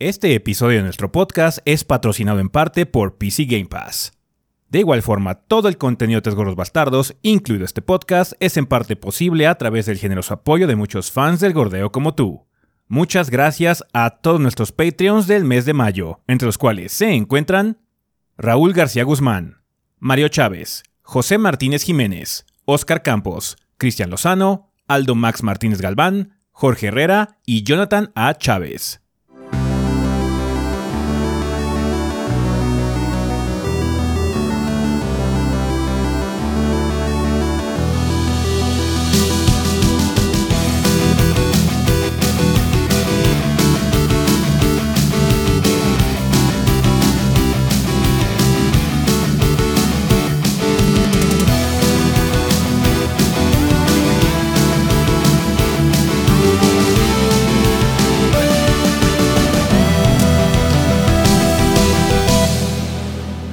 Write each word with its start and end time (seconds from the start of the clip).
Este 0.00 0.32
episodio 0.36 0.76
de 0.76 0.84
nuestro 0.84 1.10
podcast 1.10 1.58
es 1.64 1.82
patrocinado 1.82 2.38
en 2.38 2.50
parte 2.50 2.86
por 2.86 3.18
PC 3.18 3.46
Game 3.46 3.66
Pass. 3.66 4.12
De 4.68 4.78
igual 4.78 5.02
forma, 5.02 5.34
todo 5.34 5.66
el 5.66 5.76
contenido 5.76 6.18
de 6.18 6.22
Tres 6.22 6.36
Gordos 6.36 6.54
Bastardos, 6.54 7.16
incluido 7.22 7.64
este 7.64 7.82
podcast, 7.82 8.34
es 8.38 8.56
en 8.56 8.66
parte 8.66 8.94
posible 8.94 9.48
a 9.48 9.56
través 9.56 9.86
del 9.86 9.98
generoso 9.98 10.34
apoyo 10.34 10.68
de 10.68 10.76
muchos 10.76 11.10
fans 11.10 11.40
del 11.40 11.52
gordeo 11.52 11.90
como 11.90 12.14
tú. 12.14 12.46
Muchas 12.86 13.28
gracias 13.28 13.82
a 13.92 14.10
todos 14.10 14.38
nuestros 14.38 14.70
Patreons 14.70 15.26
del 15.26 15.44
mes 15.44 15.64
de 15.64 15.72
mayo, 15.72 16.20
entre 16.28 16.46
los 16.46 16.58
cuales 16.58 16.92
se 16.92 17.12
encuentran 17.12 17.78
Raúl 18.36 18.74
García 18.74 19.02
Guzmán, 19.02 19.62
Mario 19.98 20.28
Chávez, 20.28 20.84
José 21.02 21.38
Martínez 21.38 21.82
Jiménez, 21.82 22.46
Óscar 22.66 23.02
Campos, 23.02 23.56
Cristian 23.78 24.10
Lozano, 24.10 24.70
Aldo 24.86 25.16
Max 25.16 25.42
Martínez 25.42 25.80
Galván, 25.80 26.38
Jorge 26.52 26.86
Herrera 26.86 27.40
y 27.44 27.64
Jonathan 27.64 28.12
A. 28.14 28.34
Chávez. 28.34 29.00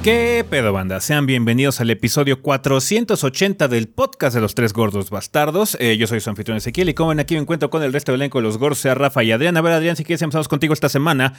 ¿Qué 0.06 0.46
pedo, 0.48 0.72
banda? 0.72 1.00
Sean 1.00 1.26
bienvenidos 1.26 1.80
al 1.80 1.90
episodio 1.90 2.40
480 2.40 3.66
del 3.66 3.88
podcast 3.88 4.36
de 4.36 4.40
los 4.40 4.54
tres 4.54 4.72
gordos 4.72 5.10
bastardos. 5.10 5.76
Eh, 5.80 5.96
yo 5.96 6.06
soy 6.06 6.20
su 6.20 6.30
anfitrión 6.30 6.58
Ezequiel 6.58 6.90
y 6.90 6.94
como 6.94 7.08
ven 7.08 7.18
aquí 7.18 7.34
me 7.34 7.40
encuentro 7.40 7.70
con 7.70 7.82
el 7.82 7.92
resto 7.92 8.12
del 8.12 8.20
elenco 8.20 8.38
de 8.38 8.44
los 8.44 8.56
gordos, 8.56 8.78
sea 8.78 8.94
Rafa 8.94 9.24
y 9.24 9.32
Adrián. 9.32 9.56
A 9.56 9.62
ver, 9.62 9.72
Adrián, 9.72 9.96
si 9.96 10.04
quieres 10.04 10.22
empezamos 10.22 10.46
contigo 10.46 10.72
esta 10.74 10.88
semana. 10.88 11.34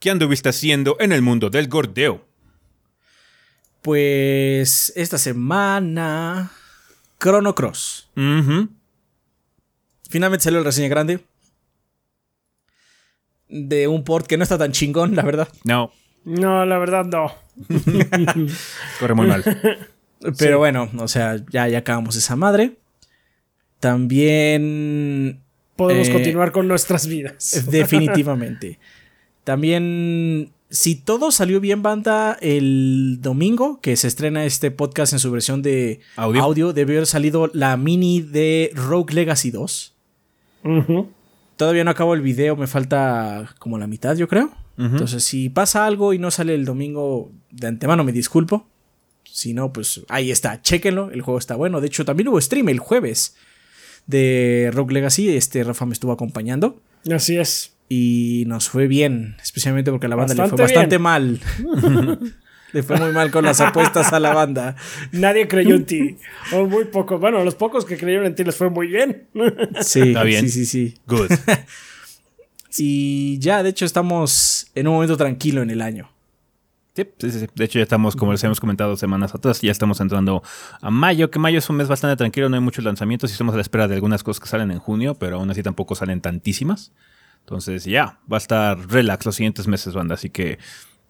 ¿Qué 0.00 0.10
anduviste 0.10 0.48
haciendo 0.48 0.96
en 0.98 1.12
el 1.12 1.22
mundo 1.22 1.48
del 1.48 1.68
gordeo? 1.68 2.26
Pues 3.82 4.92
esta 4.96 5.16
semana. 5.16 6.50
Chrono 7.20 7.54
Cross. 7.54 8.10
Finalmente 10.10 10.42
salió 10.42 10.58
el 10.58 10.64
reseña 10.64 10.88
grande. 10.88 11.20
De 13.48 13.86
un 13.86 14.02
port 14.02 14.26
que 14.26 14.36
no 14.36 14.42
está 14.42 14.58
tan 14.58 14.72
chingón, 14.72 15.14
la 15.14 15.22
verdad. 15.22 15.46
No, 15.62 15.92
No, 16.28 16.64
la 16.66 16.78
verdad 16.78 17.04
no. 17.06 17.32
corre 19.00 19.14
muy 19.14 19.26
mal. 19.26 19.42
Pero 20.38 20.58
bueno, 20.58 20.90
o 20.98 21.08
sea, 21.08 21.36
ya, 21.50 21.68
ya 21.68 21.78
acabamos 21.78 22.16
esa 22.16 22.36
madre. 22.36 22.76
También. 23.80 25.40
Podemos 25.76 26.08
Eh, 26.08 26.12
continuar 26.12 26.52
con 26.52 26.66
nuestras 26.68 27.06
vidas. 27.06 27.66
Definitivamente. 27.70 28.78
También. 29.44 30.50
Si 30.70 30.96
todo 30.96 31.30
salió 31.30 31.60
bien, 31.60 31.82
banda, 31.82 32.36
el 32.42 33.18
domingo 33.22 33.80
que 33.80 33.96
se 33.96 34.06
estrena 34.06 34.44
este 34.44 34.70
podcast 34.70 35.14
en 35.14 35.18
su 35.18 35.30
versión 35.30 35.62
de 35.62 36.00
Audio. 36.16 36.42
audio, 36.42 36.72
debió 36.74 36.96
haber 36.96 37.06
salido 37.06 37.50
la 37.54 37.78
mini 37.78 38.20
de 38.20 38.70
Rogue 38.74 39.14
Legacy 39.14 39.50
2. 39.50 39.94
Ujú. 40.64 41.08
Todavía 41.56 41.84
no 41.84 41.90
acabo 41.90 42.12
el 42.12 42.20
video, 42.20 42.54
me 42.54 42.66
falta 42.66 43.54
como 43.58 43.78
la 43.78 43.86
mitad, 43.86 44.14
yo 44.16 44.28
creo. 44.28 44.50
Ujú. 44.78 44.86
Entonces, 44.86 45.24
si 45.24 45.48
pasa 45.50 45.84
algo 45.86 46.12
y 46.14 46.18
no 46.18 46.30
sale 46.30 46.54
el 46.54 46.64
domingo 46.64 47.32
de 47.50 47.66
antemano, 47.66 48.04
me 48.04 48.12
disculpo. 48.12 48.66
Si 49.24 49.52
no, 49.52 49.72
pues 49.72 50.02
ahí 50.08 50.30
está, 50.30 50.62
chéquenlo, 50.62 51.10
el 51.10 51.20
juego 51.22 51.38
está 51.38 51.54
bueno. 51.56 51.80
De 51.80 51.88
hecho, 51.88 52.04
también 52.04 52.28
hubo 52.28 52.40
stream 52.40 52.68
el 52.70 52.78
jueves 52.78 53.36
de 54.06 54.70
Rogue 54.72 54.94
Legacy. 54.94 55.36
Este 55.36 55.62
Rafa 55.64 55.84
me 55.84 55.92
estuvo 55.92 56.12
acompañando 56.12 56.80
Así 57.12 57.36
es. 57.36 57.74
y 57.88 58.44
nos 58.46 58.68
fue 58.68 58.86
bien, 58.86 59.36
especialmente 59.42 59.90
porque 59.90 60.06
a 60.06 60.08
la 60.08 60.16
banda 60.16 60.34
le 60.34 60.48
fue 60.48 60.58
Bastante 60.58 60.98
bastante 60.98 60.98
mal. 60.98 61.40
le 62.72 62.82
fue 62.82 62.98
muy 62.98 63.12
mal 63.12 63.30
con 63.30 63.44
las 63.44 63.60
apuestas 63.60 64.12
a 64.12 64.20
la 64.20 64.32
banda. 64.32 64.76
Nadie 65.12 65.46
creyó 65.48 65.74
en 65.74 65.84
ti. 65.84 66.16
O 66.52 66.66
muy 66.66 66.84
pocos. 66.86 67.20
Bueno, 67.20 67.44
los 67.44 67.54
pocos 67.54 67.84
que 67.84 67.96
creyeron 67.96 68.26
en 68.26 68.34
ti 68.34 68.44
les 68.44 68.56
fue 68.56 68.70
muy 68.70 68.86
bien. 68.86 69.26
Sí, 69.82 70.00
Está 70.00 70.22
bien. 70.22 70.42
sí, 70.42 70.50
sí, 70.50 70.66
sí. 70.66 70.94
Good. 71.06 71.30
Y 72.76 73.38
ya, 73.38 73.62
de 73.62 73.70
hecho, 73.70 73.84
estamos 73.84 74.70
en 74.74 74.88
un 74.88 74.94
momento 74.94 75.16
tranquilo 75.16 75.62
en 75.62 75.70
el 75.70 75.80
año. 75.80 76.10
Sí, 76.94 77.04
sí, 77.18 77.30
sí, 77.30 77.40
sí. 77.40 77.46
De 77.54 77.64
hecho, 77.64 77.78
ya 77.78 77.84
estamos, 77.84 78.16
como 78.16 78.32
les 78.32 78.42
hemos 78.42 78.58
comentado 78.58 78.96
semanas 78.96 79.34
atrás, 79.34 79.60
ya 79.60 79.70
estamos 79.70 80.00
entrando 80.00 80.42
a 80.80 80.90
mayo, 80.90 81.30
que 81.30 81.38
mayo 81.38 81.58
es 81.58 81.70
un 81.70 81.76
mes 81.76 81.86
bastante 81.86 82.16
tranquilo, 82.16 82.48
no 82.48 82.56
hay 82.56 82.62
muchos 82.62 82.84
lanzamientos 82.84 83.30
y 83.30 83.32
estamos 83.32 83.54
a 83.54 83.56
la 83.56 83.62
espera 83.62 83.86
de 83.86 83.94
algunas 83.94 84.24
cosas 84.24 84.40
que 84.40 84.48
salen 84.48 84.72
en 84.72 84.80
junio, 84.80 85.14
pero 85.14 85.36
aún 85.36 85.50
así 85.50 85.62
tampoco 85.62 85.94
salen 85.94 86.20
tantísimas. 86.20 86.92
Entonces, 87.40 87.84
ya, 87.84 88.18
va 88.30 88.36
a 88.36 88.38
estar 88.38 88.78
relax 88.90 89.24
los 89.24 89.36
siguientes 89.36 89.68
meses, 89.68 89.94
banda, 89.94 90.16
así 90.16 90.28
que 90.28 90.58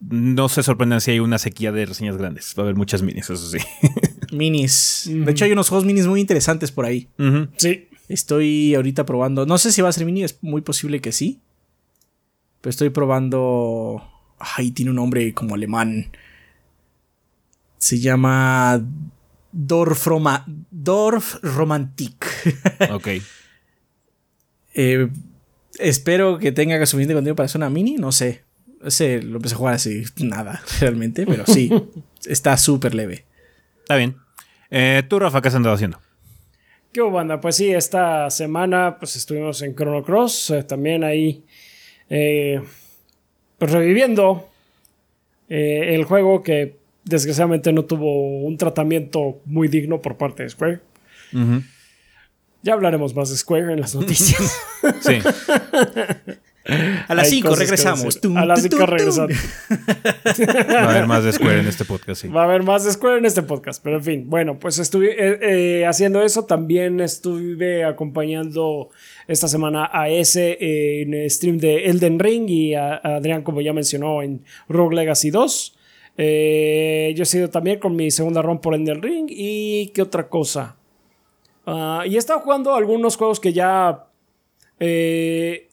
no 0.01 0.49
se 0.49 0.63
sorprendan 0.63 1.01
si 1.01 1.11
hay 1.11 1.21
una 1.21 1.39
sequía 1.39 1.73
de 1.73 1.87
reseñas 1.87 2.17
grandes. 2.17 2.55
Va 2.57 2.63
a 2.63 2.65
haber 2.65 2.77
muchas 2.77 3.03
minis, 3.03 3.31
eso 3.31 3.49
sí. 3.49 3.59
Minis. 4.33 5.11
De 5.11 5.33
hecho, 5.33 5.45
hay 5.45 5.53
unos 5.53 5.69
juegos 5.69 5.87
minis 5.87 6.07
muy 6.07 6.21
interesantes 6.21 6.71
por 6.71 6.85
ahí. 6.85 7.09
Sí. 7.57 7.89
Estoy 8.09 8.75
ahorita 8.75 9.05
probando. 9.05 9.47
No 9.47 9.59
sé 9.59 9.73
si 9.73 9.83
va 9.83 9.89
a 9.89 9.93
ser 9.93 10.05
mini, 10.05 10.23
es 10.23 10.39
muy 10.43 10.61
posible 10.61 11.01
que 11.01 11.13
sí. 11.13 11.41
Pero 12.61 12.71
estoy 12.71 12.91
probando. 12.91 14.03
Ay, 14.39 14.71
tiene 14.71 14.91
un 14.91 14.97
nombre 14.97 15.33
como 15.35 15.55
alemán. 15.55 16.11
Se 17.79 17.99
llama. 17.99 18.81
Dorf, 19.51 20.07
Roma... 20.07 20.45
Dorf 20.71 21.37
Romantik. 21.43 22.27
Ok. 22.93 23.09
Eh, 24.75 25.09
espero 25.79 26.39
que 26.39 26.53
tenga 26.53 26.85
suficiente 26.87 27.15
contenido 27.15 27.35
para 27.35 27.47
hacer 27.47 27.59
una 27.59 27.71
mini. 27.71 27.97
No 27.97 28.13
sé. 28.13 28.45
Ese 28.85 29.23
lo 29.23 29.37
empecé 29.37 29.55
a 29.55 29.59
jugar 29.59 29.75
así. 29.75 30.05
Nada, 30.19 30.63
realmente. 30.81 31.27
Pero 31.27 31.45
sí. 31.47 31.71
está 32.27 32.57
súper 32.57 32.95
leve. 32.95 33.25
Está 33.81 33.97
bien. 33.97 34.17
Eh, 34.71 35.03
Tú, 35.09 35.19
Rafa, 35.19 35.41
¿qué 35.41 35.49
has 35.49 35.55
andado 35.55 35.75
haciendo? 35.75 35.99
¿Qué 36.93 37.01
banda? 37.03 37.41
Pues 37.41 37.57
sí, 37.57 37.71
esta 37.71 38.31
semana 38.31 38.97
pues 38.99 39.17
estuvimos 39.17 39.61
en 39.63 39.75
Chrono 39.75 40.03
Cross. 40.03 40.51
eh, 40.51 40.63
también 40.63 41.05
ahí. 41.05 41.45
Eh, 42.11 42.63
pues 43.59 43.73
reviviendo 43.73 44.49
eh, 45.49 45.95
el 45.95 46.05
juego 46.05 46.43
que 46.43 46.77
desgraciadamente 47.05 47.73
no 47.73 47.85
tuvo 47.85 48.41
un 48.41 48.57
tratamiento 48.57 49.41
muy 49.45 49.69
digno 49.69 50.01
por 50.01 50.17
parte 50.17 50.43
de 50.43 50.51
Square. 50.51 50.81
Ya 52.63 52.73
hablaremos 52.73 53.15
más 53.15 53.31
de 53.31 53.37
Square 53.37 53.73
en 53.73 53.81
las 53.81 53.95
noticias. 53.95 54.59
Sí. 55.01 55.19
A 57.09 57.15
las 57.15 57.25
Hay 57.27 57.31
5 57.31 57.49
cosas 57.49 57.59
que 57.61 57.65
regresamos. 57.65 58.21
Tum, 58.21 58.37
A 58.37 58.45
las 58.45 58.61
tum, 58.63 58.71
5 58.71 58.77
tum, 58.77 58.87
tum. 58.87 58.97
regresando. 58.97 59.35
Va 60.75 60.81
a 60.81 60.91
haber 60.91 61.07
más 61.07 61.25
de 61.25 61.33
Square 61.33 61.61
en 61.61 61.67
este 61.67 61.85
podcast, 61.85 62.23
sí. 62.23 62.29
Va 62.29 62.43
a 62.43 62.45
haber 62.45 62.63
más 62.63 62.85
de 62.85 62.93
Square 62.93 63.19
en 63.19 63.25
este 63.25 63.43
podcast, 63.43 63.83
pero 63.83 63.97
en 63.97 64.05
fin. 64.05 64.25
Bueno, 64.29 64.59
pues 64.59 64.79
estuve 64.79 65.13
eh, 65.13 65.39
eh, 65.81 65.87
haciendo 65.87 66.23
eso. 66.23 66.45
También 66.45 67.01
estuve 67.01 67.85
acompañando 67.85 68.91
esta 69.27 69.49
semana 69.49 69.89
a 69.93 70.09
ese 70.11 70.59
eh, 70.61 71.03
en 71.03 71.31
stream 71.31 71.59
de 71.59 71.87
Elden 71.87 72.19
Ring 72.19 72.49
y 72.51 72.75
a, 72.75 72.95
a 72.95 73.17
Adrián, 73.17 73.43
como 73.43 73.61
ya 73.61 73.73
mencionó, 73.73 74.23
en 74.23 74.45
Rogue 74.69 74.95
Legacy 74.97 75.31
2. 75.31 75.75
Eh, 76.21 77.13
yo 77.17 77.23
he 77.23 77.27
sido 77.27 77.49
también 77.49 77.79
con 77.79 77.95
mi 77.97 78.11
segunda 78.11 78.43
run 78.43 78.61
por 78.61 78.75
Elden 78.75 79.01
Ring. 79.03 79.27
¿Y 79.31 79.89
qué 79.95 80.03
otra 80.03 80.29
cosa? 80.29 80.77
Ah, 81.67 82.03
y 82.07 82.17
he 82.17 82.19
estado 82.19 82.41
jugando 82.41 82.75
algunos 82.75 83.17
juegos 83.17 83.41
que 83.41 83.53
ya. 83.53 84.05
eh, 84.81 85.68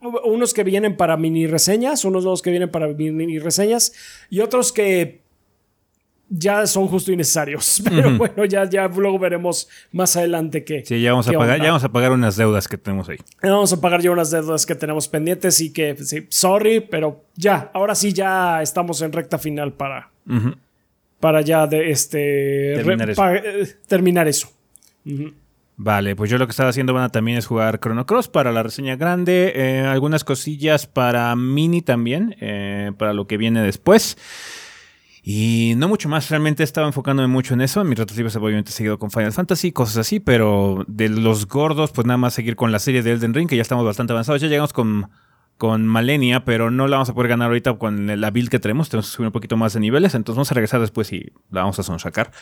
unos 0.00 0.54
que 0.54 0.64
vienen 0.64 0.96
para 0.96 1.16
mini 1.16 1.46
reseñas, 1.46 2.04
unos 2.04 2.24
nuevos 2.24 2.42
que 2.42 2.50
vienen 2.50 2.70
para 2.70 2.88
mini 2.88 3.38
reseñas 3.38 3.92
y 4.30 4.40
otros 4.40 4.72
que 4.72 5.20
ya 6.32 6.64
son 6.66 6.86
justo 6.86 7.10
innecesarios. 7.12 7.82
Pero 7.88 8.16
bueno, 8.16 8.44
ya, 8.44 8.64
ya 8.68 8.86
luego 8.88 9.18
veremos 9.18 9.68
más 9.92 10.16
adelante 10.16 10.64
que. 10.64 10.84
Sí, 10.86 11.00
ya 11.02 11.10
vamos 11.10 11.26
a 11.28 11.32
pagar, 11.32 11.54
onda. 11.56 11.64
ya 11.64 11.70
vamos 11.72 11.84
a 11.84 11.88
pagar 11.92 12.12
unas 12.12 12.36
deudas 12.36 12.68
que 12.68 12.78
tenemos 12.78 13.08
ahí. 13.08 13.18
Vamos 13.42 13.72
a 13.72 13.80
pagar 13.80 14.00
ya 14.00 14.10
unas 14.12 14.30
deudas 14.30 14.64
que 14.64 14.74
tenemos 14.76 15.08
pendientes 15.08 15.60
y 15.60 15.72
que, 15.72 15.96
sí, 15.96 16.26
sorry, 16.28 16.80
pero 16.80 17.24
ya, 17.36 17.70
ahora 17.74 17.94
sí 17.94 18.12
ya 18.12 18.62
estamos 18.62 19.02
en 19.02 19.12
recta 19.12 19.38
final 19.38 19.72
para, 19.72 20.08
para 21.18 21.40
ya 21.40 21.66
de 21.66 21.90
este 21.90 22.74
Terminar 22.76 23.06
re- 23.08 23.12
eso. 23.12 23.20
pa- 23.20 23.34
eh, 23.36 23.68
terminar 23.88 24.28
eso. 24.28 24.48
Vale, 25.82 26.14
pues 26.14 26.28
yo 26.28 26.36
lo 26.36 26.46
que 26.46 26.50
estaba 26.50 26.68
haciendo 26.68 26.92
bueno, 26.92 27.08
también 27.08 27.38
es 27.38 27.46
jugar 27.46 27.80
Chrono 27.80 28.04
Cross 28.04 28.28
para 28.28 28.52
la 28.52 28.62
reseña 28.62 28.96
grande, 28.96 29.54
eh, 29.56 29.80
algunas 29.80 30.24
cosillas 30.24 30.86
para 30.86 31.34
mini 31.36 31.80
también, 31.80 32.36
eh, 32.38 32.92
para 32.98 33.14
lo 33.14 33.26
que 33.26 33.38
viene 33.38 33.62
después. 33.62 34.18
Y 35.22 35.72
no 35.78 35.88
mucho 35.88 36.10
más, 36.10 36.28
realmente 36.28 36.64
estaba 36.64 36.86
enfocándome 36.86 37.28
mucho 37.28 37.54
en 37.54 37.62
eso. 37.62 37.80
En 37.80 37.88
mis 37.88 37.98
obviamente 37.98 38.72
seguido 38.72 38.98
con 38.98 39.10
Final 39.10 39.32
Fantasy, 39.32 39.72
cosas 39.72 39.96
así, 39.96 40.20
pero 40.20 40.84
de 40.86 41.08
los 41.08 41.48
gordos, 41.48 41.92
pues 41.92 42.06
nada 42.06 42.18
más 42.18 42.34
seguir 42.34 42.56
con 42.56 42.72
la 42.72 42.78
serie 42.78 43.02
de 43.02 43.12
Elden 43.12 43.32
Ring, 43.32 43.48
que 43.48 43.56
ya 43.56 43.62
estamos 43.62 43.86
bastante 43.86 44.12
avanzados. 44.12 44.42
Ya 44.42 44.48
llegamos 44.48 44.74
con 44.74 45.08
con 45.60 45.86
Malenia, 45.86 46.46
pero 46.46 46.70
no 46.70 46.88
la 46.88 46.96
vamos 46.96 47.10
a 47.10 47.14
poder 47.14 47.28
ganar 47.28 47.48
ahorita 47.48 47.74
con 47.74 48.18
la 48.18 48.30
build 48.30 48.48
que 48.48 48.58
tenemos. 48.58 48.88
Tenemos 48.88 49.10
que 49.10 49.16
subir 49.16 49.26
un 49.26 49.32
poquito 49.32 49.58
más 49.58 49.74
de 49.74 49.80
niveles, 49.80 50.14
entonces 50.14 50.36
vamos 50.36 50.50
a 50.50 50.54
regresar 50.54 50.80
después 50.80 51.12
y 51.12 51.32
la 51.50 51.60
vamos 51.60 51.78
a 51.78 51.82
sonsacar. 51.82 52.32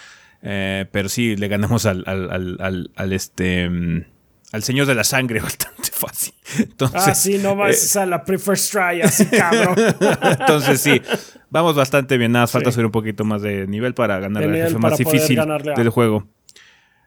Eh, 0.42 0.86
pero 0.90 1.08
sí, 1.08 1.36
le 1.36 1.48
ganamos 1.48 1.86
al, 1.86 2.04
al, 2.06 2.88
al, 2.94 3.12
este... 3.12 3.68
Mm, 3.68 4.04
al 4.52 4.62
Señor 4.62 4.86
de 4.86 4.94
la 4.94 5.04
Sangre 5.04 5.40
bastante 5.42 5.90
fácil. 5.92 6.34
Entonces, 6.58 7.02
ah, 7.06 7.14
sí, 7.14 7.38
no 7.38 7.54
vas 7.54 7.96
eh, 7.96 8.00
a 8.00 8.06
la 8.06 8.24
pre-first 8.24 8.72
try, 8.72 9.02
así 9.02 9.26
cabrón. 9.26 9.74
Entonces, 10.40 10.80
sí, 10.80 11.02
vamos 11.50 11.74
bastante 11.74 12.16
bien. 12.16 12.32
Nada, 12.32 12.46
falta 12.46 12.72
subir 12.72 12.86
un 12.86 12.92
poquito 12.92 13.24
más 13.24 13.42
de 13.42 13.66
nivel 13.66 13.94
para 13.94 14.18
ganar 14.18 14.42
el 14.42 14.54
jefe 14.54 14.78
más 14.78 14.96
difícil 14.96 15.38
del 15.76 15.88
juego. 15.90 16.26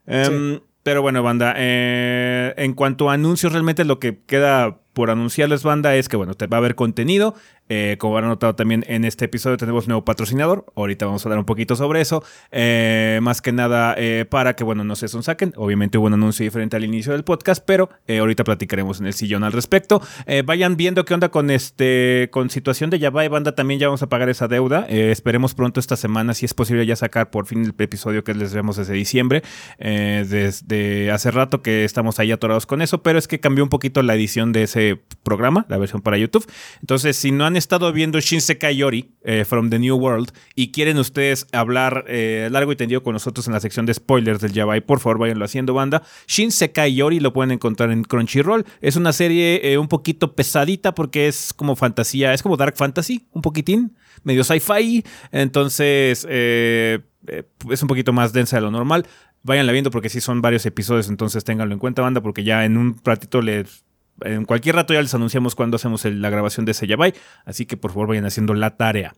Em, 0.05 0.59
pero 0.83 1.01
bueno, 1.01 1.23
banda, 1.23 1.53
eh, 1.57 2.53
en 2.57 2.73
cuanto 2.73 3.09
a 3.09 3.13
anuncios, 3.13 3.51
realmente 3.51 3.85
lo 3.85 3.99
que 3.99 4.19
queda 4.25 4.79
por 4.93 5.09
anunciarles, 5.09 5.63
banda, 5.63 5.95
es 5.95 6.09
que 6.09 6.17
bueno, 6.17 6.33
te 6.33 6.47
va 6.47 6.57
a 6.57 6.59
haber 6.59 6.75
contenido. 6.75 7.35
Eh, 7.73 7.95
como 7.99 8.17
han 8.17 8.25
notado 8.25 8.53
también 8.53 8.83
en 8.89 9.05
este 9.05 9.23
episodio 9.23 9.55
tenemos 9.55 9.87
nuevo 9.87 10.03
patrocinador. 10.03 10.65
Ahorita 10.75 11.05
vamos 11.05 11.25
a 11.25 11.29
hablar 11.29 11.39
un 11.39 11.45
poquito 11.45 11.77
sobre 11.77 12.01
eso. 12.01 12.21
Eh, 12.51 13.19
más 13.21 13.41
que 13.41 13.53
nada 13.53 13.95
eh, 13.97 14.25
para 14.29 14.57
que, 14.57 14.65
bueno, 14.65 14.83
no 14.83 14.97
se 14.97 15.07
saquen. 15.07 15.53
Obviamente 15.55 15.97
hubo 15.97 16.07
un 16.07 16.13
anuncio 16.13 16.43
diferente 16.43 16.75
al 16.75 16.83
inicio 16.83 17.13
del 17.13 17.23
podcast, 17.23 17.63
pero 17.65 17.89
ahorita 18.09 18.43
platicaremos 18.43 18.99
en 18.99 19.05
el 19.05 19.13
sillón 19.13 19.45
al 19.45 19.53
respecto. 19.53 20.01
vayan 20.43 20.75
viendo 20.75 21.05
qué 21.05 21.13
onda 21.13 21.29
con 21.29 21.49
este 21.49 22.27
con 22.31 22.49
situación 22.49 22.89
de 22.89 22.99
Java 22.99 23.23
y 23.23 23.29
banda. 23.29 23.55
También 23.55 23.79
ya 23.79 23.87
vamos 23.87 24.03
a 24.03 24.09
pagar 24.09 24.27
esa 24.27 24.49
deuda. 24.49 24.85
esperemos 24.89 25.53
pronto 25.53 25.79
esta 25.79 25.95
semana, 25.95 26.33
si 26.33 26.45
es 26.45 26.53
posible, 26.53 26.85
ya 26.85 26.97
sacar 26.97 27.29
por 27.29 27.45
fin 27.45 27.63
el 27.63 27.73
episodio 27.77 28.25
que 28.25 28.33
les 28.33 28.53
vemos 28.53 28.75
desde 28.75 28.93
diciembre. 28.93 29.43
desde 29.79 31.09
hace 31.09 31.31
rato 31.31 31.61
que 31.61 31.85
estamos 31.85 32.19
ahí 32.19 32.33
atorados 32.33 32.65
con 32.65 32.81
eso, 32.81 33.01
pero 33.01 33.17
es 33.17 33.29
que 33.29 33.39
cambió 33.39 33.63
un 33.63 33.69
poquito 33.69 34.01
la 34.01 34.15
edición 34.15 34.51
de 34.51 34.63
ese 34.63 34.80
programa, 35.23 35.65
la 35.69 35.77
versión 35.77 36.01
para 36.01 36.17
YouTube. 36.17 36.45
Entonces, 36.79 37.15
si 37.15 37.31
no 37.31 37.45
han 37.45 37.55
estado 37.55 37.91
viendo 37.93 38.19
Shinsekai 38.19 38.75
Yori 38.75 39.11
eh, 39.23 39.45
from 39.45 39.69
the 39.69 39.79
New 39.79 39.95
World 39.95 40.31
y 40.55 40.71
quieren 40.71 40.97
ustedes 40.97 41.47
hablar 41.51 42.05
eh, 42.07 42.49
largo 42.51 42.71
y 42.71 42.75
tendido 42.75 43.03
con 43.03 43.13
nosotros 43.13 43.47
en 43.47 43.53
la 43.53 43.59
sección 43.59 43.85
de 43.85 43.93
spoilers 43.93 44.41
del 44.41 44.53
Yabai, 44.53 44.81
por 44.81 44.99
favor 44.99 45.19
váyanlo 45.19 45.45
haciendo 45.45 45.73
banda. 45.73 46.01
Shinsekai 46.27 46.95
Yori 46.95 47.19
lo 47.19 47.33
pueden 47.33 47.51
encontrar 47.51 47.91
en 47.91 48.03
Crunchyroll. 48.03 48.65
Es 48.81 48.95
una 48.95 49.13
serie 49.13 49.61
eh, 49.63 49.77
un 49.77 49.87
poquito 49.87 50.35
pesadita 50.35 50.93
porque 50.95 51.27
es 51.27 51.53
como 51.53 51.75
fantasía, 51.75 52.33
es 52.33 52.41
como 52.41 52.57
Dark 52.57 52.75
Fantasy, 52.77 53.27
un 53.31 53.41
poquitín, 53.41 53.95
medio 54.23 54.43
sci-fi. 54.43 55.03
Entonces, 55.31 56.25
es 56.25 57.81
un 57.81 57.87
poquito 57.87 58.13
más 58.13 58.33
densa 58.33 58.57
de 58.57 58.61
lo 58.61 58.71
normal. 58.71 59.05
Váyanla 59.43 59.71
viendo 59.71 59.89
porque 59.89 60.09
sí 60.09 60.21
son 60.21 60.41
varios 60.41 60.65
episodios, 60.67 61.09
entonces 61.09 61.43
ténganlo 61.43 61.73
en 61.73 61.79
cuenta, 61.79 62.03
banda, 62.03 62.21
porque 62.21 62.43
ya 62.43 62.63
en 62.63 62.77
un 62.77 62.99
ratito 63.03 63.41
les 63.41 63.83
en 64.23 64.45
cualquier 64.45 64.75
rato 64.75 64.93
ya 64.93 65.01
les 65.01 65.13
anunciamos 65.13 65.55
cuando 65.55 65.75
hacemos 65.75 66.05
la 66.05 66.29
grabación 66.29 66.65
de 66.65 66.73
ese 66.73 66.87
Yabai, 66.87 67.13
así 67.45 67.65
que 67.65 67.77
por 67.77 67.91
favor 67.91 68.07
vayan 68.09 68.25
haciendo 68.25 68.53
la 68.53 68.77
tarea. 68.77 69.13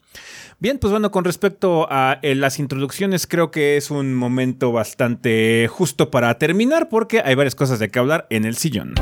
Bien, 0.59 0.77
pues 0.79 0.91
bueno, 0.91 1.11
con 1.11 1.23
respecto 1.23 1.88
a 1.89 2.19
eh, 2.21 2.35
las 2.35 2.59
introducciones, 2.59 3.27
creo 3.27 3.51
que 3.51 3.77
es 3.77 3.91
un 3.91 4.13
momento 4.13 4.71
bastante 4.71 5.67
justo 5.69 6.11
para 6.11 6.38
terminar 6.38 6.89
porque 6.89 7.21
hay 7.23 7.35
varias 7.35 7.55
cosas 7.55 7.79
de 7.79 7.89
que 7.89 8.00
hablar 8.00 8.27
en 8.29 8.45
el 8.45 8.55
sillón. 8.55 8.94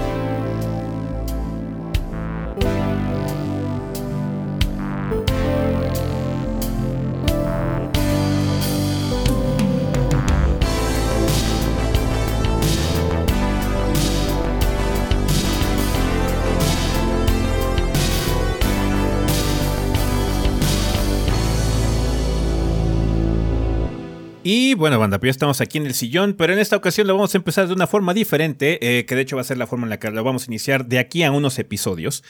Y 24.53 24.73
bueno, 24.73 24.99
banda, 24.99 25.17
pues 25.17 25.29
ya 25.29 25.31
estamos 25.31 25.61
aquí 25.61 25.77
en 25.77 25.85
el 25.85 25.93
sillón, 25.93 26.33
pero 26.33 26.51
en 26.51 26.59
esta 26.59 26.75
ocasión 26.75 27.07
lo 27.07 27.13
vamos 27.13 27.33
a 27.33 27.37
empezar 27.37 27.69
de 27.69 27.73
una 27.73 27.87
forma 27.87 28.13
diferente, 28.13 28.79
eh, 28.81 29.05
que 29.05 29.15
de 29.15 29.21
hecho 29.21 29.37
va 29.37 29.43
a 29.43 29.45
ser 29.45 29.57
la 29.57 29.65
forma 29.65 29.85
en 29.85 29.91
la 29.91 29.97
que 29.97 30.11
lo 30.11 30.21
vamos 30.25 30.43
a 30.43 30.45
iniciar 30.47 30.87
de 30.87 30.99
aquí 30.99 31.23
a 31.23 31.31
unos 31.31 31.57
episodios. 31.57 32.21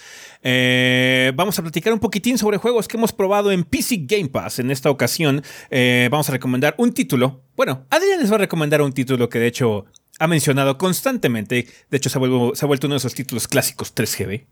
Eh, 0.44 1.32
vamos 1.34 1.58
a 1.58 1.64
platicar 1.64 1.92
un 1.94 1.98
poquitín 1.98 2.38
sobre 2.38 2.58
juegos 2.58 2.88
que 2.88 2.98
hemos 2.98 3.12
probado 3.12 3.52
en 3.52 3.64
PC 3.64 4.02
Game 4.04 4.30
Pass. 4.30 4.60
En 4.60 4.70
esta 4.70 4.92
ocasión 4.92 5.42
eh, 5.72 6.10
vamos 6.12 6.30
a 6.30 6.34
recomendar 6.34 6.76
un 6.78 6.94
título. 6.94 7.42
Bueno, 7.56 7.88
Adrián 7.90 8.20
les 8.20 8.32
va 8.32 8.36
a 8.36 8.38
recomendar 8.38 8.84
un 8.84 8.94
título 8.94 9.28
que 9.28 9.40
de 9.40 9.48
hecho 9.48 9.86
ha 10.20 10.28
mencionado 10.28 10.78
constantemente. 10.78 11.66
De 11.90 11.98
hecho, 11.98 12.12
se 12.12 12.20
ha, 12.20 12.20
vuelto, 12.20 12.86
uno 12.86 12.94
de 12.94 12.98
esos 12.98 13.16
títulos 13.16 13.48
clásicos 13.48 13.96
3GB. 13.96 14.46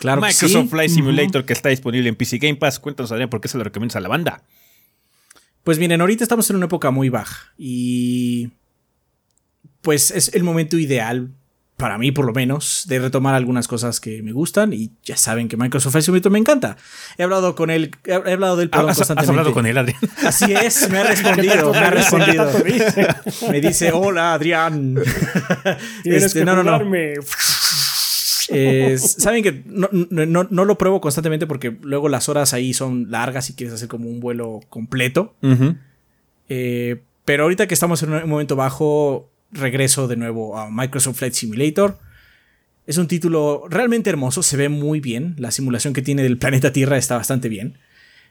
Claro 0.00 0.20
Microsoft 0.20 0.68
Flight 0.68 0.90
Simulator 0.90 1.46
que 1.46 1.54
está 1.54 1.70
disponible 1.70 2.10
en 2.10 2.14
PC 2.14 2.36
Game 2.36 2.56
Pass. 2.56 2.78
Cuéntanos, 2.78 3.10
Adrián, 3.10 3.30
por 3.30 3.40
qué 3.40 3.48
se 3.48 3.56
lo 3.56 3.64
recomiendas 3.64 3.96
a 3.96 4.00
la 4.00 4.08
banda. 4.08 4.42
Pues 5.64 5.78
miren, 5.78 6.00
ahorita 6.00 6.24
estamos 6.24 6.48
en 6.50 6.56
una 6.56 6.66
época 6.66 6.90
muy 6.90 7.08
baja 7.08 7.52
y 7.58 8.50
pues 9.82 10.10
es 10.10 10.34
el 10.34 10.42
momento 10.42 10.78
ideal 10.78 11.30
para 11.80 11.96
mí 11.96 12.12
por 12.12 12.26
lo 12.26 12.32
menos, 12.34 12.84
de 12.86 12.98
retomar 12.98 13.34
algunas 13.34 13.66
cosas 13.66 14.00
que 14.00 14.22
me 14.22 14.32
gustan 14.32 14.72
y 14.74 14.92
ya 15.02 15.16
saben 15.16 15.48
que 15.48 15.56
Microsoft 15.56 15.96
Flight 15.96 16.26
me 16.26 16.38
encanta. 16.38 16.76
He 17.16 17.22
hablado 17.22 17.54
con 17.54 17.70
él, 17.70 17.90
he 18.04 18.12
hablado 18.12 18.56
de 18.56 18.64
él 18.64 18.70
perdón, 18.70 18.90
¿Has, 18.90 19.10
¿Has 19.10 19.28
hablado 19.28 19.54
con 19.54 19.64
él, 19.64 19.78
Adrián? 19.78 19.98
Así 20.24 20.52
es, 20.52 20.90
me 20.90 20.98
ha 20.98 21.04
respondido, 21.08 21.72
me 21.72 21.78
ha 21.78 21.90
respondido. 21.90 22.50
Me 23.50 23.60
dice, 23.62 23.92
hola, 23.92 24.34
Adrián. 24.34 24.96
este, 26.04 26.44
no, 26.44 26.54
no, 26.54 26.62
no. 26.62 26.84
Saben 28.98 29.42
que 29.42 29.62
no, 29.66 30.64
lo 30.64 30.78
pruebo 30.78 31.00
constantemente 31.00 31.46
porque 31.46 31.76
luego 31.82 32.08
las 32.08 32.28
horas 32.28 32.52
ahí 32.52 32.74
son 32.74 33.10
largas 33.10 33.50
y 33.50 33.54
quieres 33.54 33.74
hacer 33.74 33.88
como 33.88 34.08
un 34.08 34.20
vuelo 34.20 34.60
completo. 34.68 35.34
Eh, 36.48 37.00
pero 37.24 37.44
ahorita 37.44 37.66
que 37.68 37.74
estamos 37.74 38.02
en 38.02 38.12
un 38.12 38.28
momento 38.28 38.56
bajo, 38.56 39.30
regreso 39.52 40.08
de 40.08 40.16
nuevo 40.16 40.58
a 40.58 40.70
Microsoft 40.70 41.18
Flight 41.18 41.34
Simulator. 41.34 41.98
Es 42.86 42.98
un 42.98 43.06
título 43.06 43.64
realmente 43.68 44.10
hermoso, 44.10 44.42
se 44.42 44.56
ve 44.56 44.68
muy 44.68 45.00
bien. 45.00 45.34
La 45.38 45.50
simulación 45.50 45.92
que 45.92 46.02
tiene 46.02 46.22
del 46.22 46.38
planeta 46.38 46.72
Tierra 46.72 46.96
está 46.96 47.16
bastante 47.16 47.48
bien. 47.48 47.78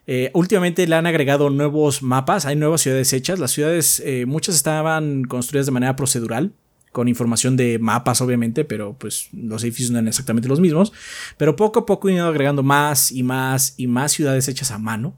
Eh, 0.07 0.31
últimamente 0.33 0.87
le 0.87 0.95
han 0.95 1.05
agregado 1.05 1.49
nuevos 1.49 2.01
mapas, 2.01 2.45
hay 2.45 2.55
nuevas 2.55 2.81
ciudades 2.81 3.13
hechas. 3.13 3.39
Las 3.39 3.51
ciudades, 3.51 4.01
eh, 4.05 4.25
muchas 4.25 4.55
estaban 4.55 5.23
construidas 5.23 5.67
de 5.67 5.71
manera 5.71 5.95
procedural, 5.95 6.51
con 6.91 7.07
información 7.07 7.55
de 7.55 7.79
mapas 7.79 8.21
obviamente, 8.21 8.65
pero 8.65 8.97
pues 8.97 9.29
los 9.33 9.63
edificios 9.63 9.91
no 9.91 9.99
eran 9.99 10.07
exactamente 10.07 10.49
los 10.49 10.59
mismos. 10.59 10.91
Pero 11.37 11.55
poco 11.55 11.79
a 11.79 11.85
poco 11.85 12.07
han 12.07 12.15
ido 12.15 12.27
agregando 12.27 12.63
más 12.63 13.11
y 13.11 13.23
más 13.23 13.75
y 13.77 13.87
más 13.87 14.11
ciudades 14.11 14.47
hechas 14.47 14.71
a 14.71 14.77
mano. 14.77 15.15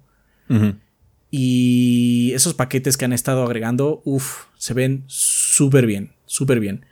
Y 1.29 2.33
esos 2.33 2.53
paquetes 2.53 2.97
que 2.97 3.05
han 3.05 3.13
estado 3.13 3.43
agregando, 3.43 4.01
uff, 4.03 4.47
se 4.57 4.73
ven 4.73 5.05
súper 5.07 5.85
bien, 5.85 6.11
súper 6.25 6.59
bien. 6.59 6.85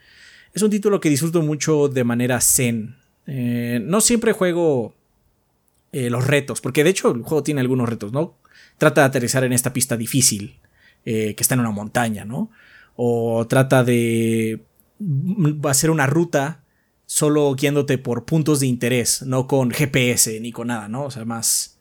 Es 0.53 0.61
un 0.61 0.69
título 0.69 1.01
que 1.01 1.09
disfruto 1.09 1.41
mucho 1.41 1.89
de 1.89 2.05
manera 2.05 2.39
zen. 2.39 2.95
Eh, 3.27 3.81
no 3.83 3.99
siempre 3.99 4.31
juego 4.31 4.95
eh, 5.91 6.09
los 6.09 6.25
retos, 6.25 6.61
porque 6.61 6.83
de 6.83 6.91
hecho 6.91 7.11
el 7.11 7.21
juego 7.23 7.43
tiene 7.43 7.61
algunos 7.61 7.89
retos, 7.89 8.13
¿no? 8.13 8.37
Trata 8.77 9.01
de 9.01 9.07
aterrizar 9.07 9.43
en 9.43 9.51
esta 9.53 9.73
pista 9.73 9.97
difícil, 9.97 10.59
eh, 11.03 11.35
que 11.35 11.43
está 11.43 11.55
en 11.55 11.59
una 11.59 11.71
montaña, 11.71 12.23
¿no? 12.25 12.49
O 12.95 13.45
trata 13.47 13.83
de 13.83 14.61
va 14.99 15.71
a 15.71 15.73
ser 15.73 15.91
una 15.91 16.07
ruta 16.07 16.63
solo 17.05 17.53
guiándote 17.55 17.97
por 17.97 18.25
puntos 18.25 18.59
de 18.59 18.67
interés, 18.67 19.23
no 19.23 19.47
con 19.47 19.71
GPS 19.71 20.39
ni 20.39 20.51
con 20.51 20.67
nada, 20.67 20.87
¿no? 20.87 21.05
O 21.05 21.11
sea, 21.11 21.25
más, 21.25 21.79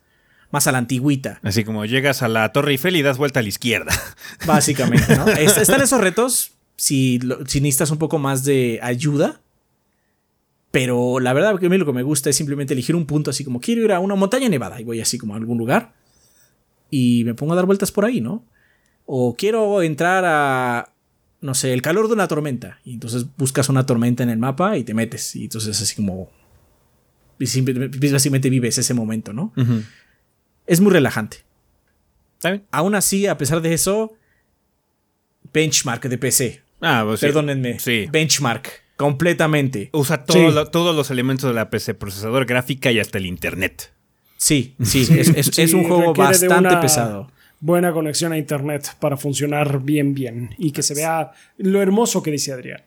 más 0.51 0.67
a 0.67 0.71
la 0.71 0.79
antigüita. 0.79 1.39
Así 1.43 1.63
como 1.63 1.85
llegas 1.85 2.23
a 2.23 2.27
la 2.27 2.51
Torre 2.51 2.71
Eiffel 2.71 2.95
y 2.95 3.01
das 3.01 3.17
vuelta 3.17 3.39
a 3.39 3.43
la 3.43 3.49
izquierda. 3.49 3.93
Básicamente, 4.47 5.15
¿no? 5.15 5.27
Están 5.27 5.81
esos 5.81 6.01
retos 6.01 6.53
si, 6.75 7.19
si 7.45 7.61
necesitas 7.61 7.91
un 7.91 7.99
poco 7.99 8.17
más 8.17 8.43
de 8.43 8.79
ayuda. 8.81 9.41
Pero 10.71 11.19
la 11.19 11.33
verdad 11.33 11.59
que 11.59 11.65
a 11.65 11.69
mí 11.69 11.77
lo 11.77 11.85
que 11.85 11.93
me 11.93 12.03
gusta 12.03 12.29
es 12.29 12.35
simplemente 12.35 12.73
elegir 12.73 12.95
un 12.95 13.05
punto 13.05 13.31
así 13.31 13.43
como 13.43 13.59
quiero 13.59 13.83
ir 13.83 13.91
a 13.91 13.99
una 13.99 14.13
montaña 14.13 14.49
nevada 14.49 14.79
y 14.79 14.83
voy 14.83 15.01
así 15.01 15.17
como 15.17 15.33
a 15.33 15.37
algún 15.37 15.57
lugar 15.57 15.93
y 16.91 17.23
me 17.25 17.33
pongo 17.33 17.53
a 17.53 17.55
dar 17.55 17.65
vueltas 17.65 17.91
por 17.91 18.05
ahí, 18.05 18.21
¿no? 18.21 18.45
O 19.05 19.35
quiero 19.35 19.81
entrar 19.81 20.23
a 20.25 20.93
no 21.41 21.53
sé, 21.53 21.73
el 21.73 21.81
calor 21.81 22.07
de 22.07 22.13
una 22.13 22.27
tormenta. 22.27 22.79
Y 22.83 22.93
entonces 22.93 23.25
buscas 23.37 23.69
una 23.69 23.85
tormenta 23.85 24.23
en 24.23 24.29
el 24.29 24.37
mapa 24.37 24.77
y 24.77 24.83
te 24.83 24.93
metes. 24.93 25.35
Y 25.35 25.43
entonces 25.43 25.81
así 25.81 25.95
como... 25.95 26.29
Básicamente 27.39 28.49
vives 28.49 28.77
ese 28.77 28.93
momento, 28.93 29.31
¿no? 29.31 29.53
Es 30.67 30.81
muy 30.81 30.91
relajante. 30.91 31.37
Aún 32.71 32.95
así, 32.95 33.27
a 33.27 33.37
pesar 33.37 33.61
de 33.61 33.73
eso, 33.73 34.13
benchmark 35.53 36.03
de 36.03 36.17
PC. 36.17 36.61
Ah, 36.81 37.03
pues 37.05 37.21
Perdónenme. 37.21 37.79
Sí. 37.79 38.07
Benchmark. 38.11 38.69
Completamente. 38.97 39.89
Usa 39.93 40.25
todos 40.25 40.93
los 40.95 41.11
elementos 41.11 41.49
de 41.49 41.53
la 41.53 41.69
PC, 41.69 41.93
procesador 41.93 42.45
gráfica 42.45 42.91
y 42.91 42.99
hasta 42.99 43.17
el 43.17 43.25
internet. 43.25 43.93
Sí, 44.35 44.75
sí, 44.81 45.07
es, 45.17 45.57
un 45.73 45.85
juego 45.85 46.13
bastante 46.13 46.75
pesado 46.77 47.29
buena 47.59 47.91
conexión 47.91 48.31
a 48.31 48.37
internet 48.37 48.95
para 48.99 49.17
funcionar 49.17 49.81
bien, 49.83 50.13
bien 50.13 50.55
y 50.57 50.71
que 50.71 50.83
se 50.83 50.93
vea 50.93 51.31
lo 51.57 51.81
hermoso 51.81 52.23
que 52.23 52.31
dice 52.31 52.53
Adrián. 52.53 52.81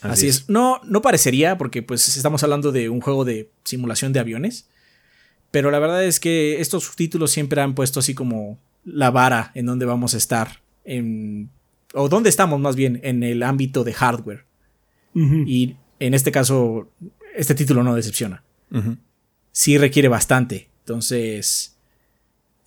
Así, 0.00 0.28
es. 0.28 0.48
No, 0.48 0.80
no 0.84 1.00
parecería, 1.00 1.56
porque 1.58 1.82
pues 1.82 2.16
estamos 2.16 2.42
hablando 2.42 2.72
de 2.72 2.88
un 2.88 3.00
juego 3.00 3.24
de 3.24 3.50
simulación 3.64 4.12
de 4.12 4.20
aviones. 4.20 4.68
Pero 5.52 5.70
la 5.70 5.78
verdad 5.78 6.04
es 6.04 6.18
que 6.18 6.60
estos 6.60 6.84
subtítulos 6.84 7.30
siempre 7.30 7.60
han 7.60 7.74
puesto 7.74 8.00
así 8.00 8.14
como 8.14 8.58
la 8.84 9.10
vara 9.10 9.52
en 9.54 9.66
donde 9.66 9.86
vamos 9.86 10.14
a 10.14 10.16
estar. 10.16 10.60
En, 10.84 11.50
o 11.94 12.08
dónde 12.08 12.30
estamos 12.30 12.58
más 12.58 12.74
bien 12.74 13.00
en 13.04 13.22
el 13.22 13.42
ámbito 13.42 13.84
de 13.84 13.92
hardware. 13.92 14.44
Y 15.14 15.76
en 16.00 16.14
este 16.14 16.32
caso, 16.32 16.90
este 17.36 17.54
título 17.54 17.82
no 17.82 17.94
decepciona. 17.94 18.42
Sí 19.52 19.76
requiere 19.76 20.08
bastante. 20.08 20.70
Entonces, 20.80 21.76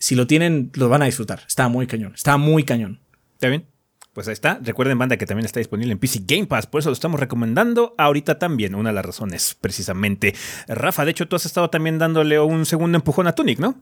si 0.05 0.13
lo 0.13 0.27
tienen, 0.27 0.69
lo 0.75 0.87
van 0.87 1.01
a 1.01 1.05
disfrutar. 1.05 1.41
Está 1.47 1.67
muy 1.67 1.87
cañón. 1.87 2.13
Está 2.13 2.37
muy 2.37 2.63
cañón. 2.63 2.99
¿Está 3.33 3.47
bien? 3.47 3.65
Pues 4.13 4.27
ahí 4.27 4.33
está. 4.33 4.59
Recuerden, 4.61 4.99
banda, 4.99 5.17
que 5.17 5.25
también 5.25 5.47
está 5.47 5.59
disponible 5.59 5.93
en 5.93 5.97
PC 5.97 6.21
Game 6.27 6.45
Pass. 6.45 6.67
Por 6.67 6.77
eso 6.77 6.91
lo 6.91 6.93
estamos 6.93 7.19
recomendando 7.19 7.95
ahorita 7.97 8.37
también. 8.37 8.75
Una 8.75 8.91
de 8.91 8.93
las 8.93 9.03
razones, 9.03 9.57
precisamente. 9.59 10.35
Rafa, 10.67 11.05
de 11.05 11.09
hecho, 11.09 11.27
tú 11.27 11.35
has 11.35 11.47
estado 11.47 11.71
también 11.71 11.97
dándole 11.97 12.39
un 12.39 12.67
segundo 12.67 12.99
empujón 12.99 13.25
a 13.25 13.33
Tunic, 13.33 13.57
¿no? 13.57 13.81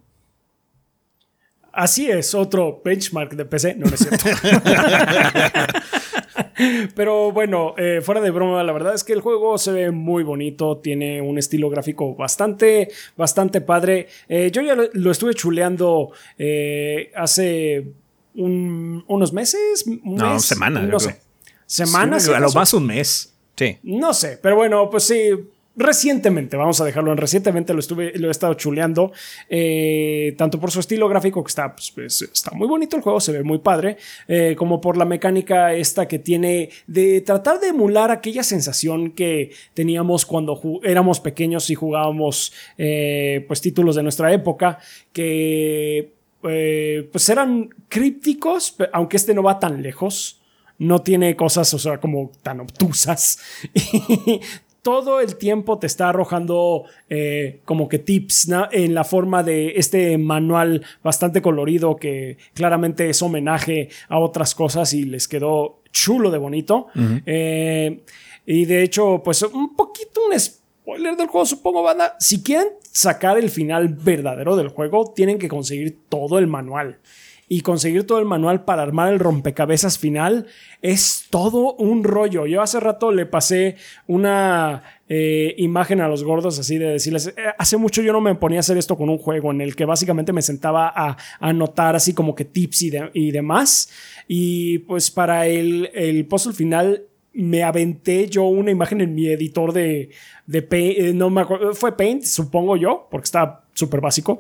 Así 1.74 2.10
es, 2.10 2.34
otro 2.34 2.82
benchmark 2.86 3.34
de 3.34 3.44
PC. 3.44 3.76
No, 3.76 3.88
no 3.88 3.94
es 3.94 4.00
cierto. 4.00 4.24
Pero 6.96 7.32
bueno, 7.32 7.76
eh, 7.78 8.02
fuera 8.02 8.22
de 8.22 8.32
broma, 8.32 8.64
la 8.64 8.74
verdad 8.74 8.94
es 8.94 9.04
que 9.04 9.14
el 9.14 9.22
juego 9.22 9.58
se 9.58 9.72
ve 9.72 9.92
muy 9.92 10.24
bonito, 10.24 10.78
tiene 10.78 11.22
un 11.22 11.38
estilo 11.38 11.70
gráfico 11.70 12.16
bastante, 12.16 12.90
bastante 13.16 13.62
padre. 13.62 14.08
Eh, 14.28 14.52
yo 14.52 14.62
ya 14.62 14.76
lo, 14.76 15.12
estuve 15.12 15.34
chuleando 15.34 16.12
eh, 16.38 17.12
hace 17.16 17.88
unos 18.36 19.34
meses. 19.34 19.86
no, 20.04 20.40
semanas. 20.40 20.88
No 20.88 21.00
sé. 21.00 21.20
Semanas. 21.66 22.28
a 22.30 22.40
lo 22.40 22.52
más 22.52 22.74
un 22.74 22.88
mes. 22.88 23.34
Sí. 23.56 23.78
No 23.84 24.14
sé, 24.14 24.40
pero 24.42 24.56
bueno, 24.56 24.90
pues 24.90 25.04
sí, 25.04 25.30
recientemente, 25.76 26.56
vamos 26.56 26.80
a 26.82 26.86
dejarlo 26.86 27.12
en 27.12 27.18
recientemente, 27.18 27.74
lo, 27.74 27.80
estuve, 27.80 28.18
lo 28.18 28.28
he 28.28 28.32
estado 28.32 28.54
chuleando, 28.54 29.12
eh, 29.50 30.36
tanto 30.38 30.60
por 30.60 30.72
su 30.72 30.80
estilo 30.80 31.10
gráfico, 31.10 31.44
que 31.44 31.50
está, 31.50 31.74
pues, 31.74 31.92
pues, 31.92 32.22
está 32.22 32.52
muy 32.52 32.68
bonito 32.68 32.96
el 32.96 33.02
juego, 33.02 33.20
se 33.20 33.32
ve 33.32 33.44
muy 33.44 33.60
padre, 33.60 33.98
eh, 34.28 34.56
como 34.58 34.80
por 34.80 34.98
la 34.98 35.06
mecánica 35.06 35.74
esta 35.74 36.08
que 36.08 36.20
tiene 36.20 36.70
de 36.88 37.22
tratar 37.22 37.60
de 37.60 37.70
emular 37.70 38.12
aquella 38.12 38.44
sensación 38.44 39.12
que 39.12 39.52
teníamos 39.74 40.26
cuando 40.26 40.62
éramos 40.84 41.20
pequeños 41.20 41.70
y 41.70 41.76
jugábamos 41.76 42.54
eh, 42.78 43.44
pues 43.48 43.62
títulos 43.62 43.96
de 43.96 44.04
nuestra 44.04 44.32
época, 44.34 44.80
que 45.12 46.14
pues 46.42 47.30
eran 47.30 47.70
crípticos, 47.88 48.76
aunque 48.92 49.16
este 49.16 49.34
no 49.34 49.44
va 49.44 49.60
tan 49.60 49.82
lejos 49.82 50.42
no 50.80 51.00
tiene 51.00 51.36
cosas, 51.38 51.74
o 51.74 51.80
sea, 51.80 52.00
como 52.00 52.32
tan 52.42 52.60
obtusas. 52.60 53.40
todo 54.84 55.22
el 55.22 55.38
tiempo 55.38 55.80
te 55.80 55.88
está 55.88 56.10
arrojando 56.10 56.84
eh, 57.10 57.62
como 57.66 57.88
que 57.88 58.00
tips 58.00 58.50
en 58.72 58.94
la 58.94 59.06
forma 59.06 59.42
de 59.42 59.74
este 59.78 60.18
manual 60.18 60.86
bastante 61.02 61.42
colorido 61.42 61.96
que 61.96 62.38
claramente 62.54 63.10
es 63.10 63.22
homenaje 63.22 63.90
a 64.10 64.20
otras 64.20 64.54
cosas 64.54 64.94
y 64.94 65.06
les 65.06 65.28
quedó 65.30 65.82
chulo 65.92 66.30
de 66.32 66.38
bonito. 66.38 66.88
Eh, 67.26 68.04
y 68.46 68.66
de 68.66 68.84
hecho, 68.84 69.22
pues 69.24 69.42
un 69.44 69.74
poquito 69.74 70.20
un 70.30 70.38
spoiler 70.38 71.16
del 71.16 71.28
juego, 71.28 71.46
supongo, 71.46 71.82
banda. 71.82 72.18
Si 72.20 72.44
quieren 72.44 72.68
sacar 72.92 73.38
el 73.38 73.50
final 73.50 73.88
verdadero 73.88 74.58
del 74.58 74.68
juego, 74.68 75.14
tienen 75.16 75.40
que 75.40 75.48
conseguir 75.48 75.98
todo 76.10 76.40
el 76.40 76.48
manual 76.48 77.00
y 77.48 77.62
conseguir 77.62 78.08
todo 78.08 78.20
el 78.20 78.26
manual 78.26 78.64
para 78.64 78.82
armar 78.82 79.12
el 79.14 79.20
rompecabezas 79.20 79.98
final 79.98 80.48
es 80.82 81.28
todo 81.30 81.74
un 81.76 82.04
rollo. 82.04 82.46
Yo 82.46 82.62
hace 82.62 82.80
rato 82.80 83.12
le 83.12 83.26
pasé 83.26 83.76
una 84.08 84.84
eh, 85.10 85.54
imagen 85.58 86.02
a 86.02 86.08
los 86.08 86.24
gordos 86.24 86.58
así 86.60 86.78
de 86.78 86.88
decirles, 86.88 87.28
eh, 87.28 87.34
hace 87.58 87.78
mucho 87.78 88.02
yo 88.02 88.14
no 88.14 88.22
me 88.22 88.36
ponía 88.36 88.60
a 88.60 88.62
hacer 88.62 88.78
esto 88.78 88.98
con 88.98 89.10
un 89.10 89.18
juego 89.18 89.52
en 89.52 89.62
el 89.62 89.76
que 89.76 89.86
básicamente 89.86 90.34
me 90.34 90.42
sentaba 90.42 90.92
a, 90.96 91.18
anotar 91.40 91.96
así 91.96 92.14
como 92.14 92.36
que 92.36 92.46
tips 92.46 92.82
y, 92.84 92.92
y, 93.14 93.32
demás. 93.32 93.90
Y 94.28 94.80
pues 94.80 95.12
para 95.12 95.48
el, 95.48 95.90
el 95.94 96.26
puzzle 96.26 96.54
final 96.54 97.08
me 97.34 97.64
aventé 97.64 98.30
yo 98.30 98.44
una 98.44 98.72
imagen 98.72 99.02
en 99.02 99.16
mi 99.16 99.28
editor 99.28 99.74
de, 99.74 100.12
de 100.46 100.62
Paint, 100.62 100.98
eh, 101.00 101.14
no 101.14 101.30
me 101.30 101.42
acuerdo, 101.42 101.74
fue 101.74 101.98
Paint, 101.98 102.24
supongo 102.24 102.78
yo, 102.78 103.08
porque 103.10 103.26
está 103.26 103.64
súper 103.74 104.02
básico. 104.02 104.40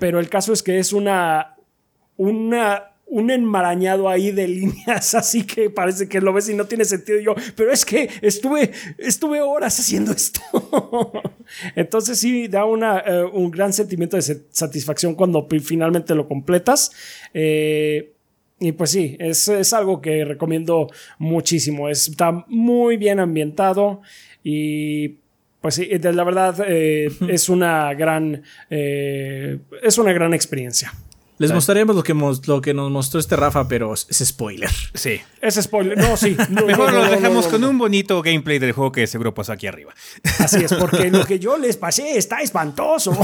Pero 0.00 0.18
el 0.18 0.28
caso 0.28 0.52
es 0.52 0.62
que 0.62 0.78
es 0.78 0.92
una, 0.92 1.51
una, 2.22 2.92
un 3.06 3.30
enmarañado 3.30 4.08
ahí 4.08 4.30
de 4.30 4.48
líneas, 4.48 5.14
así 5.14 5.44
que 5.44 5.70
parece 5.70 6.08
que 6.08 6.20
lo 6.20 6.32
ves 6.32 6.48
y 6.48 6.54
no 6.54 6.66
tiene 6.66 6.84
sentido. 6.84 7.18
yo, 7.20 7.34
pero 7.56 7.72
es 7.72 7.84
que 7.84 8.08
estuve, 8.22 8.70
estuve 8.98 9.40
horas 9.40 9.78
haciendo 9.78 10.12
esto. 10.12 10.40
Entonces 11.76 12.18
sí, 12.18 12.48
da 12.48 12.64
una, 12.64 13.00
eh, 13.00 13.24
un 13.24 13.50
gran 13.50 13.72
sentimiento 13.72 14.16
de 14.16 14.22
satisfacción 14.50 15.14
cuando 15.14 15.46
finalmente 15.62 16.14
lo 16.14 16.28
completas. 16.28 16.92
Eh, 17.34 18.12
y 18.60 18.70
pues 18.72 18.90
sí, 18.90 19.16
es, 19.18 19.48
es, 19.48 19.72
algo 19.72 20.00
que 20.00 20.24
recomiendo 20.24 20.88
muchísimo. 21.18 21.88
Está 21.88 22.44
muy 22.46 22.96
bien 22.96 23.18
ambientado 23.18 24.02
y 24.44 25.16
pues 25.60 25.74
sí, 25.74 25.88
la 25.90 26.24
verdad 26.24 26.64
eh, 26.68 27.10
es 27.28 27.48
una 27.48 27.92
gran, 27.94 28.42
es 28.70 29.98
una 29.98 30.12
gran 30.12 30.32
experiencia. 30.32 30.92
Les 31.42 31.52
mostraremos 31.52 31.96
lo 31.96 32.04
que, 32.04 32.14
lo 32.46 32.60
que 32.60 32.72
nos 32.72 32.90
mostró 32.90 33.18
este 33.18 33.34
Rafa, 33.34 33.66
pero 33.66 33.92
es 33.94 34.06
spoiler. 34.24 34.70
Sí. 34.94 35.20
Es 35.40 35.56
spoiler. 35.56 35.98
No, 35.98 36.16
sí. 36.16 36.36
Mejor 36.66 36.92
lo 36.92 37.04
dejamos 37.04 37.48
con 37.48 37.64
un 37.64 37.76
bonito 37.76 38.22
gameplay 38.22 38.60
del 38.60 38.70
juego 38.72 38.92
que 38.92 39.08
seguro 39.08 39.34
pasó 39.34 39.52
aquí 39.52 39.66
arriba. 39.66 39.92
Así 40.38 40.62
es, 40.62 40.72
porque 40.72 41.10
lo 41.10 41.24
que 41.26 41.40
yo 41.40 41.58
les 41.58 41.76
pasé 41.76 42.16
está 42.16 42.40
espantoso. 42.42 43.12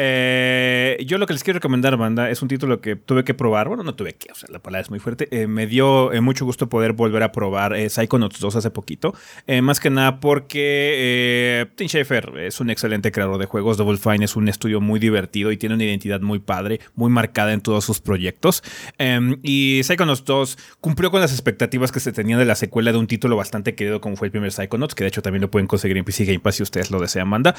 Eh, 0.00 0.96
yo 1.06 1.18
lo 1.18 1.26
que 1.26 1.32
les 1.32 1.42
quiero 1.42 1.56
recomendar, 1.56 1.96
banda, 1.96 2.30
es 2.30 2.40
un 2.40 2.46
título 2.46 2.80
que 2.80 2.94
tuve 2.94 3.24
que 3.24 3.34
probar. 3.34 3.66
Bueno, 3.66 3.82
no 3.82 3.96
tuve 3.96 4.14
que, 4.14 4.30
o 4.30 4.34
sea, 4.36 4.48
la 4.48 4.60
palabra 4.60 4.82
es 4.82 4.90
muy 4.90 5.00
fuerte. 5.00 5.26
Eh, 5.32 5.48
me 5.48 5.66
dio 5.66 6.12
eh, 6.12 6.20
mucho 6.20 6.44
gusto 6.44 6.68
poder 6.68 6.92
volver 6.92 7.24
a 7.24 7.32
probar 7.32 7.74
Psychonauts 7.76 8.38
2 8.38 8.54
hace 8.54 8.70
poquito. 8.70 9.12
más 9.60 9.80
que 9.80 9.90
nada 9.90 10.20
porque 10.20 11.68
Tim 11.74 11.88
Schafer 11.88 12.38
es 12.38 12.60
un 12.60 12.70
excelente 12.70 13.10
creador 13.10 13.38
de 13.38 13.46
juegos. 13.46 13.76
Double 13.76 13.98
Fine 13.98 14.24
es 14.24 14.36
un 14.36 14.48
estudio 14.48 14.80
muy 14.80 15.00
divertido 15.00 15.50
y 15.50 15.56
tiene 15.56 15.74
una 15.74 15.84
identidad 15.84 16.20
muy 16.20 16.38
padre, 16.38 16.78
muy 16.94 17.10
marcada 17.10 17.52
en 17.52 17.60
todos 17.60 17.84
sus 17.84 18.00
proyectos. 18.00 18.62
Em, 18.98 19.38
y 19.42 19.80
Psychonauts 19.82 20.24
2 20.24 20.58
cumplió 20.80 21.10
con 21.10 21.20
las 21.20 21.32
expectativas 21.32 21.90
que 21.90 21.98
se 21.98 22.12
tenían 22.12 22.38
de 22.38 22.44
la 22.44 22.54
secuela 22.54 22.92
de 22.92 22.98
un 22.98 23.08
título 23.08 23.34
bastante 23.34 23.74
querido 23.74 24.00
como 24.00 24.14
fue 24.14 24.28
el 24.28 24.30
primer 24.30 24.52
Psychonauts, 24.52 24.94
que 24.94 25.02
de 25.02 25.08
hecho 25.08 25.22
también 25.22 25.42
lo 25.42 25.50
pueden 25.50 25.66
conseguir 25.66 25.96
en 25.96 26.04
PC 26.04 26.24
Game 26.24 26.38
Pass 26.38 26.54
si 26.54 26.62
ustedes 26.62 26.92
lo 26.92 27.00
desean, 27.00 27.28
banda. 27.28 27.56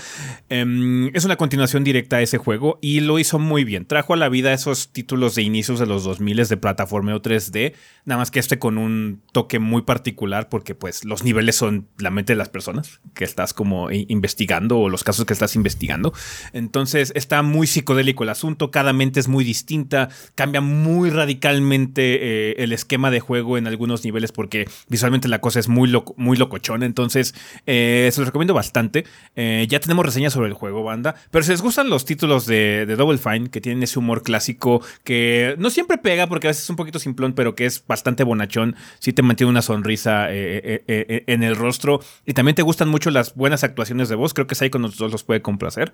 Em, 0.48 1.14
es 1.14 1.26
una 1.26 1.36
continuación 1.36 1.84
directa 1.84 2.16
a 2.18 2.29
ese 2.30 2.38
juego 2.38 2.80
y 2.82 3.02
lo 3.02 3.20
hizo 3.20 3.40
muy 3.40 3.64
bien. 3.64 3.86
Trajo 3.86 4.14
a 4.14 4.18
la 4.18 4.30
vida 4.30 4.54
esos 4.54 4.94
títulos 4.94 5.36
de 5.36 5.42
inicios 5.42 5.80
de 5.80 5.86
los 5.86 6.04
2000 6.04 6.30
de 6.48 6.58
plataformeo 6.58 7.22
3D, 7.22 7.74
nada 8.06 8.20
más 8.20 8.32
que 8.32 8.40
este 8.40 8.60
con 8.60 8.78
un 8.78 9.22
toque 9.34 9.60
muy 9.60 9.82
particular 9.82 10.48
porque 10.48 10.76
pues 10.76 11.04
los 11.04 11.24
niveles 11.24 11.56
son 11.56 11.88
la 11.98 12.12
mente 12.12 12.34
de 12.34 12.38
las 12.38 12.50
personas 12.50 13.02
que 13.14 13.26
estás 13.26 13.54
como 13.54 13.92
investigando 13.92 14.80
o 14.80 14.90
los 14.90 15.04
casos 15.04 15.26
que 15.26 15.34
estás 15.34 15.56
investigando. 15.56 16.14
Entonces 16.54 17.12
está 17.16 17.42
muy 17.42 17.68
psicodélico 17.68 18.24
el 18.24 18.30
asunto, 18.30 18.72
cada 18.72 18.94
mente 18.94 19.20
es 19.20 19.28
muy 19.28 19.44
distinta, 19.44 20.10
cambia 20.36 20.62
muy 20.62 21.10
radicalmente 21.10 22.52
eh, 22.52 22.56
el 22.60 22.72
esquema 22.72 23.12
de 23.12 23.20
juego 23.20 23.58
en 23.58 23.68
algunos 23.68 24.04
niveles 24.06 24.32
porque 24.32 24.70
visualmente 24.88 25.28
la 25.28 25.42
cosa 25.42 25.60
es 25.60 25.68
muy, 25.68 25.92
muy 26.16 26.38
locochona. 26.38 26.86
Entonces 26.86 27.34
eh, 27.66 28.10
se 28.14 28.22
los 28.22 28.28
recomiendo 28.28 28.54
bastante. 28.54 29.06
Eh, 29.36 29.66
ya 29.68 29.80
tenemos 29.80 30.06
reseñas 30.06 30.34
sobre 30.34 30.48
el 30.48 30.54
juego, 30.54 30.84
banda, 30.84 31.16
pero 31.32 31.44
si 31.44 31.52
les 31.52 31.62
gustan 31.62 31.90
los 31.90 32.06
títulos 32.06 32.19
de, 32.28 32.86
Double 32.98 33.18
Fine, 33.18 33.50
que 33.50 33.62
tienen 33.62 33.84
ese 33.84 34.00
humor 34.00 34.24
clásico 34.24 34.82
que 35.04 35.56
no 35.58 35.70
siempre 35.70 35.98
pega 35.98 36.28
porque 36.28 36.48
a 36.48 36.50
veces 36.50 36.64
es 36.64 36.70
un 36.70 36.76
poquito 36.76 37.00
simplón, 37.00 37.34
pero 37.34 37.56
que 37.56 37.66
es 37.66 37.84
bastante 37.86 38.24
bonachón. 38.24 38.76
Sí 39.00 39.14
te 39.14 39.22
mantiene 39.22 39.50
una 39.50 39.62
sonrisa 39.62 40.32
eh, 40.32 40.62
eh, 40.64 40.84
eh, 40.88 41.24
en 41.28 41.44
el 41.44 41.56
rostro. 41.56 42.02
Y 42.26 42.34
también 42.34 42.56
te 42.56 42.62
gustan 42.62 42.90
mucho 42.90 43.12
las 43.12 43.36
buenas 43.36 43.64
actuaciones 43.64 44.10
de 44.10 44.16
voz. 44.16 44.34
Creo 44.34 44.48
que 44.48 44.70
con 44.70 44.82
nosotros 44.82 45.12
los 45.12 45.24
puede 45.24 45.42
complacer. 45.42 45.94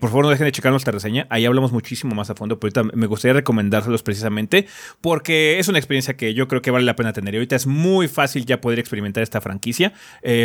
por 0.00 0.10
favor, 0.10 0.24
no 0.24 0.30
dejen 0.30 0.46
de 0.46 0.52
checar 0.52 0.72
nuestra 0.72 0.92
reseña. 0.92 1.26
Ahí 1.30 1.44
hablamos 1.44 1.72
muchísimo 1.72 2.14
más 2.14 2.30
a 2.30 2.34
fondo, 2.34 2.58
pero 2.58 2.80
ahorita 2.80 2.96
me 2.96 3.06
gustaría 3.06 3.34
recomendárselos 3.34 4.02
precisamente 4.02 4.66
porque 5.00 5.58
es 5.58 5.68
una 5.68 5.78
experiencia 5.78 6.16
que 6.16 6.32
yo 6.32 6.48
creo 6.48 6.62
que 6.62 6.70
vale 6.70 6.84
la 6.84 6.96
pena 6.96 7.12
tener. 7.12 7.34
Y 7.34 7.36
ahorita 7.38 7.56
es 7.56 7.66
muy 7.66 8.08
fácil 8.08 8.46
ya 8.46 8.60
poder 8.60 8.78
experimentar 8.78 9.22
esta 9.22 9.40
franquicia, 9.40 9.92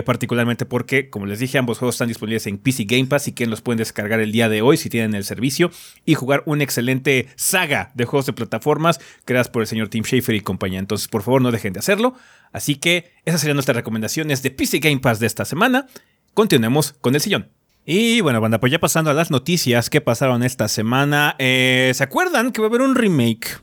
particularmente 0.06 0.66
porque, 0.66 1.10
como 1.10 1.26
les 1.26 1.40
dije, 1.40 1.58
ambos 1.58 1.80
juegos 1.80 1.96
están 1.96 2.10
disponibles 2.10 2.48
en 2.48 2.58
PC 2.58 2.84
Game 2.84 3.06
Pass 3.06 3.28
y 3.28 3.32
que 3.32 3.46
los 3.46 3.62
pueden 3.62 3.78
descargar 3.78 4.20
el 4.20 4.32
día 4.32 4.50
de 4.50 4.62
hoy 4.62 4.71
si 4.78 4.90
tienen 4.90 5.16
el 5.16 5.24
servicio 5.24 5.72
y 6.06 6.16
jugar 6.16 6.44
una 6.46 6.64
excelente 6.64 7.28
saga 7.36 7.92
de 7.96 8.06
juegos 8.06 8.26
de 8.26 8.34
plataformas 8.34 9.00
creadas 9.26 9.50
por 9.50 9.62
el 9.62 9.68
señor 9.68 9.90
Tim 9.90 10.04
Schafer 10.04 10.36
y 10.36 10.42
compañía. 10.42 10.80
Entonces, 10.80 11.08
por 11.08 11.24
favor, 11.24 11.42
no 11.42 11.52
dejen 11.52 11.74
de 11.74 11.80
hacerlo. 11.80 12.16
Así 12.52 12.76
que 12.76 13.14
esas 13.26 13.42
serían 13.42 13.56
nuestras 13.56 13.76
recomendaciones 13.76 14.44
de 14.44 14.52
PC 14.52 14.80
Game 14.80 15.00
Pass 15.00 15.20
de 15.20 15.28
esta 15.28 15.46
semana. 15.46 15.88
Continuemos 16.34 16.94
con 17.02 17.16
el 17.16 17.22
sillón. 17.22 17.50
Y 17.86 18.22
bueno, 18.22 18.40
banda, 18.40 18.60
pues 18.60 18.72
ya 18.72 18.80
pasando 18.80 19.10
a 19.10 19.14
las 19.14 19.32
noticias 19.32 19.90
que 19.90 20.02
pasaron 20.02 20.44
esta 20.44 20.68
semana. 20.68 21.36
Eh, 21.40 21.92
¿Se 21.96 22.04
acuerdan 22.04 22.52
que 22.52 22.62
va 22.62 22.68
a 22.68 22.70
haber 22.70 22.82
un 22.82 22.96
remake, 22.96 23.60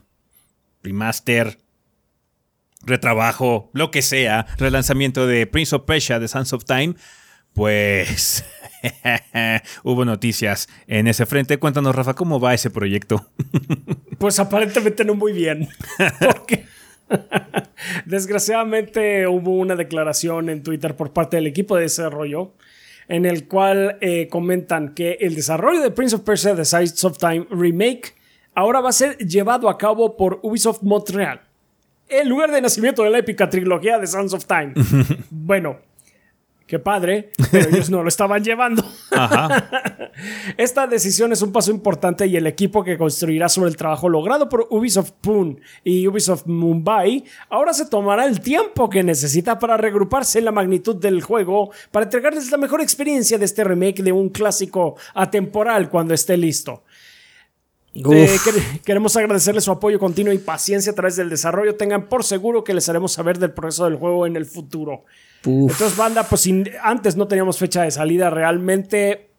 remaster, 0.83 1.57
retrabajo, 2.81 3.69
lo 3.73 3.91
que 3.91 4.01
sea, 4.01 4.45
relanzamiento 4.57 5.27
de 5.27 5.47
Prince 5.47 5.75
of 5.75 5.83
Persia, 5.83 6.19
de 6.19 6.27
Sons 6.27 6.53
of 6.53 6.65
Time, 6.65 6.95
pues 7.59 8.45
hubo 9.83 10.05
noticias 10.05 10.69
en 10.87 11.07
ese 11.09 11.25
frente. 11.25 11.57
Cuéntanos, 11.57 11.93
Rafa, 11.93 12.13
¿cómo 12.13 12.39
va 12.39 12.53
ese 12.53 12.69
proyecto? 12.69 13.25
pues 14.17 14.39
aparentemente 14.39 15.03
no 15.03 15.13
muy 15.13 15.33
bien. 15.33 15.67
Porque 16.21 16.63
desgraciadamente 18.05 19.27
hubo 19.27 19.57
una 19.57 19.75
declaración 19.75 20.49
en 20.49 20.63
Twitter 20.63 20.95
por 20.95 21.11
parte 21.11 21.35
del 21.35 21.47
equipo 21.47 21.75
de 21.75 21.81
desarrollo 21.81 22.53
en 23.09 23.25
el 23.25 23.45
cual 23.45 23.97
eh, 23.99 24.29
comentan 24.29 24.93
que 24.93 25.17
el 25.19 25.35
desarrollo 25.35 25.81
de 25.81 25.91
Prince 25.91 26.15
of 26.15 26.21
Persia 26.21 26.55
The 26.55 26.63
Sides 26.63 27.03
of 27.03 27.17
Time 27.17 27.45
Remake 27.49 28.15
ahora 28.55 28.79
va 28.79 28.89
a 28.89 28.93
ser 28.93 29.17
llevado 29.17 29.67
a 29.67 29.77
cabo 29.77 30.15
por 30.15 30.39
Ubisoft 30.43 30.81
Montreal, 30.83 31.41
el 32.07 32.29
lugar 32.29 32.51
de 32.51 32.61
nacimiento 32.61 33.03
de 33.03 33.09
la 33.09 33.17
épica 33.17 33.49
trilogía 33.49 33.99
de 33.99 34.07
Sons 34.07 34.33
of 34.33 34.45
Time. 34.45 34.73
bueno, 35.29 35.88
qué 36.69 36.77
padre, 36.77 37.31
pero 37.51 37.67
ellos 37.67 37.89
no 37.89 38.03
lo 38.03 38.09
estaban 38.09 38.43
llevando. 38.43 38.85
Esta 40.57 40.85
decisión 40.85 41.31
es 41.31 41.41
un 41.41 41.51
paso 41.51 41.71
importante 41.71 42.27
y 42.27 42.37
el 42.37 42.45
equipo 42.45 42.83
que 42.83 42.95
construirá 42.95 43.49
sobre 43.49 43.71
el 43.71 43.75
trabajo 43.75 44.07
logrado 44.07 44.47
por 44.47 44.67
Ubisoft 44.69 45.13
Pune 45.19 45.57
y 45.83 46.07
Ubisoft 46.07 46.45
Mumbai 46.45 47.23
ahora 47.49 47.73
se 47.73 47.87
tomará 47.87 48.25
el 48.25 48.39
tiempo 48.41 48.87
que 48.87 49.01
necesita 49.01 49.57
para 49.57 49.77
regruparse 49.77 50.37
en 50.37 50.45
la 50.45 50.51
magnitud 50.51 50.95
del 50.95 51.23
juego 51.23 51.71
para 51.89 52.05
entregarles 52.05 52.51
la 52.51 52.57
mejor 52.57 52.81
experiencia 52.81 53.39
de 53.39 53.45
este 53.45 53.63
remake 53.63 54.03
de 54.03 54.11
un 54.11 54.29
clásico 54.29 54.95
atemporal 55.15 55.89
cuando 55.89 56.13
esté 56.13 56.37
listo. 56.37 56.83
Eh, 57.95 58.37
queremos 58.85 59.17
agradecerles 59.17 59.63
su 59.63 59.71
apoyo 59.71 59.97
continuo 59.97 60.31
y 60.31 60.37
paciencia 60.37 60.91
a 60.91 60.95
través 60.95 61.15
del 61.15 61.31
desarrollo. 61.31 61.75
Tengan 61.75 62.07
por 62.07 62.23
seguro 62.23 62.63
que 62.63 62.75
les 62.75 62.87
haremos 62.89 63.11
saber 63.11 63.39
del 63.39 63.53
progreso 63.53 63.85
del 63.85 63.95
juego 63.95 64.27
en 64.27 64.35
el 64.35 64.45
futuro. 64.45 65.05
Entonces, 65.45 65.95
banda, 65.95 66.23
pues 66.23 66.47
antes 66.81 67.15
no 67.15 67.27
teníamos 67.27 67.57
fecha 67.57 67.83
de 67.83 67.91
salida 67.91 68.29
realmente. 68.29 69.29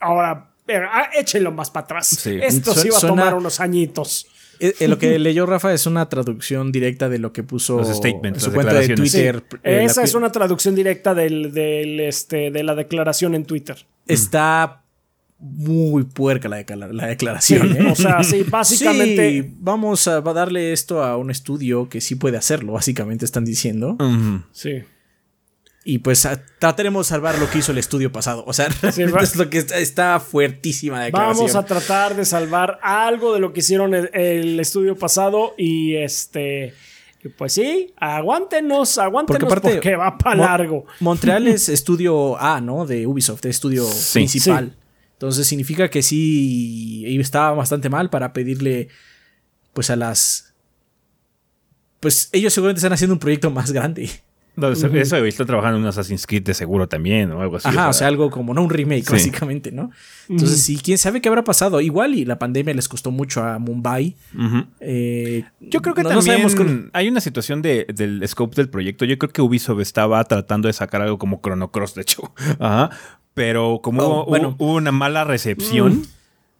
Ahora, 0.00 0.50
eh, 0.66 0.80
ah, 0.90 1.10
échenlo 1.18 1.52
más 1.52 1.70
para 1.70 1.84
atrás. 1.84 2.26
Esto 2.26 2.74
sí 2.74 2.88
va 2.88 2.98
a 2.98 3.00
tomar 3.00 3.34
unos 3.34 3.60
añitos. 3.60 4.26
Eh, 4.60 4.74
eh, 4.78 4.88
lo 4.88 4.98
que 4.98 5.18
leyó 5.18 5.46
Rafa 5.46 5.72
es 5.72 5.86
una 5.86 6.08
traducción 6.08 6.70
directa 6.70 7.08
de 7.08 7.18
lo 7.18 7.32
que 7.32 7.42
puso 7.42 7.80
en 7.80 8.38
su 8.40 8.52
cuenta 8.52 8.74
de 8.74 8.94
Twitter. 8.94 9.42
esa 9.62 10.02
es 10.02 10.14
una 10.14 10.30
traducción 10.30 10.74
directa 10.74 11.14
del, 11.14 12.00
este, 12.00 12.50
de 12.50 12.62
la 12.62 12.74
declaración 12.74 13.34
en 13.34 13.44
Twitter. 13.44 13.84
Está 14.06 14.82
muy 15.38 16.04
puerca 16.04 16.48
la, 16.48 16.58
declaración. 17.06 17.86
O 17.86 17.94
sea, 17.94 18.22
sí, 18.22 18.44
básicamente. 18.46 19.50
vamos 19.58 20.06
a, 20.06 20.20
darle 20.20 20.72
esto 20.72 21.02
a 21.02 21.16
un 21.16 21.30
estudio 21.30 21.88
que 21.88 22.02
sí 22.02 22.14
puede 22.14 22.36
hacerlo, 22.36 22.74
básicamente 22.74 23.24
están 23.24 23.46
diciendo. 23.46 23.96
Sí. 24.52 24.82
Y 25.82 25.98
pues 25.98 26.28
trataremos 26.58 27.06
de 27.06 27.10
salvar 27.10 27.38
lo 27.38 27.50
que 27.50 27.58
hizo 27.58 27.72
el 27.72 27.78
estudio 27.78 28.12
pasado. 28.12 28.44
O 28.46 28.52
sea, 28.52 28.68
es 28.82 29.36
lo 29.36 29.48
que 29.48 29.58
está, 29.58 30.20
fuertísima 30.20 31.02
declaración. 31.02 31.46
Vamos 31.46 31.54
a 31.56 31.64
tratar 31.64 32.14
de 32.14 32.26
salvar 32.26 32.78
algo 32.82 33.32
de 33.32 33.40
lo 33.40 33.52
que 33.52 33.60
hicieron 33.60 33.94
el, 33.94 34.60
estudio 34.60 34.96
pasado. 34.96 35.54
Y 35.56 35.94
este. 35.96 36.74
Pues 37.36 37.52
sí, 37.52 37.92
aguántenos, 37.96 38.96
aguántenos 38.96 39.52
porque, 39.52 39.94
va 39.96 40.16
para 40.16 40.36
largo. 40.36 40.86
Montreal 41.00 41.48
es 41.48 41.68
estudio 41.68 42.38
A, 42.40 42.60
¿no? 42.60 42.86
De 42.86 43.06
Ubisoft, 43.06 43.44
estudio 43.46 43.86
principal. 44.12 44.76
Entonces 45.14 45.46
significa 45.46 45.90
que 45.90 46.02
sí 46.02 47.04
estaba 47.20 47.52
bastante 47.52 47.90
mal 47.90 48.08
para 48.08 48.32
pedirle 48.32 48.88
pues 49.74 49.90
a 49.90 49.96
las 49.96 50.54
pues 52.00 52.30
ellos 52.32 52.54
seguramente 52.54 52.78
están 52.78 52.94
haciendo 52.94 53.14
un 53.14 53.20
proyecto 53.20 53.50
más 53.50 53.72
grande. 53.72 54.10
No, 54.56 54.68
eso, 54.68 55.16
he 55.16 55.22
visto 55.22 55.46
trabajando 55.46 55.78
en 55.78 55.82
un 55.84 55.88
Assassin's 55.88 56.26
Creed 56.26 56.42
de 56.42 56.54
seguro 56.54 56.88
también 56.88 57.30
o 57.32 57.40
algo 57.40 57.56
así. 57.56 57.68
Ajá, 57.68 57.88
o 57.88 57.92
sea, 57.92 58.08
algo 58.08 58.30
como, 58.30 58.52
no 58.52 58.62
un 58.62 58.70
remake, 58.70 59.10
básicamente, 59.10 59.72
¿no? 59.72 59.90
Entonces, 60.28 60.60
sí, 60.62 60.78
quién 60.82 60.98
sabe 60.98 61.20
qué 61.20 61.28
habrá 61.28 61.44
pasado. 61.44 61.80
Igual 61.80 62.14
y 62.14 62.24
la 62.24 62.38
pandemia 62.38 62.74
les 62.74 62.88
costó 62.88 63.10
mucho 63.10 63.42
a 63.42 63.58
Mumbai. 63.58 64.16
Eh, 64.80 65.44
Yo 65.60 65.80
creo 65.80 65.94
que 65.94 66.02
también 66.02 66.90
hay 66.92 67.08
una 67.08 67.20
situación 67.20 67.62
de, 67.62 67.86
del 67.94 68.26
scope 68.28 68.56
del 68.56 68.68
proyecto. 68.68 69.04
Yo 69.04 69.18
creo 69.18 69.32
que 69.32 69.42
Ubisoft 69.42 69.80
estaba 69.80 70.22
tratando 70.24 70.66
de 70.66 70.72
sacar 70.72 71.02
algo 71.02 71.18
como 71.18 71.40
Chrono 71.42 71.70
Cross, 71.70 71.94
de 71.94 72.02
hecho. 72.02 72.32
Ajá. 72.58 72.90
Pero 73.34 73.80
como 73.82 74.02
oh, 74.02 74.24
hubo, 74.24 74.56
hubo, 74.58 74.74
una 74.74 74.92
mala 74.92 75.24
recepción. 75.24 76.04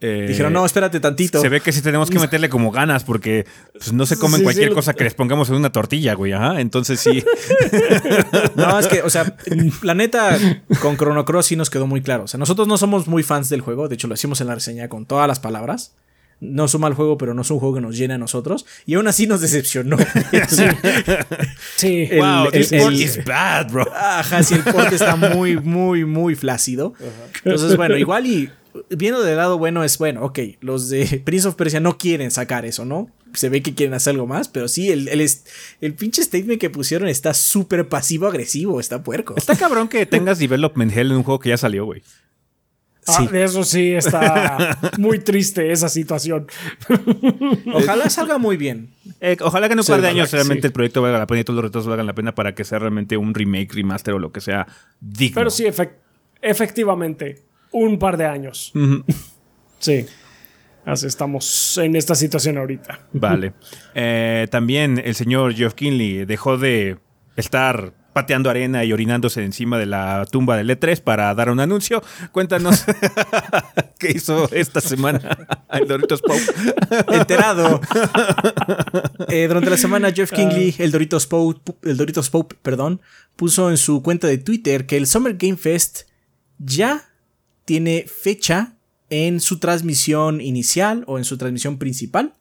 Eh, 0.03 0.25
Dijeron, 0.29 0.53
no, 0.53 0.65
espérate 0.65 0.99
tantito. 0.99 1.41
Se 1.41 1.51
ve 1.51 1.61
que 1.61 1.73
sí 1.73 1.83
tenemos 1.83 2.09
que 2.09 2.19
meterle 2.19 2.49
como 2.49 2.71
ganas 2.71 3.05
porque 3.05 3.47
pues, 3.73 3.93
no 3.93 4.07
se 4.07 4.17
comen 4.17 4.43
cualquier 4.43 4.73
cosa 4.73 4.95
que 4.95 5.05
les 5.05 5.13
pongamos 5.13 5.51
en 5.51 5.57
una 5.57 5.73
tortilla, 5.73 6.15
güey. 6.15 6.33
Ajá, 6.33 6.61
entonces 6.61 7.01
sí. 7.01 7.23
no, 8.55 8.79
es 8.79 8.87
que, 8.87 9.03
o 9.03 9.11
sea, 9.11 9.37
la 9.83 9.95
neta, 9.95 10.39
con 10.81 10.97
Chrono 10.97 11.27
Cross 11.27 11.47
sí 11.47 11.57
nos 11.57 11.69
quedó 11.69 11.87
muy 11.87 12.01
claro. 12.01 12.25
O 12.25 12.29
sea, 12.29 12.39
nosotros 12.39 12.67
no 12.67 12.79
somos 12.79 13.09
muy 13.09 13.23
fans 13.23 13.51
del 13.51 13.61
juego. 13.61 13.89
De 13.89 13.97
hecho, 13.97 14.09
lo 14.09 14.15
decimos 14.15 14.41
en 14.41 14.47
la 14.47 14.55
reseña 14.55 14.89
con 14.89 15.05
todas 15.05 15.29
las 15.29 15.39
palabras. 15.39 15.95
No 16.41 16.65
es 16.65 16.75
un 16.75 16.81
mal 16.81 16.95
juego, 16.95 17.19
pero 17.19 17.35
no 17.35 17.43
es 17.43 17.51
un 17.51 17.59
juego 17.59 17.75
que 17.75 17.83
nos 17.83 17.99
llena 17.99 18.15
a 18.15 18.19
nosotros. 18.19 18.65
Y 18.87 18.95
aún 18.95 19.07
así 19.07 19.27
nos 19.27 19.43
decepcionó. 19.43 19.99
sí. 21.77 22.09
wow, 22.17 22.51
this 22.51 22.73
is 22.73 23.23
bad, 23.27 23.71
bro. 23.71 23.85
Ajá, 23.95 24.43
sí, 24.43 24.55
el 24.55 24.63
port 24.63 24.91
está 24.91 25.17
muy, 25.17 25.59
muy, 25.59 26.07
muy 26.07 26.35
flácido. 26.35 26.95
Entonces, 27.45 27.77
bueno, 27.77 27.99
igual 27.99 28.25
y 28.27 28.51
viendo 28.91 29.23
del 29.23 29.37
lado 29.37 29.59
bueno 29.59 29.85
es, 29.85 29.99
bueno, 29.99 30.25
ok, 30.25 30.39
los 30.61 30.89
de 30.89 31.23
Prince 31.25 31.49
of 31.49 31.55
Persia 31.55 31.81
no 31.81 31.99
quieren 31.99 32.31
sacar 32.31 32.65
eso, 32.65 32.85
¿no? 32.85 33.11
Se 33.33 33.49
ve 33.49 33.63
que 33.63 33.75
quieren 33.75 33.95
hacer 33.95 34.13
algo 34.13 34.27
más, 34.27 34.49
pero 34.49 34.67
sí, 34.67 34.91
el, 34.91 35.09
el, 35.09 35.27
el 35.81 35.95
pinche 35.95 36.23
statement 36.23 36.61
que 36.61 36.71
pusieron 36.71 37.09
está 37.09 37.33
súper 37.33 37.89
pasivo-agresivo, 37.89 38.81
está 38.81 39.03
puerco. 39.03 39.35
Está 39.37 39.57
cabrón 39.57 39.89
que 39.89 40.05
tengas 40.05 40.39
development 40.39 40.93
hell 40.97 41.13
en 41.13 41.19
un 41.19 41.23
juego 41.23 41.39
que 41.39 41.51
ya 41.51 41.57
salió, 41.57 41.85
güey. 41.85 42.03
Ah, 43.07 43.29
eso 43.33 43.65
sí 43.65 43.93
está 43.93 44.79
muy 44.99 45.21
triste 45.21 45.73
esa 45.73 45.89
situación. 45.89 46.47
Ojalá 47.73 48.11
salga 48.11 48.39
muy 48.39 48.57
bien. 48.57 48.91
Eh, 49.21 49.37
ojalá 49.41 49.69
que 49.69 49.73
en 49.75 49.81
un 49.81 49.87
par 49.87 50.01
de 50.01 50.09
años 50.09 50.31
realmente 50.33 50.67
el 50.67 50.73
proyecto 50.73 51.03
valga 51.03 51.19
la 51.19 51.27
pena 51.27 51.41
y 51.41 51.45
todos 51.45 51.57
los 51.57 51.65
retos 51.65 51.87
valgan 51.87 52.07
la 52.07 52.15
pena 52.15 52.35
para 52.35 52.55
que 52.55 52.65
sea 52.65 52.79
realmente 52.79 53.17
un 53.17 53.35
remake, 53.35 53.73
remaster 53.73 54.15
o 54.15 54.19
lo 54.19 54.33
que 54.33 54.41
sea 54.41 54.67
digno. 55.01 55.35
Pero 55.35 55.51
sí, 55.51 55.67
efectivamente 56.41 57.50
un 57.73 57.99
par 57.99 58.17
de 58.17 58.27
años. 58.27 58.73
Sí. 59.79 60.07
Así 60.85 61.07
estamos 61.07 61.79
en 61.79 61.95
esta 61.95 62.15
situación 62.15 62.59
ahorita. 62.59 63.01
Vale. 63.13 63.53
Eh, 63.95 64.49
también 64.51 65.01
el 65.05 65.15
señor 65.15 65.55
Geoff 65.55 65.75
Kinley 65.75 66.25
dejó 66.25 66.57
de 66.57 66.99
estar 67.37 67.93
pateando 68.13 68.51
arena 68.51 68.85
y 68.85 68.93
orinándose 68.93 69.45
encima 69.45 69.79
de 69.79 69.87
la 69.87 70.27
tumba 70.31 70.57
del 70.57 70.71
E3 70.71 71.01
para 71.01 71.35
dar 71.35 71.51
un 71.51 71.61
anuncio. 71.61 72.03
Cuéntanos 72.33 72.85
qué 73.99 74.13
hizo 74.13 74.51
esta 74.53 74.81
semana 74.81 75.39
el 75.73 75.87
Doritos 75.87 76.23
Pope. 76.23 76.43
Enterado. 77.13 77.81
Eh, 79.29 79.47
durante 79.47 79.71
la 79.71 79.77
semana, 79.77 80.11
Jeff 80.11 80.33
Kingley, 80.33 80.75
el 80.79 80.91
Doritos 80.91 81.27
Pope, 81.27 81.89
el 81.89 81.97
Doritos 81.97 82.31
Pope, 82.31 82.57
perdón, 82.63 83.01
puso 83.37 83.71
en 83.71 83.77
su 83.77 84.03
cuenta 84.03 84.27
de 84.27 84.39
Twitter 84.39 84.87
que 84.87 84.97
el 84.97 85.07
Summer 85.07 85.37
Game 85.37 85.57
Fest 85.57 86.03
ya 86.59 87.10
tiene 87.71 88.05
fecha 88.09 88.73
en 89.11 89.39
su 89.39 89.61
transmisión 89.61 90.41
inicial 90.41 91.05
o 91.07 91.19
en 91.19 91.25
su 91.25 91.39
transmisión 91.39 91.79
principal. 91.79 92.35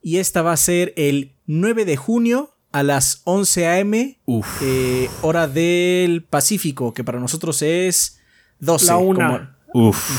Y 0.00 0.18
esta 0.18 0.42
va 0.42 0.52
a 0.52 0.56
ser 0.56 0.94
el 0.96 1.32
9 1.46 1.84
de 1.84 1.96
junio 1.96 2.54
a 2.70 2.84
las 2.84 3.20
11 3.24 3.66
a.m. 3.66 4.20
Eh, 4.60 5.10
hora 5.22 5.48
del 5.48 6.22
Pacífico, 6.22 6.94
que 6.94 7.02
para 7.02 7.18
nosotros 7.18 7.62
es 7.62 8.20
12. 8.60 8.86
La 8.86 8.96
una. 8.98 9.56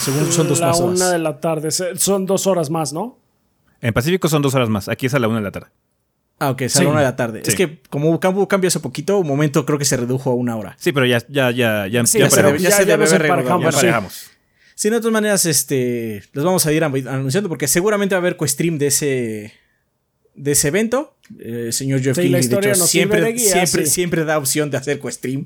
Según 0.02 0.30
son 0.34 0.50
dos 0.50 0.60
La 0.60 0.76
una 0.76 1.10
de 1.10 1.20
la 1.20 1.40
tarde. 1.40 1.72
Son 1.72 2.26
dos 2.26 2.48
horas 2.48 2.70
más, 2.70 2.92
¿no? 2.92 3.20
En 3.80 3.94
Pacífico 3.94 4.28
son 4.28 4.42
dos 4.42 4.54
horas 4.54 4.68
más. 4.68 4.90
Aquí 4.90 5.06
es 5.06 5.14
a 5.14 5.20
la 5.20 5.30
una 5.30 5.38
de 5.38 5.44
la 5.44 5.52
tarde. 5.52 5.70
Ah, 6.42 6.50
ok, 6.50 6.62
es 6.64 6.76
a 6.76 6.82
la 6.82 6.90
una 6.90 7.00
de 7.02 7.06
la 7.06 7.16
tarde. 7.16 7.44
Es 7.46 7.54
que 7.54 7.78
como 7.92 8.10
hubo 8.10 8.48
cambio 8.48 8.68
hace 8.68 8.80
poquito, 8.80 9.20
un 9.20 9.28
momento 9.28 9.64
creo 9.64 9.78
que 9.78 9.86
se 9.86 9.96
redujo 9.96 10.32
a 10.32 10.34
una 10.34 10.56
hora. 10.56 10.76
Sí, 10.80 10.92
pero 10.92 11.06
ya, 11.06 11.20
ya, 11.30 11.52
ya, 11.52 11.86
ya, 11.86 12.02
ya, 12.02 12.06
se, 12.08 12.18
debe, 12.18 12.58
ya, 12.58 12.72
se 12.72 12.84
debe 12.84 13.06
Sí. 14.74 14.90
de 14.90 14.98
todas 14.98 15.14
maneras, 15.14 15.46
este, 15.46 16.24
los 16.34 16.44
vamos 16.44 16.66
a 16.66 16.74
ir 16.74 16.84
anunciando 16.84 17.48
porque 17.48 17.68
seguramente 17.68 18.16
va 18.16 18.18
a 18.18 18.22
haber 18.22 18.38
co-stream 18.38 18.80
de 18.80 18.88
ese, 18.88 19.54
de 20.34 20.52
ese 20.54 20.70
evento. 20.70 21.16
El 21.38 21.68
eh, 21.68 21.72
señor 21.72 22.02
Jeff 22.02 22.18
King, 22.18 22.32
de 22.32 22.40
hecho, 22.40 22.88
siempre, 22.88 23.38
siempre, 23.38 23.86
siempre 23.86 24.26
da 24.26 24.40
opción 24.40 24.72
de 24.72 24.78
hacer 24.78 24.98
co-stream. 24.98 25.46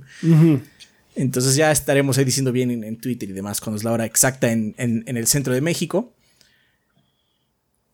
Entonces 1.14 1.58
ya 1.58 1.74
estaremos 1.74 2.18
ahí 2.18 2.24
diciendo 2.24 2.54
bien 2.54 2.72
en, 2.86 2.96
Twitter 3.02 3.30
y 3.30 3.34
demás 3.34 3.60
cuando 3.60 3.76
es 3.78 3.84
la 3.84 3.92
hora 3.92 4.06
exacta 4.06 4.50
en, 4.50 4.74
en, 4.78 5.04
en 5.08 5.18
el 5.18 5.28
centro 5.28 5.54
de 5.54 5.60
México. 5.60 6.14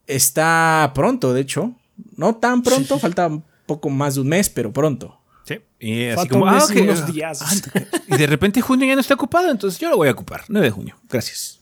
Está 0.06 0.92
pronto, 0.94 1.34
de 1.34 1.42
hecho. 1.42 1.76
No 2.16 2.36
tan 2.36 2.64
pronto, 2.64 3.00
falta 3.00 3.28
un 3.28 3.44
poco 3.66 3.90
más 3.90 4.16
de 4.16 4.22
un 4.22 4.28
mes, 4.28 4.50
pero 4.50 4.72
pronto. 4.72 5.20
Sí. 5.46 5.56
Y 5.80 6.06
así 6.08 6.28
como, 6.28 6.48
ah, 6.48 6.66
unos 6.76 7.12
días. 7.12 7.64
y 8.08 8.16
de 8.18 8.28
repente 8.28 8.62
junio 8.62 8.86
ya 8.88 8.96
no 8.96 9.02
está 9.02 9.16
ocupado, 9.16 9.50
entonces 9.50 9.80
yo 9.80 9.90
lo 9.90 9.98
voy 9.98 10.08
a 10.08 10.12
ocupar. 10.12 10.44
9 10.48 10.68
de 10.68 10.72
junio. 10.72 10.96
Gracias. 11.10 11.60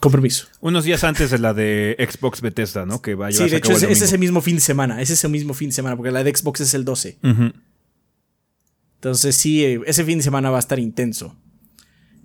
Con 0.00 0.10
permiso. 0.12 0.46
Unos 0.60 0.84
días 0.84 1.04
antes 1.04 1.30
de 1.30 1.38
la 1.38 1.52
de 1.52 1.94
Xbox 2.10 2.40
Bethesda, 2.40 2.86
¿no? 2.86 3.02
Que 3.02 3.14
va 3.14 3.26
a 3.26 3.30
Sí, 3.32 3.36
llevarse 3.38 3.50
de 3.50 3.56
a 3.56 3.58
hecho 3.58 3.68
cabo 3.68 3.76
es, 3.76 3.82
el 3.82 3.90
es 3.90 4.00
ese 4.02 4.16
mismo 4.18 4.40
fin 4.40 4.54
de 4.54 4.62
semana. 4.62 5.02
Es 5.02 5.10
ese 5.10 5.28
mismo 5.28 5.52
fin 5.52 5.68
de 5.68 5.74
semana, 5.74 5.94
porque 5.96 6.10
la 6.10 6.24
de 6.24 6.34
Xbox 6.34 6.60
es 6.62 6.72
el 6.72 6.86
12. 6.86 7.18
Ujú. 7.22 7.52
Entonces 8.94 9.36
sí, 9.36 9.64
eh, 9.64 9.80
ese 9.86 10.04
fin 10.04 10.18
de 10.18 10.24
semana 10.24 10.50
va 10.50 10.56
a 10.56 10.60
estar 10.60 10.78
intenso. 10.78 11.36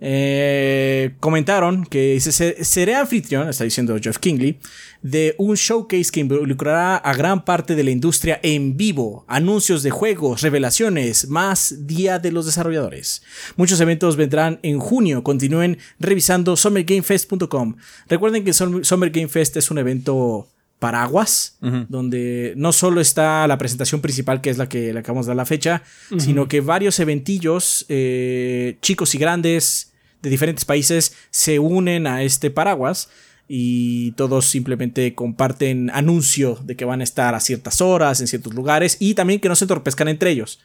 Eh, 0.01 1.15
comentaron 1.19 1.85
que 1.85 2.19
se- 2.19 2.63
seré 2.63 2.95
anfitrión, 2.95 3.49
está 3.49 3.63
diciendo 3.63 3.97
Jeff 4.01 4.17
Kingley, 4.17 4.59
de 5.01 5.35
un 5.37 5.55
showcase 5.55 6.11
que 6.11 6.19
involucrará 6.19 6.97
a 6.97 7.13
gran 7.13 7.45
parte 7.45 7.75
de 7.75 7.83
la 7.83 7.91
industria 7.91 8.39
en 8.43 8.75
vivo, 8.75 9.23
anuncios 9.27 9.83
de 9.83 9.91
juegos, 9.91 10.41
revelaciones, 10.41 11.27
más 11.29 11.87
Día 11.87 12.19
de 12.19 12.31
los 12.31 12.45
Desarrolladores. 12.45 13.21
Muchos 13.55 13.79
eventos 13.79 14.15
vendrán 14.15 14.59
en 14.63 14.79
junio, 14.79 15.23
continúen 15.23 15.77
revisando 15.99 16.55
summergamefest.com. 16.55 17.75
Recuerden 18.09 18.43
que 18.43 18.53
Sum- 18.53 18.83
Summer 18.83 19.09
Game 19.11 19.27
Fest 19.29 19.57
es 19.57 19.71
un 19.71 19.77
evento 19.77 20.47
paraguas, 20.79 21.57
donde 21.89 22.53
no 22.57 22.71
solo 22.71 23.01
está 23.01 23.47
la 23.47 23.57
presentación 23.57 24.01
principal, 24.01 24.41
que 24.41 24.49
es 24.49 24.57
la 24.57 24.69
que 24.69 24.93
le 24.93 24.99
acabamos 24.99 25.25
de 25.25 25.31
dar 25.31 25.37
la 25.37 25.45
fecha, 25.45 25.83
sino 26.17 26.47
que 26.47 26.61
varios 26.61 26.99
eventillos, 26.99 27.85
eh, 27.89 28.77
chicos 28.81 29.15
y 29.15 29.17
grandes, 29.17 29.93
de 30.21 30.29
diferentes 30.29 30.65
países, 30.65 31.15
se 31.29 31.59
unen 31.59 32.07
a 32.07 32.23
este 32.23 32.51
paraguas 32.51 33.09
y 33.47 34.11
todos 34.13 34.45
simplemente 34.45 35.13
comparten 35.13 35.91
anuncio 35.91 36.59
de 36.63 36.75
que 36.75 36.85
van 36.85 37.01
a 37.01 37.03
estar 37.03 37.35
a 37.35 37.39
ciertas 37.39 37.79
horas, 37.81 38.21
en 38.21 38.27
ciertos 38.27 38.53
lugares, 38.53 38.97
y 38.99 39.13
también 39.13 39.39
que 39.39 39.49
no 39.49 39.55
se 39.55 39.65
entorpezcan 39.65 40.07
entre 40.07 40.31
ellos. 40.31 40.59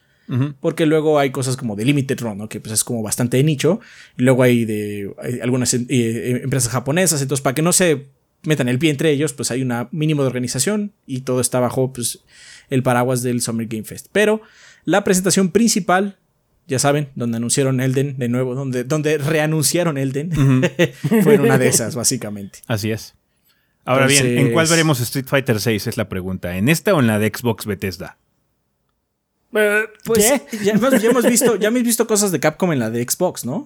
Porque 0.61 0.87
luego 0.87 1.18
hay 1.18 1.31
cosas 1.31 1.57
como 1.57 1.75
de 1.75 1.85
Limited 1.85 2.20
Run, 2.20 2.38
¿no? 2.38 2.49
que 2.49 2.61
pues 2.61 2.73
es 2.73 2.85
como 2.85 3.03
bastante 3.03 3.37
de 3.37 3.42
nicho. 3.42 3.81
Y 4.16 4.23
luego 4.23 4.44
hay 4.44 4.64
de 4.64 5.12
hay 5.20 5.40
algunas 5.40 5.75
eh, 5.75 5.85
eh, 5.88 6.40
empresas 6.44 6.70
japonesas. 6.70 7.20
Entonces, 7.20 7.42
para 7.42 7.55
que 7.55 7.62
no 7.62 7.73
se 7.73 8.07
metan 8.42 8.68
el 8.68 8.79
pie 8.79 8.90
entre 8.90 9.11
ellos, 9.11 9.33
pues 9.33 9.50
hay 9.50 9.62
un 9.62 9.88
mínimo 9.90 10.22
de 10.22 10.29
organización 10.29 10.92
y 11.07 11.20
todo 11.20 11.40
está 11.40 11.61
bajo 11.61 11.92
pues, 11.92 12.20
el 12.68 12.83
paraguas 12.83 13.22
del 13.22 13.40
Summer 13.40 13.66
Game 13.66 13.85
Fest. 13.85 14.07
Pero 14.12 14.40
la 14.85 15.05
presentación 15.05 15.50
principal, 15.50 16.18
ya 16.66 16.79
saben, 16.79 17.09
donde 17.14 17.37
anunciaron 17.37 17.81
Elden 17.81 18.18
de 18.18 18.29
nuevo, 18.29 18.55
donde, 18.55 18.85
donde 18.85 19.18
reanunciaron 19.18 19.98
Elden, 19.98 20.31
fue 21.22 21.35
en 21.35 21.40
una 21.42 21.59
de 21.59 21.68
esas, 21.68 21.94
básicamente. 21.94 22.61
Así 22.66 22.90
es. 22.90 23.14
Ahora 23.85 24.07
bien, 24.07 24.38
¿en 24.38 24.53
cuál 24.53 24.66
veremos 24.68 25.00
Street 25.00 25.26
Fighter 25.26 25.59
6? 25.61 25.87
Es 25.87 25.96
la 25.96 26.09
pregunta. 26.09 26.57
¿En 26.57 26.68
esta 26.68 26.94
o 26.94 27.00
en 27.00 27.07
la 27.07 27.18
de 27.18 27.33
Xbox 27.35 27.66
Bethesda? 27.66 28.18
Eh, 29.55 29.85
Pues 30.05 30.33
¿Qué? 30.50 30.64
ya 30.64 30.74
hemos, 30.74 31.03
ya 31.03 31.11
hemos 31.11 31.24
visto, 31.26 31.57
ya 31.57 31.68
hemos 31.68 31.83
visto 31.83 32.07
cosas 32.07 32.31
de 32.31 32.40
Capcom 32.40 32.72
en 32.72 32.79
la 32.79 32.90
de 32.90 33.03
Xbox, 33.03 33.44
¿no? 33.44 33.64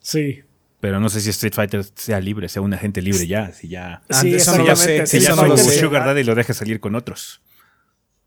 Sí. 0.00 0.40
Pero 0.80 0.98
no 0.98 1.08
sé 1.10 1.20
si 1.20 1.28
Street 1.30 1.52
Fighter 1.54 1.84
sea 1.94 2.20
libre, 2.20 2.48
sea 2.48 2.62
un 2.62 2.72
agente 2.72 3.02
libre 3.02 3.26
ya. 3.26 3.52
Si 3.52 3.68
ya, 3.68 4.02
Ah, 4.08 4.20
Sí, 4.20 4.34
eso 4.34 4.56
no 4.56 4.64
lo 4.64 4.76
sé, 4.76 5.06
si 5.06 5.20
ya 5.20 5.34
no 5.34 5.56
sé. 5.56 5.78
Sugar 5.78 6.06
Daddy 6.06 6.20
y 6.20 6.24
lo 6.24 6.34
deja 6.34 6.54
salir 6.54 6.80
con 6.80 6.94
otros. 6.94 7.42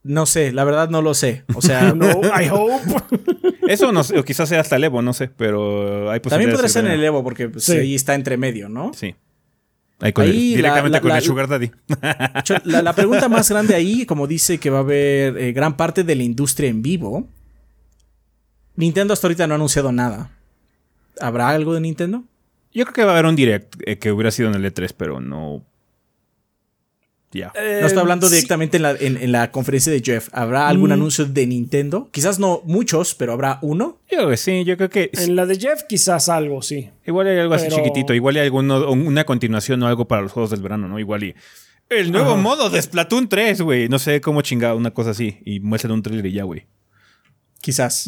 No 0.03 0.25
sé, 0.25 0.51
la 0.51 0.63
verdad 0.63 0.89
no 0.89 1.01
lo 1.01 1.13
sé. 1.13 1.45
O 1.55 1.61
sea, 1.61 1.93
No, 1.95 2.07
I 2.21 2.49
hope. 2.51 2.83
Eso 3.67 3.91
no 3.91 4.03
sé, 4.03 4.19
o 4.19 4.23
quizás 4.25 4.49
sea 4.49 4.59
hasta 4.59 4.75
el 4.75 4.83
Evo, 4.83 5.01
no 5.01 5.13
sé, 5.13 5.29
pero 5.29 6.11
hay 6.11 6.19
también 6.19 6.51
posibilidades 6.51 6.53
podría 6.53 6.63
de 6.67 6.69
ser 6.69 6.85
en 6.85 6.91
el 6.91 7.03
Evo 7.03 7.23
porque 7.23 7.49
pues, 7.49 7.63
Sí. 7.63 7.71
ahí 7.73 7.95
está 7.95 8.13
entre 8.13 8.37
medio, 8.37 8.69
¿no? 8.69 8.91
Sí. 8.93 9.15
Ahí 9.99 10.11
con 10.11 10.25
Ahí 10.25 10.29
el- 10.29 10.35
la- 10.51 10.55
directamente 10.57 10.97
la- 10.97 11.01
con 11.01 11.09
la- 11.09 11.17
el 11.19 11.23
Sugar 11.23 11.47
Daddy. 11.47 11.71
La 12.65 12.93
pregunta 12.93 13.29
más 13.29 13.49
grande 13.49 13.73
ahí, 13.73 14.05
como 14.05 14.27
dice 14.27 14.59
que 14.59 14.69
va 14.69 14.79
a 14.79 14.81
haber 14.81 15.37
eh, 15.37 15.53
gran 15.53 15.77
parte 15.77 16.03
de 16.03 16.15
la 16.15 16.23
industria 16.23 16.69
en 16.69 16.81
vivo. 16.81 17.27
Nintendo 18.75 19.13
hasta 19.13 19.27
ahorita 19.27 19.47
no 19.47 19.53
ha 19.53 19.55
anunciado 19.55 19.91
nada. 19.91 20.31
¿Habrá 21.21 21.49
algo 21.49 21.73
de 21.73 21.79
Nintendo? 21.81 22.23
Yo 22.73 22.85
creo 22.85 22.93
que 22.93 23.03
va 23.03 23.11
a 23.11 23.13
haber 23.13 23.25
un 23.27 23.35
direct 23.35 23.75
eh, 23.85 23.97
que 23.99 24.11
hubiera 24.11 24.31
sido 24.31 24.49
en 24.49 24.55
el 24.55 24.65
E3, 24.73 24.93
pero 24.97 25.19
no. 25.19 25.63
Ya. 27.31 27.51
No 27.55 27.87
estoy 27.87 27.99
hablando 27.99 28.27
Eh, 28.27 28.29
sí. 28.29 28.35
directamente 28.35 28.77
en 28.77 28.83
la, 28.83 28.91
en- 28.91 29.17
en 29.17 29.31
la 29.31 29.51
conferencia 29.51 29.91
de 29.91 30.01
Jeff. 30.05 30.29
¿Habrá 30.33 30.67
algún 30.67 30.89
Mm. 30.89 30.93
anuncio 30.93 31.25
de 31.25 31.47
Nintendo? 31.47 32.07
Quizás 32.11 32.37
no 32.37 32.61
muchos, 32.65 33.15
pero 33.15 33.33
habrá 33.33 33.57
uno. 33.63 33.99
Yo 34.11 34.17
creo 34.17 34.29
que 34.29 34.37
sí, 34.37 34.63
yo 34.65 34.77
creo 34.77 34.89
que 34.91 35.09
sí. 35.13 35.23
En 35.23 35.35
la 35.35 35.47
de 35.47 35.57
Jeff, 35.59 35.81
quizás 35.89 36.29
algo, 36.29 36.61
sí. 36.61 36.91
igual 37.07 37.25
hay 37.27 37.39
algo 37.39 37.55
así 37.55 37.69
chiquitito, 37.69 38.13
igual 38.13 38.35
hay 38.35 38.43
alguno, 38.43 38.91
una 38.91 39.23
continuación 39.23 39.81
o 39.81 39.87
algo 39.87 40.07
para 40.07 40.21
los 40.21 40.31
juegos 40.31 40.51
del 40.51 40.61
verano, 40.61 40.87
¿no? 40.87 40.99
Igual 40.99 41.23
y. 41.23 41.35
El 41.89 42.11
nuevo 42.11 42.33
Ajá. 42.33 42.41
modo 42.41 42.69
de 42.69 42.79
Splatoon 42.81 43.27
3, 43.27 43.61
güey. 43.61 43.89
No 43.89 43.97
sé 43.99 44.21
cómo 44.21 44.41
chingado, 44.43 44.77
una 44.77 44.91
cosa 44.91 45.09
así. 45.11 45.39
Y 45.43 45.59
muestran 45.59 45.91
un 45.93 46.01
trailer 46.03 46.25
y 46.27 46.33
ya, 46.33 46.43
güey. 46.43 46.65
Quizás. 47.61 48.03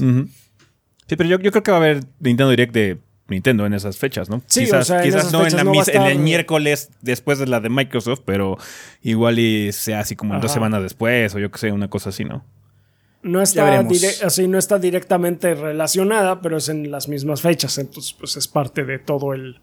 Sí, 1.07 1.15
pero 1.15 1.27
yo, 1.29 1.39
yo 1.39 1.51
creo 1.51 1.63
que 1.63 1.71
va 1.71 1.77
a 1.77 1.79
haber 1.81 2.03
Nintendo 2.19 2.49
Direct 2.51 2.73
de 2.73 2.99
Nintendo 3.27 3.65
en 3.65 3.73
esas 3.73 3.97
fechas, 3.97 4.29
¿no? 4.29 4.41
Sí, 4.45 4.61
quizás 4.61 4.81
o 4.81 4.85
sea, 4.85 4.97
en 4.99 5.05
quizás 5.05 5.21
esas 5.21 5.33
no 5.33 5.39
en, 5.39 5.45
fechas 5.45 5.65
la 5.65 5.71
no 5.71 6.05
en 6.05 6.11
el 6.11 6.19
miércoles 6.19 6.91
después 7.01 7.39
de 7.39 7.47
la 7.47 7.59
de 7.59 7.69
Microsoft, 7.69 8.21
pero 8.23 8.57
igual 9.01 9.39
y 9.39 9.71
sea 9.71 10.01
así 10.01 10.15
como 10.15 10.35
en 10.35 10.41
dos 10.41 10.51
semanas 10.51 10.83
después 10.83 11.33
o 11.33 11.39
yo 11.39 11.49
que 11.49 11.57
sé, 11.57 11.71
una 11.71 11.89
cosa 11.89 12.09
así, 12.09 12.23
¿no? 12.23 12.43
No 13.25 13.41
está, 13.41 13.83
así, 14.23 14.47
no 14.47 14.59
está 14.59 14.77
directamente 14.77 15.55
relacionada, 15.55 16.41
pero 16.41 16.57
es 16.57 16.69
en 16.69 16.91
las 16.91 17.07
mismas 17.07 17.41
fechas. 17.41 17.79
Entonces, 17.79 18.13
pues 18.13 18.37
es 18.37 18.47
parte 18.47 18.85
de 18.85 18.99
todo 18.99 19.33
el, 19.33 19.59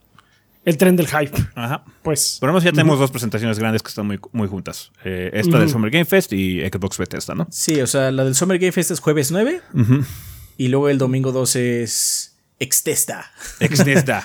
el 0.64 0.76
tren 0.76 0.96
del 0.96 1.06
hype. 1.06 1.38
Ajá. 1.54 1.84
Pues. 2.02 2.38
Por 2.40 2.48
lo 2.48 2.54
menos 2.54 2.64
ya 2.64 2.72
tenemos 2.72 2.98
dos 2.98 3.12
presentaciones 3.12 3.60
grandes 3.60 3.80
que 3.84 3.90
están 3.90 4.08
muy, 4.08 4.18
muy 4.32 4.48
juntas. 4.48 4.90
Eh, 5.04 5.30
esta 5.34 5.60
del. 5.60 5.68
Summer 5.68 5.92
Game 5.92 6.06
Fest 6.06 6.32
y 6.32 6.58
Xbox 6.60 6.98
Bethesda, 6.98 7.36
¿no? 7.36 7.46
Sí, 7.52 7.80
o 7.80 7.86
sea, 7.86 8.10
la 8.10 8.24
del 8.24 8.34
Summer 8.34 8.58
Game 8.58 8.72
Fest 8.72 8.90
es 8.90 8.98
jueves 8.98 9.30
9 9.30 9.60
Ujú. 9.74 10.04
y 10.56 10.66
luego 10.66 10.88
el 10.88 10.98
domingo 10.98 11.30
12 11.30 11.84
es 11.84 12.31
Extesta. 12.62 13.30
Extesta. 13.58 14.24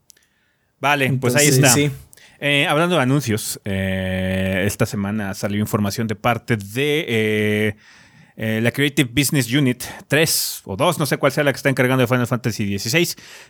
Vale, 0.80 1.12
pues 1.20 1.36
ahí 1.36 1.48
está. 1.48 1.68
sí. 1.74 1.90
Eh, 2.38 2.66
hablando 2.66 2.96
de 2.96 3.02
anuncios, 3.02 3.60
eh, 3.66 4.64
esta 4.66 4.86
semana 4.86 5.34
salió 5.34 5.60
información 5.60 6.06
de 6.06 6.14
parte 6.14 6.56
de 6.56 7.76
eh, 8.42 8.58
la 8.62 8.72
Creative 8.72 9.10
Business 9.12 9.52
Unit 9.52 9.84
3 10.08 10.62
o 10.64 10.74
2, 10.74 10.98
no 10.98 11.04
sé 11.04 11.18
cuál 11.18 11.30
sea 11.30 11.44
la 11.44 11.52
que 11.52 11.58
está 11.58 11.68
encargando 11.68 12.00
de 12.00 12.06
Final 12.06 12.26
Fantasy 12.26 12.78
XVI, 12.78 13.06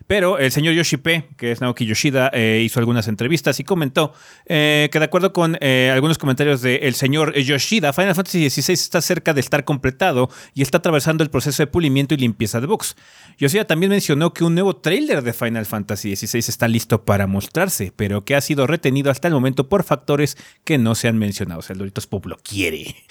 pero 0.08 0.36
el 0.36 0.50
señor 0.50 0.74
Yoshi 0.74 0.96
P, 0.96 1.28
que 1.36 1.52
es 1.52 1.60
Naoki 1.60 1.86
Yoshida, 1.86 2.28
eh, 2.34 2.60
hizo 2.64 2.80
algunas 2.80 3.06
entrevistas 3.06 3.60
y 3.60 3.62
comentó 3.62 4.12
eh, 4.46 4.88
que 4.90 4.98
de 4.98 5.04
acuerdo 5.04 5.32
con 5.32 5.56
algunos 5.62 6.18
comentarios 6.18 6.60
del 6.62 6.96
señor 6.96 7.38
Yoshida, 7.38 7.92
Final 7.92 8.16
Fantasy 8.16 8.50
XVI 8.50 8.72
está 8.72 9.00
cerca 9.00 9.32
de 9.32 9.40
estar 9.40 9.64
completado 9.64 10.28
y 10.54 10.62
está 10.62 10.78
atravesando 10.78 11.22
el 11.22 11.30
proceso 11.30 11.62
de 11.62 11.68
pulimiento 11.68 12.14
y 12.14 12.16
limpieza 12.16 12.60
de 12.60 12.66
bugs. 12.66 12.96
Yoshida 13.38 13.66
también 13.66 13.90
mencionó 13.90 14.34
que 14.34 14.42
un 14.42 14.54
nuevo 14.54 14.74
tráiler 14.74 15.22
de 15.22 15.32
Final 15.32 15.66
Fantasy 15.66 16.16
XVI 16.16 16.40
está 16.40 16.66
listo 16.66 17.04
para 17.04 17.28
mostrarse, 17.28 17.92
pero 17.94 18.24
que 18.24 18.34
ha 18.34 18.40
sido 18.40 18.66
retenido 18.66 19.12
hasta 19.12 19.28
el 19.28 19.34
momento 19.34 19.68
por 19.68 19.84
factores 19.84 20.36
que 20.64 20.78
no 20.78 20.96
se 20.96 21.06
han 21.06 21.16
mencionado. 21.16 21.60
O 21.60 21.62
sea, 21.62 21.74
el 21.74 21.78
Doritos 21.78 22.08
Pop 22.08 22.26
lo 22.26 22.38
quiere. 22.38 22.96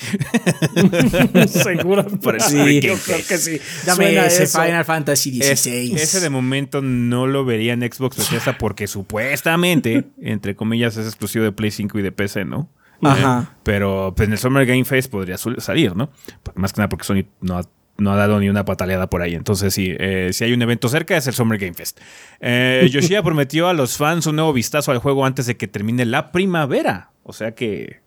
Seguro. 1.77 2.05
Por 2.21 2.35
el 2.35 2.41
Sí. 2.41 2.79
Yo 2.81 2.95
creo 2.97 3.17
que 3.27 3.37
sí. 3.37 3.59
Dame 3.85 4.05
Suena 4.05 4.25
ese 4.25 4.43
eso. 4.43 4.61
Final 4.61 4.85
Fantasy 4.85 5.39
Es- 5.41 5.59
XVI. 5.61 5.95
ese 5.95 6.19
de 6.19 6.29
momento 6.29 6.81
no 6.81 7.27
lo 7.27 7.45
vería 7.45 7.73
en 7.73 7.81
Xbox 7.81 8.17
Bethesda 8.17 8.57
porque 8.57 8.87
supuestamente, 8.87 10.05
entre 10.21 10.55
comillas, 10.55 10.97
es 10.97 11.05
exclusivo 11.05 11.43
de 11.45 11.51
Play 11.51 11.71
5 11.71 11.99
y 11.99 12.01
de 12.01 12.11
PC, 12.11 12.45
¿no? 12.45 12.69
Ajá. 13.01 13.47
Eh, 13.51 13.55
pero 13.63 14.13
pues, 14.15 14.27
en 14.27 14.33
el 14.33 14.39
Summer 14.39 14.65
Game 14.65 14.83
Fest 14.85 15.09
podría 15.11 15.37
salir, 15.37 15.95
¿no? 15.95 16.09
Más 16.55 16.73
que 16.73 16.79
nada 16.79 16.89
porque 16.89 17.05
Sony 17.05 17.23
no 17.41 17.57
ha, 17.57 17.61
no 17.97 18.11
ha 18.11 18.15
dado 18.17 18.39
ni 18.39 18.49
una 18.49 18.65
pataleada 18.65 19.09
por 19.09 19.21
ahí. 19.21 19.35
Entonces, 19.35 19.73
sí, 19.73 19.95
eh, 19.97 20.31
si 20.33 20.43
hay 20.43 20.51
un 20.53 20.61
evento 20.61 20.89
cerca 20.89 21.15
es 21.15 21.25
el 21.27 21.33
Summer 21.33 21.57
Game 21.57 21.73
Fest. 21.73 21.99
Eh, 22.41 22.87
Yoshida 22.91 23.23
prometió 23.23 23.67
a 23.69 23.73
los 23.73 23.95
fans 23.97 24.25
un 24.27 24.35
nuevo 24.35 24.51
vistazo 24.51 24.91
al 24.91 24.97
juego 24.97 25.25
antes 25.25 25.45
de 25.45 25.55
que 25.55 25.67
termine 25.67 26.05
la 26.05 26.31
primavera. 26.31 27.11
O 27.23 27.31
sea 27.33 27.53
que 27.55 27.99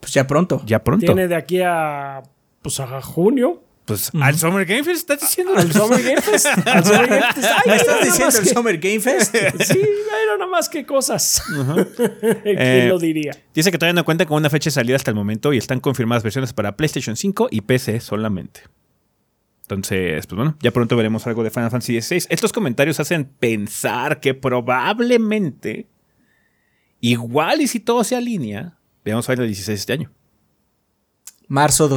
Pues 0.00 0.12
ya 0.14 0.26
pronto. 0.26 0.62
ya 0.66 0.82
pronto. 0.82 1.06
Tiene 1.06 1.28
de 1.28 1.36
aquí 1.36 1.60
a. 1.60 2.22
Pues 2.62 2.80
a 2.80 3.02
junio. 3.02 3.62
Pues 3.84 4.12
al 4.20 4.38
Summer 4.38 4.64
Game 4.64 4.84
Fest 4.84 5.00
estás 5.10 5.20
diciendo. 5.20 5.54
Al 5.56 5.72
Summer 5.72 6.00
Game 6.00 6.20
Fest. 6.22 6.46
Al 6.46 6.84
Summer 6.84 7.08
Game 7.08 7.32
Fest. 7.34 7.44
Ay, 7.48 7.62
¿Me 7.66 7.72
mira 7.72 7.76
estás 7.76 8.04
diciendo 8.04 8.38
el 8.38 8.44
que- 8.44 8.50
Summer 8.54 8.78
Game 8.78 9.00
Fest? 9.00 9.34
Sí, 9.64 9.78
mira 9.78 10.36
nada 10.38 10.46
más 10.50 10.68
que 10.68 10.86
cosas. 10.86 11.42
¿Quién 11.96 12.40
Eh, 12.44 12.86
lo 12.88 12.98
diría? 13.00 13.36
Dice 13.52 13.72
que 13.72 13.78
todavía 13.78 13.94
no 14.00 14.04
cuenta 14.04 14.24
con 14.26 14.36
una 14.36 14.48
fecha 14.50 14.68
de 14.68 14.74
salida 14.74 14.94
hasta 14.96 15.10
el 15.10 15.16
momento 15.16 15.52
y 15.52 15.58
están 15.58 15.80
confirmadas 15.80 16.22
versiones 16.22 16.52
para 16.52 16.76
PlayStation 16.76 17.16
5 17.16 17.48
y 17.50 17.62
PC 17.62 17.98
solamente. 17.98 18.60
Entonces, 19.62 20.26
pues 20.28 20.36
bueno, 20.36 20.56
ya 20.60 20.70
pronto 20.70 20.96
veremos 20.96 21.26
algo 21.26 21.42
de 21.42 21.50
Final 21.50 21.70
Fantasy 21.70 22.00
XVI. 22.00 22.26
Estos 22.28 22.52
comentarios 22.52 23.00
hacen 23.00 23.24
pensar 23.24 24.20
que 24.20 24.34
probablemente, 24.34 25.88
igual 27.00 27.60
y 27.62 27.66
si 27.66 27.80
todo 27.80 28.04
se 28.04 28.14
alinea, 28.14 28.78
veamos 29.04 29.26
Final 29.26 29.46
16 29.46 29.80
este 29.80 29.92
año. 29.94 30.12
Marzo 31.48 31.88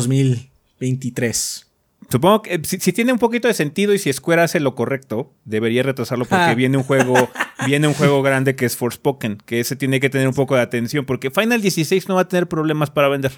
2023. 0.79 1.71
Supongo 2.09 2.43
que 2.43 2.55
eh, 2.55 2.61
si, 2.63 2.79
si 2.79 2.93
tiene 2.93 3.11
un 3.13 3.19
poquito 3.19 3.47
de 3.47 3.53
sentido 3.53 3.93
y 3.93 3.99
si 3.99 4.13
Square 4.13 4.43
hace 4.43 4.59
lo 4.59 4.75
correcto, 4.75 5.33
debería 5.43 5.81
retrasarlo 5.83 6.25
porque 6.25 6.43
Ah. 6.43 6.53
viene 6.55 6.77
un 6.77 6.83
juego, 6.83 7.29
viene 7.65 7.87
un 7.87 7.93
juego 7.95 8.21
grande 8.21 8.55
que 8.55 8.65
es 8.65 8.75
Forspoken, 8.77 9.37
que 9.45 9.59
ese 9.59 9.75
tiene 9.75 9.99
que 9.99 10.09
tener 10.09 10.27
un 10.27 10.33
poco 10.35 10.55
de 10.55 10.61
atención 10.61 11.05
porque 11.05 11.31
Final 11.31 11.61
16 11.61 12.07
no 12.07 12.15
va 12.15 12.21
a 12.21 12.27
tener 12.27 12.47
problemas 12.47 12.91
para 12.91 13.07
vender. 13.09 13.31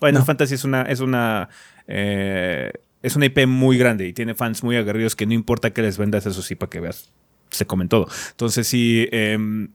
Final 0.00 0.14
No. 0.14 0.24
Fantasy 0.24 0.54
es 0.54 0.64
una, 0.64 0.82
es 0.82 1.00
una, 1.00 1.48
eh, 1.86 2.72
es 3.02 3.14
una 3.16 3.26
IP 3.26 3.46
muy 3.46 3.78
grande 3.78 4.06
y 4.08 4.12
tiene 4.12 4.34
fans 4.34 4.62
muy 4.64 4.76
aguerridos 4.76 5.14
que 5.14 5.26
no 5.26 5.32
importa 5.34 5.72
que 5.72 5.82
les 5.82 5.98
vendas, 5.98 6.26
eso 6.26 6.42
sí, 6.42 6.54
para 6.56 6.70
que 6.70 6.80
veas, 6.80 7.10
se 7.50 7.66
comen 7.66 7.88
todo. 7.88 8.08
Entonces 8.30 8.66
sí, 8.66 9.08
em, 9.12 9.68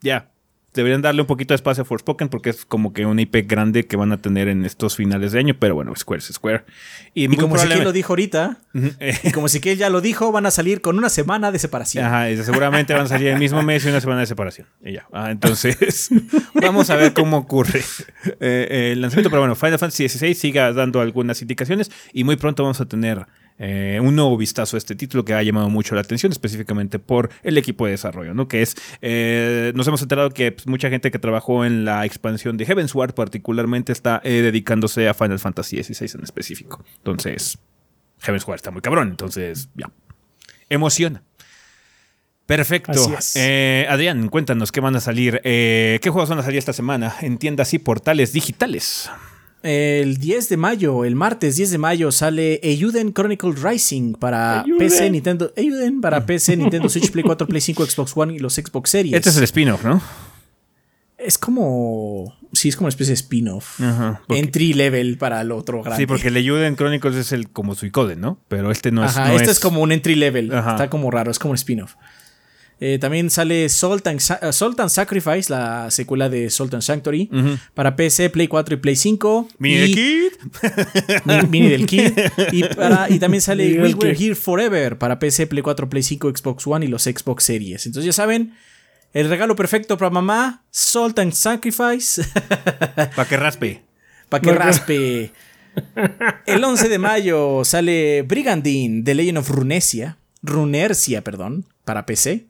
ya. 0.00 0.30
Deberían 0.74 1.02
darle 1.02 1.22
un 1.22 1.26
poquito 1.26 1.52
de 1.52 1.56
espacio 1.56 1.82
a 1.82 1.84
Forspoken 1.84 2.28
porque 2.28 2.50
es 2.50 2.64
como 2.64 2.92
que 2.92 3.06
una 3.06 3.22
IP 3.22 3.48
grande 3.48 3.86
que 3.86 3.96
van 3.96 4.12
a 4.12 4.20
tener 4.20 4.48
en 4.48 4.64
estos 4.64 4.96
finales 4.96 5.32
de 5.32 5.38
año, 5.38 5.56
pero 5.58 5.74
bueno, 5.74 5.94
Square 5.96 6.20
es 6.20 6.26
Square. 6.26 6.64
Y, 7.14 7.26
muy 7.28 7.36
como 7.36 7.56
Siquel 7.58 7.84
lo 7.84 7.92
dijo 7.92 8.12
ahorita, 8.12 8.58
y 9.24 9.32
como 9.32 9.48
ya 9.48 9.90
lo 9.90 10.00
dijo, 10.00 10.30
van 10.30 10.46
a 10.46 10.50
salir 10.50 10.80
con 10.80 10.98
una 10.98 11.08
semana 11.08 11.50
de 11.50 11.58
separación. 11.58 12.04
Ajá, 12.04 12.30
y 12.30 12.36
seguramente 12.36 12.92
van 12.92 13.04
a 13.04 13.08
salir 13.08 13.28
el 13.28 13.38
mismo 13.38 13.62
mes 13.62 13.84
y 13.84 13.88
una 13.88 14.00
semana 14.00 14.20
de 14.20 14.26
separación. 14.26 14.66
Y 14.84 14.92
ya. 14.92 15.06
Ah, 15.12 15.30
entonces, 15.30 16.10
vamos 16.54 16.90
a 16.90 16.96
ver 16.96 17.12
cómo 17.12 17.38
ocurre 17.38 17.82
eh, 18.40 18.90
el 18.92 19.00
lanzamiento. 19.00 19.30
Pero 19.30 19.40
bueno, 19.40 19.54
Final 19.54 19.78
Fantasy 19.78 20.08
XVI 20.08 20.34
siga 20.34 20.72
dando 20.72 21.00
algunas 21.00 21.40
indicaciones 21.42 21.90
y 22.12 22.24
muy 22.24 22.36
pronto 22.36 22.62
vamos 22.62 22.80
a 22.80 22.86
tener 22.86 23.26
eh, 23.58 23.98
un 24.02 24.14
nuevo 24.16 24.36
vistazo 24.36 24.76
a 24.76 24.78
este 24.78 24.94
título 24.94 25.24
que 25.24 25.34
ha 25.34 25.42
llamado 25.42 25.68
mucho 25.68 25.94
la 25.94 26.00
atención, 26.00 26.32
específicamente 26.32 26.98
por 26.98 27.30
el 27.42 27.58
equipo 27.58 27.86
de 27.86 27.92
desarrollo, 27.92 28.34
¿no? 28.34 28.48
Que 28.48 28.62
es, 28.62 28.76
eh, 29.02 29.72
nos 29.74 29.86
hemos 29.88 30.02
enterado 30.02 30.30
que 30.30 30.52
pues, 30.52 30.66
mucha 30.66 30.90
gente 30.90 31.10
que 31.10 31.18
trabajó 31.18 31.64
en 31.64 31.84
la 31.84 32.04
expansión 32.04 32.56
de 32.56 32.66
Heavensward 32.66 33.14
particularmente 33.14 33.92
está 33.92 34.20
eh, 34.24 34.42
dedicándose 34.42 35.08
a 35.08 35.14
Final 35.14 35.38
Fantasy 35.38 35.82
XVI 35.82 36.10
en 36.14 36.24
específico. 36.24 36.84
Entonces, 36.98 37.58
Heavensward 38.20 38.56
está 38.56 38.70
muy 38.70 38.80
cabrón, 38.80 39.08
entonces, 39.08 39.68
ya. 39.74 39.90
Emociona. 40.68 41.22
Perfecto. 42.48 42.92
Eh, 43.34 43.86
Adrián, 43.90 44.28
cuéntanos 44.30 44.72
qué 44.72 44.80
van 44.80 44.96
a 44.96 45.00
salir, 45.00 45.38
eh, 45.44 45.98
qué 46.00 46.08
juegos 46.08 46.30
van 46.30 46.38
a 46.38 46.42
salir 46.42 46.56
esta 46.56 46.72
semana 46.72 47.14
en 47.20 47.36
tiendas 47.36 47.74
y 47.74 47.78
portales 47.78 48.32
digitales. 48.32 49.10
El 49.62 50.18
10 50.18 50.48
de 50.50 50.56
mayo, 50.56 51.04
el 51.04 51.16
martes 51.16 51.56
10 51.56 51.72
de 51.72 51.78
mayo, 51.78 52.12
sale 52.12 52.60
Eiyuden 52.62 53.12
Chronicle 53.12 53.52
Rising 53.52 54.14
para. 54.14 54.64
PC, 54.78 55.10
Nintendo. 55.10 55.52
Para 56.00 56.24
PC, 56.24 56.56
Nintendo 56.58 56.88
Switch, 56.88 57.10
Play 57.10 57.24
4, 57.24 57.46
Play 57.48 57.60
5, 57.60 57.86
Xbox 57.86 58.16
One 58.16 58.34
y 58.34 58.38
los 58.38 58.54
Xbox 58.54 58.90
Series. 58.90 59.14
Este 59.14 59.30
es 59.30 59.36
el 59.36 59.44
spin-off, 59.44 59.84
¿no? 59.84 60.00
Es 61.16 61.38
como. 61.38 62.36
Sí, 62.52 62.68
es 62.68 62.76
como 62.76 62.86
una 62.86 62.90
especie 62.90 63.10
de 63.10 63.20
spin-off. 63.20 63.80
Entry 64.28 64.72
level 64.74 65.18
para 65.18 65.40
el 65.40 65.50
otro 65.50 65.82
grande. 65.82 66.02
sí, 66.02 66.06
porque 66.06 66.28
el 66.28 66.36
Ayuden 66.36 66.76
Chronicles 66.76 67.16
es 67.16 67.32
el 67.32 67.50
como 67.50 67.74
Suicoden, 67.74 68.20
¿no? 68.20 68.38
Pero 68.46 68.70
este 68.70 68.92
no 68.92 69.04
es. 69.04 69.16
Ajá, 69.16 69.28
no 69.28 69.34
este 69.34 69.50
es... 69.50 69.58
como 69.58 69.82
un 69.82 69.90
entry 69.90 70.14
level. 70.14 70.54
Ajá. 70.54 70.72
Está 70.72 70.88
como 70.88 71.10
raro, 71.10 71.32
es 71.32 71.40
como 71.40 71.50
un 71.50 71.56
spin-off. 71.56 71.96
Eh, 72.80 72.98
también 73.00 73.28
sale 73.28 73.68
Salt 73.68 74.06
and, 74.06 74.20
Sa- 74.20 74.38
uh, 74.40 74.52
Salt 74.52 74.78
and 74.78 74.88
Sacrifice, 74.88 75.50
la 75.50 75.90
secuela 75.90 76.28
de 76.28 76.48
Salt 76.48 76.74
and 76.74 76.82
Sanctuary, 76.82 77.28
para 77.74 77.96
PC, 77.96 78.30
Play 78.30 78.46
4 78.46 78.74
y 78.74 78.78
Play 78.78 78.94
5. 78.94 79.48
Mini 79.58 79.74
y, 79.74 79.80
de 79.80 79.86
Kid. 79.94 80.32
Mi- 81.24 81.48
Mini 81.48 81.68
del 81.70 81.86
Kid. 81.86 82.12
Y, 82.52 82.62
para- 82.64 83.10
y 83.10 83.18
también 83.18 83.40
sale 83.42 83.64
We 83.80 83.88
del 83.88 83.94
Were. 83.96 84.16
Here 84.16 84.34
Forever 84.36 84.96
para 84.96 85.18
PC, 85.18 85.48
Play 85.48 85.62
4, 85.62 85.88
Play 85.90 86.02
5, 86.04 86.30
Xbox 86.36 86.66
One 86.68 86.86
y 86.86 86.88
los 86.88 87.02
Xbox 87.02 87.42
Series. 87.44 87.84
Entonces 87.86 88.06
ya 88.06 88.12
saben, 88.12 88.54
el 89.12 89.28
regalo 89.28 89.56
perfecto 89.56 89.98
para 89.98 90.10
mamá, 90.10 90.62
Salt 90.70 91.18
and 91.18 91.32
Sacrifice, 91.32 92.22
Para 93.16 93.28
que 93.28 93.36
raspe. 93.36 93.82
para 94.28 94.40
que 94.40 94.52
raspe. 94.52 95.32
El 96.46 96.62
11 96.62 96.88
de 96.88 96.98
mayo 96.98 97.64
sale 97.64 98.22
Brigandine, 98.22 99.02
The 99.02 99.14
Legend 99.16 99.38
of 99.38 99.50
Runesia, 99.50 100.18
Runercia, 100.42 101.22
perdón, 101.24 101.64
para 101.84 102.06
PC. 102.06 102.46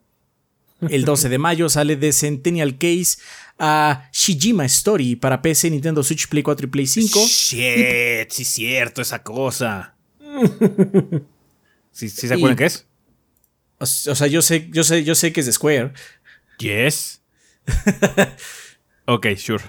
El 0.88 1.05
12 1.05 1.29
de 1.29 1.38
mayo 1.38 1.69
sale 1.69 1.97
The 1.97 2.12
Centennial 2.12 2.79
Case 2.79 3.19
a 3.59 4.09
Shijima 4.12 4.64
Story 4.67 5.17
para 5.17 5.43
PC, 5.43 5.71
Nintendo 5.71 6.03
Switch, 6.05 6.29
Play 6.29 6.43
4 6.43 6.67
y 6.67 6.71
Play 6.71 6.87
5. 6.87 7.27
Shit, 7.27 8.31
sí, 8.31 8.45
cierto, 8.45 9.03
esa 9.03 9.23
cosa. 9.23 9.97
¿Sí, 11.91 12.09
sí 12.09 12.29
se 12.29 12.35
Y- 12.35 12.38
acuerdan 12.38 12.57
qué 12.57 12.67
es? 12.67 12.87
O, 13.81 13.85
o 13.85 14.14
sea, 14.14 14.27
yo 14.27 14.43
sé, 14.43 14.69
yo 14.73 14.85
sé, 14.85 15.03
yo 15.05 15.14
sé 15.14 15.33
que 15.33 15.41
es 15.41 15.47
de 15.47 15.53
Square. 15.53 15.93
Yes. 16.59 17.23
ok, 19.09 19.27
sure. 19.37 19.64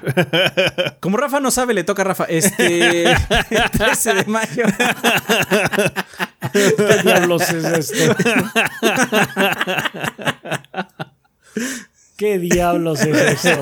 Como 0.99 1.17
Rafa 1.17 1.39
no 1.39 1.49
sabe, 1.52 1.73
le 1.73 1.84
toca 1.84 2.04
a 2.04 2.06
Rafa. 2.06 2.25
Este. 2.25 3.12
el 3.49 3.71
13 3.71 4.13
de 4.13 4.25
mayo. 4.25 4.65
¿Qué 6.54 7.02
diablos 7.04 7.49
es 7.49 7.91
esto? 7.91 8.15
¿Qué 12.19 12.38
diablos 12.38 12.99
es 12.99 13.45
eso? 13.45 13.62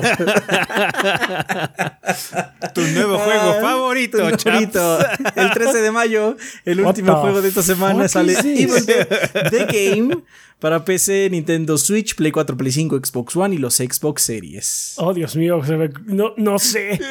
tu 2.74 2.80
nuevo 2.80 3.16
juego 3.16 3.50
Ah, 3.50 3.58
favorito, 3.62 4.18
tu 4.18 4.36
favorito. 4.36 4.98
El 5.36 5.50
13 5.52 5.78
de 5.80 5.92
mayo, 5.92 6.36
el 6.64 6.80
What 6.80 6.88
último 6.88 7.14
the 7.14 7.20
juego 7.20 7.40
de 7.40 7.50
esta 7.50 7.62
semana 7.62 8.08
sale 8.08 8.32
is 8.32 8.42
this? 8.42 8.60
Evil 8.60 8.84
Dead 8.84 9.06
The 9.50 9.66
Game 9.66 10.24
para 10.58 10.84
PC, 10.84 11.28
Nintendo 11.30 11.78
Switch, 11.78 12.16
Play 12.16 12.32
4, 12.32 12.56
Play 12.56 12.72
5, 12.72 12.96
Xbox 13.04 13.36
One 13.36 13.54
y 13.54 13.58
los 13.58 13.76
Xbox 13.76 14.22
Series. 14.22 14.94
Oh, 14.96 15.14
Dios 15.14 15.36
mío, 15.36 15.62
no, 16.06 16.34
no 16.36 16.58
sé. 16.58 16.98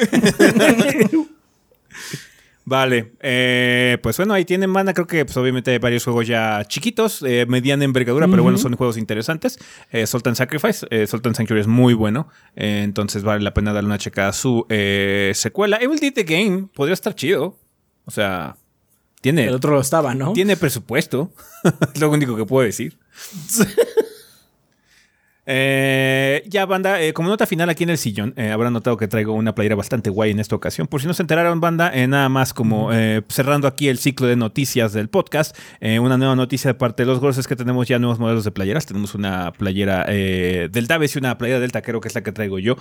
Vale, 2.69 3.13
eh, 3.21 3.97
pues 4.03 4.17
bueno, 4.17 4.33
ahí 4.33 4.43
tienen, 4.43 4.73
banda. 4.73 4.93
Creo 4.93 5.07
que 5.07 5.23
pues, 5.23 5.37
obviamente 5.37 5.71
hay 5.71 5.77
varios 5.77 6.03
juegos 6.03 6.27
ya 6.27 6.65
chiquitos, 6.67 7.23
eh, 7.25 7.45
mediana 7.47 7.85
envergadura, 7.85 8.27
pero 8.27 8.43
bueno, 8.43 8.57
son 8.57 8.75
juegos 8.75 8.97
interesantes. 8.97 9.57
Eh, 9.89 10.05
Salt 10.05 10.27
and 10.27 10.35
Sacrifice, 10.35 10.85
eh, 10.89 11.07
Salt 11.07 11.25
and 11.27 11.37
Sanctuary 11.37 11.61
es 11.61 11.67
muy 11.67 11.93
bueno, 11.93 12.27
eh, 12.57 12.81
entonces 12.83 13.23
vale 13.23 13.41
la 13.41 13.53
pena 13.53 13.71
darle 13.71 13.87
una 13.87 13.97
checa 13.97 14.27
a 14.27 14.33
su 14.33 14.65
eh, 14.67 15.31
secuela. 15.33 15.77
Evil 15.77 15.97
Dead 15.97 16.11
The 16.11 16.23
Game 16.23 16.67
podría 16.73 16.93
estar 16.93 17.15
chido. 17.15 17.57
O 18.03 18.11
sea, 18.11 18.57
tiene, 19.21 19.45
El 19.45 19.55
otro 19.55 19.71
lo 19.71 19.79
estaba, 19.79 20.13
¿no? 20.13 20.33
tiene 20.33 20.57
presupuesto, 20.57 21.31
es 21.93 22.01
lo 22.01 22.09
único 22.09 22.35
que 22.35 22.43
puedo 22.43 22.65
decir. 22.65 22.97
Eh, 25.49 26.43
ya, 26.47 26.65
banda, 26.65 27.01
eh, 27.01 27.13
como 27.13 27.29
nota 27.29 27.45
final 27.47 27.69
aquí 27.69 27.85
en 27.85 27.89
el 27.89 27.97
sillón, 27.97 28.33
eh, 28.35 28.49
habrán 28.51 28.73
notado 28.73 28.97
que 28.97 29.07
traigo 29.07 29.31
una 29.33 29.55
playera 29.55 29.75
bastante 29.75 30.09
guay 30.09 30.31
en 30.31 30.41
esta 30.41 30.55
ocasión. 30.57 30.87
Por 30.87 30.99
si 30.99 31.07
no 31.07 31.13
se 31.13 31.23
enteraron, 31.23 31.61
banda, 31.61 31.89
eh, 31.93 32.05
nada 32.05 32.27
más 32.27 32.53
como 32.53 32.91
eh, 32.91 33.21
cerrando 33.29 33.65
aquí 33.67 33.87
el 33.87 33.97
ciclo 33.97 34.27
de 34.27 34.35
noticias 34.35 34.91
del 34.91 35.07
podcast, 35.07 35.57
una 35.81 36.17
nueva 36.17 36.35
noticia 36.35 36.69
de 36.71 36.73
parte 36.73 37.03
de 37.03 37.07
los 37.07 37.19
gordos 37.19 37.37
es 37.37 37.47
que 37.47 37.55
tenemos 37.55 37.87
ya 37.87 37.97
nuevos 37.97 38.19
modelos 38.19 38.43
de 38.43 38.51
playeras. 38.51 38.85
Tenemos 38.85 39.15
una 39.15 39.53
playera 39.53 40.03
del 40.05 40.87
Daves 40.87 41.15
y 41.15 41.19
una 41.19 41.37
playera 41.37 41.59
del 41.61 41.71
Taquero, 41.71 42.01
que 42.01 42.09
es 42.09 42.15
la 42.15 42.23
que 42.23 42.31
traigo 42.33 42.59
yo 42.59 42.75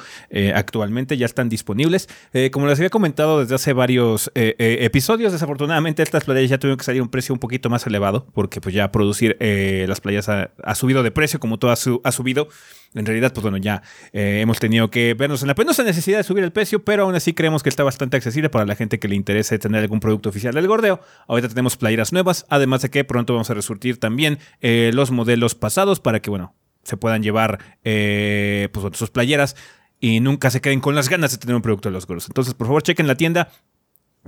actualmente, 0.55 1.17
ya 1.17 1.27
están 1.27 1.49
disponibles. 1.49 2.09
Eh, 2.33 2.51
como 2.51 2.67
les 2.67 2.79
había 2.81 2.91
comentado 2.91 3.41
desde 3.41 3.55
hace 3.55 3.73
varios 3.75 4.31
episodios, 4.35 5.33
desafortunadamente 5.33 6.03
estas 6.03 6.25
playeras 6.25 6.51
ya 6.51 6.59
tuvieron 6.59 6.79
que 6.79 6.85
salir 6.85 7.01
a 7.01 7.05
un 7.05 7.11
precio 7.11 7.33
un 7.33 7.39
poquito 7.39 7.71
más 7.71 7.87
elevado, 7.87 8.27
porque 8.35 8.61
pues 8.61 8.75
ya 8.75 8.91
producir 8.91 9.37
eh, 9.41 9.85
las 9.89 10.01
playas 10.01 10.29
ha, 10.29 10.51
ha 10.65 10.75
subido 10.75 11.03
de 11.03 11.11
precio, 11.13 11.39
como 11.39 11.59
todo 11.59 11.71
ha, 11.71 11.77
su- 11.77 12.01
ha 12.03 12.11
subido. 12.13 12.49
En 12.95 13.05
realidad, 13.05 13.33
pues 13.33 13.43
bueno, 13.43 13.59
ya 13.59 13.83
eh, 14.13 14.41
hemos 14.41 14.59
tenido 14.59 14.91
que 14.91 15.13
vernos 15.13 15.43
en 15.43 15.49
la 15.49 15.55
penosa 15.55 15.83
necesidad 15.83 16.17
de 16.19 16.25
subir 16.25 16.43
el 16.43 16.53
precio, 16.53 16.83
pero 16.83 17.03
aún 17.03 17.15
así 17.15 17.35
creemos 17.35 17.63
que 17.63 17.69
está 17.69 17.85
bastante 17.85 18.17
accesible 18.17 18.49
para 18.49 18.65
la 18.65 18.75
gente 18.75 18.99
que 18.99 19.07
le 19.07 19.15
interese 19.15 19.59
tener 19.59 19.83
algún 19.83 20.01
producto 20.01 20.31
oficial 20.31 20.55
del 20.55 20.67
gordeo. 20.67 21.01
Ahorita 21.29 21.49
tenemos 21.49 21.77
playeras 21.77 22.15
nuevas, 22.15 22.47
además 22.49 22.81
de 22.83 22.91
que 22.91 23.05
pronto 23.05 23.35
vamos 23.35 23.51
a 23.51 23.55
resurtir 23.55 24.01
también 24.01 24.39
eh, 24.63 24.93
los 24.95 25.11
modelos 25.11 25.55
pasados 25.55 26.01
para 26.01 26.21
que, 26.21 26.31
bueno, 26.31 26.55
se 26.85 26.97
puedan 26.97 27.23
llevar 27.23 27.59
eh, 27.85 28.71
pues, 28.73 28.97
sus 28.97 29.11
playeras 29.11 29.57
y 30.01 30.21
nunca 30.21 30.51
se 30.51 30.63
queden 30.63 30.81
con 30.81 30.95
las 30.95 31.11
ganas 31.11 31.33
de 31.33 31.39
tener 31.39 31.55
un 31.55 31.63
producto 31.63 31.91
de 31.91 31.93
los 31.93 32.07
gordos. 32.07 32.29
Entonces, 32.29 32.55
por 32.55 32.67
favor, 32.67 32.83
chequen 32.83 33.07
la 33.07 33.17
tienda. 33.17 33.51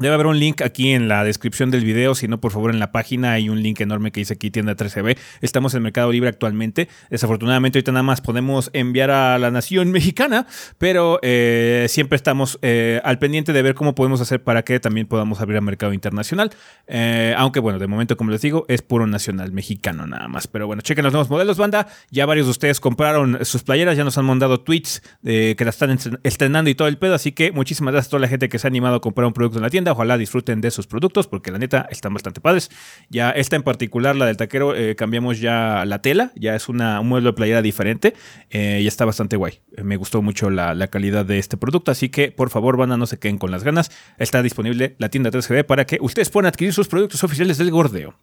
Debe 0.00 0.14
haber 0.14 0.26
un 0.26 0.38
link 0.38 0.62
aquí 0.62 0.92
en 0.92 1.08
la 1.08 1.24
descripción 1.24 1.72
del 1.72 1.84
video, 1.84 2.14
si 2.14 2.28
no, 2.28 2.40
por 2.40 2.52
favor, 2.52 2.70
en 2.70 2.78
la 2.78 2.92
página 2.92 3.32
hay 3.32 3.48
un 3.48 3.60
link 3.64 3.80
enorme 3.80 4.12
que 4.12 4.20
dice 4.20 4.34
aquí 4.34 4.48
tienda 4.48 4.76
13B. 4.76 5.18
Estamos 5.40 5.74
en 5.74 5.82
Mercado 5.82 6.12
Libre 6.12 6.28
actualmente. 6.28 6.88
Desafortunadamente, 7.10 7.78
ahorita 7.78 7.90
nada 7.90 8.04
más 8.04 8.20
podemos 8.20 8.70
enviar 8.74 9.10
a 9.10 9.36
la 9.38 9.50
nación 9.50 9.90
mexicana, 9.92 10.46
pero 10.78 11.18
eh, 11.22 11.86
siempre 11.88 12.14
estamos 12.14 12.60
eh, 12.62 13.00
al 13.02 13.18
pendiente 13.18 13.52
de 13.52 13.60
ver 13.60 13.74
cómo 13.74 13.96
podemos 13.96 14.20
hacer 14.20 14.40
para 14.40 14.62
que 14.62 14.78
también 14.78 15.08
podamos 15.08 15.40
abrir 15.40 15.56
a 15.56 15.60
mercado 15.62 15.92
internacional. 15.92 16.50
Eh, 16.86 17.34
aunque, 17.36 17.58
bueno, 17.58 17.80
de 17.80 17.88
momento, 17.88 18.16
como 18.16 18.30
les 18.30 18.40
digo, 18.40 18.66
es 18.68 18.82
puro 18.82 19.08
nacional 19.08 19.50
mexicano 19.50 20.06
nada 20.06 20.28
más. 20.28 20.46
Pero 20.46 20.68
bueno, 20.68 20.80
chequen 20.80 21.02
los 21.02 21.12
nuevos 21.12 21.28
modelos, 21.28 21.58
banda. 21.58 21.88
Ya 22.12 22.24
varios 22.24 22.46
de 22.46 22.52
ustedes 22.52 22.78
compraron 22.78 23.44
sus 23.44 23.64
playeras, 23.64 23.96
ya 23.96 24.04
nos 24.04 24.16
han 24.16 24.26
mandado 24.26 24.60
tweets 24.60 25.02
que 25.24 25.56
la 25.58 25.70
están 25.70 25.90
estren- 25.90 26.20
estrenando 26.22 26.70
y 26.70 26.76
todo 26.76 26.86
el 26.86 26.98
pedo. 26.98 27.14
Así 27.16 27.32
que 27.32 27.50
muchísimas 27.50 27.90
gracias 27.92 28.06
a 28.06 28.10
toda 28.10 28.20
la 28.20 28.28
gente 28.28 28.48
que 28.48 28.60
se 28.60 28.66
ha 28.68 28.70
animado 28.70 28.94
a 28.94 29.00
comprar 29.00 29.26
un 29.26 29.32
producto 29.32 29.58
en 29.58 29.64
la 29.64 29.70
tienda. 29.70 29.87
Ojalá 29.92 30.18
disfruten 30.18 30.60
de 30.60 30.70
sus 30.70 30.86
productos 30.86 31.26
porque 31.26 31.50
la 31.50 31.58
neta 31.58 31.86
están 31.90 32.14
bastante 32.14 32.40
padres. 32.40 32.70
Ya 33.08 33.30
esta 33.30 33.56
en 33.56 33.62
particular, 33.62 34.16
la 34.16 34.26
del 34.26 34.36
taquero, 34.36 34.74
eh, 34.74 34.96
cambiamos 34.96 35.40
ya 35.40 35.84
la 35.86 36.00
tela. 36.00 36.32
Ya 36.34 36.54
es 36.54 36.68
una, 36.68 37.00
un 37.00 37.08
modelo 37.08 37.30
de 37.30 37.36
playera 37.36 37.62
diferente 37.62 38.14
eh, 38.50 38.80
y 38.82 38.86
está 38.86 39.04
bastante 39.04 39.36
guay. 39.36 39.60
Eh, 39.76 39.82
me 39.82 39.96
gustó 39.96 40.22
mucho 40.22 40.50
la, 40.50 40.74
la 40.74 40.88
calidad 40.88 41.24
de 41.24 41.38
este 41.38 41.56
producto. 41.56 41.90
Así 41.90 42.08
que 42.08 42.32
por 42.32 42.50
favor, 42.50 42.76
banda, 42.76 42.96
no 42.96 43.06
se 43.06 43.18
queden 43.18 43.38
con 43.38 43.50
las 43.50 43.64
ganas. 43.64 43.90
Está 44.18 44.42
disponible 44.42 44.96
la 44.98 45.08
tienda 45.08 45.30
3GB 45.30 45.64
para 45.64 45.86
que 45.86 45.98
ustedes 46.00 46.30
puedan 46.30 46.48
adquirir 46.48 46.72
sus 46.72 46.88
productos 46.88 47.24
oficiales 47.24 47.58
del 47.58 47.70
gordeo. 47.70 48.14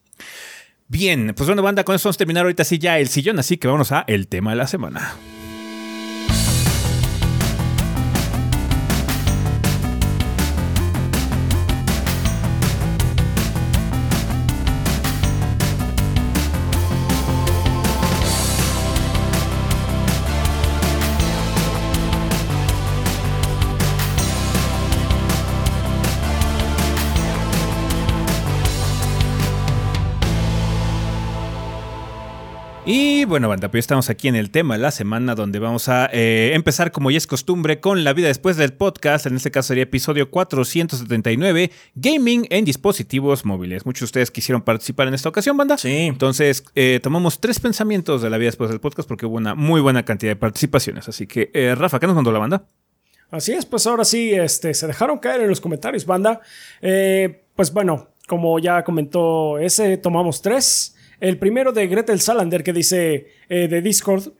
Bien, 0.88 1.34
pues 1.36 1.48
bueno, 1.48 1.64
banda, 1.64 1.84
con 1.84 1.96
eso 1.96 2.08
vamos 2.08 2.18
a 2.18 2.20
terminar 2.20 2.44
ahorita 2.44 2.64
sí 2.64 2.78
ya 2.78 3.00
el 3.00 3.08
sillón, 3.08 3.40
así 3.40 3.58
que 3.58 3.68
vámonos 3.68 3.92
a 3.92 4.04
el 4.08 4.28
tema 4.28 4.52
de 4.52 4.58
la 4.58 4.68
semana. 4.68 5.16
Y 33.26 33.28
bueno, 33.28 33.50
banda, 33.50 33.72
pues 33.72 33.80
estamos 33.80 34.12
aquí 34.12 34.28
en 34.28 34.36
el 34.36 34.52
tema 34.52 34.76
de 34.76 34.82
la 34.84 34.92
semana 34.92 35.34
donde 35.34 35.58
vamos 35.58 35.90
a 35.90 36.08
eh, 36.14 36.52
empezar 36.54 36.92
como 36.92 37.10
ya 37.10 37.18
es 37.18 37.26
costumbre 37.26 37.80
con 37.80 38.04
la 38.04 38.14
vida 38.14 38.28
después 38.28 38.56
del 38.56 38.74
podcast. 38.74 39.26
En 39.26 39.36
este 39.36 39.50
caso 39.50 39.70
sería 39.70 39.82
episodio 39.82 40.30
479, 40.30 41.72
Gaming 41.96 42.46
en 42.52 42.66
dispositivos 42.66 43.44
móviles. 43.44 43.84
Muchos 43.84 44.02
de 44.02 44.06
ustedes 44.06 44.30
quisieron 44.30 44.62
participar 44.62 45.08
en 45.08 45.16
esta 45.16 45.30
ocasión, 45.30 45.58
banda. 45.58 45.76
Sí. 45.80 46.02
Entonces, 46.02 46.66
eh, 46.76 47.00
tomamos 47.02 47.40
tres 47.40 47.60
pensamientos 47.60 48.22
de 48.22 48.30
la 48.30 48.38
vida 48.38 48.50
después 48.50 48.70
del 48.70 48.80
podcast 48.80 49.08
porque 49.08 49.26
hubo 49.26 49.38
una 49.38 49.56
muy 49.56 49.82
buena 49.82 50.06
cantidad 50.06 50.30
de 50.30 50.36
participaciones. 50.36 51.10
Así 51.10 51.26
que, 51.26 51.50
eh, 51.56 51.74
Rafa, 51.74 52.00
¿qué 52.00 52.06
nos 52.06 52.16
mandó 52.16 52.32
la 52.32 52.38
banda? 52.38 52.68
Así 53.32 53.54
es, 53.54 53.66
pues 53.66 53.88
ahora 53.88 54.06
sí, 54.06 54.36
este, 54.36 54.72
se 54.76 54.86
dejaron 54.86 55.18
caer 55.18 55.42
en 55.42 55.50
los 55.50 55.60
comentarios, 55.60 56.06
banda. 56.06 56.42
Eh, 56.80 57.44
pues 57.56 57.74
bueno, 57.74 58.10
como 58.28 58.60
ya 58.60 58.84
comentó 58.84 59.58
ese, 59.58 59.98
tomamos 59.98 60.44
tres. 60.44 60.95
El 61.20 61.38
primero 61.38 61.72
de 61.72 61.88
Gretel 61.88 62.20
Salander 62.20 62.64
que 62.64 62.74
dice 62.74 63.28
eh, 63.50 63.68
de 63.68 63.82
Discord. 63.82 64.34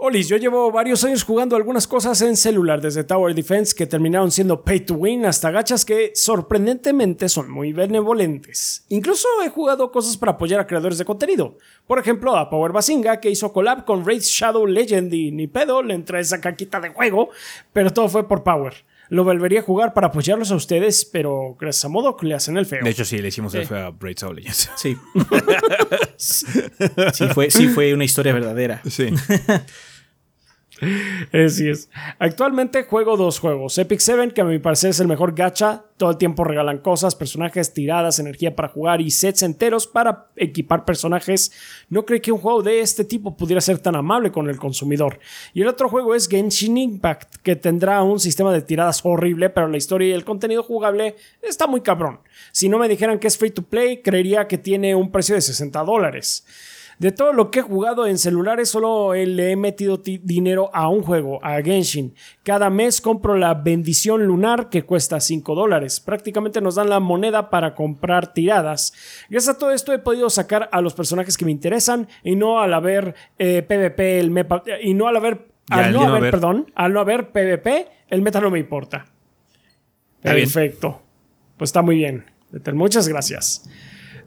Olis, 0.00 0.28
yo 0.28 0.36
llevo 0.36 0.70
varios 0.70 1.02
años 1.02 1.24
jugando 1.24 1.56
algunas 1.56 1.88
cosas 1.88 2.22
en 2.22 2.36
celular, 2.36 2.80
desde 2.80 3.02
Tower 3.02 3.34
Defense 3.34 3.74
que 3.74 3.84
terminaron 3.84 4.30
siendo 4.30 4.62
pay 4.62 4.78
to 4.78 4.94
win 4.94 5.26
hasta 5.26 5.50
gachas 5.50 5.84
que 5.84 6.12
sorprendentemente 6.14 7.28
son 7.28 7.50
muy 7.50 7.72
benevolentes. 7.72 8.84
Incluso 8.90 9.26
he 9.44 9.48
jugado 9.48 9.90
cosas 9.90 10.16
para 10.16 10.32
apoyar 10.32 10.60
a 10.60 10.68
creadores 10.68 10.98
de 10.98 11.04
contenido. 11.04 11.58
Por 11.84 11.98
ejemplo, 11.98 12.36
a 12.36 12.48
Power 12.48 12.70
Basinga 12.70 13.18
que 13.18 13.28
hizo 13.28 13.52
collab 13.52 13.84
con 13.84 14.06
Raid 14.06 14.22
Shadow 14.22 14.68
Legend 14.68 15.12
y 15.12 15.32
ni 15.32 15.48
pedo 15.48 15.82
le 15.82 15.94
entré 15.94 16.20
esa 16.20 16.40
caquita 16.40 16.78
de 16.78 16.90
juego, 16.90 17.30
pero 17.72 17.92
todo 17.92 18.08
fue 18.08 18.28
por 18.28 18.44
Power. 18.44 18.74
Lo 19.10 19.24
volvería 19.24 19.60
a 19.60 19.62
jugar 19.62 19.94
para 19.94 20.08
apoyarlos 20.08 20.50
a 20.50 20.54
ustedes, 20.54 21.04
pero 21.04 21.56
gracias 21.58 21.84
a 21.86 21.88
modo 21.88 22.16
que 22.16 22.26
le 22.26 22.34
hacen 22.34 22.56
el 22.56 22.66
feo. 22.66 22.84
De 22.84 22.90
hecho, 22.90 23.04
sí, 23.04 23.18
le 23.18 23.28
hicimos 23.28 23.54
el 23.54 23.66
feo 23.66 23.86
a 23.86 23.90
Braid 23.90 24.18
Soul 24.18 24.36
Legends. 24.36 24.70
Sí. 24.76 24.96
sí, 26.16 27.26
fue, 27.32 27.50
sí 27.50 27.68
fue 27.68 27.94
una 27.94 28.04
historia 28.04 28.32
verdadera. 28.32 28.82
Sí. 28.88 29.08
Así 31.32 31.68
es. 31.68 31.90
Actualmente 32.18 32.84
juego 32.84 33.16
dos 33.16 33.38
juegos. 33.38 33.78
Epic 33.78 34.00
7, 34.00 34.32
que 34.32 34.40
a 34.40 34.44
mi 34.44 34.58
parecer 34.58 34.90
es 34.90 35.00
el 35.00 35.08
mejor 35.08 35.34
gacha. 35.34 35.84
Todo 35.96 36.10
el 36.10 36.16
tiempo 36.16 36.44
regalan 36.44 36.78
cosas, 36.78 37.16
personajes, 37.16 37.74
tiradas, 37.74 38.20
energía 38.20 38.54
para 38.54 38.68
jugar 38.68 39.00
y 39.00 39.10
sets 39.10 39.42
enteros 39.42 39.86
para 39.86 40.28
equipar 40.36 40.84
personajes. 40.84 41.52
No 41.88 42.06
creí 42.06 42.20
que 42.20 42.30
un 42.30 42.38
juego 42.38 42.62
de 42.62 42.80
este 42.80 43.04
tipo 43.04 43.36
pudiera 43.36 43.60
ser 43.60 43.78
tan 43.78 43.96
amable 43.96 44.30
con 44.30 44.48
el 44.48 44.58
consumidor. 44.58 45.18
Y 45.52 45.62
el 45.62 45.68
otro 45.68 45.88
juego 45.88 46.14
es 46.14 46.28
Genshin 46.28 46.78
Impact, 46.78 47.36
que 47.42 47.56
tendrá 47.56 48.02
un 48.02 48.20
sistema 48.20 48.52
de 48.52 48.62
tiradas 48.62 49.00
horrible, 49.04 49.50
pero 49.50 49.66
la 49.68 49.76
historia 49.76 50.08
y 50.08 50.12
el 50.12 50.24
contenido 50.24 50.62
jugable 50.62 51.16
está 51.42 51.66
muy 51.66 51.80
cabrón. 51.80 52.20
Si 52.52 52.68
no 52.68 52.78
me 52.78 52.88
dijeran 52.88 53.18
que 53.18 53.26
es 53.26 53.36
free 53.36 53.50
to 53.50 53.62
play, 53.62 54.00
creería 54.02 54.46
que 54.46 54.58
tiene 54.58 54.94
un 54.94 55.10
precio 55.10 55.34
de 55.34 55.40
60 55.40 55.82
dólares. 55.82 56.44
De 56.98 57.12
todo 57.12 57.32
lo 57.32 57.50
que 57.50 57.60
he 57.60 57.62
jugado 57.62 58.06
en 58.06 58.18
celulares, 58.18 58.68
solo 58.68 59.14
le 59.14 59.52
he 59.52 59.56
metido 59.56 59.98
dinero 59.98 60.70
a 60.74 60.88
un 60.88 61.02
juego, 61.02 61.38
a 61.44 61.62
Genshin. 61.62 62.14
Cada 62.42 62.70
mes 62.70 63.00
compro 63.00 63.36
la 63.36 63.54
bendición 63.54 64.26
lunar 64.26 64.68
que 64.68 64.82
cuesta 64.82 65.20
5 65.20 65.54
dólares. 65.54 66.00
Prácticamente 66.00 66.60
nos 66.60 66.74
dan 66.74 66.88
la 66.88 66.98
moneda 66.98 67.50
para 67.50 67.76
comprar 67.76 68.32
tiradas. 68.32 68.92
Gracias 69.30 69.54
a 69.54 69.58
todo 69.58 69.70
esto 69.70 69.92
he 69.92 70.00
podido 70.00 70.28
sacar 70.28 70.68
a 70.72 70.80
los 70.80 70.94
personajes 70.94 71.36
que 71.36 71.44
me 71.44 71.52
interesan 71.52 72.08
y 72.24 72.34
no 72.34 72.60
al 72.60 72.74
haber 72.74 73.14
eh, 73.38 73.62
PvP, 73.62 74.18
el 74.18 74.32
meta, 74.32 74.64
y 74.82 74.94
no 74.94 75.06
al 75.06 75.16
haber, 75.16 75.46
al 75.70 75.92
no, 75.92 76.02
haber, 76.02 76.32
perdón, 76.32 76.72
al 76.74 76.92
no 76.92 77.00
haber 77.00 77.30
PvP, 77.30 77.86
el 78.08 78.22
meta 78.22 78.40
no 78.40 78.50
me 78.50 78.58
importa. 78.58 79.06
Perfecto. 80.20 81.00
Pues 81.56 81.68
está 81.68 81.82
muy 81.82 81.96
bien. 81.96 82.24
Muchas 82.72 83.06
gracias. 83.06 83.68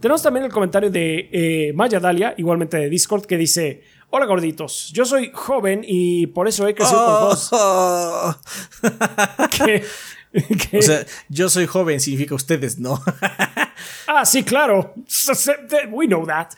Tenemos 0.01 0.23
también 0.23 0.45
el 0.45 0.51
comentario 0.51 0.89
de 0.89 1.29
eh, 1.31 1.73
Maya 1.73 1.99
Dalia, 1.99 2.33
igualmente 2.37 2.77
de 2.77 2.89
Discord, 2.89 3.25
que 3.25 3.37
dice: 3.37 3.83
Hola 4.09 4.25
gorditos, 4.25 4.91
yo 4.93 5.05
soy 5.05 5.31
joven 5.33 5.81
y 5.87 6.27
por 6.27 6.47
eso 6.47 6.67
he 6.67 6.73
crecido 6.73 7.05
con 7.05 7.29
dos. 7.29 7.49
¿Qué? 9.57 9.83
O 10.77 10.81
sea, 10.81 11.05
yo 11.29 11.49
soy 11.49 11.65
joven 11.65 11.99
significa 11.99 12.33
ustedes 12.33 12.79
no. 12.79 13.01
ah, 14.07 14.25
sí, 14.25 14.43
claro. 14.43 14.93
We 15.91 16.07
know 16.07 16.25
that. 16.25 16.49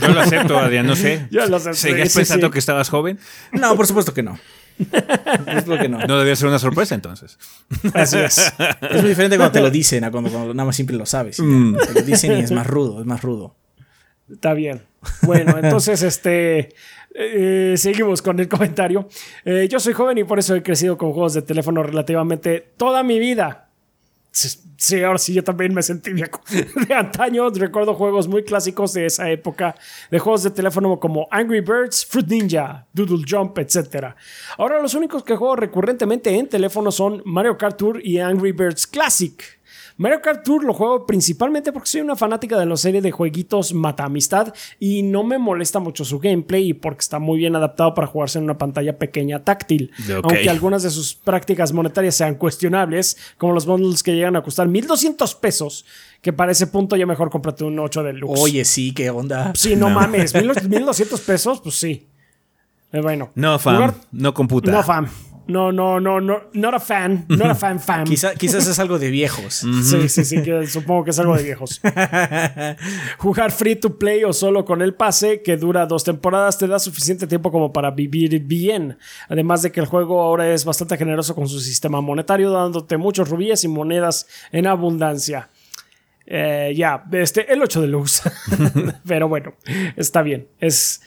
Yo 0.00 0.08
lo 0.08 0.20
acepto, 0.20 0.58
Adrián, 0.58 0.86
no 0.86 0.94
sé. 0.94 1.26
Yo 1.30 1.46
lo 1.46 1.56
acepto. 1.56 1.78
¿Seguías 1.78 2.14
pensando 2.14 2.50
que 2.50 2.58
estabas 2.58 2.88
joven? 2.88 3.18
No, 3.52 3.74
por 3.74 3.86
supuesto 3.86 4.14
que 4.14 4.22
no. 4.22 4.38
que 5.80 5.88
no. 5.88 5.98
No 6.06 6.18
debía 6.18 6.36
ser 6.36 6.48
una 6.48 6.58
sorpresa 6.58 6.94
entonces. 6.94 7.38
Así 7.94 8.18
es. 8.18 8.52
Es 8.90 9.00
muy 9.00 9.10
diferente 9.10 9.36
cuando 9.36 9.52
te 9.52 9.60
lo 9.60 9.70
dicen 9.70 10.04
a 10.04 10.10
cuando, 10.10 10.30
nada 10.54 10.64
más 10.64 10.76
siempre 10.76 10.96
lo 10.96 11.06
sabes. 11.06 11.40
Mm. 11.40 11.76
Te 11.76 11.94
lo 11.94 12.02
dicen 12.02 12.32
y 12.32 12.40
es 12.40 12.52
más 12.52 12.66
rudo, 12.66 13.00
es 13.00 13.06
más 13.06 13.22
rudo. 13.22 13.56
Está 14.30 14.54
bien. 14.54 14.82
Bueno, 15.22 15.56
entonces 15.62 16.02
este. 16.02 16.74
Eh, 17.18 17.74
seguimos 17.78 18.20
con 18.20 18.38
el 18.40 18.48
comentario. 18.48 19.08
Eh, 19.44 19.68
yo 19.70 19.80
soy 19.80 19.94
joven 19.94 20.18
y 20.18 20.24
por 20.24 20.38
eso 20.38 20.54
he 20.54 20.62
crecido 20.62 20.98
con 20.98 21.12
juegos 21.12 21.32
de 21.32 21.42
teléfono 21.42 21.82
relativamente 21.82 22.72
toda 22.76 23.02
mi 23.02 23.18
vida. 23.18 23.70
Sí, 24.76 25.02
ahora 25.02 25.18
sí, 25.18 25.32
yo 25.32 25.42
también 25.42 25.72
me 25.72 25.82
sentí 25.82 26.12
de, 26.12 26.30
de 26.88 26.94
antaño. 26.94 27.48
Recuerdo 27.50 27.94
juegos 27.94 28.28
muy 28.28 28.44
clásicos 28.44 28.92
de 28.92 29.06
esa 29.06 29.30
época, 29.30 29.74
de 30.10 30.18
juegos 30.18 30.42
de 30.42 30.50
teléfono 30.50 31.00
como 31.00 31.26
Angry 31.30 31.60
Birds, 31.60 32.04
Fruit 32.04 32.28
Ninja, 32.28 32.86
Doodle 32.92 33.24
Jump, 33.28 33.58
etc. 33.58 34.14
Ahora 34.58 34.80
los 34.80 34.94
únicos 34.94 35.24
que 35.24 35.36
juego 35.36 35.56
recurrentemente 35.56 36.36
en 36.36 36.48
teléfono 36.48 36.92
son 36.92 37.22
Mario 37.24 37.56
Kart 37.56 37.76
Tour 37.76 38.00
y 38.04 38.18
Angry 38.18 38.52
Birds 38.52 38.86
Classic. 38.86 39.55
Mario 39.98 40.20
Kart 40.20 40.44
Tour 40.44 40.62
lo 40.62 40.74
juego 40.74 41.06
principalmente 41.06 41.72
porque 41.72 41.88
soy 41.88 42.02
una 42.02 42.16
fanática 42.16 42.58
de 42.58 42.66
la 42.66 42.76
serie 42.76 43.00
de 43.00 43.10
jueguitos 43.10 43.72
Mata 43.72 44.04
Amistad 44.04 44.52
y 44.78 45.02
no 45.02 45.24
me 45.24 45.38
molesta 45.38 45.78
mucho 45.78 46.04
su 46.04 46.18
gameplay 46.18 46.68
y 46.68 46.74
porque 46.74 47.00
está 47.00 47.18
muy 47.18 47.38
bien 47.38 47.56
adaptado 47.56 47.94
para 47.94 48.06
jugarse 48.06 48.38
en 48.38 48.44
una 48.44 48.58
pantalla 48.58 48.98
pequeña 48.98 49.42
táctil. 49.42 49.90
Aunque 50.22 50.50
algunas 50.50 50.82
de 50.82 50.90
sus 50.90 51.14
prácticas 51.14 51.72
monetarias 51.72 52.14
sean 52.14 52.34
cuestionables, 52.34 53.16
como 53.38 53.54
los 53.54 53.64
bundles 53.64 54.02
que 54.02 54.14
llegan 54.14 54.36
a 54.36 54.42
costar 54.42 54.68
1200 54.68 55.34
pesos, 55.36 55.86
que 56.20 56.32
para 56.32 56.52
ese 56.52 56.66
punto 56.66 56.96
ya 56.96 57.06
mejor 57.06 57.30
cómprate 57.30 57.64
un 57.64 57.78
8 57.78 58.02
de 58.02 58.12
luz. 58.12 58.38
Oye, 58.38 58.64
sí, 58.66 58.92
qué 58.92 59.08
onda. 59.08 59.52
Sí, 59.54 59.76
no, 59.76 59.88
mames, 59.88 60.34
1200 60.34 61.20
pesos, 61.22 61.60
pues 61.62 61.74
sí. 61.74 62.06
Eh, 62.92 63.00
bueno. 63.00 63.30
No, 63.34 63.58
fam. 63.58 63.94
no 64.12 64.34
computa. 64.34 64.70
No, 64.70 64.82
fam. 64.82 65.08
No, 65.48 65.70
no, 65.70 66.00
no, 66.00 66.20
no, 66.20 66.42
not 66.54 66.74
a 66.74 66.80
fan, 66.80 67.24
not 67.28 67.50
a 67.50 67.54
fan 67.54 67.78
fan. 67.78 68.04
quizás 68.04 68.66
es 68.66 68.78
algo 68.78 68.98
de 68.98 69.10
viejos. 69.10 69.54
Sí, 69.54 70.08
sí, 70.08 70.24
sí, 70.24 70.42
supongo 70.66 71.04
que 71.04 71.10
es 71.10 71.18
algo 71.18 71.36
de 71.36 71.44
viejos. 71.44 71.80
Jugar 73.18 73.52
free 73.52 73.76
to 73.76 73.96
play 73.96 74.24
o 74.24 74.32
solo 74.32 74.64
con 74.64 74.82
el 74.82 74.94
pase, 74.94 75.42
que 75.42 75.56
dura 75.56 75.86
dos 75.86 76.02
temporadas, 76.02 76.58
te 76.58 76.66
da 76.66 76.78
suficiente 76.78 77.26
tiempo 77.26 77.52
como 77.52 77.72
para 77.72 77.92
vivir 77.92 78.40
bien. 78.40 78.98
Además 79.28 79.62
de 79.62 79.70
que 79.70 79.80
el 79.80 79.86
juego 79.86 80.20
ahora 80.20 80.52
es 80.52 80.64
bastante 80.64 80.96
generoso 80.96 81.34
con 81.34 81.48
su 81.48 81.60
sistema 81.60 82.00
monetario, 82.00 82.50
dándote 82.50 82.96
muchos 82.96 83.28
rubíes 83.28 83.62
y 83.62 83.68
monedas 83.68 84.26
en 84.50 84.66
abundancia. 84.66 85.48
Eh, 86.26 86.74
ya, 86.76 87.04
este, 87.12 87.52
el 87.52 87.62
8 87.62 87.82
de 87.82 87.86
luz. 87.86 88.22
Pero 89.06 89.28
bueno, 89.28 89.54
está 89.96 90.22
bien. 90.22 90.48
Es 90.58 91.00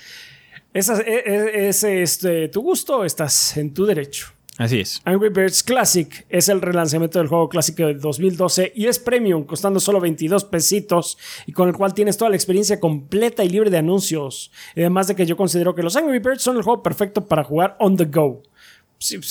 ¿Es, 0.73 0.89
es, 0.89 1.83
este, 1.83 2.47
tu 2.49 2.61
gusto 2.61 3.03
estás 3.03 3.57
en 3.57 3.73
tu 3.73 3.85
derecho? 3.85 4.27
Así 4.57 4.81
es. 4.81 5.01
Angry 5.05 5.29
Birds 5.29 5.63
Classic 5.63 6.25
es 6.29 6.49
el 6.49 6.61
relanzamiento 6.61 7.17
del 7.17 7.29
juego 7.29 7.47
clásico 7.47 7.85
de 7.85 7.93
2012 7.93 8.73
y 8.75 8.87
es 8.87 8.99
premium, 8.99 9.45
costando 9.45 9.79
solo 9.79 10.01
22 10.01 10.43
pesitos 10.43 11.17
y 11.47 11.53
con 11.53 11.69
el 11.69 11.75
cual 11.75 11.93
tienes 11.93 12.17
toda 12.17 12.29
la 12.29 12.35
experiencia 12.35 12.77
completa 12.77 13.43
y 13.43 13.49
libre 13.49 13.69
de 13.69 13.77
anuncios. 13.77 14.51
Además 14.75 15.07
de 15.07 15.15
que 15.15 15.25
yo 15.25 15.37
considero 15.37 15.73
que 15.73 15.81
los 15.81 15.95
Angry 15.95 16.19
Birds 16.19 16.41
son 16.41 16.57
el 16.57 16.63
juego 16.63 16.83
perfecto 16.83 17.25
para 17.25 17.45
jugar 17.45 17.77
on 17.79 17.95
the 17.95 18.05
go. 18.05 18.43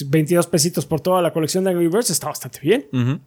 22 0.06 0.46
pesitos 0.46 0.86
por 0.86 1.02
toda 1.02 1.20
la 1.20 1.30
colección 1.32 1.62
de 1.62 1.70
Angry 1.70 1.88
Birds 1.88 2.08
está 2.08 2.28
bastante 2.28 2.58
bien. 2.60 3.20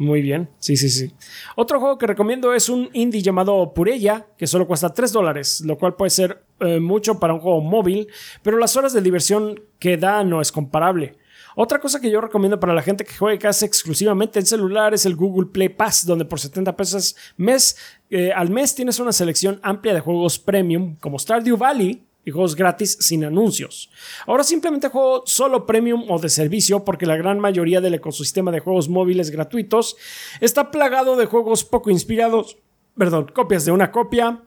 Muy 0.00 0.22
bien, 0.22 0.48
sí, 0.58 0.78
sí, 0.78 0.88
sí. 0.88 1.12
Otro 1.56 1.78
juego 1.78 1.98
que 1.98 2.06
recomiendo 2.06 2.54
es 2.54 2.70
un 2.70 2.88
indie 2.94 3.20
llamado 3.20 3.74
Purella, 3.74 4.28
que 4.38 4.46
solo 4.46 4.66
cuesta 4.66 4.94
3 4.94 5.12
dólares, 5.12 5.60
lo 5.66 5.76
cual 5.76 5.94
puede 5.94 6.08
ser 6.08 6.42
eh, 6.60 6.80
mucho 6.80 7.20
para 7.20 7.34
un 7.34 7.40
juego 7.40 7.60
móvil, 7.60 8.08
pero 8.42 8.56
las 8.56 8.78
horas 8.78 8.94
de 8.94 9.02
diversión 9.02 9.60
que 9.78 9.98
da 9.98 10.24
no 10.24 10.40
es 10.40 10.52
comparable. 10.52 11.18
Otra 11.54 11.80
cosa 11.80 12.00
que 12.00 12.10
yo 12.10 12.22
recomiendo 12.22 12.58
para 12.58 12.72
la 12.72 12.80
gente 12.80 13.04
que 13.04 13.14
juegue 13.14 13.38
casi 13.38 13.66
exclusivamente 13.66 14.38
en 14.38 14.46
celular 14.46 14.94
es 14.94 15.04
el 15.04 15.16
Google 15.16 15.50
Play 15.52 15.68
Pass, 15.68 16.06
donde 16.06 16.24
por 16.24 16.40
70 16.40 16.74
pesos 16.76 17.14
mes, 17.36 17.76
eh, 18.08 18.32
al 18.32 18.48
mes 18.48 18.74
tienes 18.74 19.00
una 19.00 19.12
selección 19.12 19.60
amplia 19.62 19.92
de 19.92 20.00
juegos 20.00 20.38
premium 20.38 20.96
como 20.96 21.18
Stardew 21.18 21.58
Valley, 21.58 22.06
y 22.24 22.30
juegos 22.30 22.54
gratis 22.54 22.98
sin 23.00 23.24
anuncios. 23.24 23.90
Ahora 24.26 24.44
simplemente 24.44 24.88
juego 24.88 25.22
solo 25.26 25.66
premium 25.66 26.04
o 26.10 26.18
de 26.18 26.28
servicio 26.28 26.84
porque 26.84 27.06
la 27.06 27.16
gran 27.16 27.40
mayoría 27.40 27.80
del 27.80 27.94
ecosistema 27.94 28.50
de 28.50 28.60
juegos 28.60 28.88
móviles 28.88 29.30
gratuitos 29.30 29.96
está 30.40 30.70
plagado 30.70 31.16
de 31.16 31.26
juegos 31.26 31.64
poco 31.64 31.90
inspirados, 31.90 32.58
perdón, 32.96 33.30
copias 33.34 33.64
de 33.64 33.72
una 33.72 33.90
copia, 33.90 34.42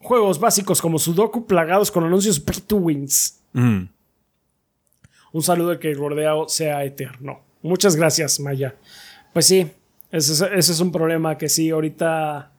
juegos 0.00 0.40
básicos 0.40 0.80
como 0.80 0.98
Sudoku 0.98 1.46
plagados 1.46 1.90
con 1.90 2.04
anuncios 2.04 2.40
pay 2.40 2.60
to 2.66 2.76
wins. 2.76 3.40
Mm. 3.52 3.84
Un 5.32 5.42
saludo 5.42 5.70
de 5.70 5.78
que 5.78 5.90
el 5.90 5.98
bordeo 5.98 6.48
sea 6.48 6.84
eterno. 6.84 7.40
Muchas 7.62 7.96
gracias, 7.96 8.40
Maya. 8.40 8.76
Pues 9.32 9.46
sí, 9.46 9.70
ese 10.10 10.48
es 10.58 10.80
un 10.80 10.90
problema 10.90 11.36
que 11.36 11.48
sí, 11.48 11.70
ahorita 11.70 12.52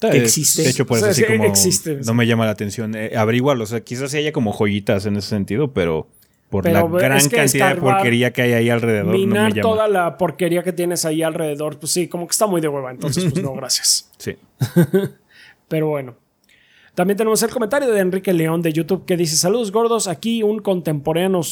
que 0.00 0.16
existe. 0.18 0.62
De 0.62 0.70
hecho, 0.70 0.86
por 0.86 0.98
eso 0.98 1.06
O 1.06 1.12
sea, 1.12 1.24
así 1.24 1.32
sí, 1.32 1.38
como 1.38 1.48
existe. 1.48 1.98
no 2.04 2.14
me 2.14 2.26
llama 2.26 2.44
la 2.44 2.50
atención 2.52 2.94
eh, 2.94 3.12
averiguarlo. 3.16 3.64
O 3.64 3.66
sea, 3.66 3.80
quizás 3.80 4.10
sí 4.10 4.18
haya 4.18 4.32
como 4.32 4.52
joyitas 4.52 5.06
en 5.06 5.16
ese 5.16 5.28
sentido, 5.28 5.72
pero 5.72 6.08
por 6.50 6.62
Pero 6.64 6.88
la 6.88 6.98
gran 7.00 7.16
es 7.18 7.28
que 7.28 7.36
cantidad 7.36 7.74
de 7.74 7.80
porquería 7.80 8.32
que 8.32 8.42
hay 8.42 8.52
ahí 8.52 8.70
alrededor, 8.70 9.06
no 9.06 9.12
me 9.12 9.18
Minar 9.18 9.52
llama. 9.52 9.62
toda 9.62 9.88
la 9.88 10.16
porquería 10.18 10.62
que 10.62 10.72
tienes 10.72 11.04
ahí 11.04 11.22
alrededor, 11.22 11.78
pues 11.78 11.92
sí, 11.92 12.06
como 12.08 12.26
que 12.26 12.32
está 12.32 12.46
muy 12.46 12.60
de 12.60 12.68
hueva. 12.68 12.90
Entonces, 12.90 13.24
pues 13.30 13.42
no, 13.42 13.52
gracias. 13.54 14.10
Sí. 14.18 14.36
Pero 15.68 15.88
bueno. 15.88 16.14
También 16.96 17.18
tenemos 17.18 17.42
el 17.42 17.50
comentario 17.50 17.90
de 17.90 18.00
Enrique 18.00 18.32
León 18.32 18.62
de 18.62 18.72
YouTube 18.72 19.04
que 19.04 19.18
dice: 19.18 19.36
Saludos 19.36 19.70
gordos, 19.70 20.08
aquí 20.08 20.42
un 20.42 20.60
contemporáneo, 20.60 21.42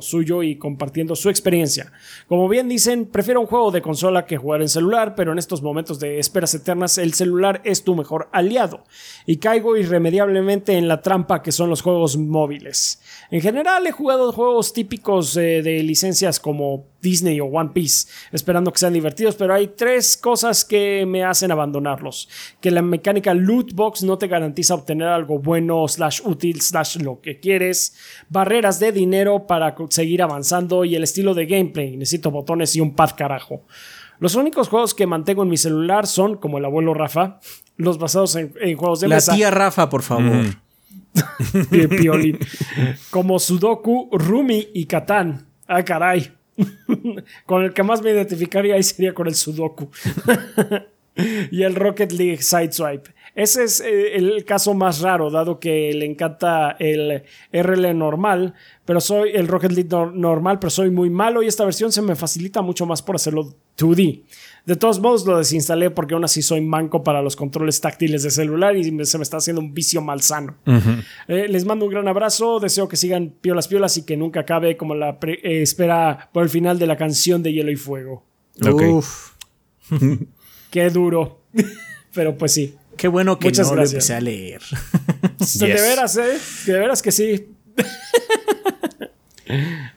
suyo 0.00 0.42
y 0.42 0.56
compartiendo 0.56 1.14
su 1.14 1.28
experiencia. 1.28 1.92
Como 2.26 2.48
bien 2.48 2.66
dicen, 2.66 3.04
prefiero 3.04 3.42
un 3.42 3.46
juego 3.46 3.70
de 3.70 3.82
consola 3.82 4.24
que 4.24 4.38
jugar 4.38 4.62
en 4.62 4.70
celular, 4.70 5.14
pero 5.14 5.32
en 5.32 5.38
estos 5.38 5.60
momentos 5.60 6.00
de 6.00 6.18
esperas 6.18 6.54
eternas, 6.54 6.96
el 6.96 7.12
celular 7.12 7.60
es 7.64 7.84
tu 7.84 7.94
mejor 7.94 8.30
aliado. 8.32 8.84
Y 9.26 9.36
caigo 9.36 9.76
irremediablemente 9.76 10.78
en 10.78 10.88
la 10.88 11.02
trampa 11.02 11.42
que 11.42 11.52
son 11.52 11.68
los 11.68 11.82
juegos 11.82 12.16
móviles. 12.16 13.02
En 13.30 13.42
general, 13.42 13.86
he 13.86 13.92
jugado 13.92 14.32
juegos 14.32 14.72
típicos 14.72 15.36
eh, 15.36 15.60
de 15.60 15.82
licencias 15.82 16.40
como 16.40 16.86
Disney 17.02 17.40
o 17.40 17.44
One 17.44 17.72
Piece, 17.74 18.08
esperando 18.32 18.72
que 18.72 18.78
sean 18.78 18.94
divertidos, 18.94 19.36
pero 19.36 19.52
hay 19.52 19.68
tres 19.68 20.16
cosas 20.16 20.64
que 20.64 21.04
me 21.06 21.22
hacen 21.22 21.52
abandonarlos. 21.52 22.30
Que 22.62 22.70
la 22.70 22.80
mecánica 22.80 23.34
loot 23.34 23.74
box 23.74 24.02
no 24.02 24.13
te 24.18 24.28
garantiza 24.28 24.74
obtener 24.74 25.08
algo 25.08 25.38
bueno, 25.38 25.86
slash 25.88 26.20
útil, 26.24 26.60
slash 26.60 26.96
lo 26.96 27.20
que 27.20 27.40
quieres. 27.40 27.96
Barreras 28.28 28.80
de 28.80 28.92
dinero 28.92 29.46
para 29.46 29.74
seguir 29.90 30.22
avanzando 30.22 30.84
y 30.84 30.94
el 30.94 31.04
estilo 31.04 31.34
de 31.34 31.46
gameplay. 31.46 31.96
Necesito 31.96 32.30
botones 32.30 32.74
y 32.76 32.80
un 32.80 32.94
pad 32.94 33.10
carajo. 33.16 33.62
Los 34.20 34.34
únicos 34.34 34.68
juegos 34.68 34.94
que 34.94 35.06
mantengo 35.06 35.42
en 35.42 35.48
mi 35.48 35.56
celular 35.56 36.06
son, 36.06 36.36
como 36.36 36.58
el 36.58 36.64
abuelo 36.64 36.94
Rafa, 36.94 37.40
los 37.76 37.98
basados 37.98 38.36
en, 38.36 38.52
en 38.60 38.76
juegos 38.76 39.00
de 39.00 39.08
La 39.08 39.16
mesa. 39.16 39.34
tía 39.34 39.50
Rafa, 39.50 39.88
por 39.88 40.02
favor. 40.02 40.46
Piolín. 41.98 42.38
Como 43.10 43.38
Sudoku, 43.38 44.08
Rumi 44.12 44.68
y 44.74 44.86
Catán. 44.86 45.46
Ah, 45.66 45.84
caray. 45.84 46.32
con 47.46 47.64
el 47.64 47.72
que 47.72 47.82
más 47.82 48.02
me 48.02 48.10
identificaría 48.10 48.74
ahí 48.74 48.82
sería 48.82 49.14
con 49.14 49.26
el 49.26 49.34
Sudoku. 49.34 49.90
y 51.50 51.62
el 51.62 51.74
Rocket 51.74 52.12
League 52.12 52.42
Sideswipe. 52.42 53.10
Ese 53.34 53.64
es 53.64 53.80
eh, 53.80 54.14
el 54.16 54.44
caso 54.44 54.74
más 54.74 55.00
raro, 55.00 55.28
dado 55.30 55.58
que 55.58 55.92
le 55.92 56.06
encanta 56.06 56.76
el 56.78 57.24
RL 57.52 57.92
normal, 57.98 58.54
pero 58.84 59.00
soy 59.00 59.30
el 59.34 59.48
Rocket 59.48 59.72
League 59.72 59.88
nor- 59.90 60.12
normal, 60.12 60.60
pero 60.60 60.70
soy 60.70 60.90
muy 60.90 61.10
malo 61.10 61.42
y 61.42 61.48
esta 61.48 61.64
versión 61.64 61.90
se 61.90 62.00
me 62.00 62.14
facilita 62.14 62.62
mucho 62.62 62.86
más 62.86 63.02
por 63.02 63.16
hacerlo 63.16 63.52
2D. 63.76 64.22
De 64.66 64.76
todos 64.76 65.00
modos 65.00 65.26
lo 65.26 65.36
desinstalé 65.36 65.90
porque 65.90 66.14
aún 66.14 66.24
así 66.24 66.42
soy 66.42 66.60
manco 66.60 67.02
para 67.02 67.22
los 67.22 67.34
controles 67.34 67.80
táctiles 67.80 68.22
de 68.22 68.30
celular 68.30 68.76
y 68.76 68.84
se 69.04 69.18
me 69.18 69.24
está 69.24 69.38
haciendo 69.38 69.60
un 69.60 69.74
vicio 69.74 70.00
malsano. 70.00 70.56
Eh, 71.26 71.48
les 71.48 71.64
mando 71.66 71.86
un 71.86 71.90
gran 71.90 72.06
abrazo, 72.06 72.60
deseo 72.60 72.88
que 72.88 72.96
sigan 72.96 73.34
piolas 73.40 73.66
piolas 73.66 73.96
y 73.98 74.04
que 74.06 74.16
nunca 74.16 74.40
acabe 74.40 74.76
como 74.76 74.94
la 74.94 75.18
pre- 75.18 75.40
eh, 75.42 75.60
espera 75.60 76.30
por 76.32 76.44
el 76.44 76.48
final 76.50 76.78
de 76.78 76.86
la 76.86 76.96
canción 76.96 77.42
de 77.42 77.52
Hielo 77.52 77.72
y 77.72 77.76
Fuego. 77.76 78.24
Ok. 78.64 78.82
Uf, 78.90 79.32
Qué 80.70 80.88
duro. 80.90 81.40
Pero 82.14 82.38
pues 82.38 82.52
sí. 82.52 82.76
Qué 82.96 83.08
bueno 83.08 83.38
que 83.38 83.48
Muchas 83.48 83.68
no 83.68 83.74
gracias. 83.76 83.92
lo 83.92 83.96
empecé 83.98 84.14
a 84.14 84.20
leer. 84.20 84.62
De 85.60 85.66
veras, 85.80 86.16
¿eh? 86.16 86.38
De 86.66 86.78
veras 86.78 87.02
que 87.02 87.12
sí. 87.12 87.48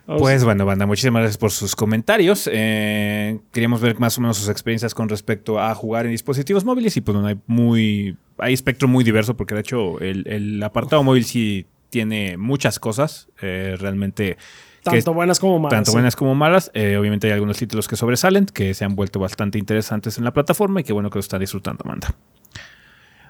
Pues 0.06 0.44
bueno, 0.44 0.66
banda, 0.66 0.86
muchísimas 0.86 1.22
gracias 1.22 1.38
por 1.38 1.52
sus 1.52 1.76
comentarios. 1.76 2.50
Eh, 2.52 3.40
queríamos 3.52 3.80
ver 3.82 3.98
más 4.00 4.18
o 4.18 4.22
menos 4.22 4.38
sus 4.38 4.50
experiencias 4.50 4.94
con 4.94 5.08
respecto 5.10 5.60
a 5.60 5.74
jugar 5.74 6.06
en 6.06 6.12
dispositivos 6.12 6.66
móviles 6.66 6.98
y 6.98 7.02
pues 7.02 7.14
bueno, 7.14 7.28
hay 7.30 7.40
muy 7.48 8.18
hay 8.38 8.54
espectro 8.54 8.88
muy 8.88 9.04
diverso 9.04 9.38
porque 9.38 9.56
de 9.56 9.62
hecho 9.62 10.00
el, 10.00 10.28
el 10.28 10.62
apartado 10.64 11.02
móvil 11.04 11.24
sí 11.26 11.66
tiene 11.90 12.36
muchas 12.38 12.78
cosas 12.80 13.30
eh, 13.42 13.76
realmente 13.80 14.38
Tanto 14.84 15.14
buenas 15.14 15.40
como 15.40 15.60
malas. 15.60 15.78
tanto 15.78 15.92
buenas 15.94 16.16
como 16.18 16.36
malas. 16.36 16.70
Eh, 16.74 16.98
obviamente 16.98 17.28
hay 17.28 17.34
algunos 17.34 17.58
títulos 17.58 17.88
que 17.88 17.96
sobresalen, 17.96 18.46
que 18.48 18.74
se 18.74 18.84
han 18.86 18.96
vuelto 18.96 19.20
bastante 19.20 19.58
interesantes 19.58 20.18
en 20.18 20.24
la 20.26 20.34
plataforma 20.34 20.82
y 20.82 20.84
que 20.84 20.94
bueno 20.94 21.10
que 21.10 21.18
lo 21.18 21.22
están 21.22 21.40
disfrutando, 21.40 21.84
Amanda. 21.86 22.14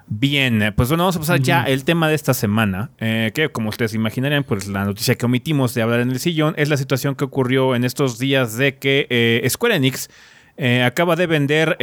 Bien, 0.10 0.62
eh, 0.62 0.72
pues 0.72 0.88
bueno, 0.88 1.04
vamos 1.04 1.18
a 1.18 1.20
pasar 1.20 1.42
ya 1.42 1.64
el 1.64 1.84
tema 1.84 2.08
de 2.08 2.16
esta 2.16 2.34
semana, 2.34 2.92
eh, 2.98 3.32
que 3.36 3.50
como 3.50 3.70
ustedes 3.70 3.94
imaginarían, 3.94 4.46
pues 4.46 4.68
la 4.68 4.86
noticia 4.86 5.16
que 5.16 5.26
omitimos 5.26 5.74
de 5.74 5.82
hablar 5.82 6.00
en 6.00 6.12
el 6.12 6.20
sillón 6.20 6.54
es 6.58 6.70
la 6.70 6.78
situación 6.78 7.16
que 7.16 7.26
ocurrió 7.26 7.76
en 7.76 7.84
estos 7.84 8.18
días 8.18 8.56
de 8.56 8.78
que 8.78 9.08
eh, 9.10 9.46
Square 9.50 9.76
Enix 9.76 10.10
eh, 10.56 10.82
acaba 10.84 11.18
de 11.18 11.28
vender 11.28 11.78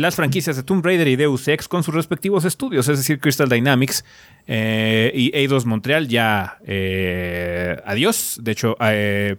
las 0.00 0.14
franquicias 0.14 0.56
de 0.56 0.62
Tomb 0.62 0.84
Raider 0.84 1.08
y 1.08 1.16
Deus 1.16 1.48
Ex 1.48 1.66
con 1.66 1.82
sus 1.82 1.94
respectivos 1.94 2.44
estudios, 2.44 2.88
es 2.88 2.98
decir, 2.98 3.18
Crystal 3.18 3.48
Dynamics 3.48 4.04
eh, 4.46 5.10
y 5.12 5.36
Eidos 5.36 5.66
Montreal 5.66 6.06
ya 6.06 6.58
eh, 6.64 7.80
adiós. 7.84 8.38
De 8.42 8.52
hecho, 8.52 8.76
eh, 8.80 9.36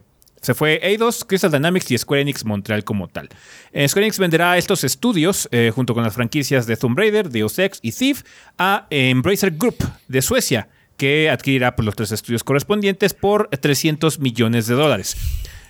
se 0.48 0.54
fue 0.54 0.80
Eidos, 0.82 1.26
Crystal 1.26 1.52
Dynamics 1.52 1.92
y 1.92 1.98
Square 1.98 2.22
Enix 2.22 2.46
Montreal 2.46 2.86
como 2.86 3.10
tal. 3.10 3.28
Eh, 3.74 3.86
Square 3.86 4.06
Enix 4.06 4.18
venderá 4.18 4.58
estos 4.58 4.86
estudios 4.86 5.50
eh, 5.52 5.74
junto 5.76 5.94
con 5.94 6.06
las 6.06 6.14
franquicias 6.14 6.66
de 6.68 6.78
Tomb 6.78 6.98
Raider, 6.98 7.30
Deus 7.30 7.60
Ex 7.60 7.80
y 7.82 7.92
Thief 7.92 8.24
a 8.58 8.88
Embracer 8.90 9.52
Group 9.58 9.76
de 10.08 10.22
Suecia, 10.22 10.70
que 10.96 11.30
adquirirá 11.30 11.76
pues, 11.76 11.86
los 11.86 11.98
tres 11.98 12.14
estudios 12.14 12.46
correspondientes 12.46 13.14
por 13.14 13.50
300 13.50 14.20
millones 14.22 14.68
de 14.68 14.76
dólares. 14.76 15.18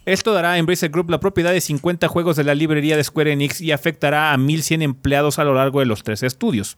Esto 0.05 0.32
dará 0.32 0.51
a 0.51 0.57
Embracer 0.59 0.91
Group 0.91 1.09
la 1.09 1.19
propiedad 1.19 1.53
de 1.53 1.59
50 1.59 2.07
juegos 2.07 2.36
de 2.36 2.43
la 2.43 2.53
librería 2.53 2.97
de 2.97 3.03
Square 3.03 3.32
Enix 3.32 3.59
y 3.59 3.71
afectará 3.71 4.32
a 4.32 4.38
1.100 4.38 4.84
empleados 4.84 5.39
a 5.39 5.43
lo 5.43 5.55
largo 5.55 5.80
de 5.80 5.88
los 5.88 6.03
tres 6.03 6.21
estudios. 6.21 6.78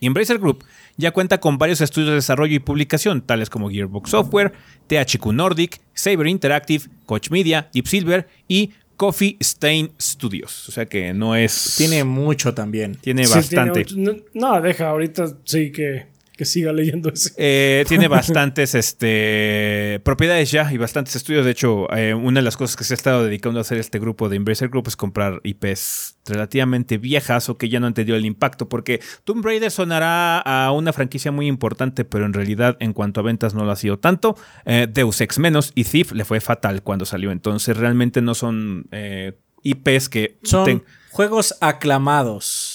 Embracer 0.00 0.38
Group 0.38 0.64
ya 1.00 1.10
cuenta 1.10 1.38
con 1.40 1.58
varios 1.58 1.80
estudios 1.80 2.10
de 2.10 2.14
desarrollo 2.16 2.54
y 2.54 2.58
publicación, 2.60 3.22
tales 3.22 3.50
como 3.50 3.68
Gearbox 3.70 4.10
Software, 4.10 4.52
THQ 4.86 5.26
Nordic, 5.32 5.80
Saber 5.94 6.26
Interactive, 6.28 6.84
Koch 7.06 7.30
Media, 7.30 7.68
Deep 7.72 7.86
Silver 7.88 8.28
y 8.46 8.70
Coffee 8.96 9.36
Stain 9.40 9.90
Studios. 10.00 10.68
O 10.68 10.72
sea 10.72 10.86
que 10.86 11.12
no 11.14 11.34
es. 11.34 11.74
Tiene 11.78 12.04
mucho 12.04 12.52
también. 12.54 12.94
tiene 12.96 13.24
Sí, 13.24 13.34
bastante. 13.34 13.84
tiene- 13.86 14.02
no, 14.34 14.52
no, 14.52 14.60
deja, 14.60 14.88
ahorita 14.90 15.26
sí 15.44 15.72
que, 15.72 16.06
que 16.40 16.46
siga 16.46 16.72
leyendo 16.72 17.10
ese. 17.12 17.34
Eh, 17.36 17.84
tiene 17.86 18.08
bastantes 18.08 18.74
este, 18.74 20.00
propiedades 20.02 20.50
ya 20.50 20.72
y 20.72 20.78
bastantes 20.78 21.14
estudios. 21.16 21.44
De 21.44 21.50
hecho, 21.50 21.86
eh, 21.94 22.14
una 22.14 22.40
de 22.40 22.44
las 22.44 22.56
cosas 22.56 22.76
que 22.76 22.84
se 22.84 22.94
ha 22.94 22.96
estado 22.96 23.24
dedicando 23.24 23.58
a 23.58 23.60
hacer 23.60 23.76
este 23.76 23.98
grupo 23.98 24.30
de 24.30 24.36
Embracer 24.36 24.70
Group 24.70 24.88
es 24.88 24.96
comprar 24.96 25.42
IPs 25.44 26.16
relativamente 26.24 26.96
viejas 26.96 27.50
o 27.50 27.58
que 27.58 27.68
ya 27.68 27.78
no 27.78 27.88
han 27.88 27.92
tenido 27.92 28.16
el 28.16 28.24
impacto. 28.24 28.70
Porque 28.70 29.00
Tomb 29.24 29.44
Raider 29.44 29.70
sonará 29.70 30.38
a 30.38 30.72
una 30.72 30.94
franquicia 30.94 31.30
muy 31.30 31.46
importante, 31.46 32.06
pero 32.06 32.24
en 32.24 32.32
realidad, 32.32 32.78
en 32.80 32.94
cuanto 32.94 33.20
a 33.20 33.22
ventas, 33.22 33.52
no 33.52 33.66
lo 33.66 33.70
ha 33.72 33.76
sido 33.76 33.98
tanto. 33.98 34.34
Eh, 34.64 34.86
Deus 34.90 35.20
Ex 35.20 35.38
menos 35.38 35.72
y 35.74 35.84
Thief 35.84 36.12
le 36.12 36.24
fue 36.24 36.40
fatal 36.40 36.82
cuando 36.82 37.04
salió. 37.04 37.32
Entonces, 37.32 37.76
realmente 37.76 38.22
no 38.22 38.34
son 38.34 38.86
eh, 38.92 39.34
IPs 39.62 40.08
que. 40.08 40.38
Son 40.42 40.64
ten- 40.64 40.84
juegos 41.10 41.54
aclamados. 41.60 42.69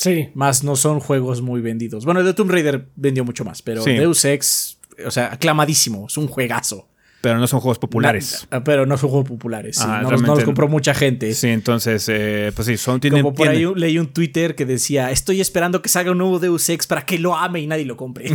Sí. 0.00 0.30
Más 0.34 0.64
no 0.64 0.76
son 0.76 0.98
juegos 0.98 1.42
muy 1.42 1.60
vendidos. 1.60 2.06
Bueno, 2.06 2.20
el 2.20 2.26
de 2.26 2.32
Tomb 2.32 2.50
Raider 2.50 2.86
vendió 2.96 3.22
mucho 3.22 3.44
más, 3.44 3.60
pero 3.60 3.82
Sí. 3.82 3.92
Deus 3.92 4.24
Ex, 4.24 4.78
o 5.04 5.10
sea, 5.10 5.32
aclamadísimo. 5.34 6.06
Es 6.08 6.16
un 6.16 6.26
juegazo. 6.26 6.86
pero 7.22 7.36
no 7.38 7.46
son 7.46 7.60
juegos 7.60 7.78
populares. 7.78 8.48
Pero 8.64 8.86
no 8.86 8.96
son 8.96 9.10
juegos 9.10 9.28
populares. 9.28 9.76
sí. 9.76 9.82
Ajá, 9.84 10.00
no, 10.00 10.04
los, 10.04 10.04
no 10.04 10.10
los 10.12 10.20
realmente- 10.22 10.44
compró 10.46 10.68
mucha 10.68 10.94
gente. 10.94 11.34
Sí, 11.34 11.48
entonces, 11.48 12.06
eh, 12.10 12.50
pues 12.56 12.66
sí, 12.66 12.78
son. 12.78 12.98
Tienen, 12.98 13.20
Como 13.22 13.34
por 13.34 13.46
ahí 13.46 13.66
un- 13.66 13.78
leí 13.78 13.98
un 13.98 14.06
Twitter 14.06 14.54
que 14.54 14.64
decía, 14.64 15.10
estoy 15.10 15.42
esperando 15.42 15.82
que 15.82 15.90
salga 15.90 16.12
un 16.12 16.16
nuevo 16.18 16.38
Deus 16.38 16.66
Ex 16.70 16.86
para 16.86 17.04
que 17.04 17.18
lo 17.18 17.36
ame 17.36 17.60
y 17.60 17.66
nadie 17.66 17.84
lo 17.84 17.98
compre. 17.98 18.30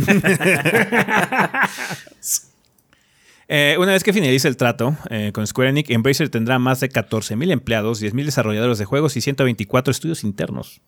Eh, 3.48 3.76
una 3.78 3.92
vez 3.92 4.02
que 4.02 4.12
finalice 4.12 4.48
el 4.48 4.56
trato 4.56 4.96
eh, 5.08 5.30
con 5.32 5.46
Square 5.46 5.70
Enix, 5.70 5.90
Embracer 5.90 6.28
tendrá 6.30 6.58
más 6.58 6.80
de 6.80 6.88
14.000 6.90 7.52
empleados, 7.52 8.02
10.000 8.02 8.24
desarrolladores 8.24 8.78
de 8.78 8.84
juegos 8.86 9.16
y 9.16 9.20
124 9.20 9.92
estudios 9.92 10.24
internos. 10.24 10.80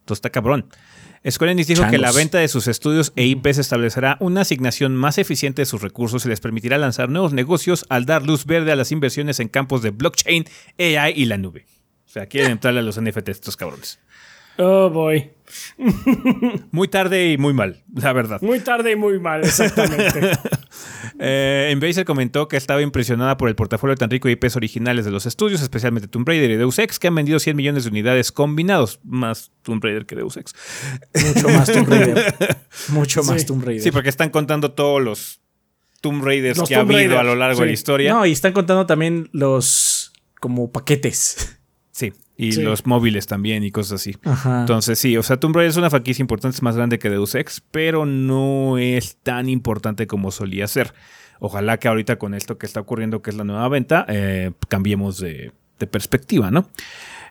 Esto 0.00 0.14
está 0.14 0.30
cabrón. 0.30 0.66
Square 1.28 1.52
Enix 1.52 1.68
dijo 1.68 1.86
que 1.90 1.98
la 1.98 2.12
venta 2.12 2.38
de 2.38 2.48
sus 2.48 2.66
estudios 2.66 3.12
e 3.14 3.26
IPs 3.26 3.58
establecerá 3.58 4.16
una 4.20 4.40
asignación 4.40 4.96
más 4.96 5.18
eficiente 5.18 5.62
de 5.62 5.66
sus 5.66 5.82
recursos 5.82 6.24
y 6.24 6.30
les 6.30 6.40
permitirá 6.40 6.78
lanzar 6.78 7.10
nuevos 7.10 7.34
negocios 7.34 7.84
al 7.90 8.06
dar 8.06 8.24
luz 8.24 8.46
verde 8.46 8.72
a 8.72 8.76
las 8.76 8.90
inversiones 8.90 9.38
en 9.38 9.48
campos 9.48 9.82
de 9.82 9.90
blockchain, 9.90 10.46
AI 10.78 11.12
y 11.14 11.26
la 11.26 11.36
nube. 11.36 11.66
O 12.06 12.12
sea, 12.12 12.26
quieren 12.26 12.52
entrarle 12.52 12.80
a 12.80 12.82
los 12.82 13.00
NFTs 13.00 13.28
estos 13.28 13.56
cabrones. 13.56 14.00
Oh, 14.56 14.90
boy. 14.90 15.30
Muy 16.70 16.88
tarde 16.88 17.32
y 17.32 17.38
muy 17.38 17.52
mal, 17.52 17.82
la 17.94 18.12
verdad. 18.12 18.40
Muy 18.42 18.60
tarde 18.60 18.92
y 18.92 18.96
muy 18.96 19.18
mal, 19.18 19.44
exactamente. 19.44 20.32
Eh, 21.18 21.68
Embracer 21.70 22.04
comentó 22.04 22.48
que 22.48 22.56
estaba 22.56 22.82
impresionada 22.82 23.36
por 23.36 23.48
el 23.48 23.54
portafolio 23.54 23.96
tan 23.96 24.10
rico 24.10 24.28
de 24.28 24.32
IPs 24.32 24.56
originales 24.56 25.04
de 25.04 25.10
los 25.10 25.26
estudios, 25.26 25.60
especialmente 25.62 26.08
Tomb 26.08 26.26
Raider 26.26 26.50
y 26.50 26.56
Deus 26.56 26.78
Ex, 26.78 26.98
que 26.98 27.08
han 27.08 27.14
vendido 27.14 27.38
100 27.38 27.56
millones 27.56 27.84
de 27.84 27.90
unidades 27.90 28.32
combinados, 28.32 29.00
más 29.04 29.52
Tomb 29.62 29.82
Raider 29.82 30.06
que 30.06 30.16
Deus 30.16 30.36
Ex. 30.36 30.54
Mucho 31.34 31.48
más 31.48 31.72
Tomb 31.72 31.88
Raider. 31.88 32.34
Mucho 32.88 33.22
más 33.24 33.40
Sí. 33.40 33.46
Tomb 33.46 33.64
Raider. 33.64 33.82
Sí, 33.82 33.90
porque 33.90 34.08
están 34.08 34.30
contando 34.30 34.72
todos 34.72 35.02
los 35.02 35.40
Tomb 36.00 36.24
Raiders 36.24 36.58
Los 36.58 36.68
que 36.68 36.74
ha 36.76 36.80
habido 36.80 37.18
a 37.18 37.22
lo 37.22 37.34
largo 37.34 37.60
de 37.60 37.66
la 37.66 37.72
historia. 37.72 38.12
No, 38.12 38.26
y 38.26 38.32
están 38.32 38.52
contando 38.52 38.86
también 38.86 39.28
los 39.32 40.12
como 40.40 40.72
paquetes. 40.72 41.58
Sí. 41.92 42.12
Y 42.42 42.52
Sí. 42.52 42.62
los 42.62 42.86
móviles 42.86 43.26
también 43.26 43.62
y 43.64 43.70
cosas 43.70 44.00
así. 44.00 44.16
Ajá. 44.24 44.60
Entonces, 44.60 44.98
sí, 44.98 45.16
o 45.16 45.22
sea, 45.22 45.38
Tomb 45.38 45.54
Raider 45.56 45.70
es 45.70 45.76
una 45.76 45.90
franquicia 45.90 46.22
importante, 46.22 46.56
es 46.56 46.62
más 46.62 46.76
grande 46.76 46.98
que 46.98 47.10
Deus 47.10 47.34
Ex, 47.34 47.62
pero 47.70 48.06
no 48.06 48.78
es 48.78 49.16
tan 49.22 49.48
importante 49.48 50.06
como 50.06 50.30
solía 50.30 50.66
ser. 50.66 50.94
Ojalá 51.38 51.78
que 51.78 51.88
ahorita 51.88 52.16
con 52.16 52.34
esto 52.34 52.58
que 52.58 52.66
está 52.66 52.80
ocurriendo, 52.80 53.22
que 53.22 53.30
es 53.30 53.36
la 53.36 53.44
nueva 53.44 53.68
venta, 53.68 54.04
eh, 54.08 54.52
cambiemos 54.68 55.18
de, 55.18 55.52
de 55.78 55.86
perspectiva, 55.86 56.50
¿no? 56.50 56.68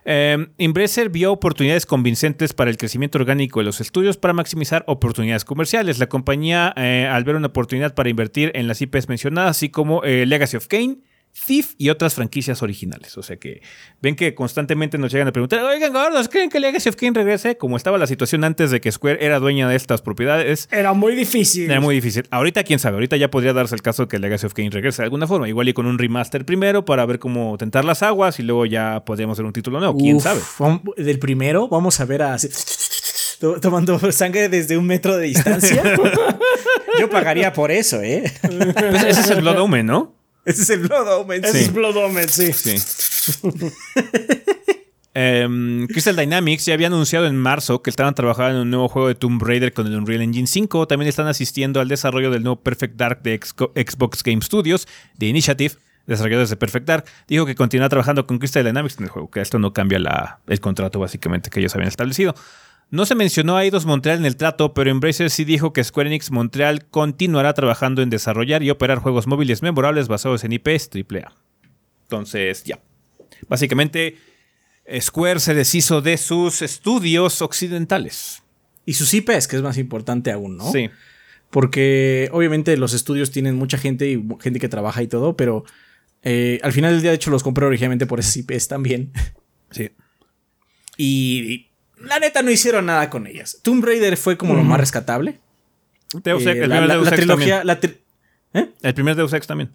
Eh, 0.04 0.46
Embracer 0.58 1.10
vio 1.10 1.30
oportunidades 1.30 1.84
convincentes 1.86 2.52
para 2.54 2.70
el 2.70 2.78
crecimiento 2.78 3.18
orgánico 3.18 3.60
de 3.60 3.64
los 3.64 3.80
estudios 3.80 4.16
para 4.16 4.32
maximizar 4.32 4.82
oportunidades 4.86 5.44
comerciales. 5.44 5.98
La 5.98 6.08
compañía, 6.08 6.72
eh, 6.76 7.06
al 7.10 7.22
ver 7.24 7.36
una 7.36 7.48
oportunidad 7.48 7.94
para 7.94 8.08
invertir 8.08 8.50
en 8.54 8.66
las 8.66 8.80
IPs 8.80 9.08
mencionadas, 9.08 9.50
así 9.56 9.68
como 9.68 10.02
eh, 10.04 10.24
Legacy 10.26 10.56
of 10.56 10.66
Kane, 10.68 10.98
Thief 11.46 11.74
y 11.78 11.90
otras 11.90 12.14
franquicias 12.14 12.62
originales. 12.62 13.16
O 13.16 13.22
sea 13.22 13.36
que 13.36 13.62
ven 14.02 14.14
que 14.16 14.34
constantemente 14.34 14.98
nos 14.98 15.12
llegan 15.12 15.28
a 15.28 15.32
preguntar, 15.32 15.62
oigan, 15.64 15.92
gordos, 15.92 16.28
¿creen 16.28 16.50
que 16.50 16.60
Legacy 16.60 16.88
of 16.88 16.96
Kane 16.96 17.12
regrese? 17.14 17.56
Como 17.56 17.76
estaba 17.76 17.98
la 17.98 18.06
situación 18.06 18.44
antes 18.44 18.70
de 18.70 18.80
que 18.80 18.90
Square 18.92 19.24
era 19.24 19.38
dueña 19.38 19.68
de 19.68 19.76
estas 19.76 20.02
propiedades, 20.02 20.68
Era 20.70 20.92
muy 20.92 21.14
difícil. 21.14 21.70
era 21.70 21.80
muy 21.80 21.94
difícil. 21.94 22.26
Ahorita, 22.30 22.62
quién 22.64 22.78
sabe, 22.78 22.94
ahorita 22.96 23.16
ya 23.16 23.30
podría 23.30 23.52
darse 23.52 23.74
el 23.74 23.82
caso 23.82 24.02
de 24.02 24.08
que 24.08 24.18
Legacy 24.18 24.46
of 24.46 24.54
Kane 24.54 24.70
regrese 24.70 25.02
de 25.02 25.04
alguna 25.04 25.26
forma. 25.26 25.48
Igual 25.48 25.68
y 25.68 25.72
con 25.72 25.86
un 25.86 25.98
remaster 25.98 26.44
primero 26.44 26.84
para 26.84 27.06
ver 27.06 27.18
cómo 27.18 27.56
tentar 27.58 27.84
las 27.84 28.02
aguas 28.02 28.38
y 28.38 28.42
luego 28.42 28.66
ya 28.66 29.04
podríamos 29.04 29.36
hacer 29.36 29.44
un 29.46 29.52
título 29.52 29.78
nuevo. 29.78 29.96
¿Quién 29.98 30.16
Uf, 30.16 30.22
sabe? 30.24 30.40
Del 30.96 31.18
primero, 31.18 31.68
vamos 31.68 32.00
a 32.00 32.04
ver 32.04 32.22
a. 32.22 32.36
to- 33.40 33.60
Tomando 33.60 33.98
sangre 34.12 34.48
desde 34.48 34.76
un 34.76 34.86
metro 34.86 35.16
de 35.16 35.26
distancia. 35.26 35.82
Yo 37.00 37.08
pagaría 37.08 37.52
por 37.52 37.70
eso, 37.70 38.02
¿eh? 38.02 38.30
Pues 38.42 39.04
ese 39.04 39.20
es 39.20 39.30
el 39.30 39.40
Blood 39.40 39.58
Omen, 39.60 39.86
¿no? 39.86 40.19
Ese 40.44 40.62
es 40.62 40.70
el 40.70 40.80
Blood 40.80 41.20
Omen. 41.20 41.44
Ese 41.44 41.58
Sí. 41.58 41.64
es 41.64 41.72
Blood 41.72 41.96
Omen, 41.96 42.28
sí. 42.28 42.52
Sí. 42.52 42.76
Em, 45.12 45.88
Crystal 45.88 46.14
Dynamics 46.14 46.66
ya 46.66 46.74
había 46.74 46.86
anunciado 46.86 47.26
en 47.26 47.36
marzo 47.36 47.82
que 47.82 47.90
estaban 47.90 48.14
trabajando 48.14 48.52
en 48.58 48.62
un 48.62 48.70
nuevo 48.70 48.88
juego 48.88 49.08
de 49.08 49.16
Tomb 49.16 49.42
Raider 49.42 49.72
con 49.72 49.86
el 49.88 49.96
Unreal 49.96 50.22
Engine 50.22 50.46
5. 50.46 50.86
También 50.86 51.08
están 51.08 51.26
asistiendo 51.26 51.80
al 51.80 51.88
desarrollo 51.88 52.30
del 52.30 52.44
nuevo 52.44 52.60
Perfect 52.62 52.94
Dark 52.96 53.22
de 53.22 53.40
Xbox 53.42 54.22
Game 54.22 54.40
Studios, 54.40 54.86
de 55.16 55.26
Initiative, 55.26 55.74
desarrolladores 56.06 56.48
de 56.50 56.56
Perfect 56.56 56.86
Dark. 56.86 57.04
Dijo 57.26 57.44
que 57.44 57.56
continúa 57.56 57.88
trabajando 57.88 58.24
con 58.24 58.38
Crystal 58.38 58.64
Dynamics 58.64 58.98
en 58.98 59.04
el 59.04 59.10
juego, 59.10 59.28
que 59.30 59.40
esto 59.40 59.58
no 59.58 59.72
cambia 59.72 59.98
la- 59.98 60.38
el 60.46 60.60
contrato 60.60 61.00
básicamente 61.00 61.50
que 61.50 61.58
ellos 61.58 61.74
habían 61.74 61.88
establecido. 61.88 62.36
No 62.90 63.06
se 63.06 63.14
mencionó 63.14 63.56
a 63.56 63.64
Eidos 63.64 63.86
Montreal 63.86 64.18
en 64.18 64.26
el 64.26 64.36
trato, 64.36 64.74
pero 64.74 64.90
Embracer 64.90 65.30
sí 65.30 65.44
dijo 65.44 65.72
que 65.72 65.84
Square 65.84 66.08
Enix 66.08 66.32
Montreal 66.32 66.86
continuará 66.86 67.54
trabajando 67.54 68.02
en 68.02 68.10
desarrollar 68.10 68.64
y 68.64 68.70
operar 68.70 68.98
juegos 68.98 69.28
móviles 69.28 69.62
memorables 69.62 70.08
basados 70.08 70.42
en 70.42 70.52
IPs 70.52 70.90
AAA. 70.92 71.32
Entonces, 72.02 72.64
ya. 72.64 72.80
Básicamente, 73.48 74.16
Square 75.00 75.38
se 75.38 75.54
deshizo 75.54 76.02
de 76.02 76.16
sus 76.16 76.62
estudios 76.62 77.42
occidentales. 77.42 78.42
Y 78.84 78.94
sus 78.94 79.14
IPs, 79.14 79.46
que 79.46 79.54
es 79.54 79.62
más 79.62 79.78
importante 79.78 80.32
aún, 80.32 80.56
¿no? 80.56 80.72
Sí. 80.72 80.90
Porque 81.50 82.28
obviamente 82.32 82.76
los 82.76 82.92
estudios 82.92 83.30
tienen 83.30 83.54
mucha 83.54 83.78
gente 83.78 84.10
y 84.10 84.20
gente 84.40 84.58
que 84.58 84.68
trabaja 84.68 85.00
y 85.02 85.06
todo, 85.06 85.36
pero 85.36 85.64
eh, 86.22 86.58
al 86.64 86.72
final 86.72 86.92
del 86.92 87.02
día, 87.02 87.10
de 87.10 87.16
hecho, 87.16 87.30
los 87.30 87.44
compré 87.44 87.66
originalmente 87.66 88.06
por 88.06 88.18
esas 88.18 88.36
IPs 88.36 88.66
también. 88.66 89.12
Sí. 89.70 89.90
Y, 91.02 91.54
y 91.54 91.69
la 92.00 92.18
neta 92.18 92.42
no 92.42 92.50
hicieron 92.50 92.86
nada 92.86 93.10
con 93.10 93.26
ellas. 93.26 93.58
Tomb 93.62 93.84
Raider 93.84 94.16
fue 94.16 94.36
como 94.36 94.54
lo 94.54 94.62
más 94.64 94.80
rescatable. 94.80 95.38
Deus 96.24 96.42
Ex- 96.42 96.56
Eh, 96.56 96.62
el, 96.64 96.68
la, 96.68 96.76
primer 96.76 96.88
la- 96.88 96.94
Deus 96.94 97.04
la 97.04 97.10
Ex 97.10 97.16
trilogía. 97.18 97.58
también. 97.62 97.66
la 97.66 97.80
tri- 97.80 97.96
¿Eh? 98.54 98.70
el 98.82 98.94
primer 98.94 99.16
Deus 99.16 99.32
Ex 99.32 99.46
también. 99.46 99.70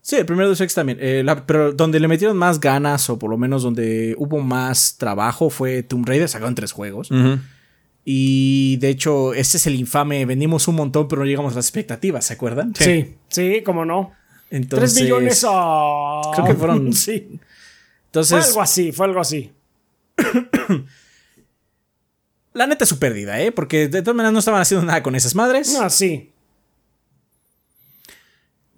Sí, 0.00 0.16
el 0.16 0.26
primer 0.26 0.46
Deus 0.46 0.60
Ex 0.60 0.74
también. 0.74 0.98
Eh, 1.00 1.22
la- 1.24 1.46
pero 1.46 1.72
donde 1.72 1.98
le 2.00 2.08
metieron 2.08 2.36
más 2.36 2.60
ganas, 2.60 3.08
o 3.10 3.18
por 3.18 3.30
lo 3.30 3.36
menos 3.38 3.62
donde 3.62 4.14
hubo 4.18 4.40
más 4.40 4.96
trabajo, 4.98 5.50
fue 5.50 5.82
Tomb 5.82 6.06
Raider. 6.08 6.28
Sacaron 6.28 6.54
tres 6.54 6.72
juegos. 6.72 7.08
Y 8.04 8.76
de 8.76 8.88
hecho, 8.88 9.34
ese 9.34 9.56
es 9.56 9.66
el 9.66 9.74
infame. 9.74 10.24
Vendimos 10.26 10.68
un 10.68 10.76
montón, 10.76 11.08
pero 11.08 11.22
no 11.22 11.26
llegamos 11.26 11.52
a 11.54 11.56
las 11.56 11.66
expectativas, 11.66 12.24
¿se 12.24 12.34
acuerdan? 12.34 12.72
Sí, 12.76 13.16
sí, 13.28 13.62
cómo 13.64 13.84
no. 13.84 14.12
Entonces, 14.48 14.94
Tres 14.94 15.02
millones 15.04 15.44
a. 15.48 16.20
Creo 16.34 16.46
que 16.46 16.54
fueron- 16.54 16.92
Sí. 16.92 17.26
Fue 17.28 17.38
Entonces, 18.22 18.46
algo 18.48 18.62
así, 18.62 18.92
fue 18.92 19.06
algo 19.06 19.20
así. 19.20 19.50
la 22.56 22.66
neta 22.66 22.84
es 22.84 22.88
su 22.88 22.98
pérdida, 22.98 23.40
¿eh? 23.40 23.52
Porque 23.52 23.88
de 23.88 24.02
todas 24.02 24.16
maneras 24.16 24.32
no 24.32 24.38
estaban 24.40 24.60
haciendo 24.60 24.84
nada 24.86 25.02
con 25.02 25.14
esas 25.14 25.34
madres. 25.34 25.76
Ah, 25.80 25.90
sí. 25.90 26.32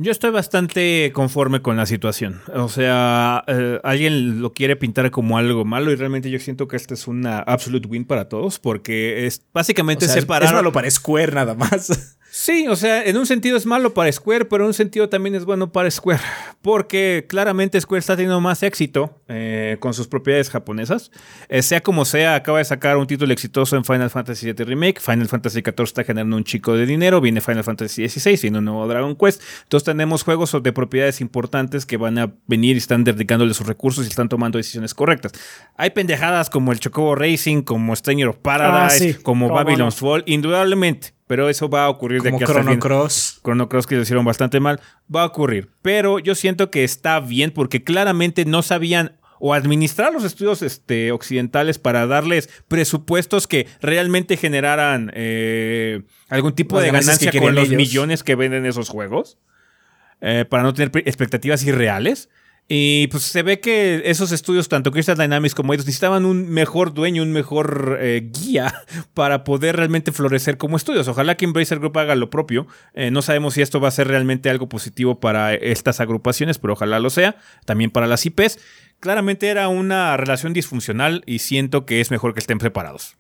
Yo 0.01 0.13
estoy 0.13 0.31
bastante 0.31 1.11
conforme 1.13 1.61
con 1.61 1.77
la 1.77 1.85
situación. 1.85 2.41
O 2.55 2.69
sea, 2.69 3.43
eh, 3.49 3.81
alguien 3.83 4.41
lo 4.41 4.53
quiere 4.53 4.77
pintar 4.77 5.11
como 5.11 5.39
algo 5.39 5.65
malo 5.65 5.91
y 5.91 5.97
realmente 5.97 6.31
yo 6.31 6.39
siento 6.39 6.69
que 6.69 6.77
este 6.77 6.95
es 6.95 7.09
una 7.09 7.39
absolute 7.41 7.89
win 7.89 8.05
para 8.05 8.29
todos 8.29 8.61
porque 8.61 9.27
es 9.27 9.41
O 9.41 9.43
básicamente 9.55 10.07
sea, 10.07 10.15
es- 10.15 10.21
separar. 10.21 10.49
es 10.49 10.53
malo 10.55 10.71
para 10.71 10.89
Square 10.89 11.33
nada 11.33 11.55
más. 11.55 12.17
Sí, 12.31 12.69
o 12.69 12.77
sea, 12.77 13.03
en 13.05 13.17
un 13.17 13.27
sentido 13.27 13.57
es 13.57 13.65
malo 13.65 13.95
para 13.95 14.13
Square, 14.13 14.45
pero 14.45 14.65
en 14.65 14.69
un 14.69 14.75
sentido 14.75 15.09
también 15.09 15.35
es 15.35 15.45
bueno 15.47 15.73
para 15.73 15.91
Square. 15.91 16.21
Porque 16.61 17.25
claramente 17.29 17.81
Square 17.81 18.01
está 18.01 18.17
teniendo 18.17 18.39
más 18.41 18.63
éxito 18.63 19.19
eh, 19.29 19.79
con 19.81 19.95
sus 19.95 20.09
propiedades 20.09 20.51
japonesas. 20.51 21.11
Eh, 21.49 21.63
sea 21.63 21.81
como 21.81 22.05
sea, 22.05 22.35
acaba 22.35 22.59
de 22.59 22.65
sacar 22.65 22.99
un 22.99 23.07
título 23.07 23.33
exitoso 23.33 23.77
en 23.77 23.85
Final 23.85 24.11
Fantasy 24.11 24.53
VII 24.53 24.65
Remake. 24.67 25.01
Final 25.01 25.27
Fantasy 25.29 25.61
XIV 25.63 25.83
está 25.85 26.05
generando 26.05 26.37
un 26.37 26.45
chico 26.45 26.75
de 26.75 26.85
dinero. 26.85 27.21
Viene 27.23 27.41
Final 27.41 27.65
Fantasy 27.65 28.07
XVI, 28.09 28.37
viene 28.43 28.59
un 28.59 28.67
nuevo 28.67 28.87
Dragon 28.87 29.17
Quest. 29.17 29.43
Entonces 29.63 29.85
tenemos 29.87 30.23
juegos 30.23 30.55
de 30.63 30.73
propiedades 30.73 31.21
importantes 31.23 31.87
que 31.87 31.97
van 31.97 32.19
a 32.19 32.35
venir 32.47 32.77
y 32.77 32.79
están 32.79 33.05
dedicándole 33.05 33.55
sus 33.55 33.67
recursos 33.67 34.05
y 34.05 34.09
están 34.09 34.29
tomando 34.29 34.59
decisiones 34.59 34.93
correctas. 34.95 35.33
Hay 35.77 35.91
pendejadas 35.91 36.51
como 36.51 36.73
el 36.73 36.79
Chocobo 36.81 37.15
Racing, 37.15 37.63
como 37.63 37.97
Stranger 37.97 38.29
of 38.29 38.37
Paradise, 38.37 39.09
Ah, 39.11 39.13
sí. 39.15 39.23
como 39.23 39.49
Babylon's 39.49 40.01
no. 40.03 40.09
Fall, 40.09 40.23
indudablemente. 40.27 41.18
Pero 41.29 41.49
eso 41.49 41.69
va 41.69 41.85
a 41.85 41.89
ocurrir 41.91 42.23
de 42.23 42.31
aquí 42.31 42.45
Chrono. 42.45 42.77
Cross. 42.81 43.41
Chrono 43.45 43.69
Cross 43.69 43.87
que 43.87 43.95
lo 43.95 44.03
hicieron 44.03 44.25
bastante 44.25 44.59
mal, 44.59 44.81
va 45.15 45.23
a 45.23 45.27
ocurrir. 45.27 45.71
Pero 45.83 46.19
yo 46.19 46.35
siento 46.35 46.71
que 46.73 46.83
está 46.83 47.21
bien 47.21 47.53
porque 47.53 47.85
claramente 47.85 48.45
no 48.45 48.63
sabían 48.63 49.13
o 49.39 49.55
administrar 49.55 50.13
los 50.13 50.25
estudios 50.25 50.63
este, 50.63 51.13
occidentales 51.13 51.79
para 51.79 52.09
darles 52.09 52.49
presupuestos 52.67 53.47
que 53.47 53.69
realmente 53.81 54.37
generaran 54.37 55.13
eh, 55.15 56.03
algún 56.29 56.55
tipo 56.55 56.77
Las 56.77 56.85
de 56.87 56.91
ganancia 56.91 57.33
con 57.41 57.55
los 57.55 57.69
millones 57.69 58.25
que 58.25 58.35
venden 58.35 58.67
esos 58.67 58.89
juegos. 58.89 59.39
eh, 60.21 60.45
para 60.49 60.65
no 60.65 60.75
tener 60.75 60.91
expectativas 61.07 61.63
irreales. 61.65 62.29
Y 62.71 63.07
pues 63.07 63.23
se 63.23 63.43
ve 63.43 63.61
que 63.61 64.03
esos 64.05 64.31
estudios, 64.31 64.69
tanto 64.69 64.93
Crystal 64.93 65.17
Dynamics 65.17 65.55
como 65.55 65.73
ellos, 65.73 65.87
necesitaban 65.87 66.27
un 66.27 66.51
mejor 66.51 66.93
dueño, 66.93 67.23
un 67.23 67.33
mejor 67.33 67.97
eh, 67.99 68.31
guía 68.31 68.75
para 69.15 69.43
poder 69.43 69.77
realmente 69.77 70.13
florecer 70.13 70.59
como 70.59 70.77
estudios. 70.77 71.09
Ojalá 71.09 71.35
que 71.39 71.47
Embracer 71.47 71.79
Group 71.79 71.97
haga 71.99 72.15
lo 72.15 72.29
propio. 72.29 72.67
Eh, 72.93 73.11
no 73.11 73.23
sabemos 73.23 73.55
si 73.55 73.63
esto 73.63 73.81
va 73.81 73.89
a 73.89 73.93
ser 73.93 74.09
realmente 74.09 74.51
algo 74.51 74.69
positivo 74.69 75.19
para 75.19 75.55
estas 75.55 76.01
agrupaciones, 76.01 76.59
pero 76.59 76.75
ojalá 76.75 77.01
lo 77.01 77.09
sea. 77.09 77.37
También 77.65 77.91
para 77.91 78.07
las 78.07 78.27
IPs. 78.27 78.59
Claramente 79.01 79.47
era 79.49 79.69
una 79.69 80.19
relación 80.19 80.53
disfuncional 80.53 81.23
y 81.25 81.39
siento 81.39 81.87
que 81.87 82.03
es 82.03 82.11
mejor 82.11 82.35
que 82.35 82.41
estén 82.41 82.59
preparados. 82.59 83.17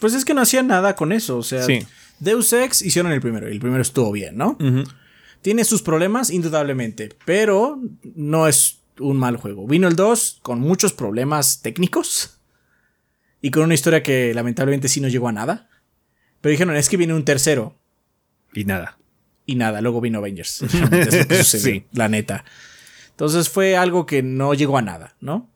Pues 0.00 0.14
es 0.14 0.24
que 0.24 0.34
no 0.34 0.42
hacían 0.42 0.68
nada 0.68 0.94
con 0.94 1.10
eso. 1.10 1.38
O 1.38 1.42
sea, 1.42 1.62
Sí. 1.62 1.84
Deus 2.20 2.52
Ex 2.52 2.82
hicieron 2.82 3.10
el 3.10 3.20
primero. 3.20 3.48
Y 3.48 3.52
el 3.52 3.58
primero 3.58 3.82
estuvo 3.82 4.12
bien, 4.12 4.36
¿no? 4.36 4.56
Tiene 5.42 5.64
sus 5.64 5.82
problemas, 5.82 6.30
indudablemente. 6.30 7.10
Pero 7.24 7.80
no 8.14 8.48
es 8.48 8.80
un 8.98 9.16
mal 9.16 9.36
juego. 9.36 9.66
Vino 9.66 9.88
el 9.88 9.96
2 9.96 10.40
con 10.42 10.60
muchos 10.60 10.92
problemas 10.92 11.62
técnicos. 11.62 12.40
Y 13.40 13.50
con 13.50 13.62
una 13.62 13.74
historia 13.74 14.02
que 14.02 14.34
lamentablemente 14.34 14.88
sí 14.88 15.00
no 15.00 15.08
llegó 15.08 15.28
a 15.28 15.32
nada. 15.32 15.68
Pero 16.40 16.50
dijeron, 16.50 16.76
es 16.76 16.88
que 16.88 16.96
viene 16.96 17.14
un 17.14 17.24
tercero. 17.24 17.76
Y 18.52 18.64
nada. 18.64 18.98
Y 19.46 19.54
nada, 19.54 19.80
luego 19.80 20.00
vino 20.00 20.18
Avengers. 20.18 20.64
Que 20.90 21.04
sucedió, 21.44 21.44
Sí. 21.44 21.86
La 21.92 22.08
neta. 22.08 22.44
Entonces 23.10 23.48
fue 23.48 23.76
algo 23.76 24.06
que 24.06 24.22
no 24.22 24.54
llegó 24.54 24.78
a 24.78 24.82
nada, 24.82 25.16
¿no? 25.20 25.50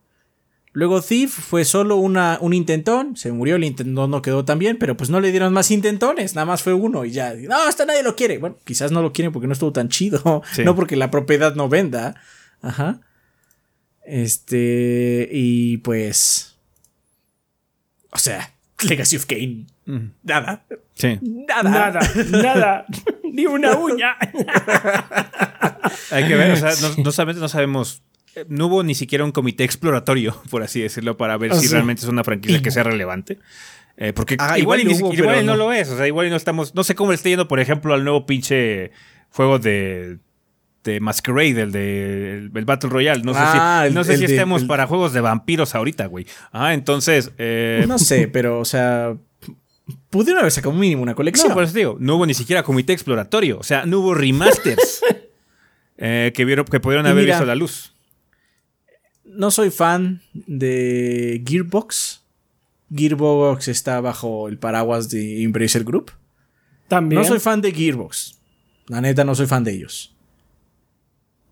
Luego 0.75 1.03
Thief 1.03 1.31
fue 1.31 1.67
solo 1.67 1.97
una, 1.97 2.39
un 2.41 2.55
intentón, 2.55 3.15
se 3.15 3.31
murió, 3.31 3.57
el 3.57 3.65
intentón 3.65 4.11
no 4.11 4.23
quedó 4.23 4.45
tan 4.47 4.59
bien, 4.59 4.79
pero 4.79 4.97
pues 4.97 5.11
no 5.11 5.21
le 5.21 5.31
dieron 5.31 5.53
más 5.53 5.71
intentones, 5.71 6.35
nada 6.35 6.47
más 6.47 6.63
fue 6.63 6.73
uno 6.73 7.05
y 7.05 7.11
ya. 7.11 7.35
No, 7.35 7.57
hasta 7.57 7.85
nadie 7.85 8.03
lo 8.03 8.17
quiere. 8.17 8.39
Bueno, 8.39 8.57
quizás 8.65 8.91
no 8.91 9.03
lo 9.03 9.13
quieren 9.13 9.33
porque 9.33 9.47
no 9.47 9.53
estuvo 9.53 9.73
tan 9.73 9.91
chido, 9.91 10.43
Sí. 10.53 10.65
no 10.65 10.75
porque 10.75 10.97
la 10.97 11.11
propiedad 11.11 11.55
no 11.55 11.69
venda. 11.69 12.15
Ajá. 12.63 13.01
Este, 14.05 15.29
y 15.31 15.77
pues... 15.79 16.57
O 18.11 18.19
sea, 18.19 18.55
Legacy 18.89 19.17
of 19.17 19.27
Kane. 19.27 19.67
Nada. 20.23 20.65
Sí. 20.95 21.19
Nada. 21.21 21.63
Nada, 21.71 22.01
nada. 22.31 22.87
Ni 23.31 23.45
una 23.47 23.77
uña. 23.77 24.17
Hay 26.11 26.27
que 26.29 26.35
ver, 26.35 26.53
o 26.53 26.57
sea, 26.57 26.71
no, 26.81 27.05
no 27.05 27.35
no 27.41 27.49
sabemos. 27.49 28.03
No 28.49 28.67
hubo 28.67 28.83
ni 28.83 28.95
siquiera 28.95 29.25
un 29.25 29.33
comité 29.33 29.65
exploratorio, 29.65 30.37
por 30.51 30.63
así 30.63 30.81
decirlo, 30.81 31.17
para 31.17 31.37
ver 31.37 31.53
Ah, 31.53 31.57
si 31.57 31.69
realmente 31.69 32.03
es 32.03 32.09
una 32.09 32.25
franquicia 32.25 32.63
que 32.63 32.71
sea 32.71 32.83
relevante. 32.83 33.39
Eh, 33.97 34.13
porque 34.15 34.37
Ah, 34.39 34.59
igual, 34.59 34.81
igual 34.81 35.03
hubo, 35.03 35.13
no, 35.33 35.43
no. 35.43 35.57
lo 35.57 35.73
es. 35.73 35.89
O 35.91 35.97
sea, 35.97 36.07
igual 36.07 36.31
no 36.31 36.37
estamos. 36.37 36.75
No 36.75 36.83
sé 36.85 36.95
cómo 36.95 37.11
le 37.11 37.17
está 37.17 37.29
yendo, 37.29 37.47
por 37.49 37.61
ejemplo, 37.61 37.93
al 37.95 38.05
nuevo 38.05 38.25
pinche 38.27 38.91
juego 39.31 39.59
de 39.59 40.19
este 40.79 40.99
Masquerade, 40.99 41.61
el 41.63 41.73
de 41.73 42.39
el, 42.55 42.65
Battle 42.65 42.91
Royale. 42.91 43.23
No 43.23 43.35
sé 43.35 43.41
Ah, 43.43 43.81
si, 43.83 43.89
el- 43.89 43.95
no 43.95 44.03
sé 44.03 44.15
el 44.15 44.19
si 44.21 44.27
de- 44.27 44.33
estemos 44.35 44.65
para 44.65 44.87
juegos 44.87 45.13
de 45.13 45.21
vampiros 45.21 45.75
ahorita, 45.75 46.07
güey. 46.07 46.27
Ah, 46.53 46.73
entonces. 46.75 47.33
eh, 47.39 47.85
No 47.87 47.99
sé, 47.99 48.29
pero, 48.29 48.59
o 48.59 48.65
sea. 48.65 49.15
Pudieron 50.11 50.41
haber 50.41 50.53
sacado 50.53 50.75
mínimo 50.75 51.03
una 51.03 51.15
colección. 51.15 51.49
No, 51.49 51.55
por 51.55 51.65
eso 51.65 51.75
digo, 51.75 51.97
no 52.01 52.17
hubo 52.17 52.25
ni 52.27 52.35
siquiera 52.35 52.63
comité 52.63 52.93
exploratorio. 52.95 53.59
O 53.59 53.63
sea, 53.63 53.85
no 53.85 53.99
hubo 54.01 54.15
remasters 54.15 55.03
eh, 55.99 56.33
que, 56.35 56.45
vieron, 56.45 56.65
que 56.65 56.81
pudieron 56.81 57.07
haber 57.07 57.27
visto 57.27 57.45
la 57.45 57.55
luz. 57.55 57.92
No 59.35 59.51
soy 59.51 59.71
fan 59.71 60.23
de 60.33 61.43
Gearbox. 61.47 62.23
Gearbox 62.95 63.69
está 63.69 64.01
bajo 64.01 64.49
el 64.49 64.59
paraguas 64.59 65.09
de 65.09 65.43
Embracer 65.43 65.85
Group. 65.85 66.13
También. 66.89 67.23
No 67.23 67.27
soy 67.27 67.39
fan 67.39 67.61
de 67.61 67.73
Gearbox. 67.73 68.39
La 68.89 69.01
neta, 69.01 69.25
no 69.25 69.35
soy 69.35 69.47
fan 69.47 69.65
de 69.65 69.73
ellos. 69.73 70.15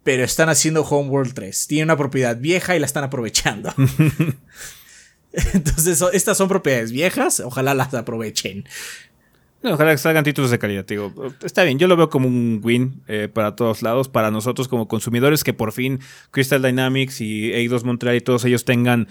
Pero 0.02 0.24
están 0.24 0.48
haciendo 0.48 0.82
Homeworld 0.82 1.34
3. 1.34 1.66
Tienen 1.66 1.86
una 1.86 1.96
propiedad 1.96 2.36
vieja 2.36 2.76
y 2.76 2.78
la 2.78 2.86
están 2.86 3.04
aprovechando. 3.04 3.72
Entonces, 5.32 6.02
estas 6.12 6.36
son 6.36 6.48
propiedades 6.48 6.92
viejas. 6.92 7.40
Ojalá 7.40 7.74
las 7.74 7.94
aprovechen. 7.94 8.64
No, 9.62 9.72
ojalá 9.74 9.90
que 9.92 9.98
salgan 9.98 10.24
títulos 10.24 10.50
de 10.50 10.58
calidad. 10.58 10.86
Digo, 10.86 11.12
está 11.44 11.64
bien, 11.64 11.78
yo 11.78 11.86
lo 11.86 11.96
veo 11.96 12.08
como 12.08 12.26
un 12.28 12.60
win 12.64 13.02
eh, 13.08 13.28
para 13.32 13.56
todos 13.56 13.82
lados, 13.82 14.08
para 14.08 14.30
nosotros 14.30 14.68
como 14.68 14.88
consumidores, 14.88 15.44
que 15.44 15.52
por 15.52 15.72
fin 15.72 16.00
Crystal 16.30 16.62
Dynamics 16.62 17.20
y 17.20 17.52
Eidos 17.52 17.84
Montreal 17.84 18.16
y 18.16 18.20
todos 18.22 18.44
ellos 18.46 18.64
tengan 18.64 19.08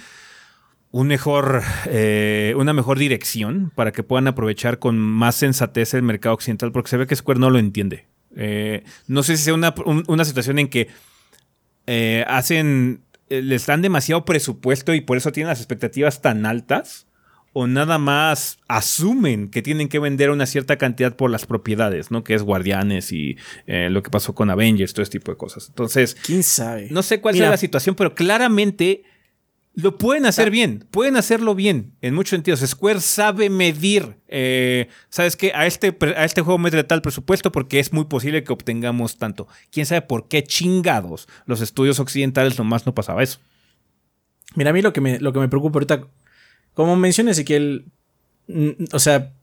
un 0.92 1.06
mejor, 1.08 1.62
eh, 1.86 2.56
una 2.58 2.74
mejor 2.74 2.98
dirección 2.98 3.72
para 3.76 3.92
que 3.92 4.02
puedan 4.02 4.28
aprovechar 4.28 4.80
con 4.80 4.98
más 4.98 5.36
sensatez 5.36 5.94
el 5.94 6.02
mercado 6.02 6.34
occidental, 6.34 6.72
porque 6.72 6.90
se 6.90 6.98
ve 6.98 7.06
que 7.06 7.16
Square 7.16 7.40
no 7.40 7.52
lo 7.52 7.60
entiende. 7.60 8.08
Eh, 8.36 8.84
no 9.08 9.22
sé 9.22 9.38
si 9.38 9.44
sea 9.44 9.54
una, 9.54 9.76
un- 9.86 10.04
una 10.08 10.26
situación 10.26 10.58
en 10.58 10.68
que 10.68 10.88
hacen, 12.28 13.02
les 13.30 13.66
dan 13.66 13.82
demasiado 13.82 14.26
presupuesto 14.26 14.94
y 14.94 15.02
por 15.02 15.18
eso 15.18 15.32
tienen 15.32 15.50
las 15.50 15.60
expectativas 15.60 16.22
tan 16.22 16.46
altas, 16.46 17.08
o 17.54 17.68
nada 17.68 17.98
más 17.98 18.60
asumen 18.68 19.50
que 19.50 19.62
tienen 19.62 19.90
que 19.90 20.00
vender 20.00 20.30
una 20.30 20.46
cierta 20.46 20.78
cantidad 20.78 21.16
por 21.16 21.30
las 21.32 21.46
propiedades, 21.46 22.12
¿no? 22.12 22.24
Que 22.24 22.34
es 22.34 22.44
Guardianes 22.44 23.12
y 23.12 23.38
eh, 23.68 23.90
lo 23.90 24.04
que 24.04 24.10
pasó 24.10 24.36
con 24.36 24.50
Avengers, 24.50 24.94
todo 24.94 25.04
este 25.04 25.20
tipo 25.20 25.32
de 25.32 25.38
cosas. 25.38 25.68
Entonces, 25.70 26.16
¿Quién 26.26 26.44
sabe? 26.44 26.88
no 26.92 27.04
sé 27.04 27.22
cuál 27.22 27.34
Mira. 27.34 27.46
sea 27.46 27.52
la 27.52 27.58
situación, 27.58 27.96
pero 27.96 28.14
claramente 28.16 29.04
lo 29.76 29.98
pueden 29.98 30.26
hacer 30.26 30.52
bien, 30.52 30.86
pueden 30.92 31.16
hacerlo 31.16 31.56
bien 31.56 31.94
en 32.02 32.14
muchos 32.14 32.32
sentidos. 32.32 32.60
Square 32.60 33.00
sabe 33.00 33.50
medir, 33.50 34.18
eh, 34.28 34.90
¿sabes 35.10 35.36
qué? 35.38 35.52
A 35.54 35.66
este, 35.66 35.96
a 36.18 36.26
este 36.26 36.42
juego 36.42 36.58
mete 36.58 36.84
tal 36.84 37.02
presupuesto 37.02 37.52
porque 37.52 37.80
es 37.80 37.94
muy 37.94 38.06
posible 38.06 38.44
que 38.44 38.52
obtengamos 38.52 39.18
tanto. 39.18 39.48
¿Quién 39.72 39.86
sabe 39.86 40.02
por 40.02 40.28
qué 40.28 40.44
chingados 40.44 41.28
los 41.46 41.62
estudios 41.62 42.00
occidentales 42.00 42.58
nomás 42.58 42.86
no 42.86 42.94
pasaba 42.94 43.24
eso? 43.24 43.40
Mira, 44.56 44.72
a 44.72 44.74
mí 44.74 44.82
lo 44.82 44.92
que 44.92 45.02
me, 45.02 45.20
lo 45.20 45.32
que 45.32 45.40
me 45.40 45.48
preocupa 45.48 45.78
ahorita, 45.78 46.08
como 46.80 46.96
menciona 46.96 47.32
Ezequiel, 47.32 47.84
o 48.94 49.00
sea, 49.00 49.34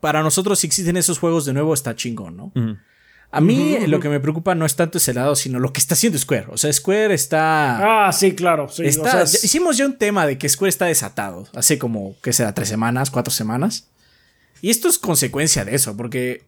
para 0.00 0.22
nosotros 0.22 0.58
si 0.60 0.66
existen 0.66 0.96
esos 0.96 1.18
juegos 1.18 1.44
de 1.44 1.52
nuevo 1.52 1.74
está 1.74 1.94
chingón, 1.94 2.38
¿no? 2.38 2.52
A 3.30 3.42
mí 3.42 3.76
lo 3.86 4.00
que 4.00 4.08
me 4.08 4.18
preocupa 4.18 4.54
no 4.54 4.64
es 4.64 4.74
tanto 4.74 4.96
ese 4.96 5.12
lado, 5.12 5.36
sino 5.36 5.58
lo 5.58 5.74
que 5.74 5.80
está 5.80 5.92
haciendo 5.92 6.18
Square. 6.18 6.46
O 6.48 6.56
sea, 6.56 6.72
Square 6.72 7.12
está... 7.12 8.06
Ah, 8.06 8.12
sí, 8.12 8.34
claro. 8.34 8.70
sí, 8.70 8.80
o 8.82 8.86
está 8.86 9.10
sea, 9.10 9.12
ya- 9.18 9.22
es- 9.24 9.44
hicimos 9.44 9.76
ya 9.76 9.84
un 9.84 9.98
tema 9.98 10.24
de 10.26 10.38
que 10.38 10.48
Square 10.48 10.70
está 10.70 10.86
desatado, 10.86 11.46
hace 11.54 11.78
como, 11.78 12.16
¿qué 12.22 12.32
será? 12.32 12.54
Tres 12.54 12.68
semanas, 12.70 13.10
cuatro 13.10 13.30
semanas. 13.30 13.88
Y 14.62 14.70
esto 14.70 14.88
es 14.88 14.98
consecuencia 14.98 15.66
de 15.66 15.74
eso, 15.74 15.94
porque... 15.98 16.44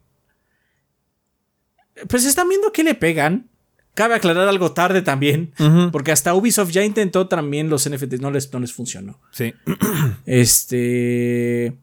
Pues 2.08 2.24
están 2.24 2.48
viendo 2.48 2.72
que 2.72 2.84
le 2.84 2.94
pegan. 2.94 3.48
Cabe 3.96 4.14
aclarar 4.14 4.46
algo 4.46 4.72
tarde 4.72 5.00
también, 5.00 5.54
porque 5.90 6.12
hasta 6.12 6.34
Ubisoft 6.34 6.70
ya 6.70 6.84
intentó 6.84 7.28
también 7.28 7.70
los 7.70 7.88
NFTs, 7.88 8.20
no 8.20 8.30
les, 8.30 8.52
no 8.52 8.60
les 8.60 8.70
funcionó. 8.70 9.18
Sí. 9.30 9.54
Este... 10.26 11.74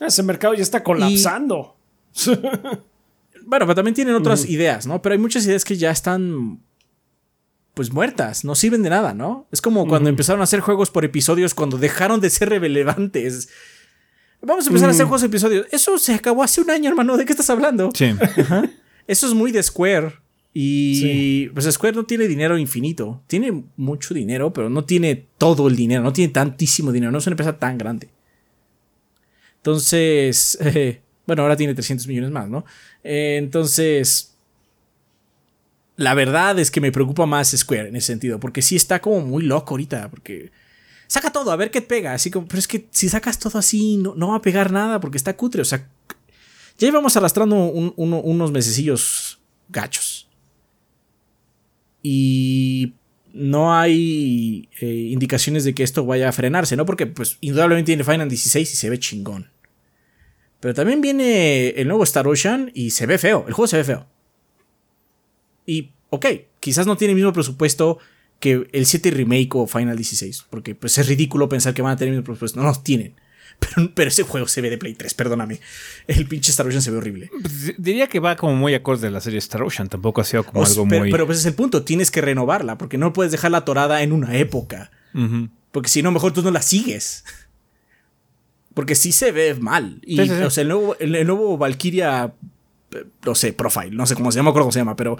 ese 0.00 0.22
mercado 0.22 0.54
ya 0.54 0.62
está 0.62 0.82
colapsando. 0.82 1.76
Bueno, 3.46 3.66
pero 3.66 3.74
también 3.74 3.94
tienen 3.94 4.14
otras 4.14 4.48
ideas, 4.48 4.86
¿no? 4.86 5.02
Pero 5.02 5.12
hay 5.12 5.18
muchas 5.18 5.44
ideas 5.44 5.66
que 5.66 5.76
ya 5.76 5.90
están. 5.90 6.60
Pues 7.74 7.92
muertas, 7.92 8.42
no 8.46 8.54
sirven 8.54 8.82
de 8.82 8.88
nada, 8.88 9.12
¿no? 9.12 9.46
Es 9.52 9.60
como 9.60 9.86
cuando 9.86 10.08
empezaron 10.08 10.40
a 10.40 10.44
hacer 10.44 10.60
juegos 10.60 10.90
por 10.90 11.04
episodios, 11.04 11.52
cuando 11.52 11.76
dejaron 11.76 12.20
de 12.20 12.30
ser 12.30 12.48
relevantes. 12.48 13.50
Vamos 14.40 14.64
a 14.64 14.68
empezar 14.68 14.88
a 14.88 14.92
hacer 14.92 15.04
juegos 15.04 15.20
por 15.20 15.28
episodios. 15.28 15.66
Eso 15.70 15.98
se 15.98 16.14
acabó 16.14 16.42
hace 16.42 16.62
un 16.62 16.70
año, 16.70 16.88
hermano. 16.88 17.18
¿De 17.18 17.26
qué 17.26 17.32
estás 17.32 17.50
hablando? 17.50 17.90
Sí. 17.92 18.14
Eso 19.06 19.26
es 19.26 19.34
muy 19.34 19.52
de 19.52 19.62
Square. 19.62 20.23
Y 20.56 20.98
Sí. 21.00 21.50
pues 21.52 21.66
Square 21.72 21.96
no 21.96 22.04
tiene 22.06 22.28
dinero 22.28 22.56
infinito. 22.56 23.20
Tiene 23.26 23.64
mucho 23.76 24.14
dinero, 24.14 24.52
pero 24.52 24.70
no 24.70 24.84
tiene 24.84 25.26
todo 25.36 25.66
el 25.68 25.74
dinero. 25.74 26.02
No 26.04 26.12
tiene 26.12 26.32
tantísimo 26.32 26.92
dinero. 26.92 27.10
No 27.10 27.18
es 27.18 27.26
una 27.26 27.32
empresa 27.34 27.58
tan 27.58 27.76
grande. 27.76 28.08
Entonces, 29.56 30.56
eh, 30.60 31.00
bueno, 31.26 31.42
ahora 31.42 31.56
tiene 31.56 31.74
300 31.74 32.06
millones 32.06 32.30
más, 32.30 32.48
¿no? 32.48 32.64
Eh, 33.02 33.36
entonces, 33.38 34.34
la 35.96 36.14
verdad 36.14 36.58
es 36.58 36.70
que 36.70 36.80
me 36.80 36.92
preocupa 36.92 37.26
más 37.26 37.50
Square 37.56 37.88
en 37.88 37.96
ese 37.96 38.08
sentido, 38.08 38.38
porque 38.40 38.62
sí 38.62 38.76
está 38.76 39.00
como 39.00 39.20
muy 39.20 39.42
loco 39.44 39.74
ahorita, 39.74 40.10
porque 40.10 40.50
saca 41.06 41.30
todo, 41.32 41.50
a 41.50 41.56
ver 41.56 41.70
qué 41.70 41.82
pega, 41.82 42.12
así 42.14 42.30
como, 42.30 42.46
pero 42.46 42.58
es 42.58 42.68
que 42.68 42.86
si 42.90 43.08
sacas 43.08 43.38
todo 43.38 43.58
así, 43.58 43.96
no, 43.96 44.14
no 44.14 44.28
va 44.28 44.36
a 44.36 44.42
pegar 44.42 44.70
nada, 44.72 45.00
porque 45.00 45.16
está 45.18 45.36
cutre, 45.36 45.62
o 45.62 45.64
sea, 45.64 45.88
ya 46.78 46.88
íbamos 46.88 47.16
arrastrando 47.16 47.56
un- 47.56 47.92
uno- 47.96 48.20
unos 48.20 48.50
mesecillos 48.52 49.38
gachos. 49.68 50.28
Y 52.06 52.92
no 53.32 53.74
hay 53.74 54.68
eh, 54.78 55.08
indicaciones 55.10 55.64
de 55.64 55.74
que 55.74 55.82
esto 55.82 56.04
vaya 56.04 56.28
a 56.28 56.32
frenarse, 56.32 56.76
¿no? 56.76 56.84
Porque, 56.84 57.06
pues, 57.06 57.38
indudablemente 57.40 57.86
tiene 57.86 58.04
Final 58.04 58.28
16 58.28 58.70
y 58.72 58.76
se 58.76 58.90
ve 58.90 58.98
chingón. 58.98 59.48
Pero 60.60 60.74
también 60.74 61.00
viene 61.00 61.70
el 61.70 61.88
nuevo 61.88 62.04
Star 62.04 62.28
Ocean 62.28 62.70
y 62.74 62.90
se 62.90 63.06
ve 63.06 63.16
feo. 63.16 63.46
El 63.48 63.54
juego 63.54 63.66
se 63.66 63.78
ve 63.78 63.84
feo. 63.84 64.06
Y, 65.66 65.90
ok, 66.10 66.26
quizás 66.60 66.86
no 66.86 66.96
tiene 66.98 67.12
el 67.12 67.16
mismo 67.16 67.32
presupuesto 67.32 67.98
que 68.38 68.68
el 68.72 68.84
7 68.84 69.10
Remake 69.10 69.48
o 69.54 69.66
Final 69.66 69.96
16. 69.96 70.44
Porque 70.50 70.74
pues 70.74 70.98
es 70.98 71.08
ridículo 71.08 71.48
pensar 71.48 71.72
que 71.72 71.80
van 71.82 71.92
a 71.92 71.96
tener 71.96 72.12
el 72.12 72.18
mismo 72.18 72.26
presupuesto. 72.26 72.60
No 72.60 72.66
los 72.66 72.84
tienen. 72.84 73.14
Pero, 73.58 73.90
pero 73.94 74.08
ese 74.08 74.22
juego 74.24 74.46
se 74.46 74.60
ve 74.60 74.70
de 74.70 74.78
Play 74.78 74.94
3, 74.94 75.14
perdóname. 75.14 75.60
El 76.06 76.26
pinche 76.26 76.50
Star 76.50 76.66
Ocean 76.66 76.82
se 76.82 76.90
ve 76.90 76.98
horrible. 76.98 77.30
Pues, 77.40 77.74
diría 77.78 78.06
que 78.08 78.20
va 78.20 78.36
como 78.36 78.54
muy 78.54 78.74
acorde 78.74 79.08
a 79.08 79.10
la 79.10 79.20
serie 79.20 79.38
Star 79.38 79.62
Ocean. 79.62 79.88
Tampoco 79.88 80.20
ha 80.20 80.24
sido 80.24 80.44
como 80.44 80.60
O- 80.60 80.66
algo 80.66 80.86
pero, 80.88 81.00
muy. 81.00 81.10
pero 81.10 81.26
pues 81.26 81.38
es 81.38 81.46
el 81.46 81.54
punto. 81.54 81.82
Tienes 81.84 82.10
que 82.10 82.20
renovarla. 82.20 82.76
Porque 82.78 82.98
no 82.98 83.12
puedes 83.12 83.32
dejarla 83.32 83.58
atorada 83.58 84.02
en 84.02 84.12
una 84.12 84.36
época. 84.36 84.90
Porque 85.72 85.88
si 85.88 86.02
no, 86.02 86.10
mejor 86.12 86.32
tú 86.32 86.42
no 86.42 86.50
la 86.50 86.62
sigues. 86.62 87.24
Porque 88.74 88.94
sí 88.96 89.12
se 89.12 89.30
ve 89.32 89.54
mal. 89.54 90.00
Y, 90.04 90.16
Sí, 90.18 90.28
sí, 90.28 90.34
sí. 90.36 90.42
o 90.42 90.50
sea, 90.50 90.62
el 90.62 90.68
nuevo, 90.68 90.96
el, 90.98 91.14
el 91.14 91.26
nuevo 91.26 91.56
Valkyria, 91.56 92.34
eh, 92.92 93.04
no 93.24 93.34
sé, 93.34 93.52
Profile, 93.52 93.90
no 93.92 94.04
sé 94.06 94.14
cómo 94.16 94.32
se 94.32 94.36
llama, 94.36 94.46
no 94.46 94.50
me 94.50 94.50
acuerdo 94.50 94.64
cómo 94.64 94.72
se 94.72 94.80
llama, 94.80 94.96
pero 94.96 95.16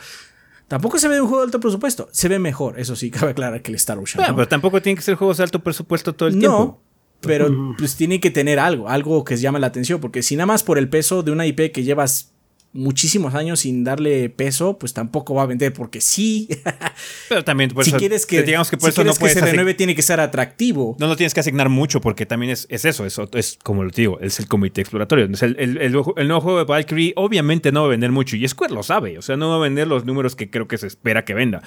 tampoco 0.67 0.99
se 0.99 1.07
ve 1.09 1.21
un 1.21 1.29
juego 1.29 1.43
de 1.43 1.47
alto 1.47 1.61
presupuesto. 1.61 2.09
Se 2.13 2.29
ve 2.29 2.39
mejor, 2.41 2.81
eso 2.81 2.97
sí, 2.97 3.11
cabe 3.13 3.31
aclarar 3.33 3.63
que 3.63 3.71
el 3.71 3.77
Star 3.77 3.99
Ocean. 3.99 4.27
¿no? 4.29 4.35
pero 4.35 4.49
tampoco 4.49 4.83
tienen 4.83 4.97
que 4.97 5.03
ser 5.03 5.15
juegos 5.15 5.37
de 5.37 5.45
alto 5.45 5.61
presupuesto 5.61 6.15
todo 6.15 6.29
el 6.29 6.35
No, 6.35 6.41
tiempo. 6.41 6.83
Pero 7.27 7.75
pues 7.79 7.97
tiene 7.97 8.21
que 8.21 8.31
tener 8.31 8.59
algo, 8.59 8.89
algo 8.89 9.25
que 9.25 9.37
llame 9.37 9.59
la 9.61 9.67
atención, 9.69 10.01
porque 10.01 10.23
si 10.23 10.37
nada 10.37 10.47
más 10.47 10.63
por 10.63 10.79
el 10.79 10.89
peso 10.89 11.23
de 11.23 11.31
una 11.33 11.47
IP 11.47 11.73
que 11.73 11.83
llevas 11.83 12.31
muchísimos 12.77 13.37
años 13.37 13.61
sin 13.61 13.85
darle 13.85 14.29
peso, 14.31 14.79
pues 14.81 14.93
tampoco 14.93 15.33
va 15.33 15.43
a 15.45 15.47
vender, 15.47 15.73
porque 15.73 16.01
sí, 16.01 16.49
Pero 17.29 17.45
también 17.45 17.71
por 17.71 17.85
si 17.85 17.91
eso, 17.91 17.99
quieres 17.99 18.27
que, 18.27 18.43
digamos 18.43 18.69
que 18.69 18.77
por 18.77 18.91
si 18.91 18.95
eso 18.95 19.03
no 19.03 19.13
quieres 19.13 19.17
que 19.17 19.21
puedes 19.21 19.35
se 19.39 19.45
renueve 19.47 19.75
tiene 19.75 19.95
que 19.95 20.03
ser 20.03 20.19
atractivo. 20.19 20.97
No 20.99 21.07
lo 21.07 21.15
tienes 21.15 21.35
que 21.35 21.39
asignar 21.41 21.69
mucho 21.69 22.01
porque 22.01 22.27
también 22.27 22.51
es, 22.51 22.67
es 22.71 22.85
eso, 22.85 23.07
es, 23.07 23.17
es 23.35 23.59
como 23.63 23.85
lo 23.85 23.91
digo, 23.91 24.19
es 24.19 24.41
el 24.41 24.49
comité 24.49 24.81
exploratorio. 24.81 25.27
Es 25.33 25.43
el, 25.45 25.55
el- 25.61 25.79
el 25.81 25.93
nuevo- 25.93 26.15
el 26.17 26.27
nuevo 26.27 26.41
juego 26.41 26.59
de 26.59 26.65
Valkyrie 26.65 27.13
obviamente 27.15 27.71
no 27.71 27.83
va 27.83 27.87
a 27.87 27.91
vender 27.91 28.11
mucho 28.11 28.35
y 28.35 28.49
Square 28.49 28.75
lo 28.75 28.83
sabe, 28.83 29.19
o 29.19 29.23
sea, 29.23 29.37
no 29.37 29.51
va 29.51 29.57
a 29.57 29.61
vender 29.61 29.87
los 29.87 30.05
números 30.05 30.35
que 30.35 30.51
creo 30.51 30.67
que 30.67 30.77
se 30.77 30.89
espera 30.89 31.25
que 31.25 31.35
venda. 31.35 31.63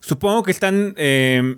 Supongo 0.00 0.42
que 0.42 0.52
están... 0.52 0.94
eh, 0.96 1.56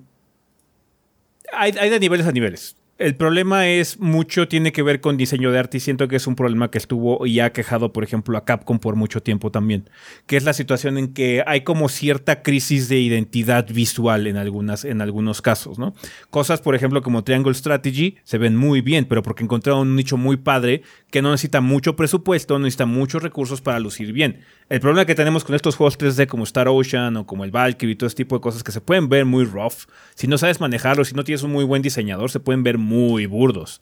hay, 1.52 1.72
hay 1.78 1.88
de 1.90 2.00
niveles 2.00 2.26
a 2.26 2.32
niveles. 2.32 2.74
El 3.02 3.16
problema 3.16 3.66
es 3.66 3.98
mucho, 3.98 4.46
tiene 4.46 4.70
que 4.70 4.84
ver 4.84 5.00
con 5.00 5.16
diseño 5.16 5.50
de 5.50 5.58
arte 5.58 5.78
y 5.78 5.80
siento 5.80 6.06
que 6.06 6.14
es 6.14 6.28
un 6.28 6.36
problema 6.36 6.70
que 6.70 6.78
estuvo 6.78 7.26
y 7.26 7.40
ha 7.40 7.52
quejado, 7.52 7.92
por 7.92 8.04
ejemplo, 8.04 8.38
a 8.38 8.44
Capcom 8.44 8.78
por 8.78 8.94
mucho 8.94 9.20
tiempo 9.20 9.50
también, 9.50 9.90
que 10.28 10.36
es 10.36 10.44
la 10.44 10.52
situación 10.52 10.96
en 10.98 11.12
que 11.12 11.42
hay 11.44 11.62
como 11.62 11.88
cierta 11.88 12.42
crisis 12.42 12.88
de 12.88 13.00
identidad 13.00 13.66
visual 13.68 14.28
en, 14.28 14.36
algunas, 14.36 14.84
en 14.84 15.00
algunos 15.00 15.42
casos, 15.42 15.80
¿no? 15.80 15.94
Cosas, 16.30 16.60
por 16.60 16.76
ejemplo, 16.76 17.02
como 17.02 17.24
Triangle 17.24 17.54
Strategy 17.54 18.18
se 18.22 18.38
ven 18.38 18.56
muy 18.56 18.82
bien, 18.82 19.06
pero 19.06 19.24
porque 19.24 19.42
encontraron 19.42 19.88
un 19.88 19.96
nicho 19.96 20.16
muy 20.16 20.36
padre 20.36 20.82
que 21.10 21.22
no 21.22 21.32
necesita 21.32 21.60
mucho 21.60 21.96
presupuesto, 21.96 22.54
no 22.54 22.66
necesita 22.66 22.86
muchos 22.86 23.20
recursos 23.20 23.60
para 23.60 23.80
lucir 23.80 24.12
bien. 24.12 24.42
El 24.68 24.78
problema 24.78 25.06
que 25.06 25.16
tenemos 25.16 25.42
con 25.42 25.56
estos 25.56 25.74
juegos 25.74 25.98
3D 25.98 26.28
como 26.28 26.44
Star 26.44 26.68
Ocean 26.68 27.16
o 27.16 27.26
como 27.26 27.42
el 27.42 27.50
Valkyrie 27.50 27.94
y 27.94 27.96
todo 27.96 28.06
este 28.06 28.22
tipo 28.22 28.36
de 28.36 28.40
cosas 28.40 28.62
que 28.62 28.70
se 28.70 28.80
pueden 28.80 29.08
ver 29.08 29.24
muy 29.24 29.44
rough, 29.44 29.88
si 30.14 30.28
no 30.28 30.38
sabes 30.38 30.60
manejarlo, 30.60 31.04
si 31.04 31.14
no 31.14 31.24
tienes 31.24 31.42
un 31.42 31.50
muy 31.50 31.64
buen 31.64 31.82
diseñador, 31.82 32.30
se 32.30 32.38
pueden 32.38 32.62
ver 32.62 32.78
muy 32.78 32.91
burdos. 33.26 33.80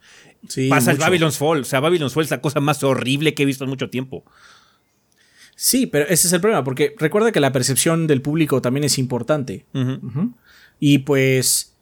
Sí, 0.48 0.68
Pasa 0.68 0.92
el. 0.92 0.96
Babylon's 0.98 1.36
Fall, 1.38 1.60
o 1.60 1.64
sea, 1.64 1.80
Babylon's 1.80 2.14
Fall 2.14 2.24
es 2.24 2.30
la 2.30 2.40
cosa 2.40 2.60
más 2.60 2.82
horrible 2.82 3.34
que 3.34 3.42
he 3.42 3.46
visto 3.46 3.64
en 3.64 3.70
mucho 3.70 3.90
tiempo. 3.90 4.24
Sí, 5.54 5.86
pero 5.86 6.06
ese 6.08 6.26
es 6.28 6.32
el 6.32 6.40
problema, 6.40 6.64
porque 6.64 6.94
recuerda 6.98 7.32
que 7.32 7.40
la 7.40 7.52
percepción 7.52 8.06
del 8.06 8.22
público 8.22 8.62
también 8.62 8.84
es 8.84 8.98
importante. 8.98 9.66
Y 10.78 10.98
pues. 10.98 11.74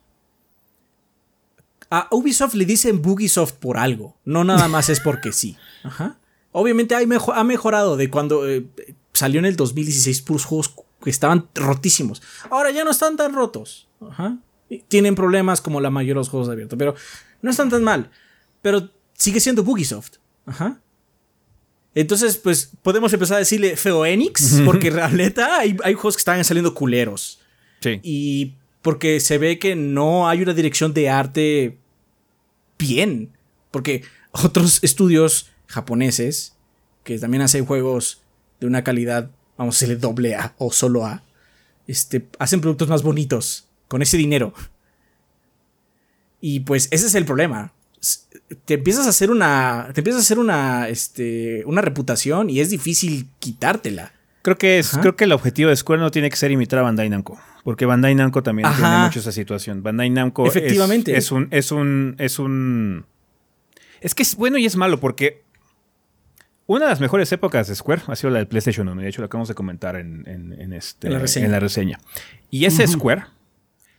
A 1.91 2.07
Ubisoft 2.11 2.55
le 2.55 2.67
dicen 2.67 3.01
Bugisoft 3.01 3.55
por 3.55 3.79
algo. 3.79 4.17
No 4.25 4.45
nada 4.45 4.69
más 4.69 4.89
es 4.91 5.01
porque 5.01 5.33
sí. 5.33 5.57
Ajá. 5.85 6.19
Obviamente 6.53 6.95
hay 6.95 7.07
mejo- 7.07 7.33
ha 7.33 7.45
mejorado 7.45 7.97
de 7.97 8.11
cuando 8.11 8.47
eh, 8.49 8.67
salió 9.13 9.39
en 9.39 9.47
el 9.47 9.57
2016 9.57 10.21
puros 10.23 10.45
juegos 10.45 10.75
que 11.03 11.09
estaban 11.11 11.47
rotísimos. 11.55 12.21
Ahora 12.51 12.71
ya 12.73 12.85
no 12.85 12.91
están 12.91 13.17
tan 13.17 13.33
rotos. 13.33 13.89
Ajá. 14.07 14.37
Tienen 14.89 15.15
problemas 15.15 15.61
como 15.61 15.81
la 15.81 15.91
mayoría 15.91 16.15
de 16.15 16.21
los 16.21 16.29
juegos 16.29 16.49
abiertos, 16.49 16.79
pero 16.79 16.95
no 17.43 17.51
están 17.51 17.71
tan 17.71 17.83
mal. 17.83 18.11
Pero 18.63 18.91
sigue 19.15 19.41
siendo 19.41 19.65
Bugisoft. 19.65 20.17
Ajá. 20.47 20.81
Entonces, 21.95 22.37
pues 22.37 22.71
podemos 22.83 23.13
empezar 23.13 23.37
a 23.37 23.41
decirle 23.41 23.77
feo 23.77 24.05
Enix, 24.05 24.61
porque 24.65 24.91
la 24.91 25.09
neta 25.09 25.59
hay, 25.59 25.77
hay 25.83 25.95
juegos 25.95 26.17
que 26.17 26.21
están 26.21 26.45
saliendo 26.45 26.75
culeros. 26.75 27.41
Sí. 27.81 28.01
Y 28.03 28.55
porque 28.83 29.21
se 29.21 29.39
ve 29.39 29.59
que 29.59 29.75
no 29.75 30.29
hay 30.29 30.43
una 30.43 30.55
dirección 30.55 30.95
de 30.95 31.09
arte 31.09 31.79
bien. 32.79 33.31
Porque 33.71 34.03
otros 34.31 34.83
estudios 34.83 35.51
japoneses, 35.67 36.55
que 37.05 37.19
también 37.19 37.43
hacen 37.43 37.67
juegos 37.67 38.23
de 38.61 38.67
una 38.67 38.85
calidad, 38.85 39.31
vamos 39.57 39.77
a 39.77 39.77
decirle 39.77 39.97
doble 39.97 40.35
A 40.35 40.55
o 40.59 40.73
solo 40.73 41.07
A, 41.07 41.23
este, 41.87 42.29
hacen 42.39 42.61
productos 42.61 42.89
más 42.89 43.03
bonitos 43.03 43.68
con 43.89 44.03
ese 44.03 44.17
dinero. 44.17 44.53
Y 46.41 46.61
pues 46.61 46.89
ese 46.91 47.07
es 47.07 47.15
el 47.15 47.25
problema. 47.25 47.73
Te 48.65 48.75
empiezas 48.75 49.07
a 49.07 49.11
hacer 49.11 49.31
una. 49.31 49.89
Te 49.93 50.01
empiezas 50.01 50.21
a 50.21 50.25
hacer 50.25 50.39
una. 50.39 50.89
Este. 50.89 51.65
una 51.67 51.81
reputación 51.81 52.49
y 52.51 52.61
es 52.61 52.71
difícil 52.71 53.29
quitártela. 53.41 54.13
Creo 54.43 54.57
que 54.57 54.79
es, 54.79 54.93
Ajá. 54.95 55.01
creo 55.03 55.17
que 55.17 55.25
el 55.25 55.33
objetivo 55.33 55.69
de 55.71 55.77
Square 55.77 56.01
no 56.01 56.11
tiene 56.11 56.31
que 56.31 56.37
ser 56.37 56.51
imitar 56.53 56.79
a 56.79 56.83
Bandai 56.83 57.09
Namco. 57.11 57.39
Porque 57.65 57.87
Bandai 57.87 58.15
Namco 58.15 58.43
también 58.43 58.67
Ajá. 58.67 58.77
tiene 58.79 58.99
mucho 59.05 59.19
esa 59.19 59.33
situación. 59.33 59.83
Bandai 59.83 60.11
Namco 60.11 60.47
es- 60.47 60.55
Efectivamente. 60.57 61.17
Es, 61.17 61.33
un, 61.33 61.49
es 61.51 61.73
un. 61.73 62.15
Es 62.19 62.39
un. 62.39 63.05
Es 64.01 64.15
que 64.15 64.23
es 64.23 64.37
bueno 64.37 64.59
y 64.59 64.65
es 64.67 64.77
malo 64.77 65.01
porque. 65.01 65.43
Una 66.67 66.85
de 66.85 66.91
las 66.91 67.01
mejores 67.01 67.33
épocas 67.33 67.67
de 67.67 67.75
Square 67.75 68.03
ha 68.09 68.15
sido 68.15 68.31
la 68.31 68.39
del 68.39 68.47
PlayStation 68.47 68.89
1. 68.89 69.01
y 69.01 69.05
De 69.05 69.11
hecho, 69.11 69.23
lo 69.23 69.27
acabamos 69.27 69.49
de 69.49 69.55
comentar 69.55 69.97
en, 69.97 70.23
en- 70.29 70.53
en 70.53 70.73
este, 70.75 71.07
En 71.09 71.15
la 71.15 71.19
reseña. 71.19 71.47
en 71.47 71.53
la 71.53 71.61
reseña. 71.61 71.99
Y 72.51 72.67
ese 72.67 72.87
Square 72.87 73.25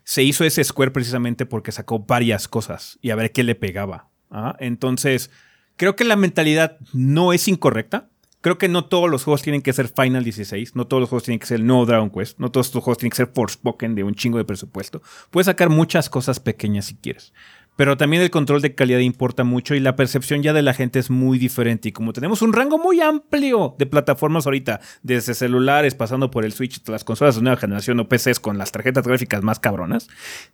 se 0.09 0.23
hizo 0.23 0.43
ese 0.43 0.63
Square 0.63 0.89
precisamente 0.89 1.45
porque 1.45 1.71
sacó 1.71 1.99
varias 1.99 2.47
cosas 2.47 2.97
y 2.99 3.11
a 3.11 3.15
ver 3.15 3.31
qué 3.31 3.43
le 3.43 3.53
pegaba. 3.53 4.09
¿ah? 4.31 4.55
Entonces, 4.59 5.29
creo 5.75 5.95
que 5.95 6.03
la 6.03 6.15
mentalidad 6.15 6.79
no 6.93 7.31
es 7.31 7.47
incorrecta. 7.47 8.09
Creo 8.41 8.57
que 8.57 8.69
no 8.69 8.85
todos 8.85 9.07
los 9.07 9.23
juegos 9.23 9.43
tienen 9.43 9.61
que 9.61 9.71
ser 9.71 9.87
Final 9.87 10.23
16, 10.23 10.75
no 10.75 10.87
todos 10.87 11.01
los 11.01 11.09
juegos 11.09 11.25
tienen 11.25 11.37
que 11.37 11.45
ser 11.45 11.59
nuevo 11.59 11.85
Dragon 11.85 12.09
Quest, 12.09 12.39
no 12.39 12.49
todos 12.49 12.73
los 12.73 12.83
juegos 12.83 12.97
tienen 12.97 13.11
que 13.11 13.17
ser 13.17 13.29
Forspoken 13.35 13.93
de 13.93 14.03
un 14.03 14.15
chingo 14.15 14.39
de 14.39 14.45
presupuesto. 14.45 15.03
Puedes 15.29 15.45
sacar 15.45 15.69
muchas 15.69 16.09
cosas 16.09 16.39
pequeñas 16.39 16.85
si 16.85 16.95
quieres. 16.95 17.31
Pero 17.79 17.95
también 17.95 18.21
el 18.21 18.29
control 18.29 18.61
de 18.61 18.75
calidad 18.75 18.99
importa 18.99 19.45
mucho 19.45 19.73
y 19.73 19.79
la 19.79 19.95
percepción 19.95 20.43
ya 20.43 20.51
de 20.51 20.61
la 20.61 20.73
gente 20.73 20.99
es 20.99 21.09
muy 21.09 21.39
diferente. 21.39 21.87
Y 21.87 21.91
como 21.93 22.11
tenemos 22.11 22.41
un 22.41 22.51
rango 22.51 22.77
muy 22.77 22.99
amplio 22.99 23.73
de 23.79 23.85
plataformas 23.85 24.45
ahorita, 24.45 24.81
desde 25.01 25.33
celulares, 25.33 25.95
pasando 25.95 26.29
por 26.29 26.43
el 26.43 26.51
Switch, 26.51 26.75
hasta 26.75 26.91
las 26.91 27.05
consolas 27.05 27.37
de 27.37 27.41
nueva 27.41 27.55
generación 27.55 27.97
o 28.01 28.09
PCs 28.09 28.41
con 28.41 28.57
las 28.57 28.73
tarjetas 28.73 29.07
gráficas 29.07 29.43
más 29.43 29.59
cabronas, 29.59 30.09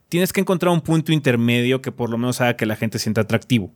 tienes 0.07 0.33
que 0.33 0.41
encontrar 0.41 0.71
un 0.71 0.81
punto 0.81 1.11
intermedio 1.11 1.81
que 1.81 1.91
por 1.91 2.11
lo 2.11 2.19
menos 2.19 2.41
haga 2.41 2.57
que 2.57 2.67
la 2.67 2.75
gente 2.75 2.99
sienta 2.99 3.21
atractivo. 3.21 3.73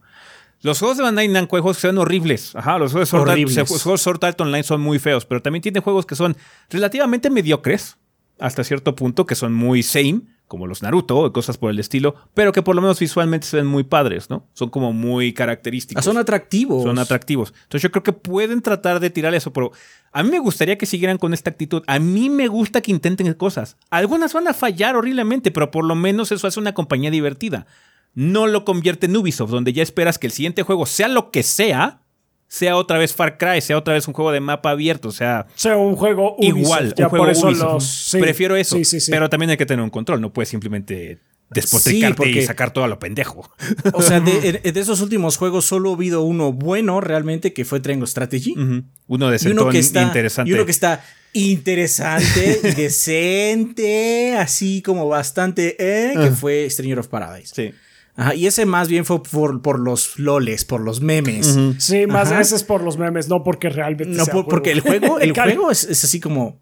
Los 0.62 0.78
juegos 0.78 0.98
de 0.98 1.04
Bandai 1.06 1.28
Namco 1.28 1.56
hay 1.56 1.64
juegos 1.64 1.82
que 1.82 1.88
ven 1.88 1.98
horribles. 1.98 2.56
Ajá, 2.56 2.78
los 2.78 2.92
juegos 2.92 3.10
de 3.10 3.98
Sword 3.98 4.26
Art 4.26 4.42
Online 4.42 4.62
son 4.62 4.80
muy 4.80 5.00
feos, 5.00 5.26
pero 5.26 5.42
también 5.42 5.64
tiene 5.64 5.80
juegos 5.80 6.06
que 6.06 6.16
son 6.16 6.38
relativamente 6.70 7.32
mediocres 7.32 7.98
hasta 8.40 8.64
cierto 8.64 8.96
punto, 8.96 9.26
que 9.26 9.36
son 9.36 9.54
muy 9.54 9.84
same, 9.84 10.22
como 10.50 10.66
los 10.66 10.82
Naruto 10.82 11.18
o 11.18 11.32
cosas 11.32 11.58
por 11.58 11.70
el 11.70 11.80
estilo, 11.80 12.16
pero 12.34 12.52
que 12.52 12.62
por 12.62 12.76
lo 12.76 12.82
menos 12.82 13.00
visualmente 13.00 13.46
se 13.46 13.58
ven 13.58 13.68
muy 13.68 13.84
padres, 13.84 14.30
¿no? 14.30 14.48
Son 14.54 14.70
como 14.70 14.92
muy 14.92 15.32
característicos. 15.32 16.02
Ah, 16.02 16.04
son 16.04 16.18
atractivos. 16.18 16.84
Son 16.84 16.98
atractivos. 16.98 17.54
Entonces 17.64 17.84
yo 17.84 17.92
creo 17.92 18.04
que 18.04 18.14
pueden 18.14 18.62
tratar 18.62 19.00
de 19.00 19.12
tirar 19.12 19.34
eso, 19.36 19.54
pero 19.54 19.72
a 20.12 20.24
mí 20.24 20.32
me 20.32 20.40
gustaría 20.40 20.78
que 20.78 20.88
siguieran 20.88 21.20
con 21.20 21.34
esta 21.34 21.52
actitud. 21.52 21.84
A 21.86 22.00
mí 22.00 22.30
me 22.30 22.48
gusta 22.48 22.82
que 22.82 22.92
intenten 22.92 23.32
cosas. 23.36 23.78
Algunas 23.92 24.34
van 24.34 24.48
a 24.48 24.54
fallar 24.54 24.96
horriblemente, 24.96 25.52
pero 25.52 25.70
por 25.70 25.86
lo 25.86 25.96
menos 25.96 26.32
eso 26.32 26.48
hace 26.48 26.60
una 26.60 26.74
compañía 26.74 27.12
divertida. 27.12 27.68
No 28.16 28.48
lo 28.48 28.66
convierte 28.66 29.06
en 29.06 29.16
Ubisoft, 29.16 29.52
donde 29.52 29.72
ya 29.72 29.84
esperas 29.84 30.18
que 30.18 30.28
el 30.28 30.34
siguiente 30.34 30.64
juego, 30.64 30.88
sea 30.88 31.08
lo 31.08 31.30
que 31.30 31.44
sea, 31.44 32.02
sea 32.50 32.76
otra 32.76 32.98
vez 32.98 33.14
Far 33.14 33.38
Cry, 33.38 33.62
sea 33.62 33.78
otra 33.78 33.94
vez 33.94 34.06
un 34.08 34.14
juego 34.14 34.32
de 34.34 34.40
mapa 34.42 34.72
abierto, 34.72 35.08
o 35.08 35.12
sea, 35.14 35.46
sea 35.56 35.78
un 35.78 35.96
juego 35.96 36.36
Ubisoft, 36.38 36.58
igual, 36.58 36.94
ya 36.96 37.06
un 37.06 37.10
juego 37.12 37.26
por 37.26 37.32
eso 37.32 37.48
Ubisoft. 37.48 37.74
los- 37.74 37.84
sí. 37.88 38.18
Prefiero 38.20 38.56
eso, 38.58 38.76
Sí, 38.76 38.84
sí, 38.86 39.00
sí. 39.00 39.12
pero 39.12 39.30
también 39.30 39.52
hay 39.52 39.58
que 39.58 39.66
tener 39.66 39.84
un 39.84 39.90
control, 39.92 40.20
no 40.20 40.34
puedes 40.34 40.50
simplemente 40.50 41.20
despotricarte 41.52 42.16
porque- 42.18 42.32
y 42.42 42.46
sacar 42.46 42.72
todo 42.74 42.84
a 42.84 42.88
lo 42.88 43.00
pendejo. 43.00 43.50
O 43.94 44.02
sea, 44.02 44.20
de, 44.20 44.32
de 44.74 44.80
esos 44.80 45.00
últimos 45.02 45.38
juegos 45.38 45.66
solo 45.66 45.92
ha 45.92 45.94
habido 45.96 46.22
uno 46.24 46.52
bueno 46.52 47.02
realmente 47.02 47.54
que 47.54 47.66
fue 47.66 47.80
Triangle 47.80 48.08
Strategy. 48.08 48.52
Ujú. 48.54 48.84
Uno 49.08 49.30
de 49.32 49.52
uno 49.52 49.70
que 49.70 49.80
está 49.80 50.02
interesante. 50.04 50.50
Y 50.50 50.54
uno 50.54 50.66
que 50.66 50.72
está 50.72 51.04
interesante 51.34 52.60
decente, 52.76 54.36
así 54.38 54.82
como 54.82 55.08
bastante, 55.08 55.76
eh, 55.80 56.14
que 56.16 56.32
fue 56.32 56.70
Stranger 56.70 57.00
of 57.00 57.08
Paradise. 57.08 57.54
Sí. 57.56 57.74
Ajá, 58.20 58.36
y 58.36 58.48
ese 58.48 58.66
más 58.66 58.88
bien 58.90 59.06
fue 59.06 59.24
por, 59.24 59.62
por 59.62 59.80
los 59.80 60.20
loles, 60.20 60.66
por 60.66 60.82
los 60.82 61.00
memes. 61.02 61.58
Sí, 61.78 62.06
más 62.06 62.28
Ajá. 62.28 62.40
veces 62.40 62.64
por 62.64 62.84
los 62.84 62.98
memes, 62.98 63.30
no 63.30 63.44
porque 63.44 63.70
realmente 63.70 64.16
No, 64.18 64.26
sea 64.26 64.34
por- 64.34 64.48
porque 64.48 64.72
el 64.72 64.82
juego, 64.82 65.20
el 65.20 65.32
juego 65.40 65.72
es, 65.72 65.86
es 65.86 66.04
así 66.04 66.20
como. 66.20 66.60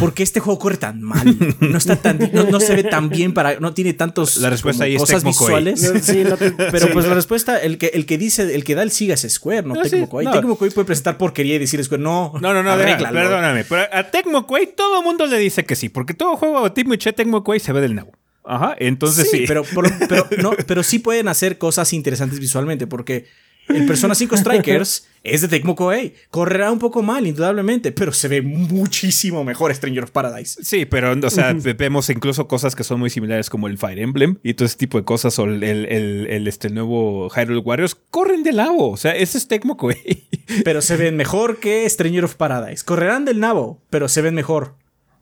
¿Por 0.00 0.14
qué 0.14 0.22
este 0.22 0.40
juego 0.40 0.58
corre 0.58 0.78
tan 0.78 1.02
mal? 1.02 1.36
No 1.60 1.76
está 1.76 1.96
tan, 1.96 2.18
no, 2.32 2.44
no 2.44 2.58
se 2.58 2.74
ve 2.74 2.84
tan 2.84 3.10
bien 3.10 3.34
para, 3.34 3.60
no 3.60 3.74
tiene 3.74 3.92
tantos 3.92 4.38
La 4.38 4.48
respuesta 4.48 4.84
como 4.84 4.86
ahí 4.86 4.94
es 4.94 5.00
cosas 5.02 5.22
visuales. 5.22 5.82
No, 5.92 6.00
sí, 6.00 6.24
no 6.24 6.38
te- 6.38 6.52
Pero 6.52 6.86
sí. 6.86 6.90
pues 6.94 7.04
la 7.06 7.12
respuesta, 7.12 7.58
el 7.60 7.76
que, 7.76 7.88
el 7.88 8.06
que 8.06 8.16
dice, 8.16 8.54
el 8.54 8.64
que 8.64 8.74
da 8.74 8.82
el 8.82 8.90
siga 8.90 9.12
es 9.12 9.26
Square, 9.28 9.64
no, 9.64 9.74
No, 9.74 9.84
sí, 9.84 9.90
Tecmo 9.90 10.08
Koei. 10.08 10.24
no. 10.24 10.32
Tecmo 10.32 10.56
Koei 10.56 10.70
puede 10.70 10.86
presentar 10.86 11.18
porquería 11.18 11.56
y 11.56 11.58
decir 11.58 11.84
Square, 11.84 12.02
no. 12.02 12.32
No, 12.40 12.54
no, 12.54 12.62
no, 12.62 12.70
arréglalo. 12.70 13.12
perdóname. 13.14 13.64
Pero 13.64 13.82
a 13.92 14.04
Tecmo 14.04 14.46
Koei 14.46 14.68
todo 14.74 15.00
el 15.00 15.04
mundo 15.04 15.26
le 15.26 15.36
dice 15.38 15.66
que 15.66 15.76
sí, 15.76 15.90
porque 15.90 16.14
todo 16.14 16.36
juego 16.38 16.72
Tecmo 16.72 16.96
Che 16.96 17.12
Tecmo 17.12 17.44
Koei 17.44 17.60
se 17.60 17.74
ve 17.74 17.82
del 17.82 17.94
nabo. 17.94 18.12
Ajá, 18.50 18.74
entonces 18.78 19.28
sí. 19.30 19.38
sí, 19.40 19.44
pero, 19.46 19.62
pero, 19.74 19.88
pero, 20.08 20.26
no, 20.42 20.52
pero 20.66 20.82
sí 20.82 20.98
pueden 20.98 21.28
hacer 21.28 21.58
cosas 21.58 21.92
interesantes 21.92 22.40
visualmente, 22.40 22.86
porque 22.86 23.26
el 23.68 23.84
Persona 23.84 24.14
5 24.14 24.38
Strikers 24.38 25.06
es 25.22 25.42
de 25.42 25.48
Tecmo 25.48 25.76
Koei. 25.76 26.14
Correrá 26.30 26.72
un 26.72 26.78
poco 26.78 27.02
mal, 27.02 27.26
indudablemente, 27.26 27.92
pero 27.92 28.12
se 28.12 28.26
ve 28.28 28.40
muchísimo 28.40 29.44
mejor 29.44 29.74
Stranger 29.74 30.04
of 30.04 30.10
Paradise. 30.10 30.64
Sí, 30.64 30.86
pero 30.86 31.12
o 31.12 31.30
sea, 31.30 31.52
vemos 31.76 32.08
incluso 32.08 32.48
cosas 32.48 32.74
que 32.74 32.82
son 32.84 32.98
muy 32.98 33.10
similares 33.10 33.50
como 33.50 33.66
el 33.68 33.76
Fire 33.76 33.98
Emblem 33.98 34.38
y 34.42 34.54
todo 34.54 34.64
ese 34.64 34.78
tipo 34.78 34.96
de 34.96 35.04
cosas 35.04 35.38
o 35.38 35.44
el, 35.44 35.62
el, 35.62 35.84
el- 35.84 36.26
el, 36.30 36.48
este 36.48 36.70
nuevo 36.70 37.28
Hyrule 37.28 37.60
Warriors 37.60 37.94
corren 37.94 38.42
del 38.42 38.56
nabo. 38.56 38.90
O 38.90 38.96
sea, 38.96 39.14
ese 39.14 39.36
es 39.36 39.46
Tecmo 39.48 39.76
Koei. 39.76 40.26
Pero 40.64 40.80
se 40.80 40.96
ven 40.96 41.16
mejor 41.16 41.58
que 41.60 41.86
Stranger 41.90 42.24
of 42.24 42.36
Paradise. 42.36 42.82
Correrán 42.84 43.26
del 43.26 43.38
nabo, 43.40 43.82
pero 43.90 44.08
se 44.08 44.22
ven 44.22 44.34
mejor. 44.34 44.76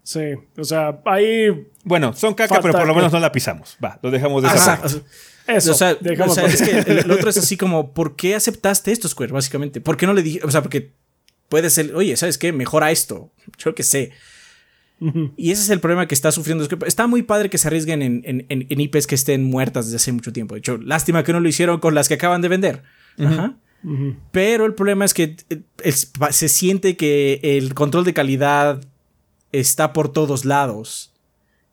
Sí, 0.05 0.21
o 0.57 0.63
sea, 0.63 1.01
ahí. 1.05 1.67
Bueno, 1.89 2.13
son 2.15 2.35
caca, 2.35 2.49
Falta 2.57 2.63
pero 2.63 2.73
por 2.79 2.87
lo 2.87 2.93
que- 2.95 2.97
menos 2.99 3.13
no 3.13 3.21
la 3.21 3.31
pisamos. 3.33 3.77
Va, 3.83 3.99
lo 4.03 4.11
dejamos 4.11 4.43
de 4.43 4.49
esa 4.49 4.73
Ajá, 4.75 4.87
Eso. 5.47 5.71
o 5.71 5.75
sea, 5.75 5.93
o 5.93 6.47
es 6.47 6.61
que 6.63 6.79
el, 6.79 6.99
el 6.99 7.11
otro 7.13 7.31
es 7.31 7.37
así 7.39 7.57
como, 7.57 7.93
¿por 7.95 8.17
qué 8.17 8.35
aceptaste 8.35 8.91
esto, 8.91 9.09
Square? 9.09 9.33
Básicamente. 9.33 9.81
¿Por 9.81 9.97
qué 9.97 10.05
no 10.07 10.13
le 10.13 10.23
dije? 10.25 10.41
O 10.43 10.51
sea, 10.51 10.63
porque 10.63 10.91
puede 11.49 11.71
ser, 11.71 11.95
oye, 11.95 12.17
¿sabes 12.17 12.39
qué? 12.39 12.53
Mejora 12.53 12.91
esto. 12.91 13.31
Yo 13.59 13.73
qué 13.75 13.85
sé. 13.85 14.11
Y 15.37 15.51
ese 15.53 15.63
es 15.63 15.71
el 15.71 15.79
problema 15.79 16.09
que 16.09 16.15
está 16.15 16.33
sufriendo 16.33 16.65
Square. 16.65 16.89
Está 16.89 17.07
muy 17.07 17.23
padre 17.23 17.51
que 17.51 17.59
se 17.59 17.69
arriesguen 17.69 18.03
en, 18.03 18.23
en, 18.25 18.47
en- 18.49 18.67
en 18.69 18.81
IPs 18.81 19.07
que 19.07 19.15
estén 19.15 19.45
muertas 19.45 19.85
desde 19.87 19.97
hace 19.97 20.11
mucho 20.13 20.33
tiempo. 20.33 20.55
De 20.55 20.61
hecho, 20.61 20.79
lástima 20.79 21.23
que 21.23 21.33
no 21.33 21.39
lo 21.41 21.49
hicieron 21.49 21.79
con 21.81 21.95
las 21.95 22.09
que 22.09 22.15
acaban 22.15 22.41
de 22.43 22.49
vender. 22.49 22.83
Ajá. 23.19 23.55
Pero 24.33 24.67
el 24.67 24.75
problema 24.75 25.05
es 25.05 25.15
que 25.15 25.37
eh, 25.51 25.61
es- 25.85 26.11
se 26.31 26.49
siente 26.49 26.97
que 26.97 27.39
el 27.43 27.75
control 27.75 28.05
de 28.05 28.15
calidad 28.15 28.81
está 29.53 29.93
por 29.93 30.13
todos 30.13 30.45
lados. 30.45 31.13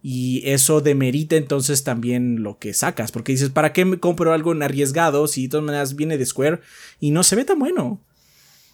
Y 0.06 0.42
eso 0.46 0.82
demerita 0.82 1.38
entonces 1.38 1.86
también 1.86 2.44
lo 2.44 2.60
que 2.60 2.74
sacas. 2.74 3.14
Porque 3.14 3.32
dices, 3.32 3.50
¿para 3.50 3.72
qué 3.72 3.86
me 3.86 4.00
compro 4.00 4.34
algo 4.34 4.52
en 4.52 4.62
arriesgado 4.62 5.28
si 5.28 5.44
de 5.44 5.50
todas 5.50 5.66
maneras 5.66 5.96
viene 5.96 6.18
de 6.18 6.26
Square 6.26 6.60
y 7.00 7.12
no 7.12 7.24
se 7.24 7.38
ve 7.38 7.46
tan 7.46 7.58
bueno? 7.58 8.02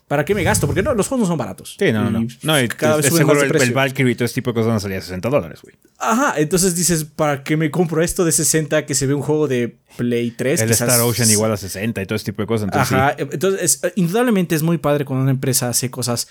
¿Para 0.08 0.26
qué 0.26 0.34
me 0.34 0.42
gasto? 0.42 0.66
Porque 0.66 0.82
no, 0.82 0.96
los 0.96 1.08
juegos 1.08 1.26
no 1.28 1.32
son 1.32 1.38
baratos. 1.38 1.76
Sí, 1.78 1.92
no, 1.92 2.10
no, 2.10 2.22
no. 2.22 2.28
No, 2.42 2.60
y 2.60 2.68
cada 2.68 2.96
vez 2.96 3.06
suben 3.06 3.20
seguro 3.20 3.36
más 3.42 3.52
de 3.52 3.58
el, 3.60 3.64
el. 3.64 3.74
Valkyrie 3.76 4.12
y 4.14 4.16
todo 4.16 4.26
ese 4.26 4.34
tipo 4.34 4.50
de 4.50 4.54
cosas 4.56 4.68
van 4.70 4.78
a 4.78 4.80
salir 4.80 4.98
a 4.98 5.02
60 5.02 5.30
dólares, 5.30 5.60
güey. 5.62 5.76
Ajá, 6.00 6.34
entonces 6.38 6.76
dices, 6.76 7.04
¿para 7.06 7.44
qué 7.44 7.56
me 7.58 7.70
compro 7.70 8.02
esto 8.02 8.26
de 8.26 8.32
60 8.32 8.88
que 8.88 8.96
se 8.96 9.06
ve 9.06 9.14
un 9.14 9.22
juego 9.22 9.48
de 9.48 9.78
Play 9.98 10.32
3? 10.32 10.62
El 10.62 10.72
Star 10.72 11.00
Ocean 11.02 11.30
igual 11.30 11.52
a 11.52 11.58
60 11.58 12.02
y 12.02 12.06
todo 12.08 12.16
ese 12.16 12.26
tipo 12.26 12.42
de 12.42 12.48
cosas. 12.48 12.70
Entonces, 12.70 12.92
Ajá, 12.92 13.16
entonces 13.20 13.62
es- 13.62 13.84
eh, 13.84 13.94
indudablemente 13.98 14.56
es 14.56 14.64
muy 14.64 14.80
padre 14.80 15.06
cuando 15.06 15.22
una 15.22 15.32
empresa 15.32 15.70
hace 15.70 15.92
cosas 15.92 16.28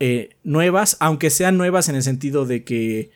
eh, 0.00 0.30
nuevas, 0.42 0.96
aunque 0.98 1.30
sean 1.30 1.56
nuevas 1.56 1.88
en 1.88 1.94
el 1.94 2.02
sentido 2.02 2.44
de 2.44 2.64
que 2.64 3.12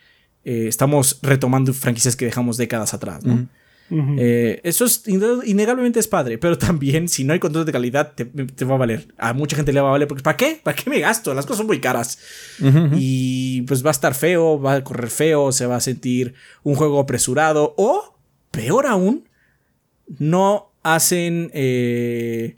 eh, 0.48 0.68
estamos 0.68 1.18
retomando 1.22 1.74
franquicias 1.74 2.14
que 2.14 2.24
dejamos 2.24 2.56
décadas 2.56 2.94
atrás, 2.94 3.24
¿no? 3.24 3.48
Eh, 3.90 4.60
eso 4.62 4.84
es 4.84 5.02
innegablemente 5.06 5.98
es 5.98 6.06
padre, 6.06 6.38
pero 6.38 6.56
también 6.66 7.08
si 7.08 7.24
no 7.24 7.32
hay 7.32 7.40
control 7.40 7.64
de 7.64 7.72
calidad 7.72 8.12
te, 8.14 8.64
va 8.64 8.76
a 8.76 8.78
valer. 8.78 9.08
A 9.18 9.32
mucha 9.32 9.56
gente 9.56 9.72
le 9.72 9.80
va 9.80 9.88
a 9.88 9.92
valer 9.92 10.06
porque 10.06 10.22
¿para 10.22 10.36
qué? 10.36 10.60
¿Para 10.62 10.76
qué 10.76 10.88
me 10.88 11.00
gasto? 11.00 11.34
Las 11.34 11.46
cosas 11.46 11.58
son 11.58 11.66
muy 11.66 11.80
caras. 11.80 12.20
Y 12.94 13.62
pues 13.62 13.84
va 13.84 13.90
a 13.90 13.92
estar 13.92 14.14
feo, 14.14 14.60
va 14.60 14.74
a 14.74 14.84
correr 14.84 15.10
feo, 15.10 15.50
se 15.50 15.66
va 15.66 15.76
a 15.76 15.80
sentir 15.80 16.34
un 16.62 16.76
juego 16.76 17.00
apresurado 17.00 17.74
o, 17.76 18.16
peor 18.52 18.86
aún, 18.86 19.28
no 20.18 20.70
hacen 20.84 21.50
eh, 21.54 22.56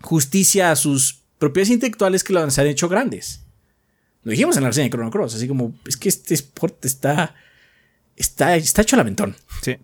justicia 0.00 0.70
a 0.70 0.76
sus 0.76 1.24
propiedades 1.38 1.74
intelectuales 1.74 2.24
que 2.24 2.32
lo 2.32 2.40
han 2.40 2.50
hecho 2.66 2.88
grandes. 2.88 3.45
Lo 4.26 4.32
dijimos 4.32 4.56
en 4.56 4.64
la 4.64 4.70
reseña 4.70 4.86
de 4.86 4.90
Chrono 4.90 5.08
Cross, 5.08 5.36
así 5.36 5.46
como 5.46 5.72
es 5.86 5.96
que 5.96 6.08
este 6.08 6.34
sport 6.34 6.84
está 6.84 7.36
está, 8.16 8.56
está 8.56 8.82
hecho 8.82 8.96
al 8.96 9.00
aventón. 9.00 9.36
Sí. 9.62 9.76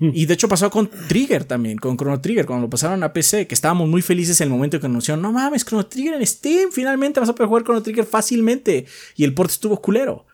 Y 0.00 0.26
de 0.26 0.34
hecho 0.34 0.48
pasó 0.48 0.70
con 0.70 0.88
Trigger 1.08 1.44
también, 1.44 1.76
con 1.76 1.96
Chrono 1.96 2.20
Trigger, 2.20 2.46
cuando 2.46 2.66
lo 2.66 2.70
pasaron 2.70 3.02
a 3.02 3.12
PC, 3.12 3.48
que 3.48 3.54
estábamos 3.56 3.88
muy 3.88 4.00
felices 4.00 4.40
en 4.40 4.46
el 4.46 4.52
momento 4.52 4.78
que 4.78 4.86
anunciaron, 4.86 5.20
no 5.20 5.32
mames, 5.32 5.64
Chrono 5.64 5.86
Trigger 5.86 6.14
en 6.14 6.24
Steam, 6.24 6.70
finalmente 6.70 7.18
vas 7.18 7.28
a 7.28 7.34
poder 7.34 7.48
jugar 7.48 7.64
Chrono 7.64 7.82
Trigger 7.82 8.06
fácilmente. 8.06 8.86
Y 9.16 9.24
el 9.24 9.34
port 9.34 9.50
estuvo 9.50 9.82
culero. 9.82 10.24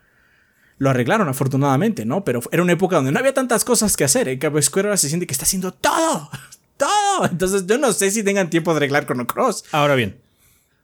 Lo 0.77 0.91
arreglaron 0.91 1.27
afortunadamente, 1.27 2.05
¿no? 2.05 2.25
Pero 2.25 2.43
era 2.53 2.63
una 2.63 2.73
época 2.73 2.97
donde 2.97 3.11
no 3.11 3.19
había 3.19 3.33
tantas 3.33 3.65
cosas 3.65 3.97
que 3.97 4.05
hacer. 4.05 4.29
En 4.29 4.39
cambio, 4.39 4.61
Square 4.61 4.89
ahora 4.89 4.99
se 4.99 5.09
siente 5.09 5.27
que 5.27 5.33
está 5.33 5.47
haciendo 5.47 5.73
todo. 5.73 6.29
Todo. 6.77 7.27
Entonces 7.27 7.67
yo 7.67 7.79
no 7.79 7.93
sé 7.93 8.11
si 8.11 8.23
tengan 8.23 8.51
tiempo 8.51 8.73
de 8.73 8.79
arreglar 8.79 9.07
Chrono 9.07 9.27
Cross. 9.27 9.65
Ahora 9.73 9.95
bien, 9.95 10.17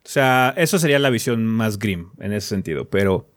o 0.07 0.09
sea, 0.09 0.55
eso 0.57 0.79
sería 0.79 1.01
la 1.01 1.11
visión 1.11 1.45
más 1.45 1.81
grim 1.81 2.11
en 2.21 2.33
ese 2.33 2.47
sentido, 2.47 2.89
pero 2.89 3.29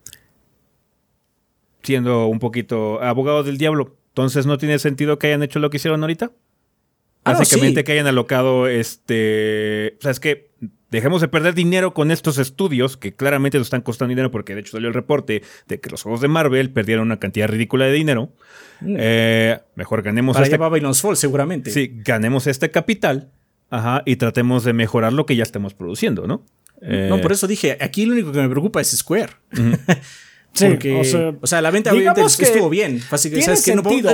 siendo 1.82 2.28
un 2.28 2.38
poquito 2.38 3.02
abogado 3.02 3.42
del 3.44 3.58
diablo, 3.58 3.98
entonces 4.10 4.46
no 4.46 4.60
tiene 4.60 4.78
sentido 4.78 5.18
que 5.18 5.28
hayan 5.28 5.42
hecho 5.42 5.58
lo 5.58 5.72
que 5.72 5.78
hicieron 5.78 6.02
ahorita. 6.02 6.32
Ah, 7.24 7.34
Básicamente 7.34 7.84
que 7.84 7.94
hayan 7.94 8.06
alocado 8.06 8.68
este. 8.68 9.96
O 9.98 10.02
sea, 10.02 10.12
es 10.12 10.20
que 10.20 10.52
dejemos 10.92 11.22
de 11.22 11.28
perder 11.28 11.56
dinero 11.56 11.96
con 11.96 12.12
estos 12.12 12.38
estudios 12.38 12.98
que 12.98 13.16
claramente 13.16 13.58
nos 13.58 13.68
están 13.68 13.82
costando 13.82 14.10
dinero 14.10 14.30
porque 14.30 14.54
de 14.54 14.62
hecho 14.62 14.74
salió 14.74 14.88
el 14.90 14.94
reporte 14.94 15.42
de 15.68 15.80
que 15.80 15.90
los 15.90 16.04
juegos 16.04 16.22
de 16.22 16.28
Marvel 16.28 16.72
perdieron 16.72 17.08
una 17.08 17.18
cantidad 17.18 17.48
ridícula 17.48 17.86
de 17.86 17.94
dinero. 17.94 18.30
Mm. 18.82 18.96
Eh, 19.00 19.60
mejor 19.76 20.04
ganemos 20.04 20.36
Para 20.36 20.46
este. 20.46 21.02
Fall, 21.02 21.18
seguramente. 21.18 21.72
Sí, 21.72 21.92
ganemos 22.06 22.46
este 22.46 22.70
capital. 22.70 23.32
Ajá, 23.72 24.02
y 24.06 24.16
tratemos 24.16 24.64
de 24.64 24.74
mejorar 24.74 25.14
lo 25.14 25.26
que 25.26 25.36
ya 25.36 25.44
estamos 25.44 25.74
produciendo, 25.74 26.26
¿no? 26.26 26.44
No, 26.82 27.22
por 27.22 27.32
eso 27.32 27.48
dije, 27.48 27.78
aquí 27.80 28.06
lo 28.06 28.14
único 28.14 28.32
que 28.32 28.40
me 28.40 28.50
preocupa 28.50 28.82
es 28.82 28.90
Square. 28.92 29.34
Sí, 30.52 30.66
o, 31.42 31.48
sea, 31.48 31.62
la 31.62 31.72
venta 31.72 31.92
obviamente 31.92 32.22
estuvo 32.22 32.70
bien. 32.70 33.02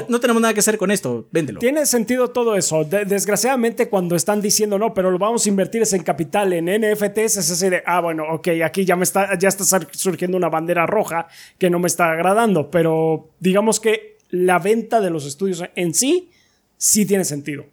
no, 0.10 0.20
tenemos 0.20 0.42
nada 0.42 0.54
que 0.54 0.60
hacer 0.60 0.78
con 0.78 0.92
esto, 0.92 1.28
véndelo. 1.32 1.60
Tiene 1.60 1.86
sentido 1.86 2.30
todo 2.30 2.56
eso. 2.56 2.84
desgraciadamente, 2.84 3.90
cuando 3.90 4.16
están 4.16 4.42
diciendo 4.42 4.78
no, 4.78 4.94
pero 4.94 5.12
lo 5.12 5.18
vamos 5.18 5.46
a 5.46 5.50
invertir 5.50 5.84
en 5.90 6.04
capital 6.04 6.54
en 6.54 6.66
NFTs, 6.66 7.38
es 7.38 7.52
así 7.52 7.70
de, 7.70 7.82
ah, 7.86 8.02
bueno, 8.02 8.26
ok, 8.32 8.50
aquí 8.64 8.86
ya 8.86 8.96
me 8.96 9.04
está, 9.04 9.38
ya 9.40 9.48
está 9.48 9.64
surgiendo 9.92 10.38
una 10.38 10.50
bandera 10.50 10.86
roja 10.86 11.28
que 11.58 11.70
no 11.70 11.80
me 11.80 11.88
está 11.88 12.12
agradando. 12.12 12.70
Pero 12.70 13.32
digamos 13.40 13.80
que 13.80 14.18
la 14.30 14.60
venta 14.60 15.00
de 15.00 15.10
los 15.10 15.26
estudios 15.26 15.64
en 15.76 15.94
sí, 15.94 16.30
sí 16.78 17.06
tiene 17.06 17.24
sentido. 17.24 17.66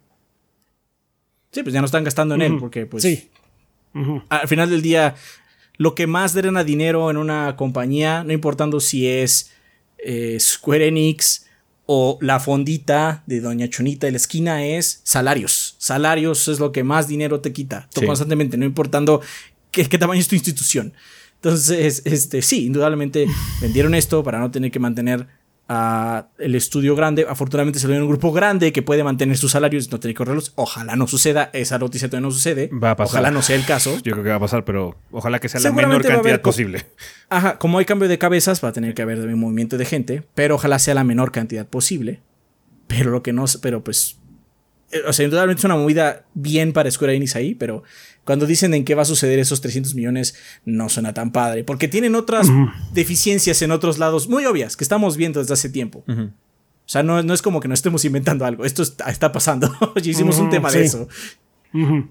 Sí, 1.51 1.61
pues 1.61 1.73
ya 1.73 1.81
no 1.81 1.85
están 1.85 2.03
gastando 2.03 2.33
en 2.35 2.41
él, 2.41 2.57
porque 2.59 2.85
pues. 2.85 3.03
Sí. 3.03 3.29
Al 4.29 4.47
final 4.47 4.69
del 4.69 4.81
día, 4.81 5.15
lo 5.77 5.95
que 5.95 6.07
más 6.07 6.33
drena 6.33 6.63
dinero 6.63 7.09
en 7.11 7.17
una 7.17 7.55
compañía, 7.55 8.23
no 8.23 8.33
importando 8.33 8.79
si 8.79 9.07
es 9.07 9.51
eh, 9.97 10.37
Square 10.39 10.87
Enix 10.87 11.45
o 11.85 12.17
la 12.21 12.39
fondita 12.39 13.23
de 13.25 13.41
Doña 13.41 13.69
Chonita 13.69 14.07
de 14.07 14.11
la 14.11 14.17
esquina, 14.17 14.65
es 14.65 15.01
salarios. 15.03 15.75
Salarios 15.77 16.47
es 16.47 16.59
lo 16.59 16.71
que 16.71 16.83
más 16.83 17.07
dinero 17.07 17.41
te 17.41 17.53
quita 17.53 17.89
constantemente, 18.05 18.57
no 18.57 18.65
importando 18.65 19.21
qué, 19.71 19.85
qué 19.87 19.97
tamaño 19.97 20.21
es 20.21 20.27
tu 20.27 20.35
institución. 20.35 20.93
Entonces, 21.35 22.01
este, 22.05 22.41
sí, 22.41 22.67
indudablemente 22.67 23.27
vendieron 23.61 23.95
esto 23.95 24.23
para 24.23 24.39
no 24.39 24.49
tener 24.49 24.71
que 24.71 24.79
mantener 24.79 25.27
el 25.67 26.55
estudio 26.55 26.95
grande. 26.95 27.25
Afortunadamente 27.27 27.79
se 27.79 27.87
lo 27.87 27.93
dio 27.93 28.03
un 28.03 28.09
grupo 28.09 28.31
grande 28.31 28.71
que 28.71 28.81
puede 28.81 29.03
mantener 29.03 29.37
sus 29.37 29.51
salarios 29.51 29.87
y 29.87 29.89
no 29.89 29.99
tener 29.99 30.13
que 30.13 30.17
correrlos. 30.17 30.53
Ojalá 30.55 30.95
no 30.95 31.07
suceda. 31.07 31.49
Esa 31.53 31.79
noticia 31.79 32.09
todavía 32.09 32.27
no 32.27 32.31
sucede. 32.31 32.69
Va 32.71 32.91
a 32.91 32.95
pasar. 32.95 33.15
Ojalá 33.15 33.31
no 33.31 33.41
sea 33.41 33.55
el 33.55 33.65
caso. 33.65 33.97
Yo 34.03 34.11
creo 34.13 34.23
que 34.23 34.29
va 34.29 34.35
a 34.35 34.39
pasar, 34.39 34.65
pero 34.65 34.95
ojalá 35.11 35.39
que 35.39 35.49
sea 35.49 35.61
la 35.61 35.71
menor 35.71 36.05
cantidad 36.05 36.41
posible. 36.41 36.85
Ajá, 37.29 37.57
como 37.57 37.79
hay 37.79 37.85
cambio 37.85 38.07
de 38.07 38.17
cabezas, 38.17 38.63
va 38.63 38.69
a 38.69 38.73
tener 38.73 38.93
que 38.93 39.01
haber 39.01 39.19
un 39.19 39.39
movimiento 39.39 39.77
de 39.77 39.85
gente, 39.85 40.23
pero 40.35 40.55
ojalá 40.55 40.79
sea 40.79 40.93
la 40.93 41.03
menor 41.03 41.31
cantidad 41.31 41.65
posible. 41.65 42.21
Pero 42.87 43.11
lo 43.11 43.23
que 43.23 43.33
no, 43.33 43.45
pero 43.61 43.83
pues 43.83 44.17
eh, 44.93 45.01
o 45.07 45.13
sea, 45.13 45.25
indudablemente 45.25 45.61
es 45.61 45.65
una 45.65 45.75
movida 45.75 46.25
bien 46.33 46.71
para 46.71 46.89
Square 46.89 47.15
Enix 47.15 47.35
ahí, 47.35 47.55
pero 47.55 47.83
cuando 48.25 48.45
dicen 48.45 48.73
en 48.73 48.85
qué 48.85 48.95
va 48.95 49.01
a 49.01 49.05
suceder 49.05 49.39
esos 49.39 49.61
300 49.61 49.95
millones, 49.95 50.35
no 50.65 50.89
suena 50.89 51.13
tan 51.13 51.31
padre, 51.31 51.63
porque 51.63 51.87
tienen 51.87 52.15
otras 52.15 52.47
deficiencias 52.93 53.61
en 53.61 53.71
otros 53.71 53.97
lados 53.97 54.27
muy 54.29 54.45
obvias 54.45 54.77
que 54.77 54.83
estamos 54.83 55.17
viendo 55.17 55.39
desde 55.39 55.53
hace 55.53 55.69
tiempo. 55.69 56.03
O 56.07 56.89
sea, 56.89 57.03
no, 57.03 57.21
no, 57.23 57.33
es 57.33 57.41
como 57.41 57.59
que 57.59 57.67
nos 57.67 57.79
estemos 57.79 58.03
inventando 58.05 58.45
algo, 58.45 58.65
esto 58.65 58.83
está, 58.83 59.31
pasando. 59.31 59.73
ya 59.95 60.11
hicimos 60.11 60.37
un 60.39 60.49
tema 60.49 60.71
de 60.71 60.83
eso. 60.83 61.07
Pues, 61.71 62.03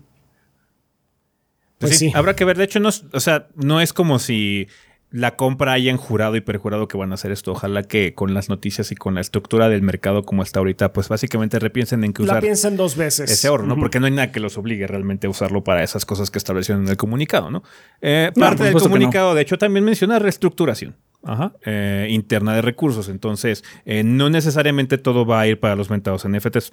pues 1.79 1.99
sí, 1.99 2.13
habrá 2.15 2.37
que 2.37 2.45
ver. 2.45 2.57
De 2.57 2.65
hecho, 2.65 2.81
no, 2.81 2.91
o 3.13 3.21
sea, 3.21 3.49
no 3.55 3.81
es 3.81 3.93
como 3.93 4.19
si 4.19 4.69
la 5.13 5.37
compra 5.37 5.73
hayan 5.73 5.99
jurado 5.99 6.37
y 6.37 6.41
perjurado 6.41 6.89
que 6.89 6.97
van 6.97 7.13
a 7.13 7.15
hacer 7.15 7.31
esto. 7.33 7.53
Ojalá 7.53 7.83
que 7.83 8.15
con 8.15 8.33
las 8.35 8.49
noticias 8.49 8.91
y 8.93 8.97
con 8.97 9.15
la 9.15 9.21
estructura 9.21 9.69
del 9.69 9.83
mercado 9.83 10.25
como 10.25 10.43
está 10.43 10.61
ahorita, 10.61 10.93
pues 10.93 11.09
básicamente 11.09 11.59
repiensen 11.59 12.03
en 12.03 12.15
que 12.15 12.23
usar. 12.23 12.37
La 12.37 12.41
piensen 12.41 12.77
dos 12.77 12.97
veces. 12.97 13.31
Ese 13.31 13.49
oro, 13.51 13.65
¿no? 13.65 13.77
Porque 13.77 14.01
no 14.01 14.07
hay 14.07 14.13
nada 14.13 14.33
que 14.33 14.41
los 14.41 14.57
obligue 14.57 14.87
realmente 14.87 15.27
a 15.27 15.31
usarlo 15.31 15.63
para 15.63 15.83
esas 15.83 16.07
cosas 16.07 16.31
que 16.31 16.39
establecieron 16.39 16.85
en 16.85 16.91
el 16.91 16.97
comunicado, 16.97 17.51
¿no? 17.51 17.63
Eh, 18.01 18.33
parte 18.35 18.65
del 18.65 18.75
comunicado, 18.75 19.35
de 19.35 19.43
hecho, 19.43 19.59
también 19.59 19.85
menciona 19.85 20.19
reestructuración. 20.19 20.97
Ajá, 21.25 21.53
eh, 21.65 22.09
interna 22.11 22.55
de 22.55 22.63
recursos. 22.63 23.09
Entonces, 23.09 23.63
eh, 23.85 24.03
no 24.03 24.29
necesariamente 24.29 24.99
todo 24.99 25.25
va 25.25 25.41
a 25.41 25.47
ir 25.47 25.61
para 25.61 25.77
los 25.77 25.89
mentados 25.89 26.25
NFTs. 26.25 26.73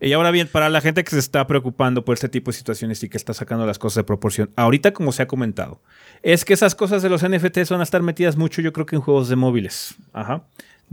Y 0.00 0.12
ahora 0.12 0.30
bien, 0.30 0.48
para 0.50 0.68
la 0.68 0.80
gente 0.80 1.02
que 1.02 1.10
se 1.10 1.18
está 1.18 1.46
preocupando 1.46 2.04
por 2.04 2.14
este 2.14 2.28
tipo 2.28 2.50
de 2.50 2.56
situaciones 2.56 3.02
y 3.02 3.08
que 3.08 3.16
está 3.16 3.34
sacando 3.34 3.66
las 3.66 3.78
cosas 3.78 3.96
de 3.96 4.04
proporción, 4.04 4.50
ahorita 4.56 4.92
como 4.92 5.10
se 5.10 5.22
ha 5.22 5.26
comentado, 5.26 5.80
es 6.22 6.44
que 6.44 6.54
esas 6.54 6.74
cosas 6.74 7.02
de 7.02 7.08
los 7.08 7.28
NFTs 7.28 7.70
van 7.70 7.80
a 7.80 7.84
estar 7.84 8.02
metidas 8.02 8.36
mucho, 8.36 8.62
yo 8.62 8.72
creo 8.72 8.86
que 8.86 8.96
en 8.96 9.02
juegos 9.02 9.28
de 9.28 9.36
móviles. 9.36 9.96
Ajá. 10.12 10.44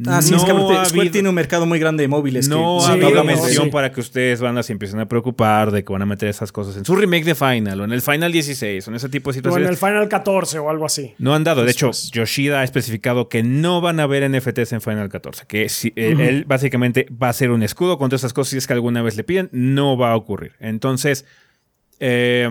Ah, 0.05 0.21
sí, 0.21 0.35
es 0.35 0.43
que 0.43 0.51
Square 0.51 1.09
tiene 1.09 1.29
un 1.29 1.35
mercado 1.35 1.65
muy 1.65 1.79
grande 1.79 2.03
de 2.03 2.07
móviles. 2.09 2.49
No 2.49 2.85
ha 2.85 2.93
habido 2.93 3.23
mención 3.23 3.69
para 3.69 3.91
que 3.91 4.01
ustedes 4.01 4.41
van 4.41 4.57
a 4.57 4.63
se 4.63 4.73
empiecen 4.73 4.99
a 4.99 5.07
preocupar 5.07 5.71
de 5.71 5.83
que 5.85 5.93
van 5.93 6.01
a 6.01 6.05
meter 6.05 6.27
esas 6.27 6.51
cosas 6.51 6.75
en 6.75 6.83
su 6.83 6.95
remake 6.95 7.23
de 7.23 7.35
Final 7.35 7.81
o 7.81 7.83
en 7.85 7.93
el 7.93 8.01
Final 8.01 8.31
16 8.31 8.87
o 8.87 8.91
en 8.91 8.95
ese 8.95 9.09
tipo 9.09 9.29
de 9.29 9.35
situaciones. 9.35 9.65
O 9.65 9.67
en 9.67 9.71
el 9.71 9.77
Final 9.77 10.09
14 10.09 10.59
o 10.59 10.69
algo 10.69 10.85
así. 10.85 11.13
No 11.17 11.33
han 11.33 11.43
dado. 11.43 11.63
De 11.63 11.71
hecho, 11.71 11.91
Yoshida 12.11 12.59
ha 12.59 12.63
especificado 12.63 13.29
que 13.29 13.43
no 13.43 13.79
van 13.79 13.99
a 13.99 14.03
haber 14.03 14.29
NFTs 14.29 14.73
en 14.73 14.81
Final 14.81 15.07
14. 15.07 15.45
Que 15.47 15.69
si, 15.69 15.93
eh, 15.95 16.15
él 16.19 16.45
básicamente 16.45 17.07
va 17.11 17.29
a 17.29 17.33
ser 17.33 17.51
un 17.51 17.63
escudo 17.63 17.97
contra 17.97 18.17
esas 18.17 18.33
cosas 18.33 18.51
si 18.51 18.57
es 18.57 18.67
que 18.67 18.73
alguna 18.73 19.01
vez 19.01 19.15
le 19.15 19.23
piden. 19.23 19.49
No 19.53 19.97
va 19.97 20.11
a 20.11 20.15
ocurrir. 20.15 20.53
Entonces, 20.59 21.25
eh, 21.99 22.49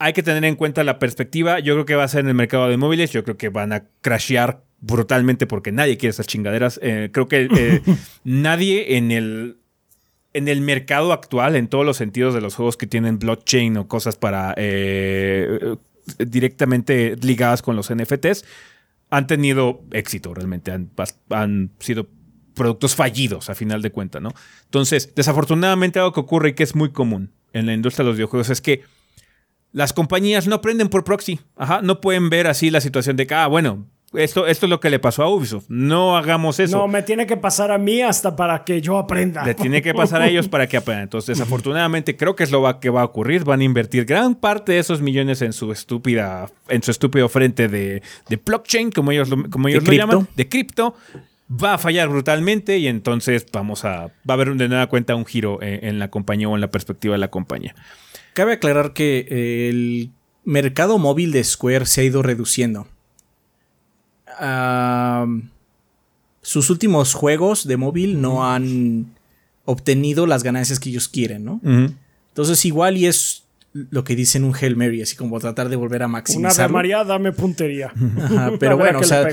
hay 0.00 0.12
que 0.12 0.22
tener 0.22 0.44
en 0.44 0.56
cuenta 0.56 0.82
la 0.82 0.98
perspectiva. 0.98 1.60
Yo 1.60 1.74
creo 1.74 1.86
que 1.86 1.94
va 1.94 2.04
a 2.04 2.08
ser 2.08 2.20
en 2.20 2.28
el 2.28 2.34
mercado 2.34 2.68
de 2.68 2.76
móviles. 2.76 3.12
Yo 3.12 3.22
creo 3.22 3.36
que 3.36 3.48
van 3.48 3.72
a 3.72 3.84
crashear 4.00 4.62
brutalmente 4.80 5.46
porque 5.46 5.72
nadie 5.72 5.96
quiere 5.98 6.10
esas 6.10 6.26
chingaderas. 6.26 6.78
Eh, 6.82 7.10
creo 7.12 7.28
que 7.28 7.48
eh, 7.54 7.82
nadie 8.24 8.96
en 8.96 9.10
el, 9.10 9.58
en 10.32 10.48
el 10.48 10.60
mercado 10.60 11.12
actual, 11.12 11.56
en 11.56 11.68
todos 11.68 11.84
los 11.84 11.96
sentidos 11.96 12.34
de 12.34 12.40
los 12.40 12.54
juegos 12.54 12.76
que 12.76 12.86
tienen 12.86 13.18
blockchain 13.18 13.76
o 13.76 13.88
cosas 13.88 14.16
para 14.16 14.54
eh, 14.56 15.76
directamente 16.18 17.16
ligadas 17.20 17.62
con 17.62 17.76
los 17.76 17.92
NFTs, 17.92 18.44
han 19.10 19.26
tenido 19.26 19.82
éxito 19.92 20.34
realmente. 20.34 20.70
Han, 20.70 20.90
han 21.30 21.70
sido 21.78 22.06
productos 22.54 22.94
fallidos 22.94 23.50
a 23.50 23.54
final 23.54 23.82
de 23.82 23.90
cuentas, 23.90 24.20
¿no? 24.20 24.34
Entonces, 24.64 25.14
desafortunadamente 25.14 25.98
algo 25.98 26.12
que 26.12 26.20
ocurre 26.20 26.50
y 26.50 26.52
que 26.54 26.64
es 26.64 26.74
muy 26.74 26.90
común 26.90 27.30
en 27.52 27.66
la 27.66 27.72
industria 27.72 28.04
de 28.04 28.10
los 28.10 28.16
videojuegos 28.16 28.50
es 28.50 28.60
que 28.60 28.82
las 29.72 29.92
compañías 29.92 30.46
no 30.46 30.56
aprenden 30.56 30.88
por 30.88 31.04
proxy. 31.04 31.40
Ajá, 31.56 31.80
no 31.82 32.00
pueden 32.00 32.30
ver 32.30 32.46
así 32.46 32.70
la 32.70 32.80
situación 32.80 33.16
de 33.16 33.26
que, 33.26 33.34
ah, 33.34 33.46
bueno, 33.46 33.86
esto, 34.14 34.46
esto 34.46 34.64
es 34.66 34.70
lo 34.70 34.80
que 34.80 34.88
le 34.88 34.98
pasó 34.98 35.22
a 35.22 35.28
Ubisoft. 35.28 35.66
No 35.68 36.16
hagamos 36.16 36.58
eso. 36.60 36.78
No, 36.78 36.88
me 36.88 37.02
tiene 37.02 37.26
que 37.26 37.36
pasar 37.36 37.70
a 37.70 37.76
mí 37.76 38.00
hasta 38.00 38.34
para 38.34 38.64
que 38.64 38.80
yo 38.80 38.96
aprenda. 38.96 39.44
Le 39.44 39.54
tiene 39.54 39.82
que 39.82 39.92
pasar 39.92 40.22
a 40.22 40.28
ellos 40.28 40.48
para 40.48 40.66
que 40.66 40.78
aprendan. 40.78 41.04
Entonces, 41.04 41.36
desafortunadamente, 41.36 42.16
creo 42.16 42.34
que 42.34 42.44
es 42.44 42.50
lo 42.50 42.80
que 42.80 42.88
va 42.88 43.02
a 43.02 43.04
ocurrir. 43.04 43.44
Van 43.44 43.60
a 43.60 43.64
invertir 43.64 44.06
gran 44.06 44.34
parte 44.34 44.72
de 44.72 44.78
esos 44.78 45.02
millones 45.02 45.42
en 45.42 45.52
su 45.52 45.72
estúpida, 45.72 46.50
en 46.68 46.82
su 46.82 46.90
estúpido 46.90 47.28
frente 47.28 47.68
de, 47.68 48.02
blockchain, 48.44 48.90
como 48.92 49.12
ellos 49.12 49.28
lo, 49.28 49.50
como 49.50 49.68
ellos 49.68 49.86
lo 49.86 49.92
llaman, 49.92 50.28
de 50.34 50.48
cripto. 50.48 50.94
Va 51.50 51.74
a 51.74 51.78
fallar 51.78 52.08
brutalmente 52.08 52.78
y 52.78 52.88
entonces 52.88 53.46
vamos 53.52 53.84
a. 53.84 54.06
Va 54.06 54.10
a 54.28 54.32
haber 54.32 54.54
de 54.54 54.68
nueva 54.68 54.86
cuenta 54.86 55.14
un 55.16 55.26
giro 55.26 55.62
en, 55.62 55.84
en 55.84 55.98
la 55.98 56.08
compañía 56.08 56.48
o 56.48 56.54
en 56.54 56.62
la 56.62 56.70
perspectiva 56.70 57.12
de 57.12 57.18
la 57.18 57.28
compañía. 57.28 57.74
Cabe 58.32 58.54
aclarar 58.54 58.94
que 58.94 59.68
el 59.68 60.12
mercado 60.44 60.98
móvil 60.98 61.32
de 61.32 61.44
Square 61.44 61.84
se 61.84 62.00
ha 62.00 62.04
ido 62.04 62.22
reduciendo 62.22 62.86
sus 66.42 66.70
últimos 66.70 67.14
juegos 67.14 67.66
de 67.66 67.76
móvil 67.76 68.20
no 68.20 68.48
han 68.50 69.06
obtenido 69.64 70.26
las 70.26 70.42
ganancias 70.42 70.80
que 70.80 70.90
ellos 70.90 71.08
quieren, 71.08 71.44
¿no? 71.44 71.60
Entonces 72.30 72.64
igual 72.64 72.96
y 72.96 73.06
es 73.06 73.44
lo 73.72 74.04
que 74.04 74.16
dicen 74.16 74.44
un 74.44 74.54
Hail 74.54 74.76
Mary, 74.76 75.02
así 75.02 75.16
como 75.16 75.38
tratar 75.40 75.68
de 75.68 75.76
volver 75.76 76.02
a 76.02 76.08
maximizar. 76.08 76.66
Una 76.66 76.72
María, 76.72 77.04
dame 77.04 77.32
puntería. 77.32 77.92
pero 78.60 78.76
bueno, 78.76 79.00
o 79.00 79.04
sea, 79.04 79.28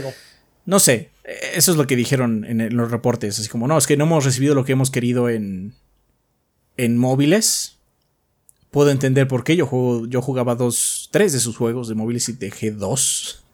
no 0.66 0.80
sé, 0.80 1.10
eso 1.54 1.72
es 1.72 1.78
lo 1.78 1.88
que 1.88 1.96
dijeron 1.96 2.46
en, 2.46 2.76
los 2.76 2.92
reportes, 2.92 3.40
así 3.40 3.50
como, 3.50 3.68
no, 3.68 3.78
es 3.78 3.88
que 3.88 3.98
no 3.98 4.06
hemos 4.06 4.26
recibido 4.26 4.56
lo 4.56 4.66
que 4.66 4.74
hemos 4.74 4.92
querido 4.92 5.30
en, 5.30 5.74
en 6.78 6.98
móviles. 6.98 7.78
Puedo 8.72 8.92
entender 8.92 9.28
por 9.28 9.44
qué, 9.44 9.56
yo, 9.56 9.66
juego, 9.68 10.06
yo 10.06 10.22
jugaba 10.22 10.56
dos, 10.56 11.10
tres 11.12 11.32
de 11.32 11.40
sus 11.40 11.56
juegos 11.56 11.88
de 11.88 11.96
móviles 11.96 12.28
y 12.28 12.34
dejé 12.34 12.72
dos. 12.72 13.45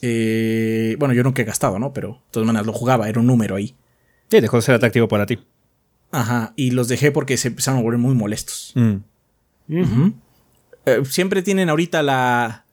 Eh, 0.00 0.96
bueno, 0.98 1.14
yo 1.14 1.22
nunca 1.22 1.42
he 1.42 1.44
gastado, 1.44 1.78
¿no? 1.78 1.92
Pero 1.92 2.12
de 2.12 2.30
todas 2.30 2.46
maneras 2.46 2.66
lo 2.66 2.72
jugaba, 2.72 3.08
era 3.08 3.20
un 3.20 3.26
número 3.26 3.56
ahí. 3.56 3.74
Sí, 4.30 4.40
dejó 4.40 4.56
de 4.56 4.62
ser 4.62 4.74
atractivo 4.74 5.08
para 5.08 5.26
ti. 5.26 5.38
Ajá, 6.10 6.52
y 6.56 6.70
los 6.70 6.88
dejé 6.88 7.12
porque 7.12 7.36
se 7.36 7.48
empezaron 7.48 7.80
a 7.80 7.82
volver 7.82 7.98
muy 7.98 8.14
molestos. 8.14 8.72
Mm. 8.74 8.96
Eh, 10.86 11.02
siempre 11.04 11.42
tienen 11.42 11.68
ahorita 11.68 12.02
la, 12.02 12.64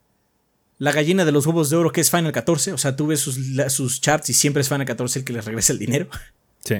la 0.77 0.91
gallina 0.91 1.25
de 1.25 1.31
los 1.31 1.45
huevos 1.45 1.69
de 1.69 1.75
oro 1.75 1.91
que 1.91 2.01
es 2.01 2.09
Final 2.09 2.31
14. 2.31 2.73
O 2.73 2.77
sea, 2.77 2.95
tú 2.95 3.07
ves 3.07 3.19
sus, 3.19 3.37
sus 3.69 4.01
charts 4.01 4.29
y 4.29 4.33
siempre 4.33 4.61
es 4.61 4.69
Final 4.69 4.85
14 4.85 5.19
el 5.19 5.25
que 5.25 5.33
les 5.33 5.45
regresa 5.45 5.73
el 5.73 5.79
dinero. 5.79 6.07
Sí. 6.63 6.75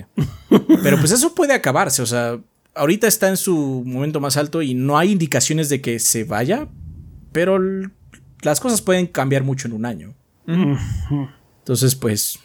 Pero 0.83 0.97
pues 0.97 1.11
eso 1.11 1.35
puede 1.35 1.53
acabarse. 1.53 2.01
O 2.01 2.05
sea, 2.05 2.39
ahorita 2.73 3.07
está 3.07 3.29
en 3.29 3.37
su 3.37 3.83
momento 3.85 4.19
más 4.19 4.37
alto 4.37 4.61
y 4.61 4.73
no 4.73 4.97
hay 4.97 5.11
indicaciones 5.11 5.69
de 5.69 5.81
que 5.81 5.99
se 5.99 6.23
vaya. 6.23 6.67
Pero 7.31 7.59
las 8.41 8.59
cosas 8.59 8.81
pueden 8.81 9.07
cambiar 9.07 9.43
mucho 9.43 9.67
en 9.67 9.73
un 9.73 9.85
año. 9.85 10.13
Entonces, 10.47 11.95
pues 11.95 12.39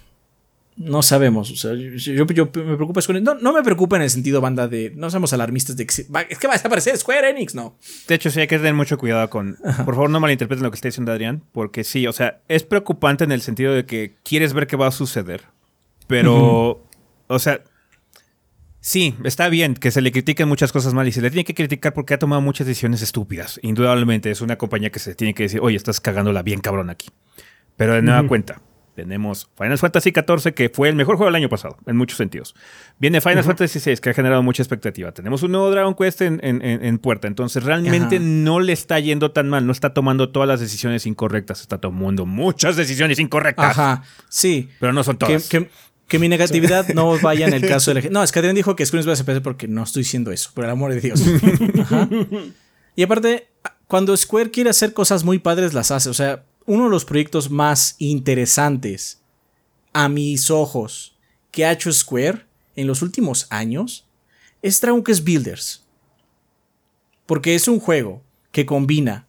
no 0.81 1.03
sabemos. 1.03 1.51
O 1.51 1.57
sea, 1.57 1.75
yo, 1.75 2.25
me 2.25 2.35
preocupo. 2.35 3.01
No, 3.21 3.35
no 3.35 3.53
me 3.53 3.63
preocupa 3.63 3.97
en 3.97 4.03
el 4.03 4.11
sentido, 4.11 4.41
banda, 4.41 4.67
de. 4.67 4.93
No 4.97 5.11
somos 5.11 5.33
alarmistas 5.35 5.77
de 5.77 5.87
que. 5.87 5.93
es 5.93 6.07
que 6.39 6.47
va 6.47 6.55
a 6.55 6.57
desaparecer 6.57 6.97
Square 6.97 7.29
Enix, 7.29 7.55
no. 7.55 7.77
De 8.09 8.15
hecho, 8.15 8.31
sí 8.31 8.41
hay 8.41 8.47
que 8.47 8.57
tener 8.57 8.73
mucho 8.73 8.97
cuidado 8.97 9.29
con. 9.29 9.59
Por 9.85 9.95
favor, 9.95 10.09
no 10.09 10.21
malinterpreten 10.21 10.65
lo 10.65 10.71
que 10.71 10.77
está 10.77 10.89
diciendo 10.89 11.13
Adrián, 11.13 11.43
porque 11.53 11.85
sí, 11.85 12.07
o 12.07 12.13
sea, 12.13 12.41
es 12.49 12.63
preocupante 12.63 13.25
en 13.25 13.33
el 13.33 13.43
sentido 13.43 13.75
de 13.75 13.85
que 13.85 14.17
quieres 14.23 14.55
ver 14.55 14.67
qué 14.67 14.77
va 14.77 14.87
a 14.87 14.93
suceder. 14.93 15.43
Pero. 16.07 16.83
O 17.27 17.39
sea. 17.39 17.63
Sí, 18.83 19.15
está 19.25 19.51
bien 19.51 19.75
que 19.75 19.91
se 19.91 20.01
le 20.01 20.11
critiquen 20.11 20.49
muchas 20.49 20.73
cosas 20.73 20.95
mal 20.95 21.07
y 21.07 21.13
se 21.13 21.21
le 21.21 21.31
tiene 21.31 21.45
que 21.45 21.55
criticar 21.55 21.93
porque 21.93 22.15
ha 22.15 22.19
tomado 22.19 22.41
muchas 22.41 22.67
decisiones 22.67 23.03
estúpidas. 23.03 23.61
Indudablemente 23.63 24.31
es 24.31 24.41
una 24.41 24.57
compañía 24.57 24.89
que 24.89 24.99
se 24.99 25.15
tiene 25.15 25.35
que 25.35 25.43
decir, 25.43 25.61
oye, 25.61 25.77
estás 25.77 26.01
cagándola 26.01 26.43
bien 26.43 26.61
cabrón 26.63 26.89
aquí. 26.89 27.09
Pero 27.81 27.95
de 27.95 28.03
nueva 28.03 28.29
cuenta, 28.29 28.61
tenemos 28.95 29.49
Final 29.57 29.79
Fantasy 29.79 30.13
XIV, 30.13 30.53
que 30.53 30.69
fue 30.69 30.91
el 30.91 30.97
mejor 30.97 31.17
juego 31.17 31.31
del 31.31 31.37
año 31.37 31.49
pasado, 31.49 31.79
en 31.87 31.97
muchos 31.97 32.19
sentidos. 32.19 32.55
Viene 32.99 33.23
Final 33.23 33.43
Fantasy 33.43 33.81
XVI, 33.81 33.97
que 33.97 34.11
ha 34.11 34.13
generado 34.13 34.43
mucha 34.43 34.63
expectativa. 34.63 35.13
Tenemos 35.13 35.43
un 35.43 35.53
nuevo 35.53 35.71
Dragon 35.71 35.95
Quest 35.95 36.21
en, 36.21 36.99
puerta. 36.99 37.27
Entonces, 37.27 37.65
realmente 37.65 38.21
no 38.21 38.61
le 38.61 38.75
está 38.75 39.01
yendo 39.01 39.31
tan 39.31 39.49
mal. 39.49 39.65
No 39.65 39.73
está 39.73 39.95
tomando 39.95 40.29
todas 40.29 40.47
las 40.47 40.61
decisiones 40.61 41.07
incorrectas. 41.07 41.63
Está 41.63 41.79
tomando 41.79 42.27
muchas 42.27 42.77
decisiones 42.77 43.19
incorrectas. 43.19 43.71
Ajá, 43.71 44.03
sí. 44.29 44.69
Pero 44.79 44.93
no 44.93 45.03
son 45.03 45.17
todas. 45.17 45.49
Que, 45.49 46.19
mi 46.19 46.29
negatividad 46.29 46.87
no 46.89 47.19
vaya 47.19 47.47
en 47.47 47.55
el 47.55 47.67
caso 47.67 47.95
del... 47.95 48.09
No, 48.13 48.23
es 48.23 48.31
que 48.31 48.41
Adrián 48.41 48.57
dijo 48.57 48.77
que 48.77 48.85
Square 48.85 49.07
va 49.07 49.13
a 49.13 49.15
desaparecer 49.15 49.43
porque 49.43 49.69
no 49.69 49.85
estoy 49.85 50.03
diciendo 50.03 50.33
eso, 50.33 50.51
por 50.53 50.65
el 50.65 50.71
amor 50.71 50.93
de 50.93 51.01
Dios. 51.01 51.25
Y 52.95 53.05
aparte, 53.05 53.49
cuando 53.87 54.15
Square 54.15 54.51
quiere 54.51 54.69
hacer 54.69 54.93
cosas 54.93 55.25
muy 55.25 55.39
padres, 55.39 55.73
las 55.73 55.91
hace. 55.91 56.11
O 56.11 56.15
sea, 56.15 56.45
uno 56.71 56.85
de 56.85 56.91
los 56.91 57.05
proyectos 57.05 57.51
más 57.51 57.97
interesantes 57.99 59.21
a 59.93 60.09
mis 60.09 60.53
ojos 60.53 61.17
que 61.51 61.65
ha 61.65 61.73
hecho 61.73 61.93
Square 61.93 62.47
en 62.77 62.87
los 62.87 63.03
últimos 63.03 63.49
años 63.51 64.07
es 64.63 64.81
Dragon 64.81 65.03
Quest 65.03 65.25
Builders. 65.25 65.85
Porque 67.27 67.57
es 67.57 67.67
un 67.67 67.81
juego 67.81 68.23
que 68.53 68.67
combina 68.67 69.27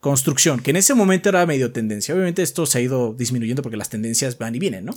construcción, 0.00 0.60
que 0.60 0.72
en 0.72 0.76
ese 0.76 0.92
momento 0.92 1.30
era 1.30 1.46
medio 1.46 1.72
tendencia. 1.72 2.14
Obviamente 2.14 2.42
esto 2.42 2.66
se 2.66 2.76
ha 2.76 2.80
ido 2.82 3.14
disminuyendo 3.14 3.62
porque 3.62 3.78
las 3.78 3.88
tendencias 3.88 4.36
van 4.36 4.54
y 4.54 4.58
vienen, 4.58 4.84
¿no? 4.84 4.92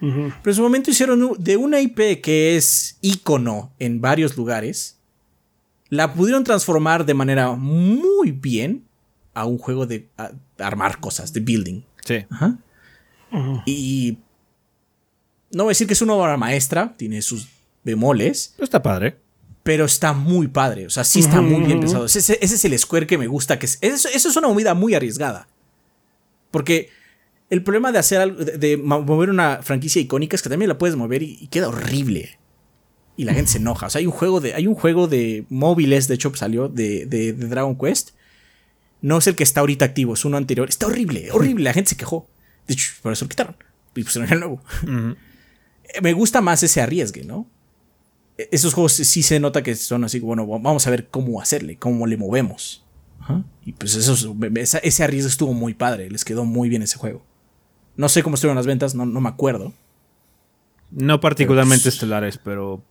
Pero 0.00 0.40
en 0.44 0.54
su 0.54 0.62
momento 0.62 0.90
hicieron 0.90 1.36
de 1.38 1.56
una 1.56 1.80
IP 1.80 2.20
que 2.22 2.56
es 2.56 2.98
icono 3.02 3.72
en 3.78 4.00
varios 4.00 4.36
lugares, 4.36 4.98
la 5.90 6.12
pudieron 6.12 6.42
transformar 6.42 7.06
de 7.06 7.14
manera 7.14 7.52
muy 7.52 8.32
bien 8.32 8.85
a 9.36 9.44
un 9.44 9.58
juego 9.58 9.86
de 9.86 10.08
armar 10.58 10.98
cosas, 10.98 11.34
de 11.34 11.40
building. 11.40 11.82
Sí. 12.02 12.24
Y 13.66 14.18
no 15.52 15.64
voy 15.64 15.70
a 15.70 15.72
decir 15.72 15.86
que 15.86 15.92
es 15.92 16.00
una 16.00 16.14
obra 16.14 16.38
maestra, 16.38 16.94
tiene 16.96 17.20
sus 17.20 17.48
bemoles. 17.84 18.54
Pero 18.56 18.64
está 18.64 18.82
padre. 18.82 19.18
Pero 19.62 19.84
está 19.84 20.14
muy 20.14 20.48
padre, 20.48 20.86
o 20.86 20.90
sea, 20.90 21.04
sí 21.04 21.20
está 21.20 21.42
muy 21.42 21.66
bien 21.66 21.80
pensado. 21.80 22.06
Ese, 22.06 22.38
es 22.40 22.64
el 22.64 22.78
Square 22.78 23.06
que 23.06 23.18
me 23.18 23.26
gusta, 23.26 23.58
que 23.58 23.66
es, 23.66 23.78
eso, 23.82 24.08
es 24.08 24.36
una 24.36 24.48
movida 24.48 24.72
muy 24.72 24.94
arriesgada. 24.94 25.48
Porque 26.50 26.88
el 27.50 27.62
problema 27.62 27.92
de 27.92 27.98
hacer 27.98 28.20
algo, 28.20 28.42
de, 28.42 28.78
mover 28.78 29.28
una 29.28 29.60
franquicia 29.62 30.00
icónica 30.00 30.34
es 30.34 30.42
que 30.42 30.48
también 30.48 30.70
la 30.70 30.78
puedes 30.78 30.96
mover 30.96 31.22
y, 31.22 31.46
queda 31.48 31.68
horrible. 31.68 32.38
Y 33.18 33.24
la 33.24 33.34
gente 33.34 33.52
se 33.52 33.58
enoja. 33.58 33.86
O 33.86 33.90
sea, 33.90 33.98
hay 33.98 34.06
un 34.06 34.12
juego 34.12 34.40
de, 34.40 34.54
hay 34.54 34.66
un 34.66 34.74
juego 34.74 35.08
de 35.08 35.44
móviles, 35.50 36.08
de 36.08 36.14
hecho 36.14 36.34
salió, 36.34 36.68
de, 36.68 37.04
de 37.04 37.34
Dragon 37.34 37.76
Quest, 37.76 38.12
no 39.06 39.18
es 39.18 39.28
el 39.28 39.36
que 39.36 39.44
está 39.44 39.60
ahorita 39.60 39.84
activo, 39.84 40.14
es 40.14 40.24
uno 40.24 40.36
anterior. 40.36 40.68
Está 40.68 40.86
horrible, 40.86 41.30
horrible. 41.32 41.62
La 41.62 41.72
gente 41.72 41.90
se 41.90 41.96
quejó. 41.96 42.28
De 42.66 42.74
hecho, 42.74 42.92
por 43.02 43.12
eso 43.12 43.24
lo 43.24 43.28
quitaron. 43.28 43.56
Y 43.94 44.02
pusieron 44.02 44.30
el 44.32 44.40
nuevo. 44.40 44.60
Me 46.02 46.12
gusta 46.12 46.40
más 46.40 46.64
ese 46.64 46.80
arriesgue, 46.80 47.22
¿no? 47.22 47.48
E, 48.36 48.48
esos 48.50 48.74
juegos 48.74 48.94
sí 48.94 49.22
se 49.22 49.38
nota 49.38 49.62
que 49.62 49.76
son 49.76 50.02
así, 50.02 50.18
bueno, 50.18 50.44
vamos 50.44 50.86
a 50.88 50.90
ver 50.90 51.06
cómo 51.08 51.40
hacerle, 51.40 51.76
cómo 51.76 52.06
le 52.06 52.16
movemos. 52.16 52.84
Y 53.64 53.72
pues 53.72 53.94
eso, 53.94 54.36
ese 54.82 55.04
arriesgue 55.04 55.28
estuvo 55.28 55.52
muy 55.52 55.74
padre, 55.74 56.10
les 56.10 56.24
quedó 56.24 56.44
muy 56.44 56.68
bien 56.68 56.82
ese 56.82 56.98
juego. 56.98 57.24
No 57.96 58.08
sé 58.08 58.22
cómo 58.24 58.34
estuvieron 58.34 58.56
las 58.56 58.66
ventas, 58.66 58.94
no, 58.94 59.06
no 59.06 59.20
me 59.20 59.28
acuerdo. 59.28 59.72
No 60.90 61.20
particularmente 61.20 61.84
pues, 61.84 61.94
estelares, 61.94 62.38
pero 62.38 62.82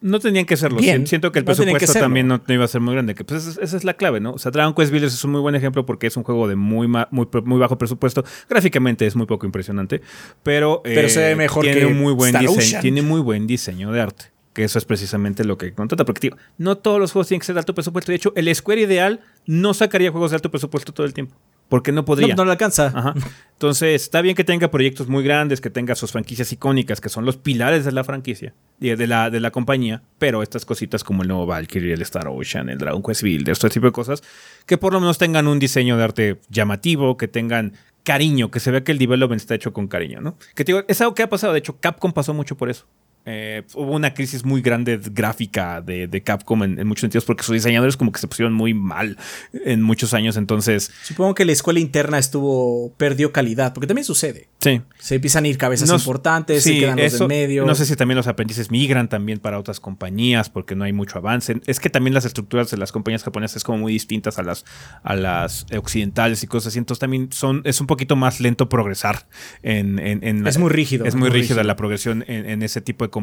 no 0.00 0.18
tenían 0.18 0.46
que 0.46 0.56
serlo. 0.56 0.80
Siento 0.80 1.32
que 1.32 1.38
el 1.40 1.44
presupuesto 1.44 1.92
también 1.92 2.26
no, 2.28 2.42
iba 2.48 2.64
a 2.64 2.68
ser 2.68 2.80
muy 2.80 2.94
grande. 2.94 3.14
Que 3.14 3.24
pues 3.24 3.46
esa, 3.46 3.76
es 3.76 3.84
la 3.84 3.94
clave, 3.94 4.20
¿no? 4.20 4.32
O 4.32 4.38
sea, 4.38 4.50
Dragon 4.50 4.74
Quest 4.74 4.90
Builders 4.90 5.14
es 5.14 5.24
un 5.24 5.32
muy 5.32 5.40
buen 5.40 5.54
ejemplo 5.54 5.84
porque 5.86 6.06
es 6.06 6.16
un 6.16 6.22
juego 6.22 6.48
de 6.48 6.56
muy, 6.56 6.88
muy, 6.88 7.28
muy 7.44 7.58
bajo 7.58 7.76
presupuesto. 7.78 8.24
Gráficamente 8.48 9.06
es 9.06 9.16
muy 9.16 9.26
poco 9.26 9.46
impresionante, 9.46 10.00
pero, 10.42 10.80
pero 10.82 11.08
se 11.08 11.20
ve 11.20 11.30
eh, 11.32 11.36
mejor 11.36 11.64
tiene 11.64 11.80
que 11.80 11.86
muy 11.86 12.12
buen 12.12 12.38
diseño, 12.38 12.80
Tiene 12.80 13.02
muy 13.02 13.20
buen 13.20 13.46
diseño 13.46 13.92
de 13.92 14.00
arte. 14.00 14.24
Que 14.52 14.64
eso 14.64 14.78
es 14.78 14.84
precisamente 14.84 15.44
lo 15.44 15.56
que 15.56 15.72
contrata. 15.72 16.04
Porque, 16.04 16.32
no 16.58 16.76
todos 16.76 16.98
los 16.98 17.12
juegos 17.12 17.28
tienen 17.28 17.40
que 17.40 17.46
ser 17.46 17.54
de 17.54 17.60
alto 17.60 17.74
presupuesto. 17.74 18.10
De 18.10 18.16
hecho, 18.16 18.32
el 18.34 18.52
Square 18.54 18.80
ideal 18.80 19.20
no 19.46 19.74
sacaría 19.74 20.10
juegos 20.10 20.32
de 20.32 20.36
alto 20.36 20.50
presupuesto 20.50 20.92
todo 20.92 21.06
el 21.06 21.14
tiempo 21.14 21.36
porque 21.70 21.92
no 21.92 22.04
podría. 22.04 22.34
No, 22.34 22.42
no 22.42 22.44
le 22.46 22.50
alcanza. 22.50 23.14
Entonces, 23.52 24.02
está 24.02 24.20
bien 24.20 24.34
que 24.34 24.42
tenga 24.42 24.70
proyectos 24.70 25.06
muy 25.06 25.22
grandes, 25.22 25.60
que 25.60 25.70
tenga 25.70 25.94
sus 25.94 26.10
franquicias 26.10 26.52
icónicas, 26.52 27.00
que 27.00 27.08
son 27.08 27.24
los 27.24 27.36
pilares 27.36 27.84
de 27.84 27.92
la 27.92 28.02
franquicia, 28.02 28.54
de 28.80 29.06
la, 29.06 29.30
de 29.30 29.38
la 29.38 29.52
compañía, 29.52 30.02
pero 30.18 30.42
estas 30.42 30.64
cositas 30.64 31.04
como 31.04 31.22
el 31.22 31.28
nuevo 31.28 31.46
Valkyrie, 31.46 31.94
el 31.94 32.02
Star 32.02 32.26
Ocean, 32.28 32.68
el 32.70 32.78
Dragon 32.78 33.02
Quest 33.02 33.22
Builder, 33.22 33.52
este 33.52 33.68
tipo 33.70 33.86
de 33.86 33.92
cosas, 33.92 34.22
que 34.66 34.78
por 34.78 34.92
lo 34.92 35.00
menos 35.00 35.16
tengan 35.16 35.46
un 35.46 35.60
diseño 35.60 35.96
de 35.96 36.02
arte 36.02 36.40
llamativo, 36.48 37.16
que 37.16 37.28
tengan 37.28 37.74
cariño, 38.02 38.50
que 38.50 38.58
se 38.58 38.72
vea 38.72 38.82
que 38.82 38.90
el 38.90 38.98
development 38.98 39.40
está 39.40 39.54
hecho 39.54 39.72
con 39.72 39.86
cariño, 39.86 40.20
¿no? 40.20 40.36
Que 40.56 40.64
te 40.64 40.72
digo, 40.72 40.84
es 40.88 41.00
algo 41.00 41.14
que 41.14 41.22
ha 41.22 41.28
pasado, 41.28 41.52
de 41.52 41.60
hecho, 41.60 41.78
Capcom 41.78 42.12
pasó 42.12 42.34
mucho 42.34 42.56
por 42.56 42.68
eso. 42.68 42.86
Eh, 43.26 43.64
hubo 43.74 43.92
una 43.92 44.14
crisis 44.14 44.46
muy 44.46 44.62
grande 44.62 44.98
gráfica 45.12 45.82
de, 45.82 46.22
Capcom 46.24 46.62
en, 46.62 46.86
muchos 46.86 47.02
sentidos 47.02 47.24
porque 47.26 47.42
sus 47.42 47.52
diseñadores 47.52 47.96
como 47.96 48.12
que 48.12 48.18
se 48.18 48.26
pusieron 48.26 48.54
muy 48.54 48.72
mal 48.72 49.18
en 49.52 49.82
muchos 49.82 50.14
años, 50.14 50.36
entonces... 50.36 50.90
Supongo 51.02 51.34
que 51.34 51.44
la 51.44 51.52
escuela 51.52 51.80
interna 51.80 52.18
estuvo, 52.18 52.92
perdió 52.96 53.30
calidad, 53.30 53.74
porque 53.74 53.86
también 53.86 54.04
sucede. 54.04 54.48
Sí. 54.58 54.80
Se 54.98 55.16
empiezan 55.16 55.44
a 55.44 55.48
ir 55.48 55.58
cabezas 55.58 55.90
importantes, 55.90 56.62
se 56.62 56.78
quedan 56.78 56.98
los 56.98 57.28
medio. 57.28 57.66
No 57.66 57.74
sé 57.74 57.84
si 57.84 57.94
también 57.94 58.16
los 58.16 58.26
aprendices 58.26 58.70
migran 58.70 59.08
también 59.08 59.38
para 59.38 59.58
otras 59.58 59.80
compañías 59.80 60.48
porque 60.48 60.74
no 60.74 60.84
hay 60.84 60.92
mucho 60.92 61.18
avance. 61.18 61.60
Es 61.66 61.78
que 61.78 61.90
también 61.90 62.14
las 62.14 62.24
estructuras 62.24 62.70
de 62.70 62.78
las 62.78 62.90
compañías 62.90 63.22
japonesas 63.22 63.58
es 63.58 63.64
como 63.64 63.78
muy 63.78 63.92
distintas 63.92 64.38
a 64.38 64.42
las, 64.42 64.64
a 65.02 65.14
las 65.14 65.66
occidentales 65.76 66.42
y 66.42 66.46
cosas 66.46 66.68
así, 66.68 66.78
entonces 66.78 67.00
también 67.00 67.28
son, 67.32 67.60
es 67.64 67.80
un 67.80 67.86
poquito 67.86 68.16
más 68.16 68.40
lento 68.40 68.68
progresar 68.68 69.26
en... 69.62 69.98
es 70.46 70.58
muy 70.58 70.70
rígido. 70.70 71.04
Es 71.04 71.14
muy, 71.14 71.28
rígida 71.28 71.62
la 71.64 71.76
progresión 71.76 72.24
en 72.26 72.62
ese 72.62 72.80
tipo 72.80 73.04
de 73.04 73.10
compañías. 73.10 73.19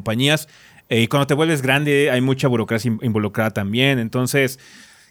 Eh, 0.90 1.02
y 1.02 1.08
cuando 1.08 1.28
te 1.28 1.34
vuelves 1.34 1.62
grande 1.62 2.12
hay 2.12 2.22
mucha 2.22 2.48
burocracia 2.48 2.92
involucrada 3.02 3.52
también. 3.52 4.00
Entonces, 4.00 4.60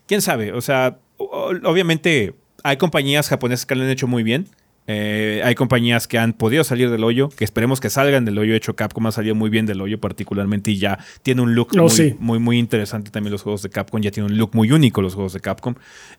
quién 0.06 0.22
sabe. 0.22 0.52
O 0.52 0.60
sea, 0.60 0.98
obviamente 1.18 2.34
hay 2.62 2.76
compañías 2.76 3.28
japonesas 3.28 3.66
que 3.66 3.74
lo 3.74 3.84
han 3.84 3.90
hecho 3.90 4.06
muy 4.06 4.22
bien. 4.22 4.48
Eh, 4.86 5.40
hay 5.44 5.54
compañías 5.54 6.06
que 6.06 6.18
han 6.18 6.32
podido 6.32 6.62
salir 6.64 6.90
del 6.90 7.02
hoyo, 7.04 7.28
que 7.28 7.44
esperemos 7.44 7.80
que 7.80 7.90
salgan 7.90 8.24
del 8.24 8.38
hoyo. 8.38 8.52
De 8.52 8.58
hecho, 8.58 8.76
Capcom 8.76 9.06
ha 9.06 9.12
salido 9.12 9.34
muy 9.34 9.50
bien 9.50 9.66
del 9.66 9.80
hoyo, 9.80 10.00
particularmente, 10.00 10.70
y 10.70 10.78
ya 10.78 10.98
tiene 11.22 11.42
un 11.42 11.54
look 11.54 11.70
Oh, 11.76 11.82
muy, 11.82 11.90
sí. 11.90 12.14
muy, 12.18 12.38
muy 12.38 12.58
interesante 12.58 13.10
también 13.10 13.32
los 13.32 13.42
juegos 13.42 13.62
de 13.62 13.70
Capcom. 13.70 14.00
Ya 14.00 14.10
tiene 14.10 14.28
un 14.28 14.38
look 14.38 14.50
muy 14.54 14.70
único 14.70 15.02
los 15.02 15.14
juegos 15.14 15.32
de 15.32 15.40
Capcom. 15.40 15.74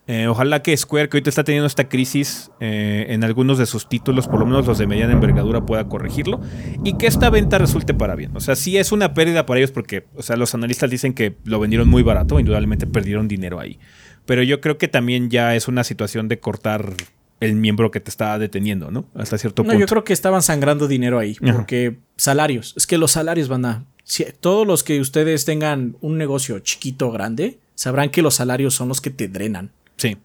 Eh, 0.06 0.26
ojalá 0.28 0.62
que 0.62 0.76
Square, 0.76 1.08
que 1.08 1.16
ahorita 1.16 1.30
está 1.30 1.44
teniendo 1.44 1.66
esta 1.66 1.88
crisis 1.88 2.50
eh, 2.60 3.06
en 3.08 3.24
algunos 3.24 3.58
de 3.58 3.66
sus 3.66 3.88
títulos, 3.88 4.28
por 4.28 4.40
lo 4.40 4.46
menos 4.46 4.66
los 4.66 4.78
de 4.78 4.86
mediana 4.86 5.12
envergadura, 5.12 5.64
pueda 5.64 5.88
corregirlo 5.88 6.40
y 6.84 6.96
que 6.98 7.06
esta 7.06 7.30
venta 7.30 7.58
resulte 7.58 7.94
para 7.94 8.14
bien. 8.14 8.36
O 8.36 8.40
sea, 8.40 8.54
sí 8.56 8.76
es 8.76 8.92
una 8.92 9.14
pérdida 9.14 9.46
para 9.46 9.60
ellos 9.60 9.70
porque, 9.72 10.04
o 10.14 10.22
sea, 10.22 10.36
los 10.36 10.54
analistas 10.54 10.90
dicen 10.90 11.14
que 11.14 11.36
lo 11.44 11.58
vendieron 11.58 11.88
muy 11.88 12.02
barato, 12.02 12.38
indudablemente 12.38 12.86
perdieron 12.86 13.28
dinero 13.28 13.58
ahí. 13.60 13.78
Pero 14.26 14.42
yo 14.42 14.60
creo 14.60 14.76
que 14.76 14.88
también 14.88 15.30
ya 15.30 15.54
es 15.54 15.68
una 15.68 15.84
situación 15.84 16.28
de 16.28 16.38
cortar 16.38 16.92
el 17.40 17.54
miembro 17.54 17.90
que 17.90 18.00
te 18.00 18.10
está 18.10 18.38
deteniendo, 18.38 18.90
¿no? 18.90 19.06
Hasta 19.14 19.38
cierto 19.38 19.62
No, 19.62 19.68
punto. 19.68 19.80
yo 19.80 19.86
creo 19.86 20.04
que 20.04 20.12
estaban 20.12 20.42
sangrando 20.42 20.88
dinero 20.88 21.18
ahí. 21.18 21.36
Ajá. 21.42 21.52
Porque 21.54 21.98
salarios. 22.16 22.74
Es 22.76 22.86
que 22.86 22.98
los 22.98 23.12
salarios 23.12 23.48
van 23.48 23.64
a. 23.64 23.84
si- 24.04 24.26
todos 24.40 24.66
los 24.66 24.82
que 24.84 25.00
ustedes 25.00 25.44
tengan 25.44 25.96
un 26.00 26.18
negocio 26.18 26.58
chiquito 26.60 27.08
o 27.08 27.12
grande, 27.12 27.58
sabrán 27.74 28.10
que 28.10 28.22
los 28.22 28.34
salarios 28.34 28.74
son 28.74 28.88
los 28.88 29.00
que 29.00 29.10
te 29.10 29.28
drenan. 29.28 29.70
Sí. 29.96 30.16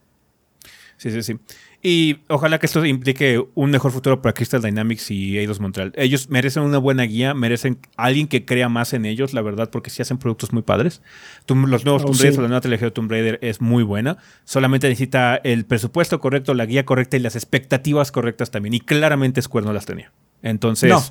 Sí, 0.97 1.11
sí, 1.11 1.22
sí. 1.24 1.38
Y 1.86 2.19
ojalá 2.29 2.59
que 2.59 2.65
esto 2.65 2.86
implique 2.86 3.43
un 3.55 3.69
mejor 3.69 3.91
futuro 3.91 4.21
para 4.21 4.31
Crystal 4.34 4.61
Dynamics 4.61 5.11
y 5.11 5.38
Eidos 5.38 5.59
Montreal. 5.59 5.91
Ellos 5.97 6.29
merecen 6.29 6.63
una 6.63 6.77
buena 6.77 7.03
guía, 7.03 7.34
merecen 7.34 7.77
alguien 7.97 8.27
que 8.29 8.45
crea 8.45 8.69
más 8.69 8.93
en 8.93 9.05
ellos, 9.05 9.34
la 9.34 9.41
verdad, 9.41 9.69
porque 9.69 9.89
sí 9.89 10.01
hacen 10.01 10.17
productos 10.17 10.53
muy 10.53 10.61
padres. 10.61 11.01
Los 11.47 11.84
nuevos 11.84 12.03
Oh, 12.03 12.05
Tomb 12.05 12.15
sí. 12.15 12.21
Raiders 12.23 12.38
o 12.38 12.41
la 12.41 12.47
nueva 12.47 12.61
trilogía 12.61 12.88
de 12.88 12.91
Tomb 12.91 13.11
Raider 13.11 13.38
es 13.41 13.59
muy 13.59 13.84
buena. 13.84 14.17
Solamente 14.45 14.88
necesita 14.88 15.36
el 15.36 15.65
presupuesto 15.65 16.21
correcto, 16.21 16.53
la 16.53 16.65
guía 16.65 16.86
correcta 16.86 17.17
y 17.17 17.19
las 17.19 17.36
expectativas 17.36 18.13
correctas 18.13 18.49
también. 18.49 18.75
Y 18.75 18.79
claramente 18.79 19.41
Square 19.41 19.65
no 19.67 19.73
las 19.73 19.86
tenía. 19.86 20.13
Entonces, 20.41 20.89
No. 20.89 21.03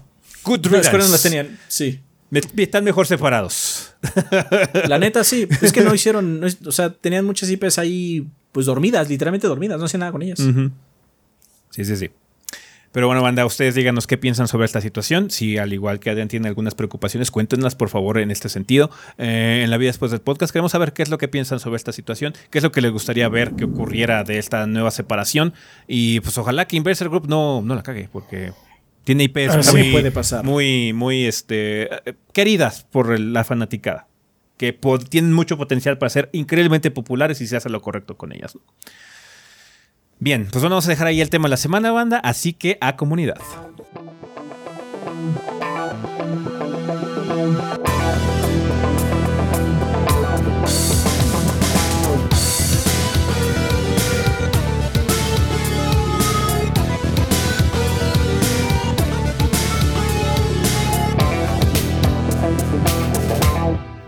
good 0.44 0.60
No. 0.70 0.82
Square 0.82 1.04
no 1.04 1.10
las 1.10 1.22
tenían. 1.22 1.58
Sí. 1.68 2.00
Me- 2.30 2.40
Están 2.56 2.82
mejor 2.84 3.06
separados. 3.06 3.94
La 4.88 4.98
neta, 4.98 5.22
sí. 5.22 5.46
Es 5.60 5.70
que 5.70 5.82
no 5.82 5.94
hicieron. 5.94 6.40
no 6.40 6.46
o 6.66 6.72
sea, 6.72 6.90
tenían 6.94 7.26
muchas 7.26 7.50
IPs 7.50 7.76
ahí, 7.78 8.26
pues 8.52 8.66
dormidas, 8.66 9.08
literalmente 9.08 9.46
dormidas. 9.46 9.78
No 9.78 9.86
hacían 9.86 10.00
nada 10.00 10.12
con 10.12 10.22
ellas. 10.22 10.38
Sí, 11.70 11.84
sí, 11.84 11.96
sí. 11.96 12.10
Pero 12.92 13.06
bueno, 13.06 13.22
banda, 13.22 13.46
ustedes 13.46 13.74
díganos 13.74 14.06
qué 14.06 14.18
piensan 14.18 14.48
sobre 14.48 14.66
esta 14.66 14.82
situación. 14.82 15.30
Si 15.30 15.56
al 15.56 15.72
igual 15.72 15.98
que 15.98 16.10
Adrián 16.10 16.28
tiene 16.28 16.48
algunas 16.48 16.74
preocupaciones, 16.74 17.30
cuéntenos 17.30 17.74
por 17.74 17.88
favor 17.88 18.18
en 18.18 18.30
este 18.30 18.50
sentido. 18.50 18.90
Eh, 19.16 19.62
en 19.64 19.70
la 19.70 19.78
vida 19.78 19.88
después 19.88 20.10
del 20.10 20.20
podcast 20.20 20.52
queremos 20.52 20.72
saber 20.72 20.92
qué 20.92 21.02
es 21.02 21.08
lo 21.08 21.16
que 21.16 21.26
piensan 21.26 21.58
sobre 21.58 21.76
esta 21.76 21.92
situación, 21.92 22.34
qué 22.50 22.58
es 22.58 22.64
lo 22.64 22.70
que 22.70 22.82
les 22.82 22.92
gustaría 22.92 23.28
ver 23.30 23.52
que 23.52 23.64
ocurriera 23.64 24.24
de 24.24 24.38
esta 24.38 24.66
nueva 24.66 24.90
separación. 24.90 25.54
Y 25.88 26.20
pues 26.20 26.36
ojalá 26.36 26.66
que 26.66 26.76
Inverser 26.76 27.08
Group 27.08 27.28
no, 27.28 27.62
no 27.62 27.74
la 27.74 27.82
cague, 27.82 28.10
porque 28.12 28.52
tiene 29.04 29.24
IPs 29.24 29.72
muy, 29.72 29.90
puede 29.90 30.10
pasar. 30.10 30.44
muy, 30.44 30.92
muy 30.92 31.24
este, 31.24 31.88
queridas 32.34 32.86
por 32.90 33.18
la 33.18 33.42
fanaticada. 33.44 34.06
Que 34.62 34.78
tienen 35.08 35.32
mucho 35.32 35.58
potencial 35.58 35.98
para 35.98 36.08
ser 36.08 36.30
increíblemente 36.30 36.92
populares 36.92 37.38
si 37.38 37.48
se 37.48 37.56
hace 37.56 37.68
lo 37.68 37.82
correcto 37.82 38.16
con 38.16 38.32
ellas. 38.32 38.56
Bien, 40.20 40.42
pues 40.44 40.62
bueno, 40.62 40.76
vamos 40.76 40.86
a 40.86 40.90
dejar 40.90 41.08
ahí 41.08 41.20
el 41.20 41.30
tema 41.30 41.48
de 41.48 41.50
la 41.50 41.56
semana, 41.56 41.90
banda, 41.90 42.18
así 42.18 42.52
que 42.52 42.78
a 42.80 42.94
comunidad. 42.94 43.40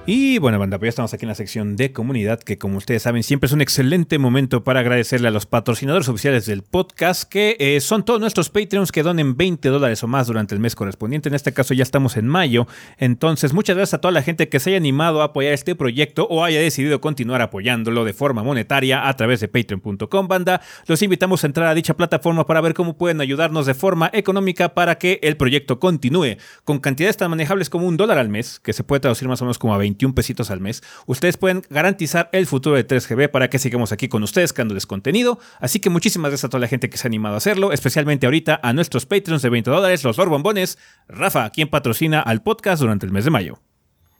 Y 0.07 0.36
bueno, 0.36 0.59
banda, 0.59 0.78
pues 0.78 0.88
ya 0.88 0.90
estamos 0.90 1.14
aquí 1.14 1.24
en 1.24 1.30
la 1.30 1.34
sección 1.34 1.76
de 1.76 1.90
comunidad, 1.90 2.38
que 2.38 2.59
como 2.59 2.76
ustedes 2.76 3.05
saben, 3.05 3.22
siempre 3.22 3.46
es 3.46 3.55
un 3.55 3.62
excelente 3.62 4.18
momento 4.18 4.62
para 4.62 4.80
agradecerle 4.80 5.28
a 5.28 5.30
los 5.30 5.46
patrocinadores 5.46 6.11
oficiales 6.11 6.44
del 6.44 6.62
podcast, 6.62 7.22
que 7.26 7.57
eh, 7.59 7.80
son 7.80 8.05
todos 8.05 8.20
nuestros 8.20 8.50
Patreons 8.50 8.92
que 8.92 9.02
donen 9.02 9.34
20 9.38 9.66
dólares 9.70 10.02
o 10.02 10.07
más 10.07 10.26
durante 10.26 10.55
el 10.55 10.61
mes 10.61 10.74
correspondiente. 10.74 11.30
En 11.30 11.34
este 11.34 11.55
caso 11.55 11.72
ya 11.72 11.82
estamos 11.82 12.18
en 12.18 12.28
mayo. 12.28 12.66
Entonces, 12.98 13.55
muchas 13.55 13.76
gracias 13.76 13.94
a 13.94 14.02
toda 14.02 14.12
la 14.12 14.20
gente 14.20 14.50
que 14.50 14.61
se 14.61 14.70
haya 14.70 14.76
animado 14.76 15.22
a 15.22 15.26
apoyar 15.26 15.55
este 15.55 15.74
proyecto 15.74 16.26
o 16.28 16.44
haya 16.44 16.61
decidido 16.61 17.00
continuar 17.00 17.40
apoyándolo 17.40 18.05
de 18.05 18.12
forma 18.12 18.42
monetaria 18.42 19.09
a 19.09 19.16
través 19.16 19.40
de 19.40 19.48
patreon.com, 19.48 20.28
banda. 20.28 20.61
Los 20.86 21.00
invitamos 21.00 21.44
a 21.44 21.46
entrar 21.46 21.68
a 21.68 21.74
dicha 21.74 21.96
plataforma 21.96 22.46
para 22.46 22.61
ver 22.61 22.74
cómo 22.74 22.98
pueden 22.98 23.22
ayudarnos 23.22 23.64
de 23.64 23.72
forma 23.72 24.11
económica 24.12 24.74
para 24.74 24.98
que 24.98 25.18
el 25.22 25.38
proyecto 25.38 25.80
continúe. 25.80 26.36
Con 26.64 26.80
cantidades 26.80 27.16
tan 27.16 27.30
manejables 27.30 27.70
como 27.70 27.86
un 27.86 27.96
dólar 27.96 28.18
al 28.18 28.28
mes, 28.28 28.61
que 28.61 28.74
se 28.74 28.84
puede 28.84 29.00
traducir 29.00 29.28
más 29.28 29.40
o 29.40 29.46
menos 29.46 29.59
como 29.59 29.74
a 29.74 29.78
21 29.95 30.14
pesitos 30.14 30.51
al 30.51 30.61
mes, 30.61 30.82
ustedes 31.07 31.36
pueden 31.36 31.62
garantizar 31.70 32.28
el 32.32 32.47
futuro 32.47 32.76
de 32.76 32.86
3GB 32.86 33.30
para 33.30 33.49
que 33.49 33.59
sigamos 33.59 33.92
aquí 33.92 34.09
con 34.09 34.22
ustedes 34.22 34.53
creándoles 34.53 34.86
contenido. 34.86 35.38
Así 35.61 35.80
que 35.80 35.90
muchísimas 35.90 36.30
gracias 36.30 36.45
a 36.45 36.49
toda 36.51 36.61
la 36.61 36.68
gente 36.68 36.90
que 36.90 36.99
se 36.99 37.07
ha 37.07 37.09
animado 37.09 37.34
a 37.34 37.38
hacerlo, 37.38 37.72
especialmente 37.72 38.26
ahorita 38.26 38.61
a 38.62 38.72
nuestros 38.72 39.07
Patreons 39.07 39.42
de 39.42 39.49
20 39.49 39.70
dólares, 39.70 40.05
los 40.05 40.18
Lord 40.18 40.30
Bombones, 40.30 40.78
Rafa, 41.09 41.49
quien 41.51 41.68
patrocina 41.68 42.20
al 42.20 42.42
podcast 42.42 42.80
durante 42.80 43.07
el 43.07 43.12
mes 43.12 43.24
de 43.24 43.30
mayo. 43.30 43.61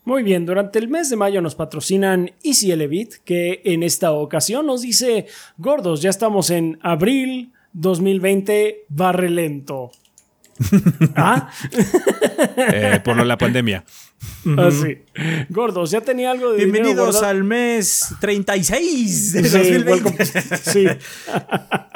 Muy 0.05 0.23
bien, 0.23 0.45
durante 0.45 0.79
el 0.79 0.89
mes 0.89 1.09
de 1.09 1.17
mayo 1.17 1.41
nos 1.41 1.55
patrocinan 1.55 2.33
Easy 2.43 2.71
Elevit, 2.71 3.15
que 3.25 3.63
en 3.65 3.83
esta 3.83 4.13
ocasión 4.13 4.67
nos 4.67 4.83
dice, 4.83 5.27
gordos, 5.57 6.03
ya 6.03 6.11
estamos 6.11 6.51
en 6.51 6.79
abril 6.83 7.53
2020, 7.73 8.85
barre 8.89 9.31
lento. 9.31 9.91
¿Ah? 11.17 11.51
Eh, 12.57 13.01
por 13.03 13.25
la 13.25 13.39
pandemia. 13.39 13.85
Así. 14.59 14.99
Gordos, 15.49 15.91
ya 15.91 16.01
tenía 16.01 16.31
algo 16.31 16.53
de 16.53 16.59
dinero 16.59 16.73
Bienvenidos 16.73 17.17
guardado- 17.17 17.31
al 17.31 17.45
mes 17.45 18.15
36 18.21 19.33
de 19.33 19.45
Sí, 19.45 19.59
2020. 19.59 19.91
welcome. 19.91 20.25
Sí. 20.25 20.87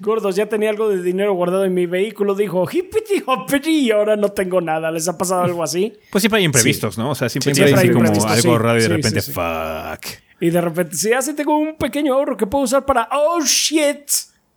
Gordos, 0.00 0.34
ya 0.34 0.46
tenía 0.48 0.70
algo 0.70 0.88
de 0.88 1.00
dinero 1.02 1.32
guardado 1.34 1.64
en 1.64 1.72
mi 1.72 1.86
vehículo. 1.86 2.34
Dijo, 2.34 2.66
hippity 2.70 3.22
hoppity, 3.24 3.70
y 3.86 3.90
ahora 3.92 4.16
no 4.16 4.30
tengo 4.30 4.60
nada. 4.60 4.90
¿Les 4.90 5.06
ha 5.08 5.16
pasado 5.16 5.42
algo 5.42 5.62
así? 5.62 5.92
Pues 6.10 6.22
siempre 6.22 6.38
hay 6.40 6.44
imprevistos, 6.44 6.98
¿no? 6.98 7.10
O 7.10 7.14
sea, 7.14 7.28
siempre, 7.28 7.54
Siempre 7.54 7.74
tienes 7.74 7.80
hay 7.80 7.88
así 7.88 7.94
como 7.94 8.28
algo 8.28 8.52
sí. 8.52 8.58
raro 8.62 8.78
y 8.78 8.82
de 8.82 8.88
Sí, 8.88 8.88
repente, 8.88 9.20
sí, 9.20 9.26
sí. 9.26 9.32
fuck. 9.32 10.06
Y 10.40 10.50
de 10.50 10.60
repente, 10.60 10.96
sí, 10.96 11.12
así 11.12 11.34
tengo 11.34 11.56
un 11.56 11.76
pequeño 11.76 12.14
ahorro 12.14 12.36
que 12.36 12.46
puedo 12.46 12.64
usar 12.64 12.84
para, 12.84 13.08
oh 13.12 13.40
shit, 13.44 14.08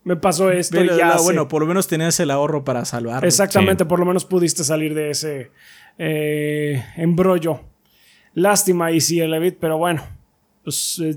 me 0.04 0.16
pasó 0.16 0.50
esto 0.52 0.78
Pero, 0.80 0.96
y 0.96 0.98
ya. 0.98 1.18
bueno, 1.18 1.48
por 1.48 1.62
lo 1.62 1.68
menos 1.68 1.88
tenías 1.88 2.20
el 2.20 2.32
ahorro 2.32 2.64
para 2.64 2.84
salvar. 2.86 3.24
Exactamente, 3.24 3.84
Sí. 3.84 3.88
por 3.88 4.00
lo 4.00 4.06
menos 4.06 4.26
pudiste 4.26 4.64
salir 4.64 4.96
de 4.96 5.12
ese 5.12 5.52
eh, 5.98 6.84
embrollo. 6.98 7.62
Lástima, 8.34 8.92
y 8.92 9.20
Elevit, 9.20 9.58
pero 9.60 9.78
bueno, 9.78 10.02
pues 10.64 11.00
eh, 11.04 11.16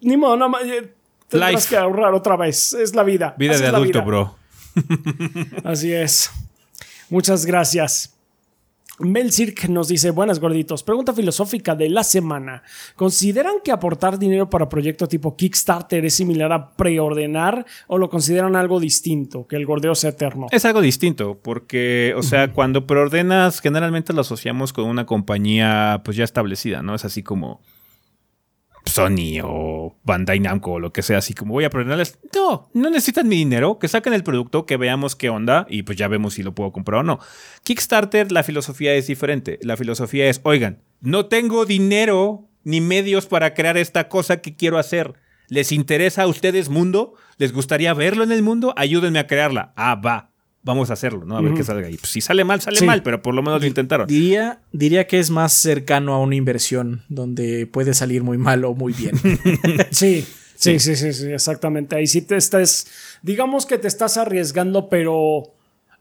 ni 0.00 0.16
modo, 0.16 0.36
no, 0.36 0.60
eh, 0.60 0.94
tendrás 1.28 1.52
Life. 1.52 1.68
que 1.70 1.76
ahorrar 1.76 2.14
otra 2.14 2.36
vez. 2.36 2.72
Es 2.74 2.94
la 2.94 3.02
vida. 3.02 3.34
Vida 3.38 3.54
Así 3.54 3.62
de 3.62 3.68
adulto, 3.68 3.98
vida. 3.98 4.04
bro. 4.04 4.36
Así 5.64 5.92
es. 5.92 6.30
Muchas 7.10 7.44
gracias. 7.44 8.17
Mel 9.00 9.32
Cirque 9.32 9.68
nos 9.68 9.88
dice, 9.88 10.10
buenas 10.10 10.40
gorditos, 10.40 10.82
pregunta 10.82 11.12
filosófica 11.12 11.74
de 11.74 11.88
la 11.88 12.02
semana. 12.02 12.62
¿Consideran 12.96 13.56
que 13.62 13.70
aportar 13.70 14.18
dinero 14.18 14.50
para 14.50 14.68
proyectos 14.68 15.08
tipo 15.08 15.36
Kickstarter 15.36 16.04
es 16.04 16.14
similar 16.14 16.52
a 16.52 16.70
preordenar 16.70 17.64
o 17.86 17.98
lo 17.98 18.10
consideran 18.10 18.56
algo 18.56 18.80
distinto, 18.80 19.46
que 19.46 19.56
el 19.56 19.66
gordeo 19.66 19.94
sea 19.94 20.10
eterno? 20.10 20.46
Es 20.50 20.64
algo 20.64 20.80
distinto, 20.80 21.38
porque, 21.40 22.14
o 22.16 22.22
sea, 22.22 22.52
cuando 22.52 22.86
preordenas, 22.86 23.60
generalmente 23.60 24.12
lo 24.12 24.22
asociamos 24.22 24.72
con 24.72 24.84
una 24.86 25.06
compañía 25.06 26.02
pues 26.04 26.16
ya 26.16 26.24
establecida, 26.24 26.82
¿no? 26.82 26.94
Es 26.94 27.04
así 27.04 27.22
como 27.22 27.60
Sony 28.88 29.40
o 29.42 29.96
Bandai 30.04 30.40
Namco 30.40 30.72
o 30.72 30.80
lo 30.80 30.92
que 30.92 31.02
sea, 31.02 31.18
así 31.18 31.34
como 31.34 31.52
voy 31.52 31.64
a 31.64 31.70
preordenarles. 31.70 32.18
No, 32.34 32.70
no 32.74 32.90
necesitan 32.90 33.28
mi 33.28 33.36
dinero, 33.36 33.78
que 33.78 33.88
saquen 33.88 34.12
el 34.12 34.24
producto, 34.24 34.66
que 34.66 34.76
veamos 34.76 35.16
qué 35.16 35.30
onda 35.30 35.66
y 35.68 35.82
pues 35.82 35.96
ya 35.98 36.08
vemos 36.08 36.34
si 36.34 36.42
lo 36.42 36.54
puedo 36.54 36.72
comprar 36.72 37.00
o 37.00 37.02
no. 37.02 37.20
Kickstarter, 37.64 38.32
la 38.32 38.42
filosofía 38.42 38.94
es 38.94 39.06
diferente. 39.06 39.58
La 39.62 39.76
filosofía 39.76 40.28
es, 40.28 40.40
oigan, 40.42 40.82
no 41.00 41.26
tengo 41.26 41.64
dinero 41.64 42.48
ni 42.64 42.80
medios 42.80 43.26
para 43.26 43.54
crear 43.54 43.76
esta 43.76 44.08
cosa 44.08 44.40
que 44.40 44.56
quiero 44.56 44.78
hacer. 44.78 45.14
¿Les 45.48 45.72
interesa 45.72 46.24
a 46.24 46.26
ustedes 46.26 46.68
mundo? 46.68 47.14
¿Les 47.38 47.52
gustaría 47.52 47.94
verlo 47.94 48.24
en 48.24 48.32
el 48.32 48.42
mundo? 48.42 48.74
Ayúdenme 48.76 49.18
a 49.18 49.26
crearla. 49.26 49.72
Ah, 49.76 49.94
va. 49.94 50.27
Vamos 50.62 50.90
a 50.90 50.94
hacerlo, 50.94 51.24
¿no? 51.24 51.36
A 51.36 51.40
ver 51.40 51.54
qué 51.54 51.62
salga 51.64 51.86
ahí. 51.86 51.96
Pues 51.96 52.10
si 52.12 52.20
sale 52.20 52.44
mal, 52.44 52.60
sale 52.60 52.78
Sí. 52.78 52.84
mal, 52.84 53.02
pero 53.02 53.22
por 53.22 53.34
lo 53.34 53.42
menos 53.42 53.60
lo 53.60 53.66
intentaron. 53.66 54.06
Diría, 54.06 54.60
diría 54.72 55.06
que 55.06 55.18
es 55.18 55.30
más 55.30 55.52
cercano 55.52 56.12
a 56.14 56.20
una 56.20 56.34
inversión 56.34 57.02
donde 57.08 57.66
puede 57.66 57.94
salir 57.94 58.22
muy 58.22 58.36
mal 58.38 58.64
o 58.64 58.74
muy 58.74 58.92
bien. 58.92 59.14
Sí, 59.90 60.26
sí, 60.56 60.78
sí, 60.80 60.96
sí, 60.96 61.12
sí, 61.12 61.26
exactamente. 61.32 61.96
Ahí 61.96 62.06
sí 62.06 62.22
te 62.22 62.36
estás, 62.36 62.86
digamos 63.22 63.64
que 63.66 63.78
te 63.78 63.88
estás 63.88 64.16
arriesgando, 64.18 64.88
pero 64.88 65.54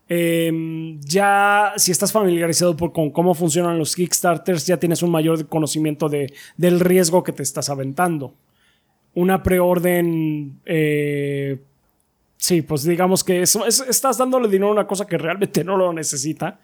em, 0.09 0.99
ya 1.01 1.73
si 1.77 1.91
estás 1.91 2.11
familiarizado 2.11 2.75
por- 2.75 2.91
con 2.93 3.11
cómo 3.11 3.35
funcionan 3.35 3.77
los 3.77 3.95
Kickstarters, 3.95 4.65
ya 4.65 4.77
tienes 4.77 5.01
un 5.03 5.11
mayor 5.11 5.47
conocimiento 5.47 6.09
de, 6.09 6.33
del 6.57 6.79
riesgo 6.79 7.23
que 7.23 7.31
te 7.31 7.43
estás 7.43 7.69
aventando. 7.69 8.33
Una 9.13 9.43
preorden 9.43 10.59
eh, 10.65 11.59
sí, 12.37 12.61
pues 12.61 12.83
digamos 12.83 13.23
que 13.23 13.41
eso, 13.41 13.65
es- 13.65 13.83
estás 13.89 14.17
dándole 14.17 14.47
dinero 14.47 14.69
a 14.69 14.71
una 14.71 14.87
cosa 14.87 15.05
que 15.05 15.17
realmente 15.17 15.63
no 15.63 15.75
lo 15.77 15.91
necesita. 15.93 16.59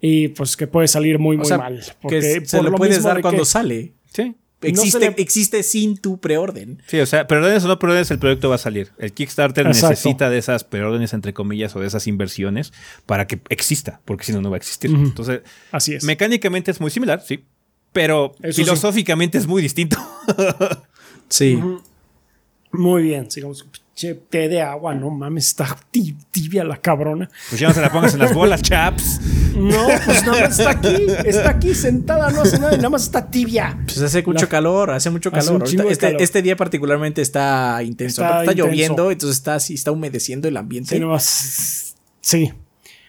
Y 0.00 0.28
pues 0.28 0.56
que 0.58 0.66
puede 0.66 0.88
salir 0.88 1.18
muy, 1.18 1.36
O 1.36 1.38
muy 1.38 1.48
sea, 1.48 1.56
mal. 1.58 1.80
que 1.80 1.92
Porque 2.02 2.22
se 2.46 2.56
por 2.58 2.70
lo 2.70 2.76
puedes 2.76 2.96
mismo 2.98 3.08
dar 3.08 3.22
cuando 3.22 3.42
que- 3.42 3.46
sale. 3.46 3.92
Sí. 4.12 4.34
Existe, 4.62 4.98
se 4.98 5.10
le- 5.10 5.14
existe 5.18 5.62
sin 5.62 5.96
tu 5.98 6.18
preorden. 6.18 6.82
Sí, 6.86 6.98
o 6.98 7.06
sea, 7.06 7.26
preórdenes 7.26 7.64
o 7.64 7.68
no 7.68 7.78
preórdenes, 7.78 8.10
el 8.10 8.18
proyecto 8.18 8.48
va 8.48 8.54
a 8.56 8.58
salir. 8.58 8.90
El 8.98 9.12
Kickstarter 9.12 9.66
Exacto. 9.66 9.90
necesita 9.90 10.30
de 10.30 10.38
esas 10.38 10.64
preórdenes, 10.64 11.12
entre 11.12 11.32
comillas, 11.34 11.76
o 11.76 11.80
de 11.80 11.86
esas 11.86 12.06
inversiones 12.06 12.72
para 13.04 13.26
que 13.26 13.38
exista, 13.50 14.00
porque 14.06 14.24
si 14.24 14.32
no, 14.32 14.40
no 14.42 14.50
va 14.50 14.56
a 14.56 14.58
existir. 14.58 14.90
Entonces, 14.90 15.42
Así 15.72 15.94
es. 15.94 16.04
mecánicamente 16.04 16.70
es 16.70 16.80
muy 16.80 16.90
similar, 16.90 17.22
sí, 17.24 17.44
pero 17.92 18.34
Eso 18.42 18.52
sí. 18.56 18.64
filosóficamente 18.64 19.38
es 19.38 19.46
muy 19.46 19.62
distinto. 19.62 19.96
Sí. 21.28 21.60
Muy 22.72 23.02
bien, 23.02 23.30
sigamos. 23.30 23.66
Che, 23.96 24.12
té 24.14 24.46
de 24.50 24.60
agua, 24.60 24.94
no 24.94 25.08
mames, 25.08 25.46
está 25.46 25.74
ti- 25.90 26.14
tibia 26.30 26.62
la 26.64 26.76
cabrona. 26.76 27.30
Pues 27.48 27.58
ya 27.58 27.68
no 27.68 27.72
se 27.74 27.80
la 27.80 27.90
pongas 27.90 28.12
en 28.12 28.20
las 28.20 28.34
bolas, 28.34 28.60
chaps. 28.60 29.20
No, 29.56 29.86
pues 30.04 30.22
nada 30.26 30.40
más 30.42 30.58
está 30.58 30.70
aquí, 30.72 30.96
está 31.24 31.48
aquí 31.48 31.74
sentada, 31.74 32.30
no 32.30 32.42
hace 32.42 32.58
nada, 32.58 32.74
y 32.74 32.76
nada 32.76 32.90
más 32.90 33.04
está 33.04 33.30
tibia. 33.30 33.78
Pues 33.86 34.02
hace 34.02 34.22
mucho 34.22 34.44
La- 34.44 34.48
calor, 34.50 34.90
hace 34.90 35.08
mucho 35.08 35.30
calor. 35.32 35.62
este, 35.64 36.08
calor. 36.08 36.20
este 36.20 36.42
día 36.42 36.56
particularmente 36.56 37.22
está 37.22 37.82
intenso. 37.82 38.20
Está 38.22 38.40
Está, 38.42 38.52
intenso. 38.52 38.66
lloviendo, 38.70 39.10
entonces 39.10 39.38
está 39.38 39.54
así, 39.54 39.72
está 39.72 39.92
humedeciendo 39.92 40.46
el 40.46 40.58
ambiente. 40.58 40.94
Sí, 40.94 41.00
nomás. 41.00 41.94
Sí. 42.20 42.52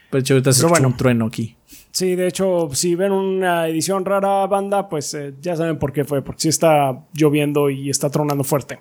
Pero 0.10 0.22
hecho, 0.22 0.36
ahorita 0.36 0.54
se 0.54 0.62
Pero 0.62 0.70
bueno. 0.70 0.88
un 0.88 0.96
trueno 0.96 1.26
aquí. 1.26 1.58
Sí, 1.92 2.16
de 2.16 2.28
hecho, 2.28 2.70
si 2.74 2.96
ven 2.96 3.12
una 3.12 3.68
edición 3.68 4.06
rara 4.06 4.46
banda, 4.48 4.88
pues 4.88 5.14
eh, 5.16 5.34
ya 5.42 5.58
saben 5.58 5.78
por 5.80 5.92
qué 5.92 6.06
fue, 6.06 6.22
porque 6.22 6.44
sí 6.44 6.48
está 6.50 7.04
lloviendo 7.14 7.70
y 7.70 7.90
está 7.90 8.10
tronando 8.10 8.46
fuerte. 8.46 8.80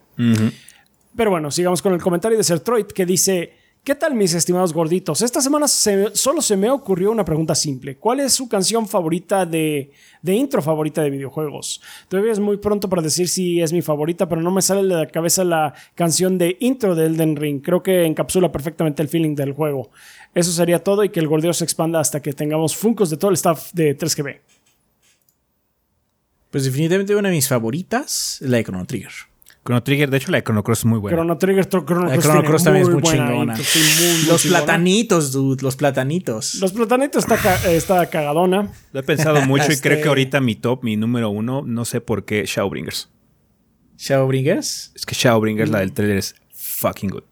Pero 1.16 1.30
bueno, 1.30 1.50
sigamos 1.50 1.80
con 1.82 1.94
el 1.94 2.02
comentario 2.02 2.36
de 2.36 2.44
Sertroid 2.44 2.86
que 2.86 3.06
dice: 3.06 3.52
¿Qué 3.82 3.94
tal, 3.94 4.14
mis 4.14 4.34
estimados 4.34 4.72
gorditos? 4.72 5.22
Esta 5.22 5.40
semana 5.40 5.66
se- 5.68 6.14
solo 6.14 6.42
se 6.42 6.56
me 6.56 6.68
ocurrió 6.70 7.10
una 7.10 7.24
pregunta 7.24 7.54
simple: 7.54 7.96
¿Cuál 7.96 8.20
es 8.20 8.34
su 8.34 8.48
canción 8.48 8.86
favorita 8.88 9.46
de, 9.46 9.92
de 10.22 10.34
intro 10.34 10.60
favorita 10.60 11.02
de 11.02 11.10
videojuegos? 11.10 11.80
Todavía 12.08 12.32
es 12.32 12.38
muy 12.40 12.58
pronto 12.58 12.88
para 12.88 13.00
decir 13.00 13.28
si 13.28 13.60
es 13.62 13.72
mi 13.72 13.80
favorita, 13.80 14.28
pero 14.28 14.42
no 14.42 14.50
me 14.50 14.60
sale 14.60 14.82
de 14.82 14.94
la 15.02 15.06
cabeza 15.06 15.44
la 15.44 15.72
canción 15.94 16.36
de 16.36 16.56
intro 16.60 16.94
de 16.94 17.06
Elden 17.06 17.36
Ring. 17.36 17.62
Creo 17.62 17.82
que 17.82 18.04
encapsula 18.04 18.50
perfectamente 18.52 19.00
el 19.02 19.08
feeling 19.08 19.34
del 19.36 19.52
juego. 19.52 19.90
Eso 20.34 20.52
sería 20.52 20.82
todo 20.84 21.02
y 21.04 21.08
que 21.08 21.20
el 21.20 21.28
gordeo 21.28 21.54
se 21.54 21.64
expanda 21.64 21.98
hasta 22.00 22.20
que 22.20 22.32
tengamos 22.34 22.76
funcos 22.76 23.08
de 23.08 23.16
todo 23.16 23.30
el 23.30 23.36
staff 23.36 23.72
de 23.72 23.96
3GB. 23.96 24.40
Pues 26.50 26.64
definitivamente 26.64 27.14
una 27.14 27.28
de 27.30 27.34
mis 27.36 27.48
favoritas 27.48 28.38
la 28.40 28.58
de 28.58 28.64
Chrono 28.64 28.84
Trigger. 28.84 29.12
Chrono 29.66 29.82
Trigger, 29.82 30.08
de 30.10 30.16
hecho, 30.16 30.30
la 30.30 30.38
de 30.38 30.44
Chrono 30.44 30.62
Cross 30.62 30.78
es 30.78 30.84
muy 30.86 30.98
buena. 30.98 31.16
Chrono 31.18 31.36
Trigger, 31.38 31.68
Chrono 31.68 31.84
Cross, 31.86 32.04
La 32.04 32.10
de 32.12 32.18
Chrono 32.18 32.44
Cross 32.44 32.64
también 32.64 32.82
es 32.86 32.90
muy 32.92 33.02
buena 33.02 33.26
chingona. 33.28 33.52
intro, 33.54 33.64
sí, 33.64 33.78
muy, 33.78 34.12
muy 34.18 34.26
Los 34.28 34.42
chingona. 34.42 34.60
platanitos, 34.64 35.32
dude, 35.32 35.62
los 35.62 35.76
platanitos. 35.76 36.54
Los 36.56 36.72
platanitos 36.72 37.24
está, 37.24 37.36
ca- 37.36 37.70
está 37.70 38.06
cagadona. 38.08 38.72
Lo 38.92 39.00
he 39.00 39.02
pensado 39.02 39.40
mucho 39.42 39.64
y 39.68 39.72
Este- 39.74 39.88
creo 39.88 40.02
que 40.02 40.08
ahorita 40.08 40.40
mi 40.40 40.54
top, 40.54 40.82
mi 40.84 40.96
número 40.96 41.28
uno, 41.30 41.62
no 41.66 41.84
sé 41.84 42.00
por 42.00 42.24
qué, 42.24 42.44
Shadowbringers. 42.46 43.10
Shadowbringers. 43.98 44.92
Es 44.94 45.06
que 45.06 45.14
Shadowbringers, 45.14 45.70
la 45.70 45.80
del 45.80 45.92
trailer, 45.92 46.18
es 46.18 46.34
fucking 46.52 47.10
good. 47.10 47.22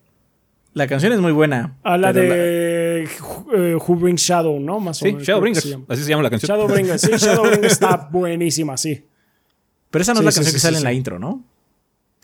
La 0.73 0.89
canción 0.89 1.13
es 1.13 1.21
muy 1.21 1.31
buena. 1.33 1.77
A 1.85 1.97
la 1.97 2.13
de 2.13 3.05
eh, 3.05 3.77
Who 3.77 3.95
Brings 3.97 4.23
Shadow, 4.23 4.59
¿no? 4.59 4.81
Más 4.81 5.01
o 5.01 5.05
Sí, 5.05 5.13
menos. 5.13 5.23
Shadowbringers. 5.23 5.63
se. 5.65 5.79
Así 5.89 6.03
se 6.03 6.09
llama 6.11 6.25
la 6.25 6.31
canción. 6.31 6.49
Shadowbringers, 6.51 7.01
sí, 7.01 7.11
Shadowbringers 7.17 7.73
está 7.75 8.09
buenísima, 8.11 8.77
sí. 8.77 9.05
Pero 9.91 10.03
esa 10.03 10.15
no 10.15 10.21
Sí, 10.21 10.23
es 10.23 10.25
la 10.25 10.33
sí, 10.33 10.37
canción 10.39 10.51
sí, 10.51 10.55
que 10.57 10.59
sí, 10.59 10.63
sale 10.67 10.79
en 10.79 10.85
la 10.85 10.93
intro, 10.93 11.19
¿no? 11.21 11.45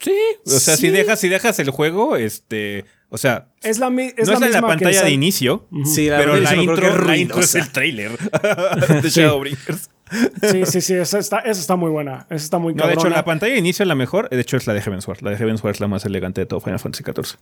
Sí, 0.00 0.12
o 0.46 0.50
sea, 0.50 0.76
Sí. 0.76 0.86
si 0.86 0.90
dejas, 0.90 1.20
si 1.20 1.28
dejas 1.28 1.58
el 1.58 1.70
juego, 1.70 2.16
este, 2.16 2.84
o 3.10 3.18
sea, 3.18 3.48
Es 3.62 3.78
la, 3.78 3.90
mi- 3.90 4.12
es 4.16 4.26
no 4.26 4.32
la 4.32 4.32
es 4.34 4.40
la 4.40 4.46
misma 4.46 4.60
que 4.60 4.66
pantalla 4.66 5.02
de 5.04 5.10
inicio, 5.10 5.68
Sí, 5.84 6.06
pero 6.08 6.32
verdad, 6.32 6.40
la 6.42 6.48
sí 6.50 6.54
que 6.56 6.62
intro, 6.62 6.88
es 6.88 7.06
la 7.06 7.16
intro 7.16 7.40
es 7.40 7.54
el 7.54 7.70
trailer 7.70 8.10
de 9.02 9.10
Shadowbringers. 9.10 9.90
Sí, 10.50 10.66
sí, 10.66 10.80
sí, 10.80 10.94
esa 10.94 11.18
está, 11.20 11.38
esa 11.40 11.60
está 11.60 11.76
muy 11.76 11.90
buena. 11.90 12.26
Esa 12.30 12.44
está 12.44 12.58
muy 12.58 12.74
No, 12.74 12.86
de 12.86 12.94
hecho, 12.94 13.08
la 13.08 13.24
pantalla 13.24 13.52
de 13.52 13.58
inicio, 13.60 13.84
la 13.84 13.94
mejor, 13.94 14.28
de 14.28 14.40
hecho, 14.40 14.56
es 14.56 14.66
la 14.66 14.72
de 14.74 14.80
Heavensward. 14.80 15.20
La 15.22 15.30
de 15.30 15.36
Heavensward 15.36 15.72
es 15.74 15.80
la 15.80 15.86
más 15.86 16.04
elegante 16.04 16.40
de 16.40 16.46
todo 16.46 16.60
Final 16.60 16.80
Fantasy 16.80 17.04
XIV. 17.04 17.38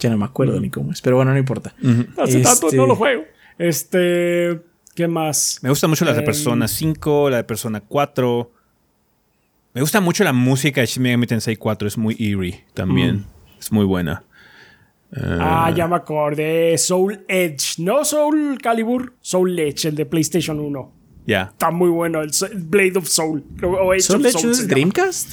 Ya 0.00 0.10
no 0.10 0.18
me 0.18 0.24
acuerdo 0.24 0.58
ni 0.60 0.68
cómo 0.68 0.92
es. 0.92 1.00
Pero 1.00 1.16
bueno, 1.16 1.30
no 1.32 1.38
importa. 1.38 1.74
Hace 2.18 2.40
tanto 2.40 2.66
Este- 2.66 2.76
no 2.76 2.86
lo 2.86 2.96
juego. 2.96 3.22
Este. 3.58 4.60
¿Qué 4.94 5.08
más? 5.08 5.58
Me 5.62 5.70
gustan 5.70 5.90
mucho 5.90 6.04
las 6.04 6.14
de 6.14 6.20
Em. 6.22 6.26
Persona 6.26 6.68
5, 6.68 7.30
la 7.30 7.38
de 7.38 7.44
Persona 7.44 7.80
4. 7.80 8.52
Me 9.74 9.80
gusta 9.80 10.00
mucho 10.00 10.22
la 10.24 10.32
música 10.32 10.80
de 10.80 10.86
Shin 10.86 11.02
Megami 11.02 11.26
Tensei 11.26 11.56
4, 11.56 11.88
es 11.88 11.98
muy 11.98 12.14
eerie 12.18 12.64
también. 12.74 13.24
Es 13.58 13.72
muy 13.72 13.84
buena. 13.84 14.22
Ah, 15.16 15.72
ya 15.76 15.86
me 15.88 15.96
acordé. 15.96 16.76
Soul 16.78 17.24
Edge. 17.28 17.74
No 17.78 18.04
Soul 18.04 18.58
Calibur, 18.62 19.14
Soul 19.20 19.58
Edge, 19.58 19.88
el 19.88 19.96
de 19.96 20.06
PlayStation 20.06 20.60
1. 20.60 20.92
Ya. 21.26 21.50
Está 21.52 21.70
muy 21.70 21.88
bueno. 21.90 22.22
El, 22.22 22.30
Blade 22.56 22.98
of 22.98 23.08
Soul. 23.08 23.44
O 23.62 23.92
Edge 23.94 24.02
¿Son 24.02 24.16
of 24.16 24.22
de 24.22 24.30
Soul 24.32 24.42
se 24.42 24.50
es 24.50 24.58
llama. 24.58 24.68
Dreamcast? 24.74 25.30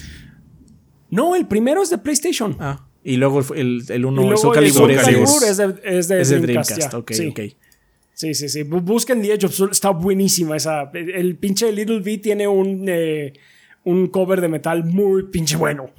No, 1.09 1.35
el 1.35 1.45
primero 1.47 1.83
es 1.83 1.89
de 1.89 1.97
PlayStation. 1.99 2.55
Ah. 2.59 2.87
Y 3.03 3.17
luego 3.17 3.41
el, 3.55 3.83
el 3.89 4.05
uno, 4.05 4.21
luego 4.23 4.37
Soul 4.37 4.53
Calibur, 4.55 4.77
Soul 4.77 4.91
es, 4.91 5.01
Calibur 5.01 5.43
es- 5.43 5.49
es 5.49 5.57
de, 5.57 5.65
es 5.83 6.07
de 6.07 6.21
es 6.21 6.29
de 6.29 6.39
Dreamcast. 6.39 6.69
Dreamcast. 6.71 6.93
ya. 6.93 6.97
Ok, 6.97 7.11
sí. 7.13 7.27
ok. 7.27 7.39
Sí, 8.13 8.33
sí, 8.35 8.49
sí. 8.49 8.63
Bu- 8.63 8.81
Busquen 8.81 9.21
The 9.21 9.33
Edge 9.33 9.45
of 9.45 9.53
Soul. 9.53 9.71
Está 9.71 9.89
buenísima 9.91 10.55
esa. 10.57 10.89
El, 10.93 11.09
el 11.11 11.35
pinche 11.37 11.71
Little 11.71 11.97
V 11.97 12.17
tiene 12.19 12.47
un, 12.47 12.85
eh, 12.87 13.33
un 13.83 14.07
cover 14.07 14.41
de 14.41 14.47
metal 14.47 14.83
muy 14.85 15.23
pinche 15.23 15.57
bueno. 15.57 15.89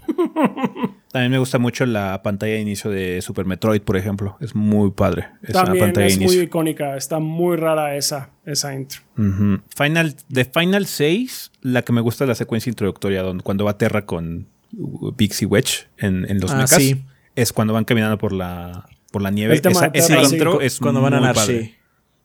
También 1.10 1.32
me 1.32 1.38
gusta 1.38 1.58
mucho 1.58 1.84
la 1.84 2.22
pantalla 2.22 2.54
de 2.54 2.60
inicio 2.60 2.90
de 2.90 3.20
Super 3.20 3.44
Metroid, 3.44 3.82
por 3.82 3.96
ejemplo. 3.98 4.36
Es 4.40 4.54
muy 4.54 4.92
padre 4.92 5.26
esa 5.42 5.64
También 5.64 5.84
pantalla 5.86 6.06
de 6.06 6.12
es 6.12 6.16
muy 6.18 6.24
inicio. 6.26 6.42
icónica. 6.44 6.96
Está 6.96 7.18
muy 7.18 7.56
rara 7.56 7.96
esa, 7.96 8.30
esa 8.46 8.74
intro. 8.74 9.00
Ujú. 9.18 9.60
Final, 9.76 10.14
de 10.28 10.44
Final 10.46 10.86
6, 10.86 11.50
la 11.60 11.82
que 11.82 11.92
me 11.92 12.00
gusta 12.00 12.24
es 12.24 12.28
la 12.28 12.34
secuencia 12.34 12.70
introductoria, 12.70 13.22
donde, 13.22 13.42
cuando 13.42 13.64
va 13.66 13.76
Terra 13.76 14.06
con 14.06 14.46
uh, 14.78 15.12
Pixie 15.12 15.46
Wedge 15.46 15.88
en, 15.98 16.24
en 16.30 16.40
los 16.40 16.50
Ah, 16.52 16.56
mechas. 16.58 16.78
sí. 16.82 17.02
Es 17.36 17.52
cuando 17.52 17.74
van 17.74 17.84
caminando 17.84 18.16
por 18.16 18.32
la, 18.32 18.86
por 19.10 19.20
la 19.22 19.30
nieve. 19.30 19.54
El 19.54 19.60
tema 19.60 19.90
Esa, 19.92 20.08
de 20.08 20.14
Terra, 20.14 20.24
sí. 20.24 20.34
intro 20.36 20.52
cu- 20.54 20.60
es 20.60 20.78
cuando 20.78 21.02
van 21.02 21.14
a 21.14 21.18
muy 21.18 21.26
Narshe. 21.26 21.40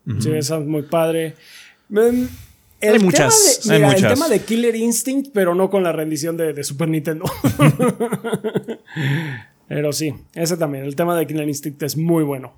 padre. 0.05 0.21
Sí, 0.21 0.31
esa 0.31 0.57
es 0.59 0.65
muy 0.65 0.83
padre. 0.83 1.35
El 2.79 2.89
Hay 2.93 2.99
tema 2.99 3.05
muchas, 3.05 3.61
de- 3.65 3.73
hay 3.73 3.79
mira, 3.79 3.87
muchas. 3.89 4.03
El 4.03 4.13
tema 4.13 4.29
de 4.29 4.39
Killer 4.41 4.75
Instinct, 4.75 5.31
pero 5.33 5.55
no 5.55 5.69
con 5.69 5.83
la 5.83 5.91
rendición 5.91 6.37
de, 6.37 6.53
de 6.53 6.63
Super 6.63 6.87
Nintendo. 6.89 7.25
pero 9.67 9.91
sí, 9.93 10.13
ese 10.33 10.57
también. 10.57 10.83
El 10.85 10.95
tema 10.95 11.15
de 11.17 11.25
Killer 11.27 11.47
Instinct 11.47 11.81
es 11.83 11.97
muy 11.97 12.23
bueno. 12.23 12.53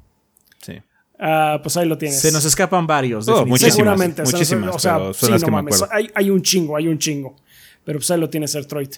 Sí. 0.62 0.74
Ah, 1.18 1.60
pues 1.62 1.76
ahí 1.78 1.88
lo 1.88 1.98
tienes. 1.98 2.20
Se 2.20 2.32
nos 2.32 2.46
escapan 2.46 2.86
varios. 2.88 3.28
Oh, 3.28 3.46
muchísimas, 3.46 3.76
Seguramente. 3.76 4.22
o 4.22 4.26
sea, 4.26 4.32
muchísimas, 4.38 4.76
o 4.76 4.80
sea, 4.80 4.98
pero 4.98 5.14
son 5.14 5.28
sí, 5.28 5.32
las 5.32 5.42
no 5.42 5.46
que 5.46 5.52
me 5.52 5.56
mames, 5.58 5.76
acuerdo. 5.82 5.96
Hay, 5.96 6.10
hay 6.14 6.30
un 6.30 6.42
chingo, 6.42 6.78
hay 6.78 6.88
un 6.88 6.98
chingo. 6.98 7.36
Pero 7.84 8.00
pues 8.00 8.12
ahí 8.12 8.20
lo 8.20 8.30
tienes, 8.30 8.52
Sertroid. 8.52 8.90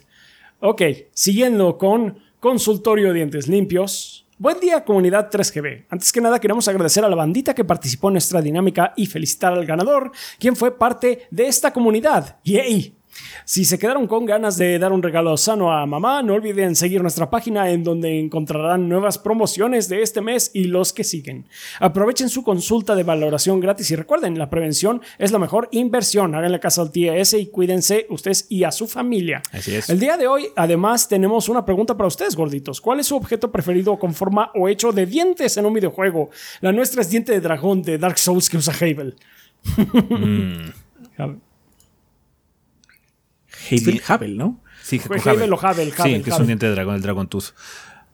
Ok, 0.59 0.81
siguiendo 1.13 1.77
con 1.77 2.17
Consultorio 2.39 3.07
de 3.09 3.13
Dientes 3.15 3.47
Limpios. 3.47 4.20
Buen 4.41 4.59
día, 4.59 4.83
comunidad 4.83 5.29
3GB. 5.29 5.85
Antes 5.87 6.11
que 6.11 6.19
nada, 6.19 6.39
queremos 6.39 6.67
agradecer 6.67 7.05
a 7.05 7.09
la 7.09 7.15
bandita 7.15 7.53
que 7.53 7.63
participó 7.63 8.07
en 8.07 8.13
nuestra 8.13 8.41
dinámica 8.41 8.91
y 8.97 9.05
felicitar 9.05 9.53
al 9.53 9.67
ganador, 9.67 10.11
quien 10.39 10.55
fue 10.55 10.79
parte 10.79 11.27
de 11.29 11.45
esta 11.45 11.71
comunidad. 11.71 12.39
¡Yay! 12.43 13.00
Si 13.45 13.65
se 13.65 13.79
quedaron 13.79 14.07
con 14.07 14.25
ganas 14.25 14.57
de 14.57 14.79
dar 14.79 14.91
un 14.91 15.03
regalo 15.03 15.35
sano 15.37 15.71
a 15.71 15.85
mamá, 15.85 16.23
no 16.23 16.33
olviden 16.33 16.75
seguir 16.75 17.01
nuestra 17.01 17.29
página 17.29 17.69
en 17.69 17.83
donde 17.83 18.19
encontrarán 18.19 18.87
nuevas 18.87 19.17
promociones 19.17 19.89
de 19.89 20.01
este 20.01 20.21
mes 20.21 20.51
y 20.53 20.65
los 20.65 20.93
que 20.93 21.03
siguen. 21.03 21.47
Aprovechen 21.79 22.29
su 22.29 22.43
consulta 22.43 22.95
de 22.95 23.03
valoración 23.03 23.59
gratis 23.59 23.91
y 23.91 23.95
recuerden, 23.95 24.37
la 24.37 24.49
prevención 24.49 25.01
es 25.17 25.31
la 25.31 25.39
mejor 25.39 25.67
inversión. 25.71 26.35
Háganle 26.35 26.59
caso 26.59 26.81
al 26.81 26.91
TS 26.91 27.33
y 27.33 27.47
cuídense 27.47 28.05
ustedes 28.09 28.45
y 28.49 28.63
a 28.63 28.71
su 28.71 28.87
familia. 28.87 29.41
Así 29.51 29.75
es. 29.75 29.89
El 29.89 29.99
día 29.99 30.17
de 30.17 30.27
hoy, 30.27 30.47
además, 30.55 31.07
tenemos 31.07 31.49
una 31.49 31.65
pregunta 31.65 31.97
para 31.97 32.07
ustedes, 32.07 32.35
gorditos. 32.35 32.81
¿Cuál 32.81 32.99
es 32.99 33.07
su 33.07 33.15
objeto 33.15 33.51
preferido 33.51 33.97
con 33.99 34.13
forma 34.13 34.51
o 34.55 34.67
hecho 34.69 34.91
de 34.91 35.05
dientes 35.05 35.57
en 35.57 35.65
un 35.65 35.73
videojuego? 35.73 36.29
La 36.61 36.71
nuestra 36.71 37.01
es 37.01 37.09
diente 37.09 37.33
de 37.33 37.41
dragón 37.41 37.81
de 37.81 37.97
Dark 37.97 38.17
Souls 38.17 38.49
que 38.49 38.57
usa 38.57 38.73
Havel. 38.73 39.15
Havel, 43.69 44.01
Havel, 44.07 44.37
¿no? 44.37 44.59
Sí, 44.83 44.99
con 44.99 45.19
Havel 45.19 45.53
o 45.53 45.59
Havel, 45.65 45.91
Sí, 45.91 46.01
Havel, 46.01 46.23
que 46.23 46.29
es 46.29 46.33
Havel. 46.33 46.41
un 46.41 46.47
diente 46.47 46.65
de 46.65 46.71
dragón, 46.73 46.95
el 46.95 47.01
Dragon 47.01 47.27
Tooth. 47.27 47.53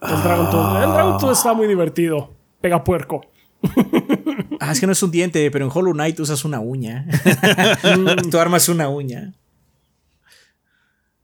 El 0.01 0.21
Dragon 0.23 0.49
Tooth. 0.51 0.75
El 0.83 0.91
Dragon 0.91 1.17
Tooth 1.17 1.31
está 1.31 1.53
muy 1.53 1.67
divertido. 1.67 2.33
Pega 2.61 2.83
puerco. 2.83 3.21
Ah, 4.59 4.71
es 4.71 4.79
que 4.79 4.87
no 4.87 4.91
es 4.93 5.03
un 5.03 5.11
diente, 5.11 5.49
pero 5.51 5.65
en 5.65 5.71
Hollow 5.73 5.93
Knight 5.93 6.19
usas 6.19 6.43
una 6.43 6.59
uña. 6.59 7.05
tu 8.31 8.39
arma 8.39 8.57
es 8.57 8.67
una 8.69 8.89
uña. 8.89 9.35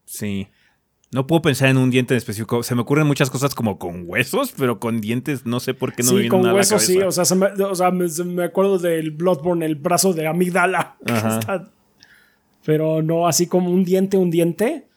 Sí. 0.06 0.48
No 1.12 1.28
puedo 1.28 1.41
pensar 1.41 1.70
en 1.70 1.78
un 1.78 1.90
diente 1.90 2.14
en 2.14 2.18
específico. 2.20 2.62
Se 2.64 2.76
me 2.76 2.82
ocurren 2.82 3.06
muchas 3.08 3.30
cosas 3.32 3.54
como 3.56 3.78
con 3.80 4.04
huesos, 4.08 4.54
pero 4.58 4.80
con 4.80 5.02
dientes 5.02 5.45
no 5.48 5.60
sé 5.60 5.74
por 5.74 5.94
qué 5.94 6.04
no 6.04 6.10
me 6.10 6.12
sí, 6.12 6.16
viene 6.16 6.30
con 6.30 6.40
nada 6.41 6.52
a 6.52 6.54
la 6.54 6.58
huesos 6.60 6.84
sí. 6.84 7.00
O 7.00 7.12
sea, 7.12 7.26
se 7.26 7.36
me, 7.36 7.48
o 7.48 7.76
sea, 7.76 7.90
me, 7.91 8.08
se 8.08 8.24
me 8.24 8.44
acuerdo 8.44 8.78
del 8.80 9.12
Bloodborne, 9.12 9.66
el 9.66 9.76
brazo 9.76 10.14
de 10.14 10.28
amigdala. 10.28 10.98
que 11.06 11.14
Ajá. 11.14 11.40
está- 11.40 11.72
pero 12.65 13.02
no 13.02 13.27
así 13.27 13.48
como 13.48 13.69
un 13.72 13.84
diente, 13.84 14.18
un 14.18 14.30
diente. 14.31 14.88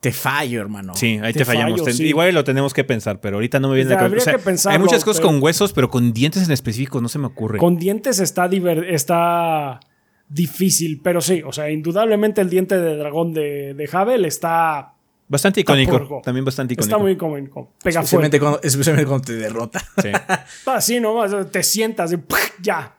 Te 0.00 0.12
fallo, 0.12 0.60
hermano. 0.60 0.94
Sí, 0.94 1.18
ahí 1.22 1.32
te, 1.32 1.38
Te 1.40 1.44
fallamos. 1.46 1.72
fallo, 1.72 1.84
Ten- 1.84 1.94
sí. 1.94 2.04
Igual 2.06 2.34
lo 2.34 2.44
tenemos 2.44 2.74
que 2.74 2.84
pensar, 2.84 3.20
pero 3.20 3.36
ahorita 3.36 3.58
no 3.58 3.68
me 3.70 3.76
viene 3.76 3.88
O 3.88 3.92
sea, 3.92 4.00
a 4.00 4.02
la 4.02 4.08
cabeza. 4.10 4.30
habría 4.30 4.36
O 4.36 4.38
sea, 4.38 4.44
que 4.44 4.50
pensarlo, 4.50 4.76
hay 4.76 4.84
muchas 4.84 5.02
cosas 5.04 5.20
pero- 5.22 5.32
con 5.32 5.42
huesos, 5.42 5.72
pero 5.72 5.88
con 5.90 6.12
dientes 6.12 6.44
en 6.44 6.52
específico 6.52 7.00
no 7.00 7.08
se 7.08 7.18
me 7.18 7.26
ocurre. 7.26 7.58
Con 7.58 7.76
dientes 7.78 8.20
está, 8.20 8.46
diver- 8.48 8.84
está 8.92 9.80
difícil, 10.28 11.00
pero 11.02 11.22
sí, 11.22 11.42
o 11.46 11.52
sea, 11.52 11.70
indudablemente 11.70 12.42
el 12.42 12.50
diente 12.50 12.76
de 12.78 12.96
dragón 12.96 13.32
de, 13.32 13.72
de 13.74 13.88
Havel 13.92 14.24
está, 14.26 14.90
Bastante 15.26 15.62
icónico. 15.62 16.20
También 16.22 16.44
bastante 16.44 16.74
icónico. 16.74 16.94
está 16.96 17.02
muy 17.02 17.16
cómico. 17.16 17.72
Pega 17.82 18.00
Especialmente 18.00 18.38
fuerte. 18.38 18.40
cuando, 18.40 18.60
especialmente 18.62 19.08
cuando 19.08 19.24
te 19.24 19.32
derrota. 19.36 19.82
Sí. 20.02 20.10
Así 20.66 21.00
nomás, 21.00 21.50
te 21.50 21.62
sientas 21.62 22.12
y 22.12 22.16
ya, 22.60 22.94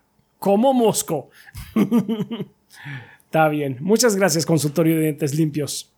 como 0.46 0.76
mosco. 0.76 1.32
Está 3.26 3.50
bien. 3.50 3.78
Muchas 3.80 4.16
gracias, 4.16 4.46
consultorio 4.46 4.96
de 4.96 5.02
dientes 5.02 5.34
limpios. 5.34 5.92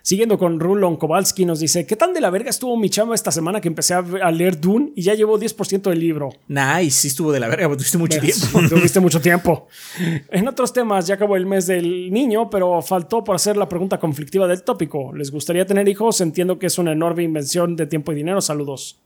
Siguiendo 0.00 0.38
con 0.38 0.58
Rulon 0.58 0.96
Kowalski, 0.96 1.44
nos 1.44 1.60
dice: 1.60 1.84
¿Qué 1.84 1.96
tan 1.96 2.14
de 2.14 2.22
la 2.22 2.30
verga 2.30 2.48
estuvo 2.48 2.78
mi 2.78 2.88
chamba 2.88 3.14
esta 3.14 3.30
semana 3.30 3.60
que 3.60 3.68
empecé 3.68 3.92
a, 3.92 3.98
a 3.98 4.30
leer 4.30 4.58
Dune 4.58 4.92
y 4.96 5.02
ya 5.02 5.12
llevo 5.12 5.38
10% 5.38 5.82
del 5.82 6.00
libro? 6.00 6.30
Nice, 6.48 6.92
sí 6.92 7.08
estuvo 7.08 7.30
de 7.30 7.40
la 7.40 7.48
verga, 7.48 7.68
porque 7.68 7.80
tuviste 7.80 7.98
mucho 7.98 8.20
tiempo. 8.20 8.68
Tuviste 8.74 9.00
mucho 9.00 9.20
tiempo. 9.20 9.68
En 10.30 10.48
otros 10.48 10.72
temas, 10.72 11.06
ya 11.06 11.16
acabó 11.16 11.36
el 11.36 11.44
mes 11.44 11.66
del 11.66 12.10
niño, 12.10 12.48
pero 12.48 12.80
faltó 12.80 13.22
por 13.22 13.36
hacer 13.36 13.58
la 13.58 13.68
pregunta 13.68 14.00
conflictiva 14.00 14.48
del 14.48 14.62
tópico. 14.62 15.12
¿Les 15.12 15.30
gustaría 15.30 15.66
tener 15.66 15.86
hijos? 15.88 16.22
Entiendo 16.22 16.58
que 16.58 16.68
es 16.68 16.78
una 16.78 16.92
enorme 16.92 17.22
invención 17.22 17.76
de 17.76 17.86
tiempo 17.86 18.12
y 18.12 18.14
dinero. 18.14 18.40
Saludos. 18.40 18.98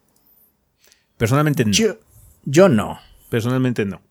Personalmente 1.16 1.64
no. 1.64 1.72
Yo, 1.72 1.96
yo 2.44 2.68
no. 2.68 3.00
Personalmente 3.28 3.84
no. 3.84 4.02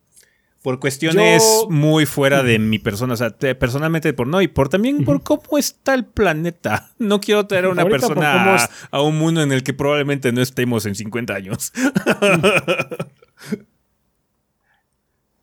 Por 0.61 0.79
cuestiones 0.81 1.41
Yo- 1.41 1.69
muy 1.69 2.05
fuera 2.05 2.43
de 2.43 2.59
mi 2.59 2.79
persona. 2.79 3.13
O 3.13 3.17
sea, 3.17 3.29
te- 3.31 3.55
personalmente 3.55 4.11
por 4.13 4.27
no. 4.27 4.41
Y 4.41 4.49
por 4.49 4.67
también 4.67 5.05
por 5.05 5.23
cómo 5.23 5.57
está 5.57 5.93
el 5.93 6.05
planeta. 6.05 6.91
No 6.99 7.21
quiero 7.21 7.47
traer 7.47 7.65
a 7.65 7.69
una 7.69 7.83
Ahorita 7.83 7.99
persona 8.07 8.53
a, 8.53 8.55
es- 8.57 8.69
a 8.91 9.01
un 9.01 9.17
mundo 9.17 9.41
en 9.41 9.51
el 9.53 9.63
que 9.63 9.73
probablemente 9.73 10.31
no 10.33 10.41
estemos 10.41 10.85
en 10.85 10.95
50 10.95 11.33
años. 11.33 11.71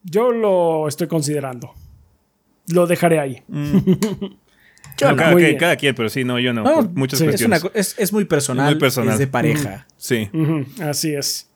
Yo 0.02 0.30
lo 0.32 0.86
estoy 0.88 1.08
considerando. 1.08 1.72
Lo 2.68 2.86
dejaré 2.86 3.18
ahí. 3.20 3.42
Yo 3.48 5.08
No, 5.08 5.12
no. 5.12 5.16
cada, 5.16 5.58
cada 5.58 5.76
quien, 5.76 5.94
pero 5.94 6.08
sí, 6.08 6.24
no, 6.24 6.38
yo 6.38 6.54
no. 6.54 6.62
No, 6.62 6.74
por 6.76 6.90
muchas 6.92 7.18
sí, 7.18 7.24
Es, 7.26 7.30
cuestiones. 7.32 7.62
una 7.64 7.72
es, 7.74 7.94
es 7.98 8.12
muy 8.14 8.24
personal. 8.24 8.70
Muy 8.72 8.80
personal. 8.80 9.12
Es 9.14 9.18
de 9.18 9.26
pareja. 9.26 9.86
Sí. 9.98 10.30
Así 10.80 11.14
es. 11.14 11.50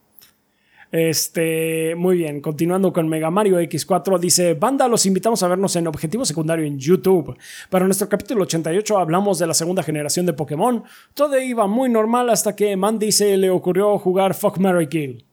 Este, 0.93 1.95
muy 1.95 2.17
bien, 2.17 2.41
continuando 2.41 2.93
con 2.93 3.09
Mega 3.09 3.31
Mario 3.31 3.61
X4, 3.61 4.19
dice, 4.19 4.55
banda, 4.55 4.89
los 4.89 5.07
invitamos 5.07 5.41
a 5.43 5.49
vernos 5.49 5.77
en 5.77 5.87
Objetivo 5.87 6.25
Secundario 6.25 6.65
en 6.65 6.79
YouTube. 6.79 7.37
Para 7.69 7.85
nuestro 7.85 8.09
capítulo 8.09 8.43
88 8.43 8.99
hablamos 8.99 9.39
de 9.39 9.47
la 9.47 9.55
segunda 9.55 9.85
generación 9.85 10.27
de 10.27 10.33
Pokémon. 10.33 10.83
Todo 11.15 11.39
iba 11.41 11.69
muy 11.69 11.89
normal 11.89 12.29
hasta 12.31 12.57
que 12.57 12.77
Mandy 12.77 13.12
se 13.12 13.37
le 13.37 13.51
ocurrió 13.51 13.99
jugar 13.99 14.35
Fuck, 14.35 14.59
Mary 14.59 14.89
Kill. 14.89 15.25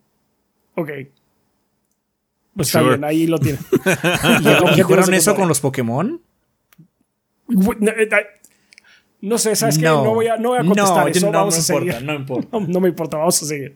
Ok. 0.75 0.89
Pues 2.55 2.67
está 2.67 2.81
bien, 2.81 3.03
ahí 3.03 3.25
lo 3.25 3.39
tienen. 3.39 3.61
¿Y, 4.41 4.47
y 4.47 4.51
Objetivo 4.51 4.83
jugaron 4.83 5.13
eso 5.15 5.35
con 5.35 5.47
los 5.47 5.59
Pokémon? 5.59 6.21
No, 9.19 9.29
No 9.31 9.37
sé, 9.39 9.55
¿sabes 9.55 9.79
qué? 9.79 9.85
No 9.85 10.13
voy 10.13 10.27
a, 10.27 10.37
no 10.37 10.49
voy 10.49 10.59
a 10.59 10.63
contestar 10.63 11.05
no, 11.05 11.07
eso. 11.07 11.25
no, 11.25 11.31
Vamos 11.31 11.55
no 11.55 11.59
a 11.59 11.63
seguir. 11.63 11.81
importa, 11.83 12.05
no 12.05 12.13
importa. 12.15 12.47
No, 12.59 12.67
no 12.67 12.79
me 12.79 12.89
importa, 12.89 13.17
vamos 13.17 13.41
a 13.41 13.45
seguir. 13.47 13.75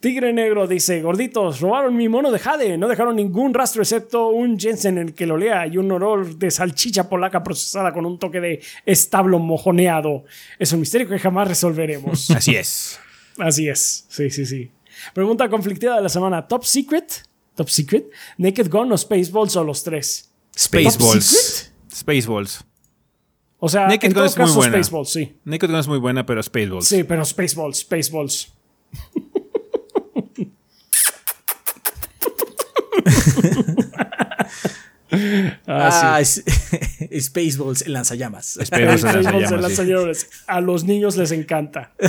Tigre 0.00 0.32
Negro 0.32 0.66
dice: 0.66 1.02
Gorditos, 1.02 1.60
robaron 1.60 1.94
mi 1.96 2.08
mono 2.08 2.30
de 2.30 2.38
Jade. 2.38 2.78
No 2.78 2.88
dejaron 2.88 3.16
ningún 3.16 3.52
rastro 3.52 3.82
excepto 3.82 4.28
un 4.28 4.58
Jensen 4.58 4.96
en 4.98 5.08
el 5.08 5.14
que 5.14 5.26
lo 5.26 5.36
lea 5.36 5.66
y 5.66 5.76
un 5.76 5.92
olor 5.92 6.36
de 6.38 6.50
salchicha 6.50 7.08
polaca 7.10 7.42
procesada 7.42 7.92
con 7.92 8.06
un 8.06 8.18
toque 8.18 8.40
de 8.40 8.62
establo 8.86 9.38
mojoneado. 9.38 10.24
Es 10.58 10.72
un 10.72 10.80
misterio 10.80 11.08
que 11.08 11.18
jamás 11.18 11.46
resolveremos. 11.48 12.30
Así 12.30 12.56
es. 12.56 12.98
Así 13.38 13.68
es. 13.68 14.06
Sí, 14.08 14.30
sí, 14.30 14.46
sí. 14.46 14.70
Pregunta 15.12 15.48
conflictiva 15.50 15.96
de 15.96 16.02
la 16.02 16.08
semana: 16.08 16.48
¿Top 16.48 16.64
Secret? 16.64 17.26
¿Top 17.54 17.68
Secret? 17.68 18.06
¿Naked 18.38 18.70
Gun 18.70 18.90
o 18.92 18.96
Spaceballs 18.96 19.56
o 19.56 19.62
los 19.64 19.84
tres? 19.84 20.30
Spaceballs. 20.56 21.72
Spaceballs. 21.94 22.64
O 23.64 23.68
sea, 23.70 23.86
Naked 23.86 24.08
en 24.08 24.12
Gun 24.12 24.16
todo 24.16 24.24
es 24.26 24.36
muy 24.36 24.44
caso, 24.44 24.58
buena. 24.58 24.76
Spaceballs, 24.76 25.10
sí. 25.10 25.36
Naked 25.44 25.70
Gun 25.70 25.78
es 25.78 25.88
muy 25.88 25.98
buena, 25.98 26.26
pero 26.26 26.42
Spaceballs. 26.42 26.86
Sí, 26.86 27.02
pero 27.02 27.24
Spaceballs, 27.24 27.78
Spaceballs. 27.78 28.52
Ah, 35.66 36.18
es- 36.20 36.42
Spaceballs, 37.20 37.82
el 37.82 37.92
lanzallamas. 37.92 38.58
Spaceballs 38.64 39.00
sí. 40.20 40.26
A 40.46 40.60
los 40.60 40.84
niños 40.84 41.16
les 41.16 41.30
encanta. 41.32 41.92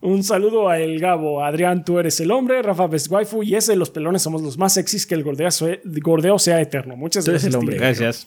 Un 0.00 0.22
saludo 0.22 0.68
a 0.68 0.78
El 0.78 1.00
Gabo. 1.00 1.42
Adrián, 1.44 1.84
tú 1.84 1.98
eres 1.98 2.18
el 2.20 2.30
hombre. 2.30 2.62
Rafa 2.62 2.86
Best 2.86 3.10
Waifu. 3.10 3.42
Y 3.42 3.54
ese, 3.56 3.74
los 3.76 3.90
pelones, 3.90 4.22
somos 4.22 4.42
los 4.42 4.58
más 4.58 4.74
sexys. 4.74 5.06
Que 5.06 5.14
el 5.14 5.22
gordeo, 5.24 5.50
sea- 5.50 5.78
gordeo 5.84 6.38
sea 6.38 6.60
eterno. 6.60 6.96
Muchas 6.96 7.24
Tú 7.24 7.30
eres 7.30 7.42
gracias. 7.42 7.54
el 7.54 7.58
hombre. 7.60 7.76
Gracias. 7.78 8.26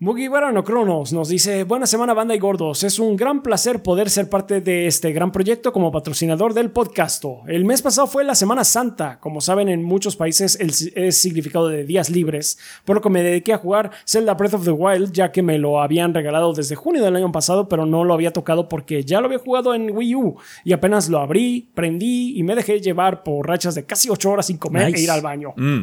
Mugi 0.00 0.26
Verano 0.26 0.64
Cronos 0.64 1.12
nos 1.12 1.28
dice: 1.28 1.62
Buena 1.62 1.86
semana, 1.86 2.12
banda 2.14 2.34
y 2.34 2.38
gordos. 2.40 2.82
Es 2.82 2.98
un 2.98 3.16
gran 3.16 3.42
placer 3.44 3.80
poder 3.80 4.10
ser 4.10 4.28
parte 4.28 4.60
de 4.60 4.88
este 4.88 5.12
gran 5.12 5.30
proyecto 5.30 5.72
como 5.72 5.92
patrocinador 5.92 6.52
del 6.52 6.72
podcast. 6.72 7.24
El 7.46 7.64
mes 7.64 7.80
pasado 7.80 8.08
fue 8.08 8.24
la 8.24 8.34
Semana 8.34 8.64
Santa. 8.64 9.18
Como 9.20 9.40
saben, 9.40 9.68
en 9.68 9.84
muchos 9.84 10.16
países 10.16 10.58
es 10.60 11.16
significado 11.16 11.68
de 11.68 11.84
días 11.84 12.10
libres, 12.10 12.58
por 12.84 12.96
lo 12.96 13.02
que 13.02 13.08
me 13.08 13.22
dediqué 13.22 13.52
a 13.52 13.58
jugar 13.58 13.92
Zelda 14.04 14.34
Breath 14.34 14.54
of 14.54 14.64
the 14.64 14.72
Wild, 14.72 15.12
ya 15.12 15.30
que 15.30 15.42
me 15.42 15.58
lo 15.58 15.80
habían 15.80 16.12
regalado 16.12 16.52
desde 16.52 16.74
junio 16.74 17.02
del 17.02 17.14
año 17.14 17.30
pasado, 17.30 17.68
pero 17.68 17.86
no 17.86 18.02
lo 18.04 18.14
había 18.14 18.32
tocado 18.32 18.68
porque 18.68 19.04
ya 19.04 19.20
lo 19.20 19.26
había 19.26 19.38
jugado 19.38 19.74
en 19.76 19.96
Wii 19.96 20.16
U. 20.16 20.36
Y 20.64 20.72
apenas 20.72 21.08
lo 21.08 21.20
abrí, 21.20 21.70
prendí 21.72 22.36
y 22.36 22.42
me 22.42 22.56
dejé 22.56 22.80
llevar 22.80 23.22
por 23.22 23.46
rachas 23.46 23.76
de 23.76 23.84
casi 23.86 24.10
8 24.10 24.28
horas 24.28 24.46
sin 24.46 24.58
comer 24.58 24.86
Nice. 24.88 24.98
e 24.98 25.02
ir 25.04 25.10
al 25.12 25.22
baño. 25.22 25.54
Mm. 25.56 25.80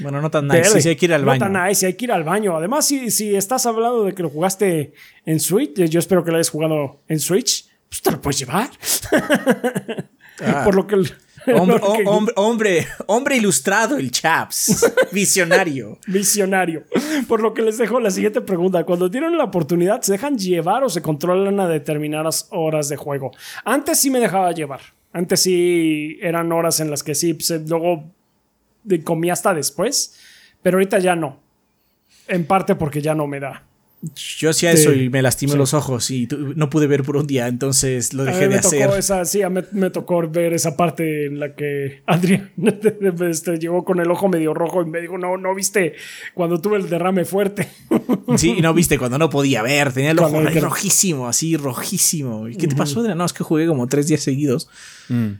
Bueno, 0.00 0.22
no 0.22 0.30
tan 0.30 0.48
nice. 0.48 0.64
Sí, 0.64 0.80
sí 0.80 0.88
hay 0.88 0.96
que 0.96 1.04
ir 1.04 1.12
al 1.12 1.20
No 1.20 1.26
baño. 1.28 1.40
tan 1.40 1.68
nice, 1.68 1.84
hay 1.86 1.94
que 1.94 2.06
ir 2.06 2.12
al 2.12 2.24
baño. 2.24 2.56
Además, 2.56 2.86
si, 2.86 3.10
si 3.10 3.41
estás 3.42 3.66
hablando 3.66 4.04
de 4.04 4.14
que 4.14 4.22
lo 4.22 4.30
jugaste 4.30 4.92
en 5.26 5.38
Switch, 5.40 5.74
yo 5.74 5.98
espero 5.98 6.24
que 6.24 6.30
lo 6.30 6.36
hayas 6.38 6.50
jugado 6.50 7.00
en 7.08 7.20
Switch, 7.20 7.68
pues 7.88 8.00
te 8.02 8.10
lo 8.10 8.20
puedes 8.20 8.38
llevar. 8.38 8.70
Ah. 10.40 10.62
Por 10.64 10.74
lo 10.74 10.86
que... 10.86 10.96
Hombre, 10.96 11.80
que- 11.80 12.04
hombre, 12.06 12.32
hombre, 12.36 12.86
hombre 13.06 13.36
ilustrado, 13.36 13.96
el 13.96 14.12
Chaps. 14.12 14.92
Visionario. 15.12 15.98
Visionario. 16.06 16.84
Por 17.26 17.40
lo 17.42 17.52
que 17.52 17.62
les 17.62 17.78
dejo 17.78 17.98
la 17.98 18.12
siguiente 18.12 18.40
pregunta. 18.40 18.84
Cuando 18.84 19.10
tienen 19.10 19.36
la 19.36 19.42
oportunidad, 19.44 20.02
¿se 20.02 20.12
dejan 20.12 20.38
llevar 20.38 20.84
o 20.84 20.88
se 20.88 21.02
controlan 21.02 21.58
a 21.58 21.66
determinadas 21.66 22.46
horas 22.50 22.88
de 22.88 22.96
juego? 22.96 23.32
Antes 23.64 23.98
sí 23.98 24.08
me 24.10 24.20
dejaba 24.20 24.52
llevar. 24.52 24.80
Antes 25.12 25.40
sí 25.42 26.16
eran 26.22 26.52
horas 26.52 26.78
en 26.78 26.90
las 26.92 27.02
que 27.02 27.16
sí, 27.16 27.34
pues, 27.34 27.50
luego 27.68 28.04
comía 29.02 29.32
hasta 29.32 29.52
después. 29.52 30.14
Pero 30.62 30.76
ahorita 30.76 31.00
ya 31.00 31.16
no. 31.16 31.40
En 32.28 32.44
parte 32.46 32.74
porque 32.74 33.02
ya 33.02 33.14
no 33.14 33.26
me 33.26 33.40
da. 33.40 33.64
Yo 34.38 34.50
hacía 34.50 34.74
Sí. 34.76 34.82
eso 34.82 34.92
y 34.92 35.08
me 35.10 35.22
lastimé 35.22 35.52
Sí. 35.52 35.58
los 35.58 35.74
ojos 35.74 36.10
y 36.10 36.26
no 36.56 36.68
pude 36.68 36.88
ver 36.88 37.04
por 37.04 37.16
un 37.16 37.24
día, 37.28 37.46
entonces 37.46 38.12
lo 38.12 38.24
A 38.24 38.26
dejé 38.26 38.48
mí 38.48 38.54
de 38.54 38.56
me 38.56 38.60
tocó 38.60 38.74
hacer. 38.76 38.98
esa, 38.98 39.24
sí, 39.24 39.42
a 39.42 39.48
mí 39.48 39.60
me 39.70 39.90
tocó 39.90 40.28
ver 40.28 40.52
esa 40.54 40.76
parte 40.76 41.26
en 41.26 41.38
la 41.38 41.54
que 41.54 42.02
Adrián 42.06 42.50
este, 43.30 43.58
llegó 43.60 43.84
con 43.84 44.00
el 44.00 44.10
ojo 44.10 44.28
medio 44.28 44.54
rojo 44.54 44.82
y 44.82 44.86
me 44.86 45.00
dijo, 45.00 45.18
no, 45.18 45.36
no 45.36 45.54
viste 45.54 45.94
cuando 46.34 46.60
tuve 46.60 46.78
el 46.78 46.88
derrame 46.90 47.24
fuerte. 47.24 47.68
Sí, 48.36 48.54
y 48.58 48.60
no 48.62 48.72
viste 48.74 48.98
cuando 48.98 49.18
no 49.18 49.28
podía 49.30 49.62
ver, 49.62 49.92
tenía 49.92 50.10
el 50.12 50.18
ojo 50.18 50.36
ahí 50.40 50.58
rojísimo, 50.58 51.28
así 51.28 51.56
rojísimo. 51.56 52.48
¿Y 52.48 52.56
qué 52.56 52.66
te 52.66 52.74
pasó? 52.74 53.00
Adrián? 53.00 53.18
No, 53.18 53.24
es 53.26 53.32
que 53.34 53.44
jugué 53.44 53.66
como 53.68 53.86
tres 53.88 54.08
días 54.08 54.22
seguidos. 54.22 54.68
Mm. 55.10 55.32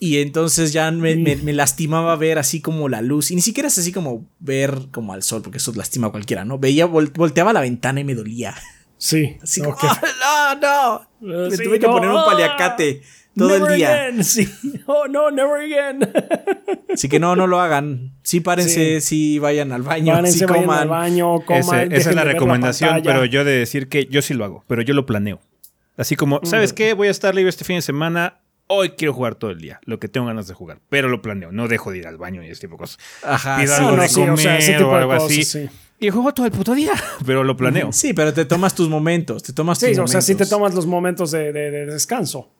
Y 0.00 0.18
entonces 0.18 0.72
ya 0.72 0.90
me, 0.90 1.16
me- 1.16 1.36
me 1.36 1.52
lastimaba 1.52 2.14
ver 2.16 2.38
así 2.38 2.60
como 2.60 2.88
la 2.88 3.00
luz. 3.02 3.30
Y 3.30 3.36
ni 3.36 3.40
siquiera 3.40 3.68
es 3.68 3.78
así 3.78 3.92
como 3.92 4.26
ver 4.40 4.88
como 4.90 5.12
al 5.12 5.22
sol, 5.22 5.42
porque 5.42 5.58
eso 5.58 5.72
lastima 5.74 6.08
a 6.08 6.10
cualquiera, 6.10 6.44
¿no? 6.44 6.58
Veía, 6.58 6.86
vol- 6.86 7.12
volteaba 7.14 7.50
a 7.50 7.54
la 7.54 7.60
ventana 7.60 8.00
y 8.00 8.04
me 8.04 8.14
dolía. 8.14 8.54
Sí. 8.98 9.36
Así 9.42 9.60
no, 9.60 9.74
como, 9.74 9.92
¡ah, 10.24 10.56
no, 10.60 11.06
no! 11.22 11.44
Eh, 11.46 11.48
Me 11.50 11.56
sí, 11.56 11.64
tuve 11.64 11.78
que 11.78 11.86
no, 11.86 11.92
poner 11.94 12.10
un 12.10 12.16
ah, 12.18 12.24
paliacate 12.26 13.02
todo 13.36 13.48
never 13.50 13.72
el 13.72 13.76
día. 13.78 13.92
again, 14.04 14.24
Sí. 14.24 14.48
Oh, 14.86 15.06
no, 15.08 15.30
never 15.30 15.60
again. 15.62 16.00
Así 16.92 17.08
que 17.08 17.18
no, 17.18 17.34
no 17.36 17.46
lo 17.46 17.60
hagan. 17.60 18.12
Sí, 18.22 18.40
párense, 18.40 19.00
sí, 19.00 19.38
vayan 19.38 19.72
al 19.72 19.82
baño, 19.82 20.14
Párense, 20.14 20.38
sí 20.38 20.44
vayan 20.44 20.64
coman. 20.64 20.78
al 20.82 20.88
baño, 20.88 21.36
Ese- 21.36 21.44
coman. 21.44 21.92
esa 21.92 22.10
es 22.10 22.16
la 22.16 22.24
recomendación, 22.24 23.00
pero 23.04 23.24
yo 23.24 23.44
de 23.44 23.52
decir 23.58 23.88
que 23.88 24.06
yo 24.06 24.22
sí 24.22 24.34
lo 24.34 24.44
hago, 24.44 24.64
pero 24.68 24.82
yo 24.82 24.94
lo 24.94 25.06
planeo. 25.06 25.40
Así 25.96 26.16
como, 26.16 26.40
¿sabes 26.44 26.72
qué? 26.72 26.92
Voy 26.94 27.08
a 27.08 27.10
estar 27.10 27.34
libre 27.34 27.50
este 27.50 27.64
fin 27.64 27.76
de 27.76 27.82
semana. 27.82 28.40
Hoy 28.66 28.90
quiero 28.90 29.12
jugar 29.12 29.34
todo 29.34 29.50
el 29.50 29.58
día, 29.60 29.78
lo 29.84 29.98
que 30.00 30.08
tengo 30.08 30.26
ganas 30.26 30.46
de 30.48 30.54
jugar, 30.54 30.78
pero 30.88 31.08
lo 31.08 31.20
planeo. 31.20 31.52
No 31.52 31.68
dejo 31.68 31.90
de 31.90 31.98
ir 31.98 32.06
al 32.06 32.16
baño 32.16 32.42
y 32.42 32.48
ese 32.48 32.62
tipo 32.62 32.74
de 32.74 32.78
cosas. 32.78 32.98
Ajá. 33.22 33.56
Pido 33.58 33.74
sí. 33.76 33.82
algo 33.82 33.96
no, 33.96 34.02
de 34.02 34.08
sí, 34.08 34.20
o 34.22 34.36
sea, 34.36 34.58
ese 34.58 34.66
comer 34.72 34.78
tipo 34.78 34.90
o 34.90 34.94
de 34.94 35.00
algo 35.00 35.12
cosas, 35.14 35.30
así. 35.30 35.44
sí. 35.44 35.68
Y 36.00 36.10
juego 36.10 36.32
todo 36.34 36.46
el 36.46 36.52
puto 36.52 36.74
día, 36.74 36.92
pero 37.26 37.44
lo 37.44 37.56
planeo. 37.56 37.92
Sí, 37.92 38.14
pero 38.14 38.32
te 38.32 38.44
tomas 38.46 38.74
tus 38.74 38.88
momentos, 38.88 39.42
te 39.42 39.52
tomas 39.52 39.78
Sí, 39.78 39.88
tus 39.90 39.98
o 39.98 40.06
sea, 40.06 40.20
sí 40.22 40.34
te 40.34 40.46
tomas 40.46 40.74
los 40.74 40.86
momentos 40.86 41.30
de, 41.30 41.52
de- 41.52 41.70
de 41.70 41.86
descanso. 41.86 42.50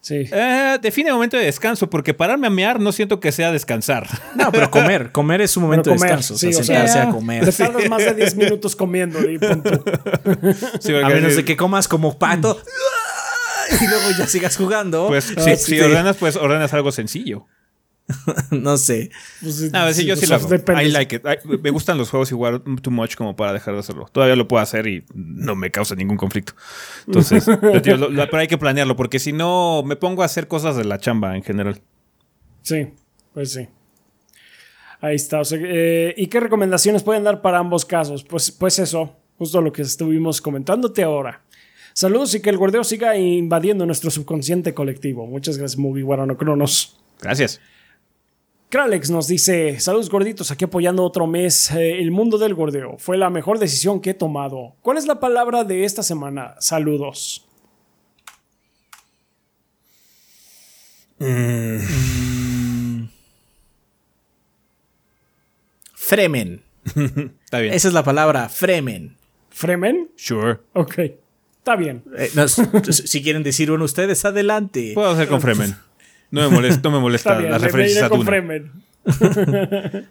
Sí. 0.00 0.24
Eh, 0.30 0.78
define 0.80 1.12
momento 1.12 1.36
de 1.36 1.46
descanso, 1.46 1.90
porque 1.90 2.14
pararme 2.14 2.46
a 2.46 2.50
mear 2.50 2.78
no 2.78 2.92
siento 2.92 3.18
que 3.18 3.32
sea 3.32 3.50
descansar. 3.50 4.06
No, 4.36 4.52
pero 4.52 4.70
comer. 4.70 5.10
Comer 5.12 5.40
es 5.40 5.56
un 5.56 5.64
momento 5.64 5.90
de 5.90 5.94
descanso. 5.96 6.36
sí, 6.36 6.48
o 6.48 6.52
sea, 6.52 6.60
o 6.60 6.64
sea, 6.64 6.76
sentarse 6.86 6.98
a 7.00 7.10
comer. 7.10 7.44
Te 7.44 7.50
tardas 7.52 7.88
más 7.88 8.04
de 8.04 8.14
10 8.14 8.36
minutos 8.36 8.76
comiendo 8.76 9.18
y 9.28 9.38
punto. 9.38 9.84
Sí, 10.80 10.94
A 10.94 11.08
menos 11.08 11.34
de 11.34 11.44
que 11.44 11.56
comas 11.56 11.88
como 11.88 12.16
pato 12.18 12.60
y 13.80 13.86
luego 13.86 14.10
ya 14.18 14.26
sigas 14.26 14.56
jugando. 14.56 15.08
Pues 15.08 15.32
Ah, 15.36 15.40
si, 15.42 15.50
sí, 15.50 15.56
si 15.56 15.70
sí. 15.76 15.80
ordenas, 15.80 16.16
pues 16.16 16.36
ordenas 16.36 16.72
algo 16.74 16.92
sencillo. 16.92 17.46
no 18.52 18.76
sé. 18.76 19.10
Pues, 19.42 19.74
A 19.74 19.84
ver, 19.84 19.94
sí, 19.94 20.04
yo 20.06 20.14
sí 20.14 20.26
lo 20.26 20.36
hago. 20.36 20.46
depende. 20.48 20.84
I 20.84 20.90
like 20.92 21.16
it. 21.16 21.26
Ay, 21.26 21.38
me 21.60 21.70
gustan 21.70 21.98
los 21.98 22.08
juegos 22.10 22.30
igual 22.30 22.62
too 22.80 22.92
much 22.92 23.16
como 23.16 23.34
para 23.34 23.52
dejar 23.52 23.74
de 23.74 23.80
hacerlo. 23.80 24.06
Todavía 24.12 24.36
lo 24.36 24.46
puedo 24.46 24.62
hacer 24.62 24.86
y 24.86 25.04
no 25.14 25.56
me 25.56 25.72
causa 25.72 25.96
ningún 25.96 26.16
conflicto. 26.16 26.52
Entonces, 27.06 27.44
pero, 27.60 27.82
tío, 27.82 27.96
lo- 27.96 28.08
lo- 28.08 28.24
pero 28.26 28.38
hay 28.38 28.46
que 28.46 28.58
planearlo 28.58 28.94
porque 28.94 29.18
si 29.18 29.32
no 29.32 29.82
me 29.84 29.96
pongo 29.96 30.22
a 30.22 30.26
hacer 30.26 30.46
cosas 30.46 30.76
de 30.76 30.84
la 30.84 30.98
chamba 30.98 31.34
en 31.36 31.42
general. 31.42 31.82
Sí, 32.62 32.88
pues 33.34 33.52
sí. 33.52 33.68
Ahí 35.00 35.16
está. 35.16 35.40
o 35.40 35.44
sea, 35.44 35.58
eh, 35.60 36.14
¿Y 36.16 36.28
qué 36.28 36.38
recomendaciones 36.40 37.02
pueden 37.02 37.24
dar 37.24 37.42
para 37.42 37.58
ambos 37.58 37.84
casos? 37.84 38.22
Pues, 38.24 38.50
pues 38.52 38.78
eso, 38.78 39.16
justo 39.36 39.60
lo 39.60 39.72
que 39.72 39.82
estuvimos 39.82 40.40
comentándote 40.40 41.02
ahora. 41.02 41.42
Saludos 41.96 42.34
y 42.34 42.42
que 42.42 42.50
el 42.50 42.58
gordeo 42.58 42.84
siga 42.84 43.16
invadiendo 43.16 43.86
nuestro 43.86 44.10
subconsciente 44.10 44.74
colectivo. 44.74 45.26
Muchas 45.26 45.56
gracias, 45.56 45.78
Movie 45.78 46.02
Guarano 46.02 46.36
Cronos. 46.36 47.00
Gracias. 47.22 47.58
Kralex 48.68 49.08
nos 49.08 49.28
dice, 49.28 49.80
saludos 49.80 50.10
gorditos, 50.10 50.50
aquí 50.50 50.66
apoyando 50.66 51.02
otro 51.02 51.26
mes 51.26 51.70
eh, 51.70 51.98
el 51.98 52.10
mundo 52.10 52.36
del 52.36 52.52
gordeo. 52.52 52.98
Fue 52.98 53.16
la 53.16 53.30
mejor 53.30 53.58
decisión 53.58 54.02
que 54.02 54.10
he 54.10 54.14
tomado. 54.14 54.74
¿Cuál 54.82 54.98
es 54.98 55.06
la 55.06 55.20
palabra 55.20 55.64
de 55.64 55.84
esta 55.84 56.02
semana? 56.02 56.54
Saludos. 56.58 57.46
Fremen. 65.94 66.62
Está 67.42 67.60
bien. 67.60 67.72
Esa 67.72 67.88
es 67.88 67.94
la 67.94 68.04
palabra, 68.04 68.50
fremen. 68.50 69.16
¿Fremen? 69.48 70.10
Sure. 70.16 70.58
Ok, 70.74 70.98
está 71.66 71.74
bien. 71.74 72.04
Eh, 72.16 72.30
no, 72.34 72.46
si 72.92 73.22
quieren 73.22 73.42
decir 73.42 73.72
uno 73.72 73.84
ustedes, 73.84 74.24
adelante. 74.24 74.92
Puedo 74.94 75.10
hacer 75.10 75.26
con 75.26 75.40
Fremen. 75.40 75.74
No 76.30 76.42
me 76.42 76.48
molesta, 76.48 76.80
no 76.82 76.90
me 76.92 77.00
molesta 77.00 77.36
bien, 77.38 77.50
las 77.50 77.60
referencias 77.60 78.04
a 78.04 78.08
con. 78.08 78.24
Fremen. 78.24 78.70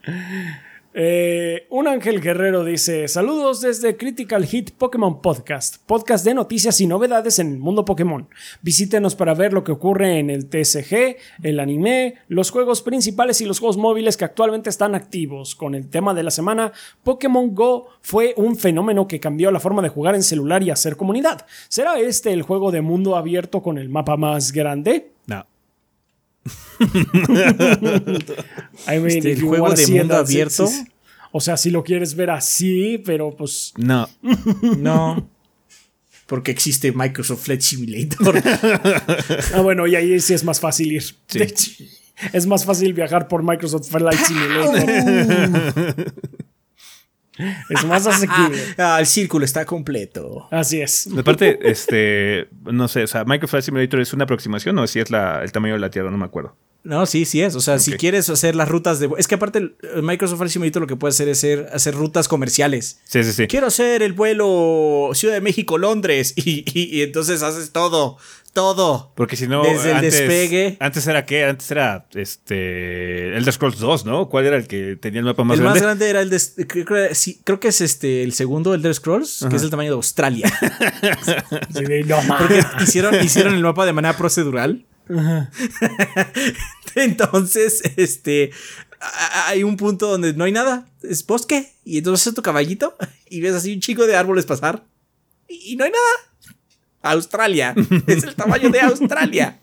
Eh, 0.98 1.68
un 1.72 1.90
ángel 1.90 2.22
guerrero 2.22 2.64
dice: 2.64 3.10
Saludos 3.10 3.60
desde 3.60 3.98
Critical 3.98 4.46
Hit 4.46 4.72
Pokémon 4.72 5.22
Podcast, 5.22 5.86
podcast 5.86 6.24
de 6.24 6.34
noticias 6.34 6.80
y 6.80 6.88
novedades 6.88 7.38
en 7.40 7.52
el 7.52 7.60
mundo 7.60 7.84
Pokémon. 7.84 8.30
Visítenos 8.62 9.14
para 9.14 9.34
ver 9.34 9.52
lo 9.52 9.66
que 9.66 9.74
ocurre 9.74 10.20
en 10.20 10.30
el 10.30 10.48
TSG, 10.48 11.18
el 11.44 11.60
anime, 11.60 12.16
los 12.30 12.50
juegos 12.50 12.82
principales 12.82 13.42
y 13.42 13.46
los 13.46 13.60
juegos 13.60 13.76
móviles 13.76 14.16
que 14.16 14.24
actualmente 14.24 14.70
están 14.70 14.96
activos. 14.96 15.54
Con 15.54 15.76
el 15.76 15.90
tema 15.90 16.14
de 16.14 16.24
la 16.24 16.32
semana, 16.32 16.72
Pokémon 17.04 17.54
Go 17.54 17.90
fue 18.00 18.34
un 18.38 18.56
fenómeno 18.56 19.06
que 19.06 19.20
cambió 19.20 19.52
la 19.52 19.60
forma 19.60 19.82
de 19.82 19.90
jugar 19.90 20.16
en 20.16 20.24
celular 20.24 20.64
y 20.64 20.70
hacer 20.70 20.96
comunidad. 20.96 21.46
¿Será 21.68 22.00
este 22.00 22.32
el 22.32 22.44
juego 22.44 22.72
de 22.72 22.80
mundo 22.80 23.18
abierto 23.18 23.62
con 23.62 23.78
el 23.78 23.90
mapa 23.90 24.16
más 24.16 24.54
grande? 24.54 25.15
I 28.88 29.00
mean, 29.00 29.08
Este, 29.08 29.32
el 29.34 29.42
juego 29.42 29.74
de 29.74 29.88
mundo 29.88 30.16
abierto. 30.16 30.70
O 31.32 31.42
sea, 31.42 31.58
si 31.58 31.70
lo 31.72 31.84
quieres 31.84 32.16
ver 32.16 32.30
así, 32.30 33.02
pero 33.06 33.36
pues. 33.36 33.74
No. 33.78 34.08
No. 34.78 35.30
Porque 36.28 36.50
existe 36.52 36.92
Microsoft 36.92 37.44
Flight 37.44 37.62
Simulator. 37.62 38.42
Ah, 39.54 39.62
bueno, 39.62 39.86
y 39.86 39.96
ahí 39.96 40.20
sí 40.20 40.34
es 40.34 40.44
más 40.44 40.60
fácil 40.60 40.92
ir. 40.94 41.04
Sí. 41.28 41.90
Es 42.34 42.48
más 42.48 42.66
fácil 42.66 42.94
viajar 42.94 43.28
por 43.28 43.44
Microsoft 43.44 43.90
Flight 43.90 44.20
Simulator. 44.26 46.14
Es 47.70 47.86
más 47.86 48.08
asequible. 48.08 48.62
ah, 48.78 48.98
el 49.00 49.06
círculo 49.06 49.46
está 49.46 49.66
completo. 49.66 50.48
Así 50.52 50.82
es. 50.82 51.08
Aparte, 51.18 51.60
este, 51.62 52.48
no 52.64 52.88
sé, 52.88 53.04
o 53.04 53.08
sea, 53.08 53.26
Microsoft 53.26 53.52
Flight 53.52 53.66
Simulator 53.66 54.00
es 54.00 54.14
una 54.14 54.24
aproximación 54.24 54.78
o 54.80 54.88
si 54.88 55.00
es 55.00 55.10
la, 55.12 55.44
el 55.44 55.52
tamaño 55.52 55.74
de 55.74 55.80
la 55.80 55.90
Tierra, 55.90 56.12
no 56.12 56.18
me 56.18 56.26
acuerdo. 56.26 56.56
No, 56.86 57.06
sí, 57.06 57.26
sí 57.26 57.42
es. 57.42 57.56
O 57.56 57.60
sea, 57.62 57.80
si 57.80 57.92
Ok. 57.94 57.98
quieres 58.00 58.30
hacer 58.30 58.56
las 58.56 58.70
rutas 58.70 59.00
de. 59.00 59.10
Es 59.18 59.28
que 59.28 59.36
aparte, 59.36 59.60
el 59.60 59.76
el 59.96 60.04
Microsoft 60.04 60.38
Flight 60.38 60.52
Simulator 60.54 60.82
lo 60.84 60.88
que 60.88 60.96
puede 60.96 61.10
hacer 61.12 61.28
es 61.28 61.40
hacer, 61.40 61.70
hacer 61.74 61.96
rutas 61.96 62.28
comerciales. 62.28 63.00
Sí, 63.06 63.24
sí, 63.24 63.34
sí. 63.34 63.48
Quiero 63.48 63.68
hacer 63.68 64.02
el 64.04 64.14
vuelo 64.14 65.10
Ciudad 65.14 65.34
de 65.34 65.42
México-Londres. 65.42 66.34
Y, 66.38 66.64
y- 66.74 66.98
y 67.00 67.02
entonces 67.02 67.42
haces 67.44 67.72
todo. 67.72 68.18
Todo. 68.54 69.12
Porque 69.18 69.36
si 69.36 69.48
no, 69.48 69.64
Desde 69.64 69.90
el 69.90 69.96
antes, 69.98 70.14
despegue. 70.14 70.78
Antes 70.80 71.06
era 71.08 71.26
qué? 71.26 71.44
Antes 71.44 71.70
era 71.72 72.08
este 72.14 73.36
Elder 73.36 73.52
Scrolls 73.54 73.80
2, 73.80 74.06
¿no? 74.06 74.30
¿Cuál 74.30 74.46
era 74.46 74.56
el 74.56 74.66
que 74.68 74.96
tenía 74.96 75.20
el 75.20 75.26
mapa 75.26 75.44
más 75.44 75.58
el 75.58 75.64
grande? 75.64 75.80
más 75.80 75.84
grande 75.86 76.10
era 76.10 76.22
el 76.22 76.30
de. 76.30 76.40
Creo, 76.66 76.86
creo- 76.86 77.14
sí, 77.16 77.42
creo 77.44 77.60
que 77.60 77.68
es 77.68 77.82
este 77.82 78.24
el 78.24 78.32
segundo 78.32 78.74
Elder 78.74 78.94
Scrolls, 78.96 79.46
que 79.50 79.58
es 79.58 79.62
el 79.64 79.70
tamaño 79.70 79.90
de 79.90 79.96
Australia. 79.96 80.50
Sí, 81.74 81.84
no. 82.06 82.18
Porque 82.38 82.62
hicieron, 82.84 83.16
hicieron 83.24 83.54
el 83.56 83.62
mapa 83.62 83.86
de 83.86 83.94
manera 83.94 84.16
procedural. 84.18 84.86
Entonces, 86.96 87.82
este. 87.98 88.52
Hay 89.48 89.64
un 89.64 89.78
punto 89.78 90.08
donde 90.08 90.34
no 90.34 90.46
hay 90.46 90.52
nada. 90.52 90.88
Es 91.04 91.26
bosque. 91.26 91.72
Y 91.84 92.00
entonces 92.00 92.28
es 92.28 92.34
tu 92.34 92.42
caballito. 92.42 92.96
Y 93.30 93.42
ves 93.42 93.54
así 93.54 93.74
un 93.74 93.80
chico 93.80 94.08
de 94.08 94.16
árboles 94.16 94.46
pasar. 94.46 94.84
Y, 95.48 95.74
y 95.74 95.76
no 95.76 95.84
hay 95.84 95.92
nada. 95.92 97.12
Australia. 97.14 97.76
es 98.08 98.24
el 98.24 98.36
tamaño 98.36 98.70
de 98.70 98.82
Australia. 98.82 99.60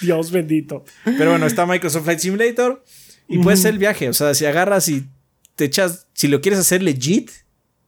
Dios 0.00 0.30
bendito. 0.30 0.84
Pero 1.04 1.30
bueno, 1.30 1.46
está 1.46 1.66
Microsoft 1.66 2.04
Flight 2.04 2.20
Simulator. 2.20 2.84
Y 3.28 3.38
puedes 3.38 3.60
hacer 3.60 3.72
el 3.72 3.78
viaje. 3.78 4.08
O 4.08 4.14
sea, 4.14 4.34
si 4.34 4.46
agarras 4.46 4.88
y 4.88 5.06
te 5.56 5.64
echas. 5.64 6.06
Si 6.14 6.28
lo 6.28 6.40
quieres 6.40 6.60
hacer 6.60 6.82
legit, 6.82 7.30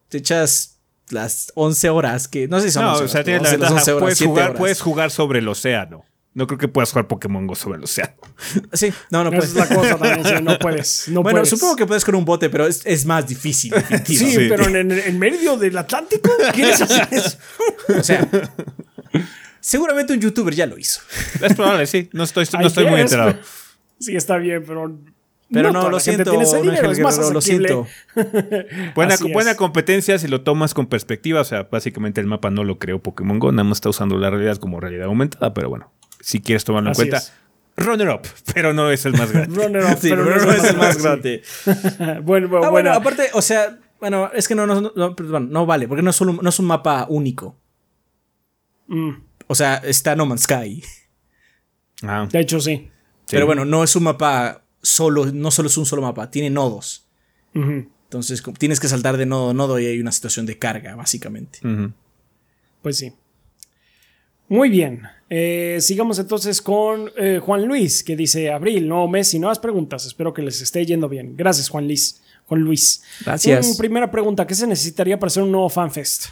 te 0.09 0.19
echas 0.19 0.79
las 1.11 1.53
11 1.55 1.91
horas. 1.91 2.29
Que 2.29 2.49
no 2.49 2.61
sé 2.61 2.67
si 2.67 2.73
son 2.73 2.85
No, 2.85 2.93
11 2.93 3.05
o 3.05 3.09
sea, 3.09 3.21
horas, 3.21 3.25
tienes 3.25 3.43
la 3.43 3.51
pero 3.51 3.63
11, 3.63 3.63
las 3.63 3.71
ventaja. 3.71 3.81
11 3.81 3.93
horas, 3.93 4.03
puedes, 4.03 4.19
7 4.19 4.29
jugar, 4.29 4.45
horas. 4.51 4.59
puedes 4.59 4.81
jugar 4.81 5.11
sobre 5.11 5.39
el 5.39 5.49
océano. 5.49 6.05
No 6.35 6.49
creo 6.49 6.59
que 6.59 6.67
puedas 6.67 6.91
jugar 6.91 7.07
Pokémon 7.07 7.47
Go 7.47 7.55
sobre 7.55 7.79
el 7.79 7.85
océano. 7.85 8.15
Sí, 8.73 8.93
no, 9.11 9.23
no 9.23 9.31
Esa 9.31 9.39
puedes. 9.39 9.51
es 9.51 9.55
la 9.57 9.69
cosa 9.69 9.97
también. 9.97 10.25
sí, 10.37 10.43
no 10.43 10.59
puedes. 10.59 11.09
No 11.09 11.23
bueno, 11.23 11.39
puedes. 11.39 11.51
supongo 11.51 11.77
que 11.77 11.87
puedes 11.87 12.05
con 12.05 12.17
un 12.17 12.25
bote, 12.25 12.51
pero 12.51 12.67
es, 12.67 12.83
es 12.85 13.07
más 13.07 13.27
difícil. 13.27 13.73
Sí, 14.05 14.37
pero 14.49 14.67
en, 14.67 14.91
en 14.91 15.19
medio 15.19 15.57
del 15.57 15.79
Atlántico, 15.79 16.31
¿quieres 16.53 16.81
hacer 16.83 17.09
eso? 17.11 17.39
O 17.97 18.03
sea, 18.03 18.29
seguramente 19.61 20.13
un 20.13 20.21
youtuber 20.21 20.55
ya 20.55 20.67
lo 20.67 20.77
hizo. 20.77 21.01
Es 21.41 21.55
probable, 21.55 21.87
sí. 21.87 22.11
No 22.13 22.25
estoy, 22.25 22.47
no 22.59 22.67
estoy 22.67 22.87
muy 22.87 23.01
enterado. 23.01 23.39
Sí, 23.99 24.17
está 24.17 24.37
bien, 24.37 24.65
pero. 24.67 24.99
Pero 25.53 25.73
no, 25.73 25.89
lo 25.89 26.01
siento, 26.01 26.33
dinero, 26.33 26.51
ángel 26.53 26.91
es 26.91 27.01
más 27.01 27.19
lo 27.31 27.41
siento. 27.41 27.87
Buena, 28.95 29.15
buena 29.33 29.55
competencia 29.55 30.19
si 30.19 30.27
lo 30.27 30.41
tomas 30.41 30.75
con 30.75 30.87
perspectiva. 30.87 31.43
O 31.43 31.45
sea, 31.45 31.69
básicamente 31.71 32.21
el 32.21 32.27
mapa 32.27 32.51
no 32.51 32.65
lo 32.65 32.79
creó 32.79 33.01
Pokémon 33.01 33.39
Go, 33.39 33.53
nada 33.53 33.63
más 33.63 33.77
está 33.77 33.89
usando 33.89 34.19
la 34.19 34.31
realidad 34.31 34.57
como 34.57 34.81
realidad 34.81 35.05
aumentada. 35.05 35.55
Pero 35.55 35.69
bueno, 35.69 35.93
si 36.25 36.41
quieres 36.41 36.65
tomarlo 36.65 36.91
Así 36.91 37.03
en 37.03 37.09
cuenta, 37.11 37.19
es. 37.27 37.33
runner 37.77 38.09
up, 38.09 38.23
pero 38.55 38.73
no 38.73 38.91
es 38.91 39.05
el 39.07 39.13
más 39.13 39.31
grande. 39.31 39.55
Runner 39.63 39.85
up, 39.85 39.99
Sí, 40.01 40.09
pero 40.11 40.25
pero 40.25 40.45
no 40.45 40.53
es 40.53 40.65
el 40.65 40.77
más 40.77 40.97
grande. 41.03 41.43
Bueno, 42.23 42.49
bueno, 42.49 42.67
Ah, 42.67 42.71
bueno, 42.71 42.71
bueno. 42.71 42.93
aparte, 42.93 43.29
o 43.35 43.43
sea, 43.43 43.79
bueno, 44.01 44.31
es 44.35 44.49
que 44.49 44.55
no, 44.55 44.67
no, 44.67 44.93
no, 44.95 45.17
perdón, 45.17 45.51
no 45.51 45.67
vale, 45.67 45.87
porque 45.89 46.03
no 46.03 46.11
es, 46.11 46.17
solo, 46.17 46.39
no 46.41 46.49
es 46.49 46.59
un 46.59 46.67
mapa 46.67 47.07
único. 47.09 47.57
Mm, 48.87 49.11
O 49.47 49.55
sea, 49.55 49.77
está 49.77 50.15
No 50.17 50.27
Man's 50.27 50.43
Sky. 50.43 50.83
Ah, 52.03 52.29
de 52.31 52.41
hecho, 52.41 52.61
sí. 52.61 52.77
sí. 52.77 52.91
Pero 53.31 53.47
bueno, 53.47 53.65
no 53.65 53.83
es 53.85 53.95
un 53.97 54.03
mapa 54.05 54.63
solo, 54.83 55.27
no 55.27 55.51
solo 55.51 55.69
es 55.69 55.77
un 55.79 55.87
solo 55.87 56.03
mapa, 56.03 56.31
tiene 56.31 56.51
nodos. 56.51 57.09
Entonces 57.55 58.43
tienes 58.59 58.79
que 58.81 58.89
saltar 58.89 59.17
de 59.17 59.27
nodo 59.27 59.51
a 59.51 59.55
nodo 59.55 59.79
y 59.79 59.87
hay 59.87 60.01
una 60.01 60.13
situación 60.13 60.45
de 60.47 60.59
carga, 60.59 60.95
básicamente. 60.97 61.61
Pues 62.83 62.99
sí. 62.99 63.13
Muy 64.49 64.69
bien. 64.69 65.03
Eh, 65.31 65.79
sigamos 65.81 66.19
entonces 66.19 66.61
con 66.61 67.11
eh, 67.17 67.41
Juan 67.43 67.65
Luis, 67.65 68.05
que 68.05 68.15
dice: 68.17 68.51
Abril, 68.53 68.87
nuevo 68.89 69.09
mes 69.09 69.33
y 69.35 69.39
nuevas 69.39 69.59
preguntas. 69.59 70.07
Espero 70.07 70.33
que 70.35 70.43
les 70.43 70.61
esté 70.61 70.85
yendo 70.85 71.09
bien. 71.09 71.35
Gracias, 71.37 71.69
Juan 71.69 71.87
Luis. 71.87 72.23
Juan 72.47 72.61
Luis. 72.61 73.03
Gracias. 73.25 73.77
Primera 73.77 74.11
pregunta: 74.11 74.47
¿qué 74.47 74.55
se 74.55 74.67
necesitaría 74.67 75.19
para 75.19 75.29
hacer 75.29 75.43
un 75.43 75.53
nuevo 75.53 75.69
fanfest? 75.69 76.27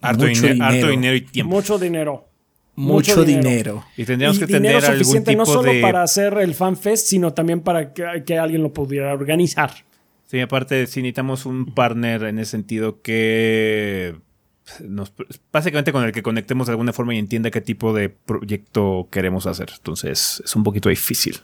Harto, 0.00 0.26
Mucho 0.26 0.46
harto 0.60 0.88
dinero. 0.88 1.14
y 1.16 1.20
tiempo. 1.22 1.54
Mucho 1.54 1.78
dinero. 1.78 2.28
Mucho, 2.76 3.24
dinero. 3.24 3.84
Y 3.96 4.04
tendríamos 4.04 4.36
Y 4.36 4.40
que 4.40 4.46
dinero 4.46 4.78
tener 4.80 4.84
algún 4.84 4.98
suficiente 5.04 5.30
tipo 5.30 5.44
no 5.44 5.46
solo 5.46 5.72
de. 5.72 5.80
para 5.80 6.02
hacer 6.02 6.36
el 6.38 6.54
fanfest, 6.54 7.06
sino 7.06 7.32
también 7.32 7.60
para 7.60 7.92
que, 7.94 8.24
que 8.26 8.36
alguien 8.36 8.62
lo 8.64 8.72
pudiera 8.72 9.12
organizar. 9.12 9.70
Sí, 10.26 10.40
aparte, 10.40 10.86
sí 10.88 11.00
necesitamos 11.00 11.46
un 11.46 11.66
partner 11.66 12.24
en 12.24 12.40
ese 12.40 12.50
sentido 12.50 13.00
que. 13.00 14.16
Nos, 14.80 15.12
básicamente 15.52 15.92
con 15.92 16.04
el 16.04 16.12
que 16.12 16.22
conectemos 16.22 16.66
de 16.66 16.72
alguna 16.72 16.92
forma 16.92 17.14
y 17.14 17.18
entienda 17.18 17.50
qué 17.50 17.60
tipo 17.60 17.92
de 17.92 18.08
proyecto 18.08 19.08
queremos 19.10 19.46
hacer. 19.46 19.70
Entonces, 19.76 20.42
es 20.44 20.56
un 20.56 20.62
poquito 20.64 20.88
difícil. 20.88 21.36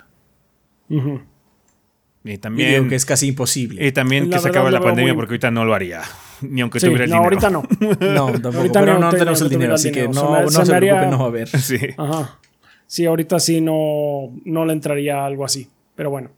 Y 0.88 2.32
Y 2.32 2.38
también. 2.38 2.70
digo 2.74 2.88
que 2.88 2.94
es 2.96 3.04
casi 3.06 3.28
imposible. 3.28 3.86
Y 3.86 3.92
también 3.92 4.28
La 4.30 4.36
que 4.36 4.42
se 4.42 4.48
acabe 4.48 4.70
la 4.70 4.80
pandemia 4.80 5.12
muy- 5.12 5.18
porque 5.20 5.32
ahorita 5.34 5.50
no 5.50 5.64
lo 5.64 5.74
haría. 5.74 6.02
Ni 6.42 6.60
aunque 6.60 6.80
Sí, 6.80 6.86
tuviera 6.86 7.04
el 7.04 7.10
no, 7.10 7.16
dinero. 7.16 7.38
ahorita 7.38 7.50
no. 7.50 7.62
No, 8.14 8.32
tampoco. 8.32 8.56
Ahorita 8.58 8.80
pero 8.80 8.94
no 8.94 9.00
no, 9.00 9.10
te- 9.10 9.18
tenemos 9.18 9.40
el 9.42 9.48
dinero, 9.48 9.74
así 9.74 9.92
que 9.92 10.08
no, 10.08 10.14
Se 10.14 10.22
me- 10.22 10.40
no 10.42 10.50
se 10.50 10.64
se 10.64 10.70
me 10.70 10.76
haría- 10.76 10.92
preocupen, 10.96 11.10
no 11.10 11.18
va 11.18 11.24
a 11.24 11.28
haber. 11.28 11.48
Sí. 11.60 11.78
Ajá. 11.96 12.38
Sí, 12.86 13.06
ahorita 13.06 13.38
sí 13.38 13.60
no, 13.60 14.32
no 14.44 14.64
le 14.64 14.72
entraría 14.72 15.24
algo 15.24 15.44
así. 15.44 15.68
Pero 15.94 16.10
bueno. 16.10 16.30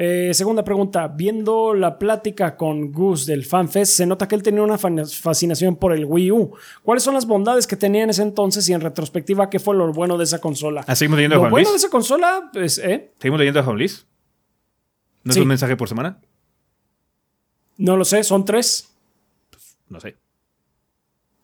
Eh, 0.00 0.32
segunda 0.32 0.62
pregunta. 0.62 1.08
Viendo 1.08 1.74
la 1.74 1.98
plática 1.98 2.56
con 2.56 2.92
Gus 2.92 3.26
del 3.26 3.44
FanFest, 3.44 3.94
se 3.94 4.06
nota 4.06 4.28
que 4.28 4.36
él 4.36 4.44
tenía 4.44 4.62
una 4.62 4.78
fascinación 4.78 5.74
por 5.74 5.92
el 5.92 6.04
Wii 6.04 6.30
U. 6.30 6.52
¿Cuáles 6.84 7.02
son 7.02 7.14
las 7.14 7.26
bondades 7.26 7.66
que 7.66 7.74
tenía 7.76 8.04
en 8.04 8.10
ese 8.10 8.22
entonces 8.22 8.68
y 8.68 8.72
en 8.72 8.80
retrospectiva 8.80 9.50
qué 9.50 9.58
fue 9.58 9.74
lo 9.74 9.92
bueno 9.92 10.16
de 10.16 10.22
esa 10.22 10.40
consola? 10.40 10.84
¿Ah, 10.86 10.94
seguimos 10.94 11.16
leyendo 11.16 11.34
a 11.34 11.38
Lo 11.38 11.40
Juan 11.42 11.50
bueno 11.50 11.68
de 11.68 11.72
Luis? 11.72 11.82
esa 11.82 11.90
consola, 11.90 12.48
pues, 12.52 12.78
¿eh? 12.78 13.10
¿Seguimos 13.18 13.40
leyendo 13.40 13.58
a 13.58 13.64
Juan 13.64 13.76
Luis? 13.76 14.06
¿No 15.24 15.30
es 15.30 15.34
Sí. 15.34 15.40
un 15.40 15.48
mensaje 15.48 15.76
por 15.76 15.88
semana? 15.88 16.20
No 17.76 17.96
lo 17.96 18.04
sé, 18.04 18.22
son 18.22 18.44
tres. 18.44 18.88
No 19.88 19.98
sé. 19.98 20.16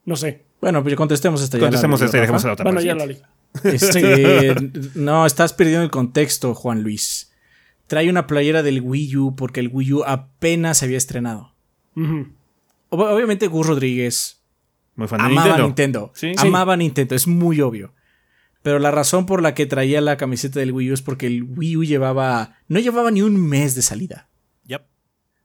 No 0.05 0.15
sé. 0.15 0.45
Bueno, 0.61 0.81
pues 0.83 0.95
contestemos 0.95 1.43
esta 1.43 1.59
ya 1.59 1.63
Contestemos 1.65 2.01
esta 2.03 2.17
y 2.17 2.21
dejemos 2.21 2.45
la 2.45 2.53
otra. 2.53 2.63
Bueno, 2.65 2.81
ya 2.81 2.95
la 2.95 3.07
leí. 3.07 3.21
Este, 3.65 4.55
no, 4.95 5.27
estás 5.27 5.53
perdiendo 5.53 5.83
el 5.83 5.91
contexto, 5.91 6.55
Juan 6.55 6.83
Luis. 6.83 7.33
Trae 7.87 8.09
una 8.09 8.27
playera 8.27 8.63
del 8.63 8.81
Wii 8.81 9.17
U 9.17 9.37
porque 9.37 9.61
el 9.61 9.69
Wii 9.73 9.93
U 9.93 10.05
apenas 10.05 10.79
se 10.79 10.87
había 10.87 10.99
estrenado. 10.99 11.55
Obviamente 12.89 13.47
Gus 13.49 13.67
Rodríguez 13.67 14.43
Muy 14.97 15.09
fan 15.09 15.19
de 15.21 15.25
amaba 15.27 15.43
Nintendo. 15.47 15.67
Nintendo. 15.67 16.13
Sí. 16.15 16.33
Amaba 16.39 16.77
Nintendo, 16.77 17.15
es 17.15 17.27
muy 17.27 17.61
obvio. 17.61 17.93
Pero 18.63 18.79
la 18.79 18.91
razón 18.91 19.27
por 19.27 19.43
la 19.43 19.53
que 19.55 19.67
traía 19.67 20.01
la 20.01 20.17
camiseta 20.17 20.59
del 20.61 20.73
Wii 20.73 20.91
U 20.91 20.95
es 20.95 21.03
porque 21.03 21.27
el 21.27 21.43
Wii 21.43 21.77
U 21.77 21.85
llevaba. 21.85 22.57
No 22.69 22.79
llevaba 22.81 23.11
ni 23.11 23.21
un 23.21 23.37
mes 23.39 23.75
de 23.75 23.83
salida. 23.83 24.29
Yep. 24.67 24.83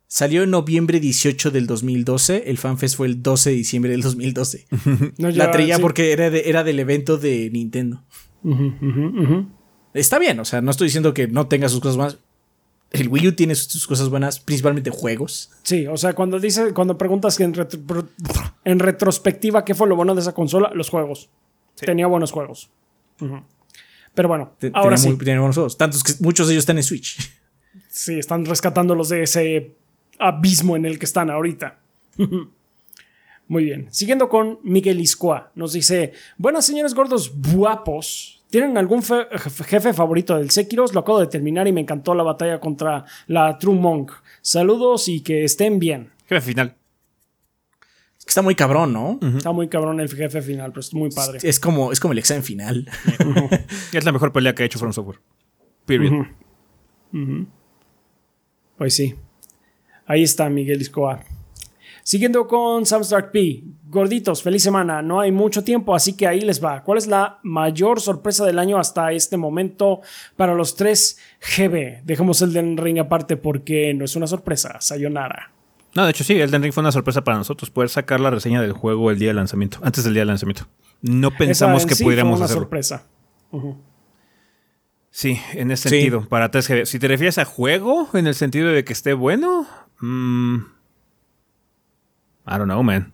Salió 0.08 0.44
en 0.44 0.52
noviembre 0.52 1.02
18 1.02 1.52
del 1.52 1.68
2012. 1.68 2.44
El 2.50 2.58
FanFest 2.58 2.96
fue 2.96 3.08
el 3.08 3.22
12 3.22 3.50
de 3.50 3.56
diciembre 3.58 3.92
del 3.92 4.02
2012. 4.02 4.68
No, 5.18 5.30
la 5.32 5.52
traía 5.52 5.76
sí. 5.76 5.82
porque 5.82 6.14
era, 6.14 6.30
de- 6.30 6.50
era 6.50 6.64
del 6.64 6.80
evento 6.80 7.18
de 7.18 7.50
Nintendo. 7.52 8.06
Está 9.94 10.18
bien, 10.20 10.40
o 10.40 10.46
sea, 10.46 10.62
no 10.62 10.72
estoy 10.72 10.88
diciendo 10.88 11.14
que 11.14 11.28
no 11.28 11.48
tenga 11.48 11.68
sus 11.68 11.82
cosas 11.82 11.98
buenas. 11.98 12.18
El 12.92 13.08
Wii 13.10 13.28
U 13.28 13.32
tiene 13.34 13.54
sus 13.56 13.86
cosas 13.86 14.10
buenas, 14.10 14.40
principalmente 14.40 14.90
juegos. 14.90 15.52
Sí, 15.64 15.86
o 15.86 15.96
sea, 15.98 16.14
cuando 16.14 16.40
dice, 16.40 16.74
cuando 16.74 16.98
preguntas 16.98 17.38
que 17.38 17.44
en, 17.44 17.54
retro- 17.54 17.80
pro- 17.86 18.08
en 18.66 18.80
retrospectiva 18.80 19.64
qué 19.64 19.76
fue 19.76 19.88
lo 19.88 19.96
bueno 19.96 20.16
de 20.16 20.22
esa 20.22 20.34
consola, 20.34 20.72
los 20.74 20.90
juegos. 20.90 21.30
Tenía 21.76 22.08
buenos 22.08 22.32
juegos. 22.32 22.70
Pero 24.16 24.28
bueno, 24.28 24.54
ahora 24.74 24.96
tiene 24.96 24.98
sí. 24.98 25.08
muy- 25.10 25.18
tiene 25.26 25.40
buenos 25.40 25.56
juegos. 25.56 25.78
Tantos 25.78 26.04
que 26.04 26.14
muchos 26.20 26.48
de 26.48 26.54
ellos 26.54 26.64
están 26.64 26.78
en 26.78 26.84
Switch. 26.84 27.18
Sí, 27.90 28.18
están 28.18 28.44
rescatándolos 28.46 29.10
de 29.10 29.24
ese 29.24 29.76
abismo 30.18 30.76
en 30.76 30.86
el 30.86 30.98
que 30.98 31.06
están 31.06 31.30
ahorita. 31.30 31.78
Muy 33.48 33.64
bien. 33.66 33.88
Siguiendo 33.92 34.30
con 34.30 34.60
Miguel 34.64 35.00
Iscoa, 35.00 35.52
nos 35.56 35.74
dice: 35.74 36.14
Buenas 36.38 36.66
señores 36.66 36.94
gordos 36.94 37.32
guapos. 37.54 38.39
¿Tienen 38.50 38.78
algún 38.78 39.04
fe- 39.04 39.28
jefe 39.68 39.94
favorito 39.94 40.36
del 40.38 40.50
Sekiros? 40.50 40.94
Lo 40.94 41.02
acabo 41.02 41.20
de 41.20 41.28
terminar 41.28 41.68
y 41.68 41.72
me 41.72 41.82
encantó 41.82 42.16
la 42.16 42.24
batalla 42.24 42.60
contra 42.60 43.06
la 43.28 43.58
True 43.60 43.76
Monk. 43.76 44.12
Saludos 44.42 45.08
y 45.08 45.22
que 45.22 45.44
estén 45.44 45.78
bien. 45.80 46.12
Jefe 46.28 46.42
final. 46.42 46.76
Es 48.18 48.26
que 48.26 48.30
está 48.30 48.42
muy 48.42 48.56
cabrón, 48.56 48.92
¿no? 48.92 49.20
Está 49.38 49.52
muy 49.52 49.68
cabrón 49.68 50.00
el 50.00 50.10
jefe 50.10 50.42
final, 50.42 50.72
pero 50.72 50.82
es 50.82 50.94
muy 50.94 51.10
padre. 51.12 51.40
Es 51.44 51.60
como, 51.60 51.92
es 51.92 52.00
como 52.00 52.12
el 52.14 52.18
examen 52.20 52.44
final. 52.44 52.88
Es 53.94 54.04
la 54.06 54.12
mejor 54.12 54.32
pelea 54.32 54.54
que 54.56 54.64
ha 54.64 54.66
hecho 54.66 54.80
From 54.80 54.94
Software. 54.94 55.20
Period. 55.86 56.26
Pues 58.78 58.94
sí. 58.96 59.16
Ahí 60.06 60.24
está 60.24 60.50
Miguel 60.50 60.82
Iscoa. 60.82 61.24
Siguiendo 62.10 62.48
con 62.48 62.88
Samstark 62.88 63.32
P. 63.32 63.64
Gorditos, 63.88 64.42
feliz 64.42 64.64
semana. 64.64 65.04
No 65.04 65.20
hay 65.20 65.32
mucho 65.32 65.64
tiempo, 65.64 65.94
así 65.94 66.14
que 66.18 66.26
ahí 66.26 66.42
les 66.42 66.60
va. 66.64 66.82
¿Cuál 66.84 66.98
es 66.98 67.06
la 67.06 67.38
mayor 67.44 68.02
sorpresa 68.02 68.44
del 68.48 68.58
año 68.58 68.80
hasta 68.80 69.12
este 69.12 69.38
momento 69.38 70.02
para 70.36 70.56
los 70.56 70.76
tres 70.76 71.20
GB? 71.56 72.02
Dejemos 72.06 72.42
el 72.42 72.52
del 72.52 72.78
ring 72.78 72.98
aparte 72.98 73.38
porque 73.38 73.94
no 73.94 74.06
es 74.06 74.16
una 74.16 74.26
sorpresa. 74.26 74.78
Sayonara. 74.82 75.52
No, 75.94 76.04
de 76.04 76.10
hecho 76.10 76.24
sí, 76.24 76.34
Elden 76.42 76.64
Ring 76.64 76.74
fue 76.74 76.82
una 76.82 76.92
sorpresa 76.92 77.24
para 77.24 77.38
nosotros 77.38 77.70
poder 77.70 77.90
sacar 77.92 78.20
la 78.20 78.32
reseña 78.32 78.60
del 78.60 78.72
juego 78.74 79.12
el 79.12 79.20
día 79.20 79.28
de 79.28 79.36
lanzamiento, 79.36 79.78
antes 79.84 80.04
del 80.04 80.14
día 80.16 80.22
de 80.24 80.26
lanzamiento. 80.28 80.66
No 81.04 81.30
pensamos 81.30 81.86
que 81.86 81.94
sí 81.94 82.04
pudiéramos 82.04 82.32
fue 82.32 82.38
una 82.40 82.46
hacerlo. 82.46 82.62
sorpresa. 82.64 83.04
Sí, 85.12 85.40
en 85.54 85.70
ese 85.70 85.90
Sí. 85.90 85.96
sentido, 85.96 86.28
para 86.28 86.50
3GB. 86.50 86.86
Si 86.88 86.98
te 86.98 87.08
refieres 87.08 87.38
a 87.38 87.46
juego, 87.46 88.10
en 88.16 88.26
el 88.26 88.34
sentido 88.34 88.70
de 88.70 88.84
que 88.84 88.94
esté 88.94 89.14
bueno, 89.14 89.68
mm, 90.02 90.58
I 92.50 92.58
don't 92.58 92.66
know, 92.66 92.82
man. 92.84 93.14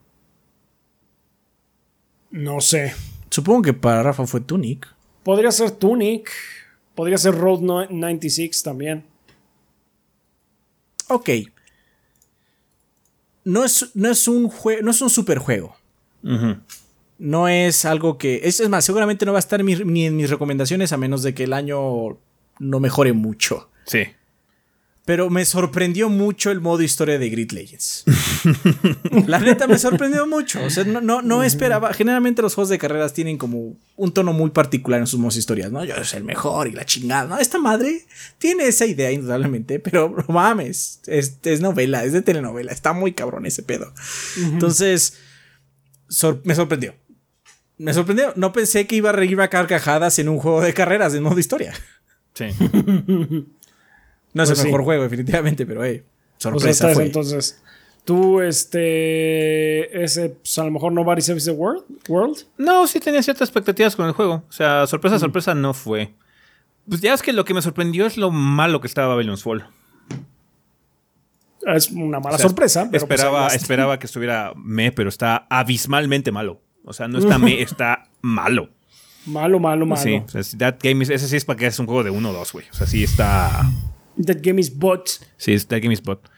No 2.32 2.62
sé. 2.62 2.94
Supongo 3.30 3.62
que 3.64 3.74
para 3.74 4.02
Rafa 4.04 4.26
fue 4.26 4.42
Tunic. 4.42 4.88
Podría 5.24 5.52
ser 5.52 5.72
Tunic. 5.72 6.30
Podría 6.96 7.18
ser 7.18 7.36
Road 7.36 7.60
no- 7.62 7.86
96 7.86 8.64
también. 8.64 9.06
Ok. 11.10 11.30
No 13.44 13.64
es, 13.64 13.92
no 13.96 14.10
es 14.10 14.28
un 14.28 14.50
juego, 14.50 14.82
no 14.82 14.92
es 14.92 15.02
un 15.02 15.10
superjuego. 15.10 15.76
No 17.20 17.48
es 17.48 17.86
algo 17.86 18.18
que. 18.18 18.42
Es, 18.44 18.60
es 18.60 18.68
más, 18.70 18.84
seguramente 18.86 19.26
no 19.26 19.32
va 19.34 19.38
a 19.38 19.40
estar 19.40 19.64
mi- 19.64 19.76
ni 19.76 20.06
en 20.06 20.16
mis 20.16 20.30
recomendaciones 20.30 20.92
a 20.94 20.98
menos 20.98 21.22
de 21.22 21.34
que 21.36 21.44
el 21.44 21.54
año 21.54 22.18
no 22.60 22.80
mejore 22.80 23.14
mucho. 23.14 23.70
Sí. 23.86 24.04
Pero 25.06 25.30
me 25.30 25.46
sorprendió 25.46 26.10
mucho 26.10 26.50
el 26.50 26.62
modo 26.62 26.82
historia 26.82 27.20
de 27.20 27.30
Grid 27.30 27.52
Legends. 27.52 28.06
La 29.28 29.38
neta 29.38 29.68
me 29.68 29.78
sorprendió 29.78 30.26
mucho. 30.26 30.64
O 30.64 30.70
sea, 30.72 30.84
no, 30.84 31.00
no, 31.00 31.22
no 31.22 31.44
esperaba. 31.44 31.94
Generalmente 31.94 32.42
los 32.42 32.56
juegos 32.56 32.70
de 32.70 32.80
carreras 32.80 33.14
tienen 33.14 33.38
como 33.38 33.78
un 33.98 34.14
tono 34.14 34.34
muy 34.34 34.50
particular 34.50 35.00
en 35.00 35.06
sus 35.06 35.20
modos 35.20 35.38
historias, 35.38 35.72
¿no? 35.72 35.86
Yo 35.86 35.94
soy 36.04 36.18
el 36.18 36.24
mejor 36.24 36.68
y 36.68 36.72
la 36.72 36.86
chingada. 36.86 37.28
No, 37.28 37.38
esta 37.38 37.60
madre 37.60 38.04
tiene 38.40 38.66
esa 38.68 38.88
idea, 38.88 39.12
indudablemente, 39.12 39.80
pero 39.80 40.10
no 40.28 40.34
mames. 40.34 41.02
Es, 41.06 41.38
es 41.44 41.62
novela, 41.62 42.04
es 42.04 42.12
de 42.12 42.24
telenovela. 42.24 42.72
Está 42.72 42.94
muy 42.94 43.14
cabrón 43.14 43.46
ese 43.46 43.62
pedo. 43.62 43.94
Entonces, 44.38 45.20
sor- 46.10 46.42
me 46.46 46.56
sorprendió. 46.56 46.96
Me 47.78 47.94
sorprendió. 47.94 48.34
No 48.38 48.52
pensé 48.54 48.88
que 48.88 48.96
iba 48.96 49.10
a 49.12 49.14
reír 49.14 49.40
a 49.40 49.50
carcajadas 49.50 50.18
en 50.18 50.30
un 50.30 50.40
juego 50.40 50.62
de 50.62 50.74
carreras 50.74 51.14
en 51.14 51.22
modo 51.22 51.38
historia. 51.38 51.74
Sí. 52.34 52.46
No 54.36 54.44
es 54.44 54.50
Pues 54.50 54.60
el 54.60 54.66
sí. 54.66 54.68
mejor 54.68 54.84
juego, 54.84 55.02
definitivamente, 55.04 55.66
pero 55.66 55.84
hey, 55.84 56.04
O 56.06 56.42
sea, 56.42 56.52
sorpresa 56.52 56.90
fue. 56.90 57.06
entonces. 57.08 57.60
Tú, 58.04 58.40
este. 58.42 60.04
Ese, 60.04 60.30
pues, 60.30 60.60
a 60.60 60.64
lo 60.66 60.70
mejor 60.72 60.92
Nobody 60.92 61.22
Saves 61.24 61.46
the 61.46 61.52
World. 61.52 61.84
World. 62.08 62.38
No, 62.58 62.86
sí 62.86 63.00
tenía 63.00 63.24
ciertas 63.24 63.48
expectativas 63.50 63.96
con 63.96 64.06
el 64.06 64.12
juego. 64.12 64.44
O 64.48 64.52
sea, 64.52 64.86
sorpresa, 64.86 65.18
sorpresa 65.18 65.56
no 65.56 65.74
fue. 65.74 66.14
Pues 66.88 67.02
ya 67.02 67.16
es 67.16 67.24
que 67.24 67.34
lo 67.34 67.46
que 67.46 67.56
me 67.56 67.64
sorprendió 67.64 68.06
es 68.06 68.16
lo 68.18 68.30
malo 68.30 68.80
que 68.80 68.86
estaba 68.86 69.08
Babylon's 69.16 69.42
Fall. 69.42 69.66
Es 71.66 71.90
una 71.90 72.20
mala 72.20 72.36
O 72.36 72.38
sea, 72.38 72.48
sorpresa. 72.48 72.88
Pero 72.92 73.08
pues, 73.08 73.20
esperaba, 73.20 73.48
esperaba 73.48 74.00
que 74.00 74.06
estuviera 74.06 74.54
me, 74.56 74.92
pero 74.92 75.10
está 75.10 75.48
abismalmente 75.50 76.32
malo. 76.32 76.62
O 76.84 76.94
sea, 76.94 77.08
no 77.08 77.18
está 77.18 77.40
me, 77.40 77.60
está 77.64 78.10
malo. 78.22 78.70
Malo, 79.26 79.60
malo, 79.60 79.88
malo. 79.88 80.00
Sí, 80.04 80.22
o 80.24 80.44
sea, 80.44 80.60
that 80.60 80.76
game 80.80 81.02
is- 81.04 81.10
ese 81.10 81.28
sí 81.28 81.36
es 81.38 81.46
para 81.46 81.58
que 81.58 81.66
es 81.66 81.80
un 81.80 81.88
juego 81.88 82.04
de 82.04 82.12
1 82.12 82.30
o 82.30 82.34
2, 82.34 82.52
güey. 82.54 82.66
O 82.70 82.74
sea, 82.76 82.86
sí 82.86 83.04
está. 83.04 83.64
That 84.24 84.38
game 84.42 84.60
is 84.60 84.76
bot. 84.76 85.10
Sí, 85.38 85.54
es 85.54 85.68
That 85.68 85.82
Game 85.82 85.94
is 85.94 86.02
Bot. 86.02 86.30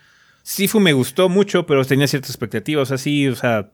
Sifu 0.44 0.80
me 0.80 0.94
gustó 0.94 1.30
mucho, 1.30 1.66
pero 1.66 1.84
tenía 1.86 2.08
ciertas 2.08 2.32
expectativas. 2.32 2.84
O 2.84 2.86
sea, 2.86 2.98
sí, 2.98 3.28
o 3.28 3.36
sea, 3.36 3.72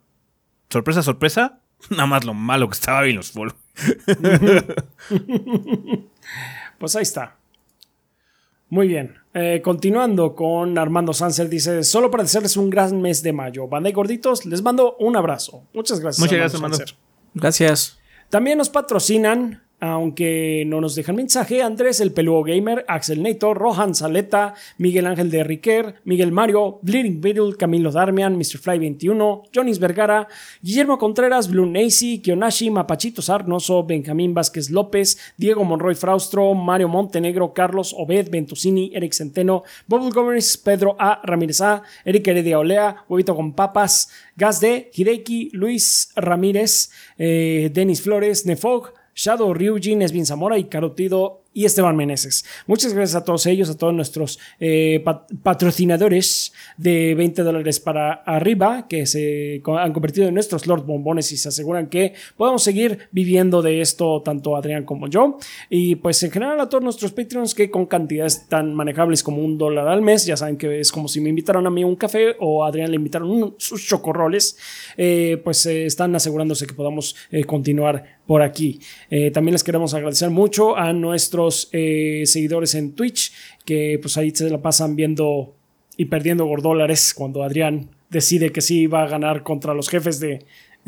sorpresa, 0.70 1.04
sorpresa. 1.04 1.62
Nada 1.90 2.08
más 2.08 2.26
lo 2.26 2.34
malo 2.34 2.68
que 2.68 2.74
estaba 2.74 3.02
Babylon's 3.02 3.32
Fall. 3.32 3.54
Pues 6.80 6.98
ahí 6.98 7.04
está. 7.04 7.38
Muy 8.68 8.90
bien. 8.90 9.16
Eh, 9.34 9.62
continuando 9.64 10.36
con 10.36 10.78
Armando 10.78 11.14
Sánchez, 11.14 11.50
dice: 11.50 11.84
Solo 11.84 12.12
para 12.12 12.24
desearles 12.24 12.58
un 12.58 12.70
gran 12.70 13.02
mes 13.02 13.24
de 13.24 13.32
mayo. 13.32 13.70
Banda 13.70 13.90
y 13.90 13.94
gorditos, 13.94 14.46
les 14.46 14.62
mando 14.62 14.98
un 14.98 15.16
abrazo. 15.16 15.64
Muchas 15.74 16.02
gracias. 16.02 16.20
Muchas 16.20 16.38
gracias. 16.38 16.62
Armando. 16.62 16.78
Gracias. 17.36 18.00
También 18.30 18.58
nos 18.58 18.70
patrocinan, 18.70 19.63
aunque 19.84 20.64
no 20.66 20.80
nos 20.80 20.96
dejan 20.96 21.18
mensaje, 21.18 21.62
Andrés 21.62 22.00
el 22.00 22.14
Peludo 22.14 22.44
Gamer, 22.44 22.86
Axel 22.88 23.22
Neto, 23.22 23.54
Rohan 23.54 23.94
Saleta, 23.94 24.54
Miguel 24.78 25.06
Ángel 25.06 25.30
de 25.30 25.44
Riquer, 25.44 25.96
Miguel 26.06 26.32
Mario, 26.32 26.80
Bleeding 26.84 27.20
Beetle, 27.20 27.58
Camilo 27.58 27.92
Darmian, 27.92 28.38
Mr. 28.38 28.60
Fly 28.60 28.80
21, 28.80 29.44
Jonis 29.54 29.80
Vergara, 29.80 30.30
Guillermo 30.62 30.98
Contreras, 30.98 31.50
Blue 31.50 31.66
Nacy, 31.66 32.22
Kionashi, 32.22 32.72
Mapachito 32.72 33.22
Sarnoso, 33.22 33.84
Benjamín 33.84 34.34
Vázquez 34.34 34.70
López, 34.70 35.18
Diego 35.36 35.66
Monroy 35.66 35.96
Fraustro, 35.96 36.54
Mario 36.54 36.88
Montenegro, 36.88 37.54
Carlos 37.54 37.94
Obed, 37.98 38.30
Ventusini, 38.32 38.92
Eric 38.94 39.12
Centeno, 39.12 39.64
Bubble 39.86 40.12
Gómez, 40.12 40.56
Pedro 40.56 40.96
A. 40.98 41.20
Ramírez 41.26 41.60
A, 41.60 41.84
Eric 42.06 42.26
Heredia 42.26 42.58
Olea, 42.58 43.04
Huevito 43.10 43.36
con 43.36 43.52
Papas, 43.54 44.10
Gas 44.38 44.62
D, 44.62 44.92
Hideki, 44.96 45.50
Luis 45.52 46.14
Ramírez, 46.16 46.90
eh, 47.18 47.70
Denis 47.74 48.02
Flores, 48.02 48.46
Nefog, 48.46 49.03
Shadow 49.16 49.54
Ryujin, 49.54 50.02
Esvin 50.02 50.26
Zamora 50.26 50.58
y 50.58 50.66
Carotido 50.66 51.44
y 51.54 51.66
Esteban 51.66 51.96
Meneses. 51.96 52.46
Muchas 52.66 52.94
gracias 52.94 53.22
a 53.22 53.24
todos 53.24 53.46
ellos, 53.46 53.70
a 53.70 53.78
todos 53.78 53.94
nuestros 53.94 54.40
eh, 54.60 55.04
patrocinadores 55.44 56.52
de 56.78 57.14
20 57.16 57.44
dólares 57.44 57.80
para 57.80 58.14
arriba 58.14 58.88
que 58.88 59.06
se 59.06 59.62
han 59.66 59.94
convertido 59.94 60.28
en 60.28 60.34
nuestros 60.34 60.66
Lord 60.66 60.86
Bombones 60.86 61.32
y 61.32 61.38
se 61.38 61.50
aseguran 61.50 61.88
que 61.88 62.14
podamos 62.38 62.64
seguir 62.64 63.10
viviendo 63.12 63.62
de 63.62 63.82
esto 63.82 64.22
tanto 64.24 64.56
Adrián 64.56 64.84
como 64.84 65.08
yo. 65.08 65.38
Y 65.70 65.96
pues 65.96 66.22
en 66.24 66.32
general 66.32 66.60
a 66.60 66.70
todos 66.70 66.84
nuestros 66.84 67.12
Patreons 67.12 67.54
que 67.54 67.70
con 67.70 67.86
cantidades 67.86 68.48
tan 68.48 68.74
manejables 68.74 69.22
como 69.22 69.44
un 69.44 69.58
dólar 69.58 69.88
al 69.88 70.02
mes, 70.02 70.26
ya 70.26 70.36
saben 70.36 70.58
que 70.58 70.80
es 70.80 70.92
como 70.92 71.08
si 71.08 71.22
me 71.22 71.30
invitaron 71.30 71.68
a 71.68 71.70
mí 71.70 71.84
un 71.84 71.96
café 71.96 72.36
o 72.40 72.66
Adrián 72.66 72.90
le 72.90 72.96
invitaron 72.96 73.56
sus 73.58 73.86
chocorroles, 73.88 74.58
eh, 74.98 75.40
pues 75.44 75.66
eh, 75.68 75.86
están 75.86 76.16
asegurándose 76.16 76.66
que 76.66 76.74
podamos 76.74 77.16
continuar 77.46 78.23
por 78.26 78.42
aquí. 78.42 78.80
también 79.34 79.54
les 79.54 79.64
queremos 79.64 79.94
agradecer 79.94 80.30
mucho 80.30 80.78
a 80.78 80.94
nuestros 80.94 81.70
eh, 81.72 82.24
seguidores 82.26 82.76
en 82.76 82.94
Twitch, 82.94 83.34
que 83.66 84.00
pues 84.02 84.18
ahí 84.18 84.32
se 84.32 84.50
la 84.50 84.62
pasan 84.62 84.96
viendo 84.96 85.56
y 85.98 86.06
perdiendo 86.06 86.46
gordólares 86.46 87.14
cuando 87.14 87.44
Adrián 87.44 87.90
decide 88.10 88.52
que 88.52 88.62
sí 88.62 88.88
va 88.88 89.04
a 89.04 89.08
ganar 89.08 89.44
contra 89.44 89.74
los 89.74 89.90
jefes 89.90 90.20
de, 90.20 90.46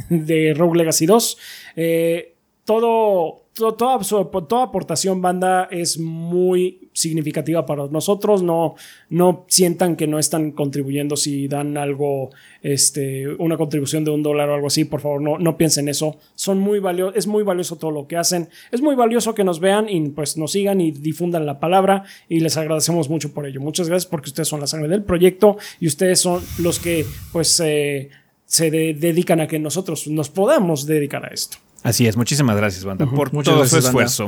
de 0.10 0.54
Rogue 0.54 0.78
Legacy 0.78 1.06
2. 1.06 1.38
Eh, 1.76 2.34
todo 2.64 3.45
toda, 3.56 4.00
toda, 4.48 4.64
aportación 4.64 5.22
banda 5.22 5.68
es 5.72 5.98
muy 5.98 6.90
significativa 6.94 7.66
para 7.66 7.88
nosotros. 7.88 8.44
No, 8.44 8.76
no 9.10 9.46
sientan 9.48 9.96
que 9.96 10.08
no 10.08 10.20
están 10.20 10.52
contribuyendo 10.52 11.16
si 11.16 11.48
dan 11.48 11.78
algo, 11.78 12.32
este, 12.62 13.28
una 13.36 13.58
contribución 13.58 14.04
de 14.04 14.12
un 14.12 14.22
dólar 14.22 14.50
o 14.50 14.56
algo 14.56 14.68
así. 14.68 14.84
Por 14.84 15.00
favor, 15.00 15.22
no, 15.22 15.40
no 15.40 15.58
piensen 15.58 15.88
eso. 15.88 16.18
Son 16.36 16.60
muy 16.60 16.80
valioso, 16.80 17.16
es 17.16 17.28
muy 17.28 17.44
valioso 17.44 17.78
todo 17.78 17.92
lo 17.92 18.08
que 18.08 18.18
hacen. 18.18 18.50
Es 18.72 18.82
muy 18.82 18.96
valioso 18.96 19.34
que 19.34 19.46
nos 19.46 19.60
vean 19.60 19.88
y 19.90 20.10
pues 20.10 20.38
nos 20.38 20.52
sigan 20.52 20.82
y 20.82 20.92
difundan 20.92 21.46
la 21.46 21.60
palabra 21.60 22.04
y 22.28 22.42
les 22.42 22.58
agradecemos 22.58 23.10
mucho 23.10 23.34
por 23.34 23.46
ello. 23.46 23.62
Muchas 23.62 23.88
gracias 23.88 24.10
porque 24.10 24.30
ustedes 24.30 24.50
son 24.50 24.60
la 24.60 24.68
sangre 24.68 24.90
del 24.90 25.04
proyecto 25.04 25.58
y 25.80 25.88
ustedes 25.88 26.20
son 26.20 26.44
los 26.60 26.80
que 26.80 27.06
pues 27.32 27.60
eh, 27.62 28.10
se 28.46 28.70
dedican 28.70 29.40
a 29.40 29.48
que 29.48 29.60
nosotros 29.60 30.08
nos 30.08 30.30
podamos 30.30 30.86
dedicar 30.86 31.26
a 31.26 31.30
esto. 31.30 31.58
Así 31.86 32.08
es, 32.08 32.18
muchísimas 32.18 32.58
gracias, 32.58 32.84
banda, 32.84 33.06
por 33.06 33.30
todo 33.44 33.66
su 33.68 33.78
esfuerzo. 33.78 34.28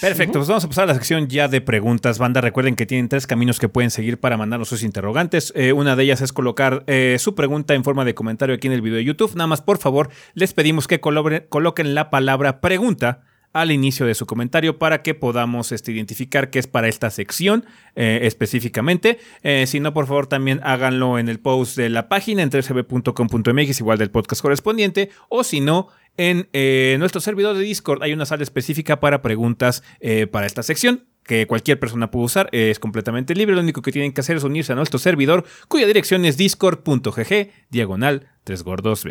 Perfecto, 0.00 0.40
pues 0.40 0.48
vamos 0.48 0.64
a 0.64 0.68
pasar 0.68 0.84
a 0.84 0.86
la 0.88 0.94
sección 0.94 1.28
ya 1.28 1.46
de 1.46 1.60
preguntas, 1.60 2.18
banda. 2.18 2.40
Recuerden 2.40 2.74
que 2.74 2.84
tienen 2.84 3.08
tres 3.08 3.28
caminos 3.28 3.60
que 3.60 3.68
pueden 3.68 3.92
seguir 3.92 4.18
para 4.18 4.36
mandarnos 4.36 4.68
sus 4.68 4.82
interrogantes. 4.82 5.52
Eh, 5.54 5.72
una 5.72 5.94
de 5.94 6.02
ellas 6.02 6.20
es 6.20 6.32
colocar 6.32 6.82
eh, 6.88 7.16
su 7.20 7.36
pregunta 7.36 7.74
en 7.74 7.84
forma 7.84 8.04
de 8.04 8.16
comentario 8.16 8.56
aquí 8.56 8.66
en 8.66 8.72
el 8.72 8.82
video 8.82 8.96
de 8.96 9.04
YouTube. 9.04 9.36
Nada 9.36 9.46
más, 9.46 9.62
por 9.62 9.78
favor, 9.78 10.10
les 10.34 10.52
pedimos 10.52 10.88
que 10.88 10.98
coloquen 11.00 11.94
la 11.94 12.10
palabra 12.10 12.60
pregunta 12.60 13.22
al 13.54 13.70
inicio 13.70 14.04
de 14.04 14.14
su 14.14 14.26
comentario 14.26 14.78
para 14.78 15.00
que 15.00 15.14
podamos 15.14 15.72
este, 15.72 15.92
identificar 15.92 16.50
qué 16.50 16.58
es 16.58 16.66
para 16.66 16.88
esta 16.88 17.08
sección 17.08 17.64
eh, 17.94 18.20
específicamente. 18.22 19.18
Eh, 19.42 19.66
si 19.66 19.80
no, 19.80 19.94
por 19.94 20.06
favor, 20.06 20.26
también 20.26 20.60
háganlo 20.64 21.18
en 21.18 21.28
el 21.28 21.38
post 21.38 21.76
de 21.76 21.88
la 21.88 22.08
página 22.08 22.42
en 22.42 22.50
3cb.com.mx, 22.50 23.80
igual 23.80 23.96
del 23.96 24.10
podcast 24.10 24.42
correspondiente, 24.42 25.10
o 25.28 25.44
si 25.44 25.60
no, 25.60 25.88
en 26.16 26.48
eh, 26.52 26.96
nuestro 26.98 27.20
servidor 27.20 27.56
de 27.56 27.62
Discord. 27.62 28.02
Hay 28.02 28.12
una 28.12 28.26
sala 28.26 28.42
específica 28.42 28.98
para 29.00 29.22
preguntas 29.22 29.82
para 30.30 30.46
esta 30.46 30.62
sección 30.62 31.04
que 31.22 31.46
cualquier 31.46 31.80
persona 31.80 32.10
puede 32.10 32.26
usar, 32.26 32.48
es 32.52 32.78
completamente 32.78 33.34
libre, 33.34 33.54
lo 33.54 33.62
único 33.62 33.80
que 33.80 33.92
tienen 33.92 34.12
que 34.12 34.20
hacer 34.20 34.36
es 34.36 34.44
unirse 34.44 34.72
a 34.72 34.76
nuestro 34.76 34.98
servidor, 34.98 35.46
cuya 35.68 35.86
dirección 35.86 36.26
es 36.26 36.36
discord.gg, 36.36 37.50
diagonal 37.70 38.28
3gordos 38.44 39.04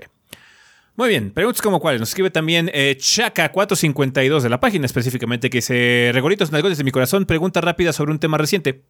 muy 0.96 1.10
bien, 1.10 1.32
preguntas 1.32 1.62
como 1.62 1.80
cuáles. 1.80 2.00
Nos 2.00 2.10
escribe 2.10 2.30
también 2.30 2.70
eh, 2.74 2.96
Chaka452 3.00 4.42
de 4.42 4.50
la 4.50 4.60
página 4.60 4.86
específicamente 4.86 5.50
que 5.50 5.58
dice, 5.58 6.12
Regoritos 6.14 6.52
Nalgones 6.52 6.78
de 6.78 6.84
mi 6.84 6.92
corazón, 6.92 7.26
pregunta 7.26 7.62
rápida 7.62 7.94
sobre 7.94 8.12
un 8.12 8.20
tema 8.20 8.38
reciente. 8.38 8.84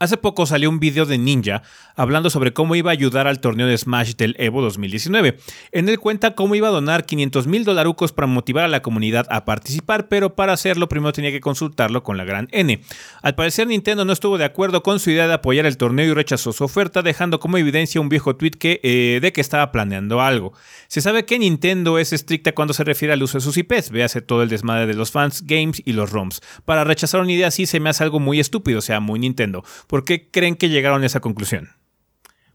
Hace 0.00 0.16
poco 0.16 0.46
salió 0.46 0.70
un 0.70 0.78
video 0.78 1.06
de 1.06 1.18
Ninja 1.18 1.62
hablando 1.96 2.30
sobre 2.30 2.52
cómo 2.52 2.76
iba 2.76 2.90
a 2.90 2.92
ayudar 2.92 3.26
al 3.26 3.40
torneo 3.40 3.66
de 3.66 3.76
Smash 3.76 4.14
del 4.14 4.36
Evo 4.38 4.62
2019. 4.62 5.38
En 5.72 5.88
él 5.88 5.98
cuenta 5.98 6.36
cómo 6.36 6.54
iba 6.54 6.68
a 6.68 6.70
donar 6.70 7.04
500 7.04 7.48
mil 7.48 7.64
dolarucos 7.64 8.12
para 8.12 8.28
motivar 8.28 8.64
a 8.64 8.68
la 8.68 8.80
comunidad 8.80 9.26
a 9.28 9.44
participar, 9.44 10.06
pero 10.06 10.36
para 10.36 10.52
hacerlo 10.52 10.88
primero 10.88 11.12
tenía 11.12 11.32
que 11.32 11.40
consultarlo 11.40 12.04
con 12.04 12.16
la 12.16 12.24
gran 12.24 12.46
N. 12.52 12.80
Al 13.22 13.34
parecer 13.34 13.66
Nintendo 13.66 14.04
no 14.04 14.12
estuvo 14.12 14.38
de 14.38 14.44
acuerdo 14.44 14.84
con 14.84 15.00
su 15.00 15.10
idea 15.10 15.26
de 15.26 15.34
apoyar 15.34 15.66
el 15.66 15.76
torneo 15.76 16.06
y 16.06 16.14
rechazó 16.14 16.52
su 16.52 16.62
oferta, 16.62 17.02
dejando 17.02 17.40
como 17.40 17.58
evidencia 17.58 18.00
un 18.00 18.08
viejo 18.08 18.36
tweet 18.36 18.52
eh, 18.62 19.18
de 19.20 19.32
que 19.32 19.40
estaba 19.40 19.72
planeando 19.72 20.20
algo. 20.20 20.52
Se 20.86 21.00
sabe 21.00 21.24
que 21.24 21.40
Nintendo 21.40 21.98
es 21.98 22.12
estricta 22.12 22.52
cuando 22.52 22.72
se 22.72 22.84
refiere 22.84 23.14
al 23.14 23.22
uso 23.24 23.38
de 23.38 23.42
sus 23.42 23.56
IPs, 23.56 23.90
véase 23.90 24.22
todo 24.22 24.44
el 24.44 24.48
desmadre 24.48 24.86
de 24.86 24.94
los 24.94 25.10
fans, 25.10 25.42
games 25.44 25.82
y 25.84 25.92
los 25.92 26.12
ROMs. 26.12 26.40
Para 26.64 26.84
rechazar 26.84 27.20
una 27.20 27.32
idea 27.32 27.48
así 27.48 27.66
se 27.66 27.80
me 27.80 27.90
hace 27.90 28.04
algo 28.04 28.20
muy 28.20 28.38
estúpido, 28.38 28.78
o 28.78 28.82
sea, 28.82 29.00
muy 29.00 29.18
Nintendo. 29.18 29.64
¿Por 29.88 30.04
qué 30.04 30.30
creen 30.30 30.54
que 30.54 30.68
llegaron 30.68 31.02
a 31.02 31.06
esa 31.06 31.18
conclusión? 31.18 31.70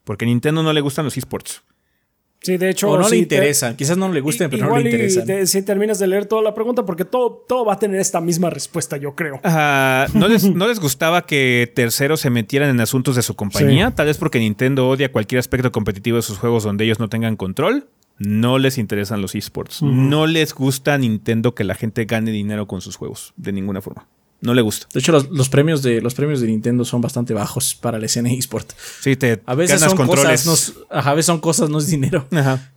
Porque 0.06 0.24
a 0.24 0.28
Nintendo 0.28 0.64
no 0.64 0.72
le 0.72 0.80
gustan 0.80 1.04
los 1.04 1.18
esports. 1.18 1.64
Sí, 2.44 2.58
de 2.58 2.70
hecho. 2.70 2.92
O 2.92 3.00
no 3.00 3.10
le 3.10 3.18
interesa. 3.18 3.76
Quizás 3.76 3.98
no 3.98 4.12
le 4.12 4.20
gusten, 4.20 4.50
pero 4.50 4.68
no 4.68 4.78
le 4.78 4.92
interesa. 4.92 5.24
Si 5.46 5.62
terminas 5.64 5.98
de 5.98 6.08
leer 6.08 6.26
toda 6.26 6.42
la 6.42 6.54
pregunta, 6.54 6.86
porque 6.86 7.06
todo, 7.06 7.46
todo 7.48 7.66
va 7.66 7.74
a 7.74 7.80
tener 7.80 8.00
esta 8.00 8.20
misma 8.22 8.50
respuesta, 8.50 8.98
yo 8.98 9.16
creo. 9.16 9.40
¿no, 10.14 10.28
les, 10.28 10.44
¿No 10.44 10.68
les 10.68 10.80
gustaba 10.80 11.26
que 11.26 11.72
terceros 11.74 12.20
se 12.20 12.30
metieran 12.30 12.70
en 12.70 12.82
asuntos 12.82 13.16
de 13.16 13.22
su 13.22 13.36
compañía? 13.36 13.92
Tal 13.92 14.08
vez 14.08 14.18
porque 14.18 14.40
Nintendo 14.40 14.90
odia 14.90 15.12
cualquier 15.12 15.40
aspecto 15.40 15.72
competitivo 15.72 16.18
de 16.18 16.24
sus 16.24 16.38
juegos 16.38 16.64
donde 16.64 16.84
ellos 16.84 17.00
no 17.00 17.10
tengan 17.10 17.38
control. 17.38 17.88
No 18.20 18.60
les 18.60 18.78
interesan 18.78 19.22
los 19.22 19.34
esports. 19.34 19.82
No 19.82 20.28
les 20.28 20.54
gusta 20.54 20.94
a 20.94 20.98
Nintendo 20.98 21.56
que 21.56 21.64
la 21.64 21.74
gente 21.74 22.06
gane 22.06 22.32
dinero 22.32 22.68
con 22.68 22.82
sus 22.82 22.98
juegos, 22.98 23.34
de 23.38 23.54
ninguna 23.54 23.82
forma. 23.82 24.08
No 24.44 24.53
le 24.53 24.61
gusta. 24.61 24.88
De 24.94 24.99
hecho, 24.99 25.14
los, 25.32 25.48
premios, 25.48 25.82
de, 25.82 26.02
los 26.02 26.14
premios 26.14 26.41
de 26.41 26.48
Nintendo 26.48 26.84
son 26.84 26.99
bastante 26.99 27.34
bajos 27.34 27.76
para 27.76 27.98
la 27.98 28.07
escena 28.07 28.30
eSport. 28.30 28.74
Sí, 28.99 29.15
te 29.15 29.41
a 29.45 29.56
veces 29.56 29.80
son 29.80 29.95
cosas, 29.95 30.74
a 30.90 31.14
veces 31.14 31.26
son 31.28 31.40
cosas, 31.40 31.70
no 31.70 31.78
es 31.78 31.88
dinero. 31.88 32.28
Ajá. 32.30 32.74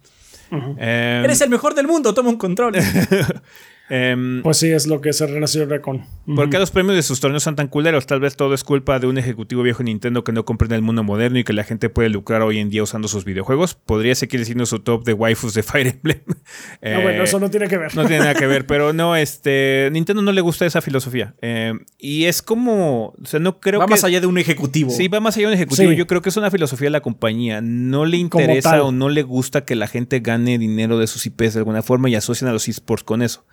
Em, 0.53 1.25
Eres 1.25 1.41
el 1.41 1.51
mejor 1.51 1.75
del 1.75 1.89
mundo, 1.89 2.15
toma 2.15 2.31
un 2.31 2.37
control. 2.37 2.77
Em, 3.89 4.43
pues 4.43 4.57
sí, 4.57 4.71
es 4.71 4.89
lo 4.89 5.01
que 5.01 5.13
se 5.13 5.27
relaciona 5.27 5.81
con. 5.81 6.05
¿Por 6.35 6.51
qué 6.51 6.59
los 6.59 6.73
premios 6.73 6.97
de 6.97 7.03
sus 7.03 7.21
torneos 7.21 7.45
son 7.45 7.55
tan 7.55 7.69
culeros? 7.69 8.07
Tal 8.07 8.19
vez 8.19 8.35
todo 8.35 8.53
es 8.53 8.65
culpa 8.65 8.99
de 8.99 9.07
un 9.07 9.17
ejecutivo 9.17 9.63
viejo 9.63 9.85
Nintendo 9.85 10.25
que 10.25 10.33
no 10.33 10.45
comprende 10.45 10.75
el 10.75 10.83
mundo 10.83 11.05
moderno 11.05 11.39
y 11.39 11.45
que 11.45 11.53
la 11.53 11.63
gente 11.63 11.89
puede 11.89 12.09
lucrar 12.09 12.43
hoy 12.43 12.59
en 12.59 12.69
día 12.69 12.83
usando 12.83 13.07
sus 13.07 13.25
videojuegos. 13.25 13.75
Podría 13.75 14.17
seguir 14.17 14.41
diciendo 14.41 14.67
su 14.67 14.81
top 14.81 15.05
de 15.05 15.13
waifus 15.13 15.55
de 15.55 15.63
Fire 15.63 15.87
Emblem. 15.87 16.21
no, 16.27 17.03
bueno, 17.03 17.23
eso 17.23 17.39
no 17.39 17.49
tiene 17.49 17.69
que 17.69 17.79
ver. 17.79 17.95
No 17.95 18.05
tiene 18.07 18.19
nada 18.19 18.35
que 18.35 18.47
ver, 18.47 18.67
pero 18.67 18.93
no, 18.93 19.15
este. 19.15 19.89
Nintendo 19.93 20.21
no 20.21 20.33
le 20.33 20.41
gusta 20.41 20.67
esa 20.67 20.81
filosofía. 20.81 21.37
Em, 21.41 21.85
y 21.97 22.25
es 22.25 22.43
como. 22.43 23.15
O 23.23 23.25
sea, 23.25 23.39
no 23.39 23.61
creo 23.61 23.79
va 23.79 23.87
que. 23.87 23.93
más 23.93 24.03
allá 24.03 24.21
de 24.21 24.27
un 24.27 24.39
ejecutivo. 24.39 24.91
Sí, 24.91 25.07
va 25.07 25.21
más 25.21 25.37
allá 25.37 25.47
de 25.47 25.55
un 25.55 25.61
ejecutivo. 25.61 25.93
Yo 25.93 26.09
creo 26.09 26.23
que 26.23 26.31
es 26.31 26.37
una 26.37 26.51
filosofía 26.51 26.87
de 26.87 26.91
la 26.91 27.03
compañía. 27.03 27.61
No 27.61 28.05
le 28.05 28.17
interesa 28.17 28.83
o 28.83 28.91
no 28.91 29.09
le 29.11 29.23
gusta 29.23 29.65
que 29.65 29.77
la 29.77 29.87
gente 29.87 30.19
gane 30.19 30.59
dinero 30.59 30.99
de 30.99 31.07
sus 31.07 31.25
IPs 31.25 31.55
de 31.55 31.61
alguna 31.61 31.83
forma 31.83 32.11
y 32.11 32.17
asocian 32.17 32.51
a 32.51 32.53
los 32.53 32.67
esports 32.67 33.05
con 33.05 33.23
eso 33.23 33.45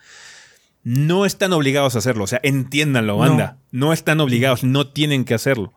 no 0.83 1.25
están 1.25 1.53
obligados 1.53 1.95
a 1.95 1.99
hacerlo. 1.99 2.25
O 2.25 2.27
sea, 2.27 2.39
entiéndanlo, 2.43 3.17
banda. 3.17 3.57
No, 3.71 3.93
están 3.93 4.19
obligados, 4.19 4.63
no 4.63 4.87
tienen 4.87 5.25
que 5.25 5.33
hacerlo. 5.33 5.73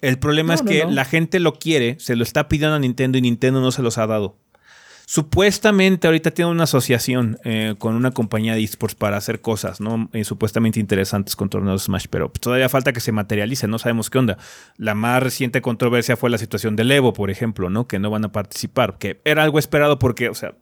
El 0.00 0.18
problema 0.18 0.54
es 0.54 0.62
que 0.62 0.84
la 0.84 1.04
gente 1.04 1.40
lo 1.40 1.54
quiere, 1.54 1.96
se 1.98 2.14
lo 2.14 2.24
está 2.24 2.48
pidiendo 2.48 2.76
a 2.76 2.78
Nintendo 2.78 3.16
y 3.18 3.22
Nintendo 3.22 3.60
no 3.60 3.72
se 3.72 3.82
los 3.82 3.98
ha 3.98 4.06
dado. 4.06 4.36
Supuestamente 5.06 6.06
ahorita 6.06 6.30
tiene 6.30 6.50
una 6.50 6.64
asociación 6.64 7.38
eh, 7.44 7.74
con 7.78 7.94
una 7.94 8.12
compañía 8.12 8.54
de 8.54 8.62
esports 8.62 8.94
para 8.94 9.18
hacer 9.18 9.42
cosas, 9.42 9.80
¿no? 9.80 10.08
Eh, 10.14 10.24
supuestamente 10.24 10.80
interesantes 10.80 11.36
con 11.36 11.50
torneos 11.50 11.84
Smash, 11.84 12.06
pero 12.08 12.30
todavía 12.30 12.70
falta 12.70 12.92
que 12.94 13.00
se 13.00 13.12
materialice, 13.12 13.68
no 13.68 13.78
sabemos 13.78 14.08
qué 14.08 14.18
onda. 14.18 14.38
La 14.78 14.94
más 14.94 15.22
reciente 15.22 15.60
controversia 15.60 16.16
fue 16.16 16.30
la 16.30 16.38
situación 16.38 16.74
del 16.74 16.90
Evo, 16.90 17.12
por 17.12 17.30
ejemplo, 17.30 17.68
¿no? 17.68 17.86
Que 17.86 17.98
no 17.98 18.10
van 18.10 18.24
a 18.24 18.32
participar, 18.32 18.96
que 18.96 19.20
era 19.24 19.42
algo 19.42 19.58
esperado 19.58 19.98
porque, 19.98 20.30
o 20.30 20.34
sea, 20.34 20.54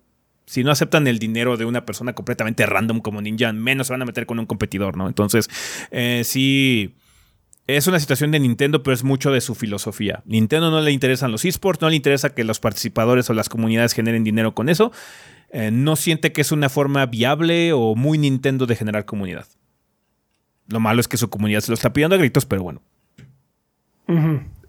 si 0.47 0.65
no 0.65 0.71
aceptan 0.71 1.07
el 1.07 1.19
dinero 1.19 1.57
de 1.57 1.65
una 1.65 1.85
persona 1.85 2.15
completamente 2.15 2.67
random 2.67 3.01
como 3.01 3.21
Ninja, 3.23 3.53
menos 3.53 3.87
se 3.87 3.93
van 3.93 4.03
a 4.03 4.05
meter 4.05 4.27
con 4.27 4.39
un 4.39 4.47
competidor, 4.47 4.97
¿no? 4.97 5.09
Entonces, 5.09 5.49
eh, 5.91 6.23
sí. 6.25 6.95
Es 7.69 7.87
una 7.87 8.01
situación 8.01 8.33
de 8.33 8.41
Nintendo, 8.41 8.83
pero 8.83 8.93
es 8.93 9.05
mucho 9.05 9.31
de 9.31 9.41
su 9.41 9.55
filosofía. 9.55 10.23
Nintendo 10.27 10.73
no 10.73 10.81
le 10.81 10.91
interesan 10.91 11.31
los 11.31 11.45
esports, 11.45 11.81
no 11.81 11.91
le 11.91 11.97
interesa 11.97 12.35
que 12.35 12.43
los 12.43 12.59
participadores 12.59 13.31
o 13.31 13.35
las 13.35 13.49
comunidades 13.49 13.93
generen 13.93 14.25
dinero 14.25 14.53
con 14.53 14.69
eso. 14.69 14.91
Eh, 15.51 15.71
no 15.71 15.95
siente 15.95 16.33
que 16.33 16.41
es 16.41 16.51
una 16.51 16.69
forma 16.69 17.07
viable 17.07 17.73
o 17.73 17.95
muy 17.95 18.19
Nintendo 18.19 18.67
de 18.67 18.75
generar 18.75 19.05
comunidad. 19.05 19.47
Lo 20.67 20.81
malo 20.81 21.01
es 21.01 21.09
que 21.09 21.17
su 21.17 21.31
comunidad 21.31 21.61
se 21.61 21.71
lo 21.71 21.75
está 21.75 21.93
pidiendo 21.93 22.17
a 22.17 22.19
gritos, 22.19 22.47
pero 22.47 22.63
bueno. 22.63 22.83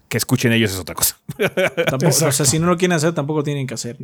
Que 0.08 0.16
escuchen 0.16 0.52
ellos 0.52 0.72
es 0.72 0.78
otra 0.78 0.94
cosa. 0.94 1.18
o 1.92 2.12
sea, 2.12 2.32
si 2.32 2.58
no 2.58 2.66
lo 2.66 2.76
quieren 2.76 2.94
hacer, 2.94 3.12
tampoco 3.12 3.42
tienen 3.42 3.66
que 3.66 3.74
hacer. 3.74 3.98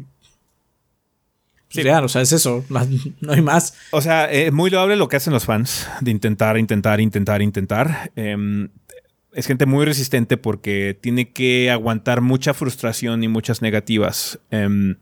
Sí, 1.70 1.88
o 1.88 2.08
sea, 2.08 2.20
es 2.20 2.32
eso, 2.32 2.64
no 3.20 3.32
hay 3.32 3.42
más. 3.42 3.74
O 3.92 4.00
sea, 4.00 4.30
es 4.30 4.48
eh, 4.48 4.50
muy 4.50 4.70
loable 4.70 4.96
lo 4.96 5.08
que 5.08 5.16
hacen 5.16 5.32
los 5.32 5.44
fans 5.44 5.86
de 6.00 6.10
intentar, 6.10 6.58
intentar, 6.58 7.00
intentar, 7.00 7.42
intentar. 7.42 8.10
Em, 8.16 8.68
es 9.32 9.46
gente 9.46 9.66
muy 9.66 9.84
resistente 9.84 10.36
porque 10.36 10.98
tiene 11.00 11.32
que 11.32 11.70
aguantar 11.70 12.20
mucha 12.20 12.54
frustración 12.54 13.22
y 13.22 13.28
muchas 13.28 13.62
negativas. 13.62 14.40
Em, 14.50 14.96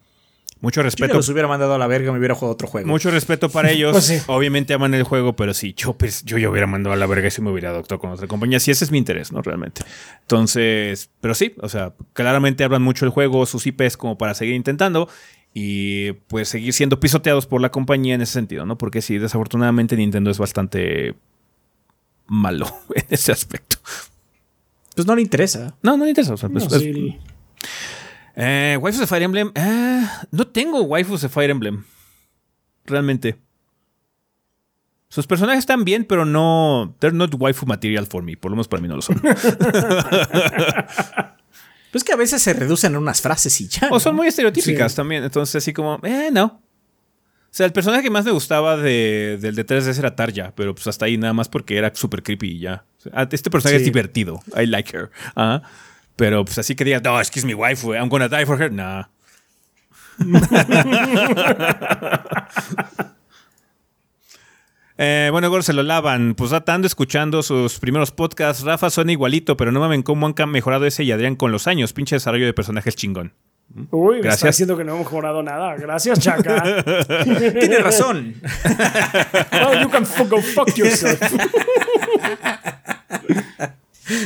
Mucho 0.60 0.80
Yo 0.80 0.84
respeto. 0.84 1.14
los 1.14 1.28
hubiera 1.28 1.46
mandado 1.46 1.74
a 1.74 1.78
la 1.78 1.86
verga, 1.86 2.10
me 2.10 2.18
hubiera 2.18 2.34
jugado 2.34 2.52
otro 2.52 2.66
juego. 2.66 2.88
Mucho 2.88 3.10
respeto 3.10 3.48
para 3.52 3.70
ellos. 3.70 3.92
Pues 3.92 4.04
sí. 4.04 4.18
Obviamente 4.26 4.74
aman 4.74 4.92
el 4.94 5.04
juego, 5.04 5.36
pero 5.36 5.54
sí, 5.54 5.72
yo, 5.76 5.92
pues, 5.92 6.24
yo 6.24 6.36
ya 6.36 6.50
hubiera 6.50 6.66
mandado 6.66 6.94
a 6.94 6.96
la 6.96 7.06
verga 7.06 7.30
si 7.30 7.40
me 7.40 7.50
hubiera 7.50 7.70
adoptado 7.70 8.00
con 8.00 8.10
otra 8.10 8.26
compañía. 8.26 8.58
Si 8.58 8.70
ese 8.70 8.84
es 8.84 8.90
mi 8.90 8.98
interés, 8.98 9.30
¿no? 9.30 9.40
Realmente. 9.40 9.82
Entonces, 10.22 11.10
pero 11.20 11.34
sí, 11.34 11.54
o 11.60 11.68
sea, 11.68 11.94
claramente 12.12 12.64
hablan 12.64 12.82
mucho 12.82 13.04
del 13.04 13.12
juego, 13.12 13.46
sus 13.46 13.66
IPs 13.66 13.96
como 13.96 14.18
para 14.18 14.34
seguir 14.34 14.54
intentando 14.54 15.08
y 15.54 16.12
pues 16.12 16.48
seguir 16.48 16.72
siendo 16.72 17.00
pisoteados 17.00 17.46
por 17.46 17.60
la 17.60 17.70
compañía 17.70 18.14
en 18.14 18.22
ese 18.22 18.34
sentido, 18.34 18.66
¿no? 18.66 18.78
Porque 18.78 19.02
sí, 19.02 19.18
desafortunadamente 19.18 19.96
Nintendo 19.96 20.30
es 20.30 20.38
bastante 20.38 21.14
malo 22.26 22.66
en 22.94 23.04
ese 23.10 23.32
aspecto. 23.32 23.76
Pues 24.94 25.06
no 25.06 25.14
le 25.16 25.22
interesa. 25.22 25.76
No, 25.82 25.96
no 25.96 26.04
le 26.04 26.10
interesa. 26.10 26.34
o 26.34 26.36
sea, 26.36 26.48
pues, 26.48 26.68
No, 26.70 26.76
es- 26.76 26.82
sí, 26.82 27.18
eh, 28.36 28.78
waifus 28.80 29.00
de 29.00 29.06
Fire 29.06 29.22
Emblem. 29.22 29.50
eh, 29.54 30.06
no 30.30 30.46
tengo 30.46 30.82
waifus 30.82 31.22
de 31.22 31.28
Fire 31.28 31.50
Emblem. 31.50 31.84
Realmente. 32.84 33.36
Sus 35.08 35.26
personajes 35.26 35.60
están 35.60 35.84
bien, 35.84 36.04
pero 36.04 36.24
no. 36.24 36.94
They're 37.00 37.16
not 37.16 37.34
waifu 37.38 37.66
material 37.66 38.06
for 38.06 38.22
me. 38.22 38.36
Por 38.36 38.50
lo 38.50 38.56
menos 38.56 38.68
para 38.68 38.82
mí 38.82 38.88
no 38.88 38.96
lo 38.96 39.02
son. 39.02 39.20
Pues 41.93 42.05
que 42.05 42.12
a 42.12 42.16
veces 42.16 42.43
se 42.43 42.52
reducen 42.52 42.94
a 42.94 42.98
unas 42.98 43.20
frases 43.23 43.59
y 43.60 43.69
ya. 43.69 43.89
o 43.90 43.98
son 44.01 44.15
muy 44.16 44.27
estereotípicas 44.28 44.93
Sí. 44.93 44.97
también. 44.97 45.24
Entonces, 45.24 45.56
así 45.56 45.73
como, 45.73 45.98
eh, 46.02 46.31
no. 46.32 46.60
O 47.51 47.55
sea, 47.59 47.65
el 47.65 47.73
personaje 47.73 48.02
que 48.02 48.10
más 48.10 48.27
me 48.27 48.31
gustaba 48.31 48.77
de, 48.77 49.39
del 49.40 49.55
de 49.55 49.65
3DS 49.66 49.98
era 49.98 50.15
Tarja, 50.15 50.52
pero 50.55 50.74
pues 50.74 50.86
hasta 50.86 51.06
ahí 51.06 51.16
nada 51.16 51.32
más 51.32 51.48
porque 51.48 51.78
era 51.78 51.90
súper 51.94 52.23
creepy 52.23 52.56
y 52.56 52.59
ya. 52.60 52.85
O 52.98 53.02
sea, 53.02 53.28
este 53.31 53.51
personaje 53.51 53.78
Sí. 53.78 53.85
es 53.85 53.86
divertido. 53.86 54.40
I 54.55 54.66
like 54.66 54.94
her. 54.97 55.10
Ajá. 55.35 55.62
Pero 56.16 56.44
pues 56.44 56.59
así 56.59 56.74
que 56.74 56.85
digas, 56.85 57.02
no, 57.02 57.19
es 57.20 57.31
que 57.31 57.39
es 57.39 57.44
mi 57.47 57.55
waifu. 57.55 57.94
I'm 57.94 58.09
gonna 58.10 58.28
die 58.28 58.44
for 58.44 58.60
her. 58.60 58.70
Nah. 58.70 59.05
Eh, 65.00 65.28
bueno, 65.30 65.48
Gor 65.48 65.62
se 65.62 65.72
lo 65.72 65.82
lavan. 65.84 66.34
Pues 66.34 66.52
estando 66.52 66.86
escuchando 66.86 67.42
sus 67.42 67.78
primeros 67.78 68.10
podcasts. 68.10 68.64
Rafa 68.64 68.90
suena 68.90 69.12
igualito, 69.12 69.56
pero 69.56 69.70
no 69.70 69.78
mamen 69.80 70.02
cómo 70.02 70.26
han 70.26 70.50
mejorado 70.50 70.86
ese 70.86 71.04
y 71.04 71.12
Adrián 71.12 71.36
con 71.36 71.52
los 71.52 71.66
años. 71.68 71.92
Pinche 71.92 72.16
desarrollo 72.16 72.46
de 72.46 72.52
personajes 72.52 72.96
chingón. 72.96 73.32
Uy, 73.90 74.14
me 74.14 74.16
está 74.16 74.28
Gracias. 74.28 74.54
diciendo 74.56 74.76
que 74.76 74.84
no 74.84 74.94
hemos 74.94 75.04
mejorado 75.06 75.42
nada. 75.42 75.76
Gracias, 75.76 76.18
Chaca. 76.18 76.82
Tiene 77.24 77.78
razón. 77.78 78.34
oh, 79.66 79.80
you 79.82 79.90
can 79.90 80.04
fuck, 80.04 80.28
go 80.28 80.40
fuck 80.40 80.74
yourself. 80.76 81.20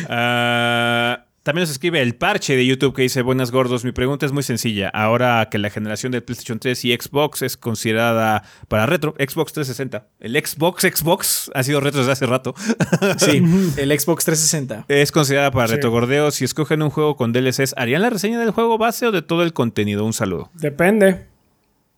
Ah, 0.08 1.21
también 1.42 1.62
nos 1.62 1.70
escribe 1.70 2.00
el 2.00 2.14
parche 2.14 2.54
de 2.56 2.64
YouTube 2.64 2.94
que 2.94 3.02
dice, 3.02 3.22
buenas 3.22 3.50
gordos, 3.50 3.84
mi 3.84 3.90
pregunta 3.92 4.26
es 4.26 4.32
muy 4.32 4.42
sencilla. 4.44 4.88
Ahora 4.88 5.48
que 5.50 5.58
la 5.58 5.70
generación 5.70 6.12
de 6.12 6.20
PlayStation 6.22 6.58
3 6.60 6.84
y 6.84 6.92
Xbox 6.94 7.42
es 7.42 7.56
considerada 7.56 8.44
para 8.68 8.86
retro, 8.86 9.14
Xbox 9.18 9.52
360, 9.52 10.06
el 10.20 10.36
Xbox 10.44 10.82
Xbox 10.82 11.50
ha 11.54 11.62
sido 11.62 11.80
retro 11.80 12.00
desde 12.00 12.12
hace 12.12 12.26
rato, 12.26 12.54
Sí, 13.18 13.42
el 13.76 13.98
Xbox 14.00 14.24
360. 14.24 14.84
es 14.88 15.10
considerada 15.10 15.50
para 15.50 15.68
Sí. 15.68 15.74
retrogordeo. 15.74 16.30
Si 16.30 16.44
escogen 16.44 16.80
un 16.82 16.90
juego 16.90 17.16
con 17.16 17.32
DLCs, 17.32 17.74
¿harían 17.76 18.02
la 18.02 18.10
reseña 18.10 18.38
del 18.38 18.50
juego 18.52 18.78
base 18.78 19.06
o 19.06 19.12
de 19.12 19.22
todo 19.22 19.42
el 19.42 19.52
contenido? 19.52 20.04
Un 20.04 20.12
saludo. 20.12 20.50
Depende. 20.54 21.26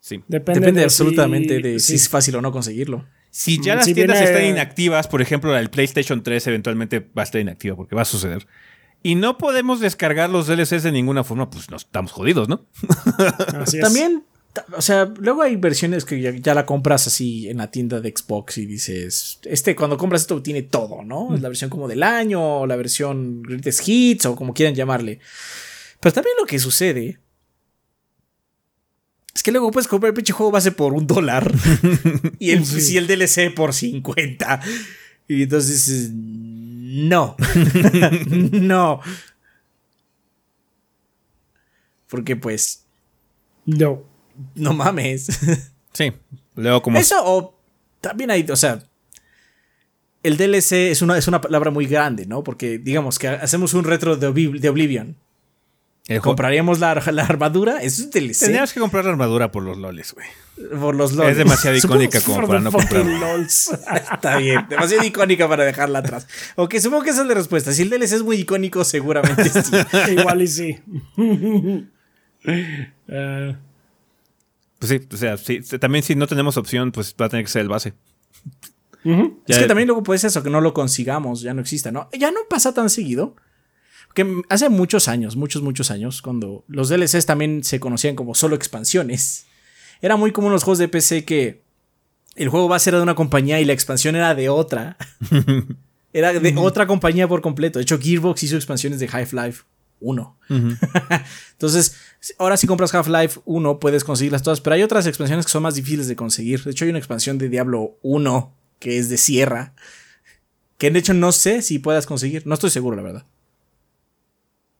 Sí. 0.00 0.22
Depende, 0.28 0.60
Depende 0.60 0.80
de 0.80 0.84
absolutamente 0.84 1.56
si- 1.56 1.62
de 1.62 1.80
si 1.80 1.86
sí. 1.86 1.94
es 1.94 2.08
fácil 2.08 2.36
o 2.36 2.42
no 2.42 2.52
conseguirlo. 2.52 3.04
Si 3.30 3.60
ya 3.60 3.74
Mm, 3.74 3.76
las 3.78 3.84
si 3.86 3.94
tiendas 3.94 4.18
viene- 4.20 4.32
están 4.32 4.48
inactivas, 4.48 5.08
por 5.08 5.20
ejemplo, 5.20 5.50
la 5.50 5.58
del 5.58 5.70
PlayStation 5.70 6.22
3 6.22 6.46
eventualmente 6.46 7.00
va 7.00 7.22
a 7.22 7.24
estar 7.24 7.40
inactiva 7.40 7.74
porque 7.74 7.94
va 7.96 8.02
a 8.02 8.04
suceder. 8.06 8.46
Y 9.04 9.14
no 9.16 9.36
podemos 9.38 9.78
descargar 9.80 10.30
los 10.30 10.46
DLCs 10.48 10.82
de 10.82 10.90
ninguna 10.90 11.22
forma, 11.24 11.50
pues 11.50 11.70
nos 11.70 11.82
estamos 11.82 12.10
jodidos, 12.10 12.48
¿no? 12.48 12.66
Así 13.60 13.76
es. 13.76 13.82
También, 13.82 14.24
ta- 14.54 14.64
o 14.76 14.80
sea, 14.80 15.04
luego 15.18 15.42
hay 15.42 15.56
versiones 15.56 16.06
que 16.06 16.20
ya, 16.22 16.30
ya 16.30 16.54
la 16.54 16.64
compras 16.64 17.06
así 17.06 17.48
en 17.50 17.58
la 17.58 17.70
tienda 17.70 18.00
de 18.00 18.14
Xbox 18.16 18.56
y 18.58 18.64
dices, 18.66 19.40
este, 19.44 19.76
cuando 19.76 19.98
compras 19.98 20.22
esto 20.22 20.40
tiene 20.42 20.62
todo, 20.62 21.02
¿no? 21.04 21.34
Es 21.34 21.42
la 21.42 21.48
versión 21.48 21.68
como 21.68 21.86
del 21.86 22.02
año, 22.02 22.60
o 22.60 22.66
la 22.66 22.76
versión 22.76 23.42
Greatest 23.42 23.86
Hits, 23.86 24.24
o 24.24 24.34
como 24.34 24.54
quieran 24.54 24.74
llamarle. 24.74 25.20
Pero 26.00 26.12
también 26.14 26.34
lo 26.40 26.46
que 26.46 26.58
sucede 26.58 27.18
es 29.34 29.42
que 29.42 29.52
luego 29.52 29.70
puedes 29.70 29.88
comprar 29.88 30.10
el 30.10 30.14
pinche 30.14 30.32
juego 30.32 30.50
base 30.52 30.72
por 30.72 30.94
un 30.94 31.06
dólar 31.06 31.52
y 32.38 32.52
el, 32.52 32.64
Sí. 32.64 32.94
y 32.94 32.96
el 32.96 33.06
DLC 33.06 33.52
por 33.54 33.74
50. 33.74 34.60
Y 35.28 35.42
entonces 35.42 35.86
dices, 35.86 36.10
no, 36.94 37.36
no. 38.52 39.00
Porque 42.08 42.36
pues, 42.36 42.86
No. 43.66 44.04
no 44.54 44.72
mames. 44.74 45.28
Sí. 45.92 46.12
Luego 46.56 46.82
como... 46.82 46.98
Eso 46.98 47.14
o 47.24 47.56
también 48.00 48.28
hay, 48.32 48.44
o 48.50 48.56
sea, 48.56 48.82
el 50.24 50.36
DLC 50.36 50.90
es 50.90 51.02
una, 51.02 51.16
es 51.16 51.28
una 51.28 51.40
palabra 51.40 51.70
muy 51.70 51.86
grande, 51.86 52.26
¿no? 52.26 52.42
Porque 52.42 52.78
digamos 52.78 53.16
que 53.16 53.28
hacemos 53.28 53.74
un 53.74 53.84
retro 53.84 54.16
de, 54.16 54.32
de 54.32 54.68
Oblivion. 54.68 55.16
¿Compraríamos 56.20 56.80
la, 56.80 56.94
la 56.94 57.22
armadura? 57.24 57.78
Eso 57.82 58.02
es 58.02 58.10
DLC. 58.10 58.38
Tendríamos 58.40 58.72
que 58.74 58.80
comprar 58.80 59.06
la 59.06 59.12
armadura 59.12 59.50
por 59.50 59.62
los 59.62 59.78
loles, 59.78 60.12
güey. 60.12 60.26
Por 60.78 60.94
los 60.94 61.14
LOLs. 61.14 61.30
Es 61.30 61.36
demasiado 61.38 61.76
icónica 61.76 62.20
como 62.20 62.46
para 62.46 62.60
no 62.60 62.70
comprarla. 62.70 63.18
lols. 63.18 63.70
Está 64.12 64.36
bien, 64.36 64.66
demasiado 64.68 65.02
icónica 65.02 65.48
para 65.48 65.64
dejarla 65.64 66.00
atrás. 66.00 66.28
Ok, 66.56 66.74
supongo 66.76 67.04
que 67.04 67.10
esa 67.10 67.22
es 67.22 67.26
la 67.28 67.34
respuesta. 67.34 67.72
Si 67.72 67.82
el 67.82 67.90
DLC 67.90 68.12
es 68.12 68.22
muy 68.22 68.36
icónico, 68.36 68.84
seguramente 68.84 69.48
sí. 69.48 69.72
Igual 70.12 70.42
y 70.42 70.48
sí. 70.48 70.78
Eh, 72.46 73.56
Pues 74.78 74.90
sí, 74.90 75.00
o 75.10 75.16
sea, 75.16 75.38
sí, 75.38 75.60
también 75.80 76.04
si 76.04 76.14
no 76.14 76.26
tenemos 76.26 76.58
opción, 76.58 76.92
pues 76.92 77.14
va 77.18 77.24
a 77.26 77.28
tener 77.30 77.46
que 77.46 77.50
ser 77.50 77.62
el 77.62 77.68
base. 77.70 77.94
Es 79.46 79.58
que 79.58 79.64
también 79.66 79.86
luego 79.88 80.02
puede 80.02 80.18
ser 80.18 80.28
eso, 80.28 80.42
que 80.42 80.50
no 80.50 80.60
lo 80.60 80.74
consigamos, 80.74 81.40
ya 81.40 81.54
no 81.54 81.62
exista, 81.62 81.90
¿no? 81.90 82.10
Ya 82.12 82.30
no 82.30 82.40
pasa 82.48 82.74
tan 82.74 82.90
seguido. 82.90 83.34
Que 84.14 84.42
hace 84.48 84.68
muchos 84.68 85.08
años, 85.08 85.36
muchos, 85.36 85.62
muchos 85.62 85.90
años, 85.90 86.22
cuando 86.22 86.64
los 86.68 86.88
DLCs 86.88 87.26
también 87.26 87.64
se 87.64 87.80
conocían 87.80 88.14
como 88.14 88.34
solo 88.34 88.54
expansiones, 88.54 89.46
era 90.00 90.16
muy 90.16 90.32
común 90.32 90.48
en 90.48 90.54
los 90.54 90.64
juegos 90.64 90.78
de 90.78 90.88
PC 90.88 91.24
que 91.24 91.62
el 92.36 92.48
juego 92.48 92.68
base 92.68 92.90
era 92.90 92.98
de 92.98 93.02
una 93.02 93.14
compañía 93.14 93.60
y 93.60 93.64
la 93.64 93.72
expansión 93.72 94.16
era 94.16 94.34
de 94.34 94.48
otra. 94.48 94.96
era 96.12 96.32
de 96.32 96.54
otra 96.56 96.86
compañía 96.86 97.28
por 97.28 97.42
completo. 97.42 97.78
De 97.78 97.82
hecho, 97.82 97.98
Gearbox 97.98 98.42
hizo 98.44 98.56
expansiones 98.56 99.00
de 99.00 99.08
Half-Life 99.12 99.64
1. 100.00 100.38
Entonces, 101.52 101.96
ahora 102.38 102.56
si 102.56 102.66
compras 102.66 102.94
Half-Life 102.94 103.40
1 103.44 103.80
puedes 103.80 104.04
conseguirlas 104.04 104.42
todas, 104.42 104.60
pero 104.60 104.74
hay 104.74 104.82
otras 104.82 105.06
expansiones 105.06 105.46
que 105.46 105.52
son 105.52 105.62
más 105.62 105.74
difíciles 105.74 106.06
de 106.06 106.16
conseguir. 106.16 106.62
De 106.62 106.70
hecho, 106.70 106.84
hay 106.84 106.90
una 106.90 106.98
expansión 106.98 107.38
de 107.38 107.48
Diablo 107.48 107.98
1 108.02 108.54
que 108.78 108.98
es 108.98 109.08
de 109.08 109.16
Sierra, 109.16 109.74
que 110.78 110.90
de 110.90 110.98
hecho 110.98 111.14
no 111.14 111.32
sé 111.32 111.62
si 111.62 111.78
puedas 111.78 112.06
conseguir. 112.06 112.46
No 112.46 112.54
estoy 112.54 112.70
seguro, 112.70 112.96
la 112.96 113.02
verdad. 113.02 113.24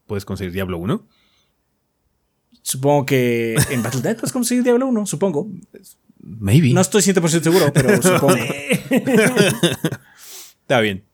Puedes 0.06 0.24
conseguir 0.24 0.52
Diablo 0.52 0.78
1. 0.78 1.06
Supongo 2.62 3.06
que 3.06 3.56
en 3.70 3.82
Battle.net 3.82 4.16
puedes 4.16 4.32
conseguir 4.32 4.64
Diablo 4.64 4.86
1, 4.86 5.06
supongo. 5.06 5.48
Maybe. 6.20 6.72
No 6.72 6.80
estoy 6.80 7.02
100% 7.02 7.42
seguro, 7.42 7.72
pero 7.72 8.00
supongo. 8.02 8.34
Está 10.62 10.80
bien. 10.80 11.04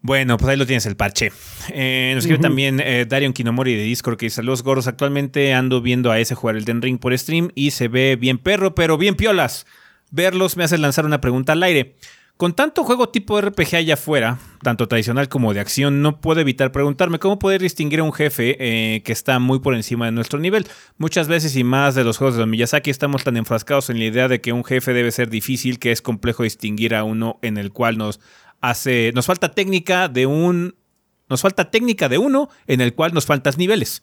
Bueno, 0.00 0.36
pues 0.36 0.50
ahí 0.50 0.56
lo 0.58 0.66
tienes 0.66 0.84
el 0.84 0.96
parche. 0.96 1.32
Eh, 1.70 2.12
nos 2.14 2.24
escribe 2.24 2.42
también 2.42 2.78
eh, 2.80 3.06
Darion 3.08 3.32
Kinomori 3.32 3.74
de 3.74 3.84
Discord 3.84 4.18
que 4.18 4.26
dice: 4.26 4.36
Saludos 4.36 4.62
gordos. 4.62 4.86
Actualmente 4.86 5.54
ando 5.54 5.80
viendo 5.80 6.10
a 6.10 6.18
ese 6.18 6.34
jugar 6.34 6.56
el 6.56 6.66
Den 6.66 6.82
Ring 6.82 6.98
por 6.98 7.16
stream 7.18 7.50
y 7.54 7.70
se 7.70 7.88
ve 7.88 8.16
bien 8.16 8.36
perro, 8.38 8.74
pero 8.74 8.98
bien 8.98 9.14
piolas. 9.14 9.66
Verlos 10.10 10.58
me 10.58 10.64
hace 10.64 10.76
lanzar 10.76 11.06
una 11.06 11.22
pregunta 11.22 11.52
al 11.52 11.62
aire. 11.62 11.96
Con 12.36 12.52
tanto 12.52 12.82
juego 12.82 13.10
tipo 13.10 13.40
RPG 13.40 13.76
allá 13.76 13.94
afuera, 13.94 14.40
tanto 14.60 14.88
tradicional 14.88 15.28
como 15.28 15.54
de 15.54 15.60
acción, 15.60 16.02
no 16.02 16.20
puedo 16.20 16.40
evitar 16.40 16.72
preguntarme 16.72 17.20
cómo 17.20 17.38
poder 17.38 17.62
distinguir 17.62 18.00
a 18.00 18.02
un 18.02 18.12
jefe 18.12 18.56
eh, 18.58 19.02
que 19.02 19.12
está 19.12 19.38
muy 19.38 19.60
por 19.60 19.76
encima 19.76 20.06
de 20.06 20.12
nuestro 20.12 20.40
nivel. 20.40 20.66
Muchas 20.98 21.28
veces 21.28 21.54
y 21.54 21.62
más 21.62 21.94
de 21.94 22.02
los 22.02 22.18
juegos 22.18 22.34
de 22.34 22.40
Don 22.40 22.50
Miyazaki 22.50 22.90
estamos 22.90 23.22
tan 23.22 23.36
enfrascados 23.36 23.88
en 23.88 24.00
la 24.00 24.06
idea 24.06 24.26
de 24.26 24.40
que 24.40 24.52
un 24.52 24.64
jefe 24.64 24.92
debe 24.92 25.12
ser 25.12 25.30
difícil 25.30 25.78
que 25.78 25.92
es 25.92 26.02
complejo 26.02 26.42
distinguir 26.42 26.96
a 26.96 27.04
uno 27.04 27.38
en 27.40 27.56
el 27.56 27.70
cual 27.70 27.98
nos 27.98 28.18
hace. 28.60 29.12
Nos 29.14 29.26
falta 29.26 29.52
técnica 29.52 30.08
de 30.08 30.26
un. 30.26 30.74
Nos 31.28 31.40
falta 31.40 31.70
técnica 31.70 32.08
de 32.08 32.18
uno 32.18 32.48
en 32.66 32.80
el 32.80 32.94
cual 32.94 33.14
nos 33.14 33.26
faltan 33.26 33.54
niveles. 33.58 34.02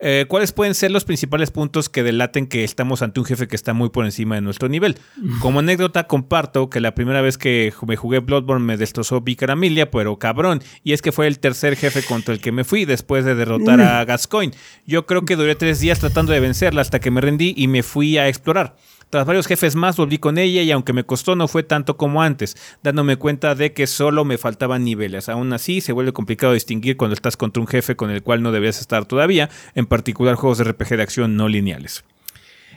Eh, 0.00 0.26
¿Cuáles 0.28 0.52
pueden 0.52 0.74
ser 0.74 0.92
los 0.92 1.04
principales 1.04 1.50
puntos 1.50 1.88
que 1.88 2.04
delaten 2.04 2.46
que 2.46 2.62
estamos 2.62 3.02
ante 3.02 3.18
un 3.18 3.26
jefe 3.26 3.48
que 3.48 3.56
está 3.56 3.72
muy 3.72 3.88
por 3.88 4.04
encima 4.04 4.36
de 4.36 4.40
nuestro 4.40 4.68
nivel? 4.68 4.96
Como 5.40 5.58
anécdota, 5.58 6.04
comparto 6.04 6.70
que 6.70 6.80
la 6.80 6.94
primera 6.94 7.20
vez 7.20 7.36
que 7.36 7.72
me 7.86 7.96
jugué 7.96 8.20
Bloodborne 8.20 8.64
me 8.64 8.76
destrozó 8.76 9.20
Vicaramilia, 9.20 9.90
pero 9.90 10.18
cabrón. 10.18 10.62
Y 10.84 10.92
es 10.92 11.02
que 11.02 11.10
fue 11.10 11.26
el 11.26 11.40
tercer 11.40 11.76
jefe 11.76 12.02
contra 12.02 12.32
el 12.32 12.40
que 12.40 12.52
me 12.52 12.64
fui 12.64 12.84
después 12.84 13.24
de 13.24 13.34
derrotar 13.34 13.80
a 13.80 14.04
Gascoigne. 14.04 14.54
Yo 14.86 15.06
creo 15.06 15.24
que 15.24 15.36
duré 15.36 15.56
tres 15.56 15.80
días 15.80 15.98
tratando 15.98 16.32
de 16.32 16.40
vencerla 16.40 16.80
hasta 16.80 17.00
que 17.00 17.10
me 17.10 17.20
rendí 17.20 17.54
y 17.56 17.66
me 17.66 17.82
fui 17.82 18.18
a 18.18 18.28
explorar. 18.28 18.76
Tras 19.10 19.24
varios 19.26 19.46
jefes 19.46 19.74
más 19.74 19.96
volví 19.96 20.18
con 20.18 20.36
ella 20.36 20.60
y 20.62 20.70
aunque 20.70 20.92
me 20.92 21.04
costó 21.04 21.34
no 21.34 21.48
fue 21.48 21.62
tanto 21.62 21.96
como 21.96 22.22
antes, 22.22 22.56
dándome 22.82 23.16
cuenta 23.16 23.54
de 23.54 23.72
que 23.72 23.86
solo 23.86 24.24
me 24.26 24.36
faltaban 24.36 24.84
niveles. 24.84 25.28
Aún 25.30 25.50
así 25.54 25.80
se 25.80 25.92
vuelve 25.92 26.12
complicado 26.12 26.52
distinguir 26.52 26.96
cuando 26.98 27.14
estás 27.14 27.36
contra 27.38 27.60
un 27.62 27.66
jefe 27.66 27.96
con 27.96 28.10
el 28.10 28.22
cual 28.22 28.42
no 28.42 28.52
debías 28.52 28.80
estar 28.80 29.06
todavía, 29.06 29.48
en 29.74 29.86
particular 29.86 30.34
juegos 30.34 30.58
de 30.58 30.64
RPG 30.64 30.96
de 30.96 31.02
acción 31.02 31.36
no 31.36 31.48
lineales. 31.48 32.04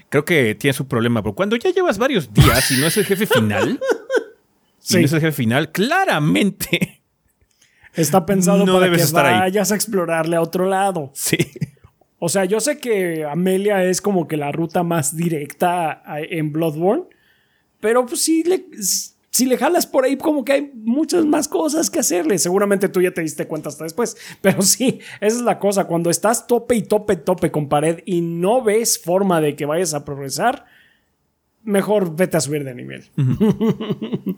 creo 0.09 0.23
que 0.23 0.55
tiene 0.55 0.73
su 0.73 0.87
problema. 0.87 1.21
Pero 1.21 1.35
cuando 1.35 1.55
ya 1.57 1.69
llevas 1.71 1.97
varios 1.97 2.33
días 2.33 2.71
y 2.71 2.77
no 2.79 2.87
es 2.87 2.95
el 2.97 3.05
jefe 3.05 3.27
final, 3.27 3.79
Sí. 4.79 4.95
y 4.97 4.99
no 5.01 5.05
es 5.07 5.13
el 5.13 5.19
jefe 5.21 5.31
final, 5.33 5.71
claramente. 5.73 7.01
Está 7.93 8.25
pensado 8.25 8.65
No 8.65 8.73
para 8.79 8.89
que 8.89 9.01
estar 9.01 9.25
ahí. 9.25 9.39
vayas 9.39 9.71
a 9.73 9.75
explorarle 9.75 10.37
a 10.37 10.41
otro 10.41 10.65
lado. 10.65 11.11
Sí. 11.13 11.37
O 12.23 12.29
sea, 12.29 12.45
yo 12.45 12.59
sé 12.59 12.77
que 12.77 13.25
Amelia 13.25 13.83
es 13.83 13.99
como 13.99 14.27
que 14.27 14.37
la 14.37 14.51
ruta 14.51 14.83
más 14.83 15.15
directa 15.17 16.03
a- 16.05 16.21
en 16.21 16.51
Bloodborne, 16.53 17.05
pero 17.79 18.05
pues 18.05 18.21
si 18.21 18.43
le, 18.43 18.63
si 19.31 19.45
le 19.47 19.57
jalas 19.57 19.87
por 19.87 20.05
ahí, 20.05 20.17
como 20.17 20.45
que 20.45 20.51
hay 20.53 20.71
muchas 20.75 21.25
más 21.25 21.47
cosas 21.47 21.89
que 21.89 21.97
hacerle. 21.97 22.37
Seguramente 22.37 22.89
tú 22.89 23.01
ya 23.01 23.09
te 23.11 23.21
diste 23.21 23.47
cuenta 23.47 23.69
hasta 23.69 23.85
después, 23.85 24.15
pero 24.39 24.61
sí, 24.61 24.99
esa 25.19 25.35
es 25.37 25.41
la 25.41 25.57
cosa. 25.57 25.85
Cuando 25.85 26.11
estás 26.11 26.45
tope 26.45 26.75
y 26.75 26.83
tope, 26.83 27.15
tope 27.15 27.49
con 27.49 27.67
pared 27.67 28.01
y 28.05 28.21
no 28.21 28.61
ves 28.63 28.99
forma 28.99 29.41
de 29.41 29.55
que 29.55 29.65
vayas 29.65 29.95
a 29.95 30.05
progresar, 30.05 30.65
mejor 31.63 32.15
vete 32.15 32.37
a 32.37 32.41
subir 32.41 32.63
de 32.63 32.75
nivel. 32.75 33.03
Sí, 33.03 33.11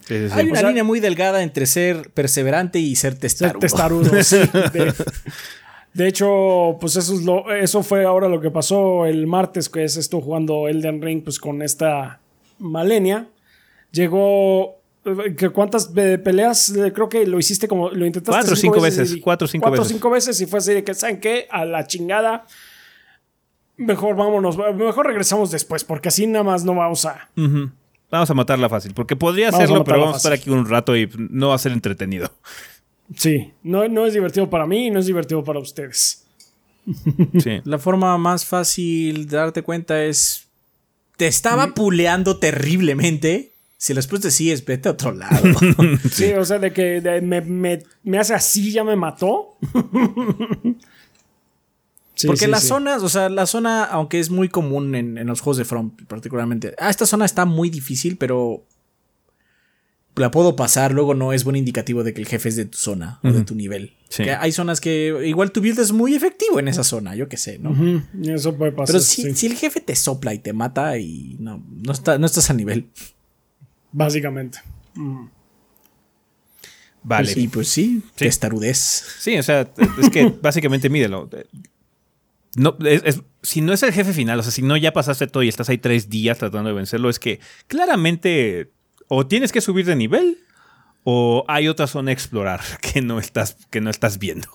sí, 0.08 0.30
sí. 0.30 0.34
Hay 0.34 0.48
una 0.48 0.60
sea- 0.60 0.70
línea 0.70 0.84
muy 0.86 1.00
delgada 1.02 1.44
entre 1.44 1.66
ser 1.66 2.12
perseverante 2.12 2.80
y 2.80 2.96
ser 2.96 3.14
Ser 3.14 3.20
testarudo. 3.20 3.60
testarudo, 3.60 4.24
sí. 4.24 4.38
De, 4.74 4.94
de 5.94 6.08
hecho, 6.08 6.78
pues 6.82 6.96
eso, 6.96 7.14
es 7.14 7.22
lo, 7.24 7.52
eso 7.54 7.84
fue 7.84 8.06
ahora 8.06 8.28
lo 8.28 8.42
que 8.42 8.50
pasó 8.52 9.06
el 9.06 9.28
martes, 9.28 9.70
que 9.70 9.84
es 9.84 9.96
esto 9.98 10.22
jugando 10.22 10.68
Elden 10.68 11.02
Ring, 11.02 11.24
pues 11.24 11.40
con 11.40 11.62
esta 11.62 12.20
Malenia. 12.60 13.28
Llegó. 13.92 14.80
¿Cuántas 15.54 15.92
eh, 15.96 16.18
peleas? 16.18 16.70
Eh, 16.76 16.94
Creo 16.94 17.10
que 17.10 17.26
lo 17.28 17.38
hiciste 17.38 17.68
como. 17.68 17.90
Lo 17.90 18.06
intentaste 18.06 18.32
Cuatro 18.40 18.54
o 18.54 18.56
cinco 18.56 18.82
veces, 18.82 19.14
y- 19.14 19.20
cuatro 19.22 19.46
o 19.46 19.48
cinco 19.48 19.64
cuatro 19.64 19.82
veces. 19.84 19.94
cinco 19.96 20.10
veces 20.10 20.42
y 20.42 20.46
fue 20.46 20.60
así 20.60 20.74
de 20.74 20.84
que, 20.84 20.94
¿saben 20.94 21.20
qué? 21.20 21.48
A 21.52 21.66
la 21.66 21.86
chingada. 21.86 22.46
Mejor 23.76 24.16
vámonos. 24.16 24.58
Mejor 24.58 25.08
regresamos 25.08 25.52
después, 25.52 25.84
porque 25.84 26.08
así 26.10 26.26
nada 26.26 26.44
más 26.44 26.64
no 26.64 26.74
vamos 26.76 27.06
a. 27.06 27.30
Ujú. 27.36 27.70
Vamos 28.10 28.30
a 28.30 28.34
matarla 28.36 28.70
fácil, 28.70 28.94
porque 28.94 29.16
podría 29.16 29.48
Vamos 29.52 29.64
hacerlo, 29.64 29.84
pero 29.84 30.00
vamos 30.00 30.14
a 30.14 30.18
estar 30.18 30.34
aquí 30.34 30.50
un 30.52 30.70
rato 30.70 30.96
y 30.96 31.10
no 31.18 31.50
va 31.50 31.56
a 31.56 31.58
ser 31.58 31.72
entretenido. 31.72 32.32
Sí, 33.16 33.52
no, 33.64 33.88
no 33.88 34.06
es 34.06 34.14
divertido 34.14 34.50
para 34.50 34.66
mí 34.66 34.88
y 34.88 34.92
no 34.92 35.00
es 35.00 35.06
divertido 35.06 35.44
para 35.44 35.60
ustedes. 35.60 36.24
Sí. 37.42 37.62
La 37.64 37.78
forma 37.80 38.18
más 38.18 38.46
fácil 38.46 39.28
de 39.28 39.38
darte 39.38 39.62
cuenta 39.62 40.04
es. 40.04 40.48
Te 41.18 41.28
estaba 41.28 41.74
puleando 41.74 42.38
terriblemente. 42.40 43.52
Si 43.78 43.94
después 43.94 44.22
decides, 44.22 44.64
vete 44.66 44.90
a 44.90 44.94
otro 44.94 45.12
lado. 45.12 45.36
Sí, 46.12 46.32
o 46.34 46.44
sea, 46.46 46.58
de 46.58 46.72
que 46.74 47.02
de- 47.02 47.22
me, 47.22 47.42
me- 47.42 47.84
me 48.04 48.18
hace 48.18 48.34
así, 48.34 48.72
ya 48.72 48.84
me 48.84 48.96
mató. 48.96 49.58
Sí, 52.16 52.28
Porque 52.28 52.46
sí, 52.46 52.52
las 52.52 52.62
sí. 52.62 52.68
zonas, 52.68 53.02
o 53.02 53.10
sea, 53.10 53.28
la 53.28 53.48
zona, 53.48 53.84
aunque 53.86 54.20
es 54.20 54.30
muy 54.30 54.48
común 54.48 54.94
en, 54.94 55.18
en 55.18 55.26
los 55.28 55.42
juegos 55.42 55.58
de 55.58 55.66
From, 55.66 55.92
particularmente. 56.08 56.76
Ah, 56.78 56.92
esta 56.92 57.08
zona 57.08 57.26
está 57.26 57.46
muy 57.46 57.70
difícil, 57.70 58.18
pero. 58.18 58.64
La 60.16 60.30
puedo 60.30 60.56
pasar, 60.56 60.92
luego 60.92 61.16
no 61.16 61.34
es 61.34 61.44
buen 61.44 61.56
indicativo 61.56 62.04
de 62.04 62.14
que 62.14 62.22
el 62.22 62.28
jefe 62.28 62.48
es 62.50 62.56
de 62.56 62.66
tu 62.66 62.78
zona 62.78 63.20
o 63.24 63.32
de 63.32 63.44
tu 63.44 63.56
nivel. 63.56 63.94
Sí. 64.10 64.24
Que 64.24 64.32
hay 64.32 64.52
zonas 64.52 64.80
que 64.80 65.24
igual 65.26 65.52
tu 65.52 65.60
build 65.60 65.80
es 65.80 65.92
muy 65.92 66.14
efectivo 66.14 66.60
en 66.60 66.68
esa 66.68 66.84
zona, 66.84 67.16
yo 67.16 67.28
qué 67.28 67.38
sé, 67.38 67.58
¿no? 67.58 67.76
Eso 68.32 68.56
puede 68.56 68.72
pasar. 68.74 68.94
Pero 68.94 69.00
si, 69.00 69.24
sí, 69.24 69.34
si 69.36 69.46
el 69.48 69.56
jefe 69.56 69.82
te 69.82 69.96
sopla 69.96 70.34
y 70.36 70.38
te 70.40 70.54
mata 70.54 71.00
y 71.00 71.36
no, 71.40 71.64
no, 71.68 71.92
está, 71.92 72.20
no 72.20 72.28
estás 72.28 72.52
a 72.52 72.54
nivel. 72.54 72.90
Básicamente. 73.92 74.60
Vale. 77.04 77.34
Y 77.36 77.48
pues 77.48 77.68
sí, 77.68 78.02
Sí. 78.16 78.26
testarudez. 78.26 78.78
Sí, 79.20 79.38
o 79.38 79.44
sea, 79.44 79.68
es 80.00 80.10
que 80.10 80.26
básicamente 80.42 80.90
mídelo. 80.90 81.30
No, 82.56 82.78
es- 82.86 83.02
es- 83.04 83.22
si 83.42 83.62
no 83.62 83.74
es 83.74 83.84
el 83.84 83.92
jefe 83.92 84.14
final, 84.14 84.40
o 84.40 84.44
sea, 84.44 84.52
si 84.52 84.62
no 84.62 84.78
ya 84.78 84.94
pasaste 84.94 85.28
todo 85.28 85.44
y 85.44 85.50
estás 85.50 85.68
ahí 85.70 85.80
tres 85.80 86.10
días 86.10 86.38
tratando 86.38 86.70
de 86.70 86.76
vencerlo, 86.76 87.10
es 87.10 87.20
que 87.20 87.40
claramente 87.68 88.72
o 89.16 89.28
tienes 89.28 89.52
que 89.52 89.62
subir 89.62 89.86
de 89.86 89.96
nivel 89.96 90.40
o 91.04 91.46
hay 91.48 91.68
otra 91.68 91.86
zona 91.88 92.10
a 92.10 92.14
explorar 92.14 92.62
que 92.82 93.02
no 93.02 93.20
estás, 93.20 93.58
que 93.70 93.80
no 93.82 93.90
estás 93.90 94.18
viendo. 94.18 94.48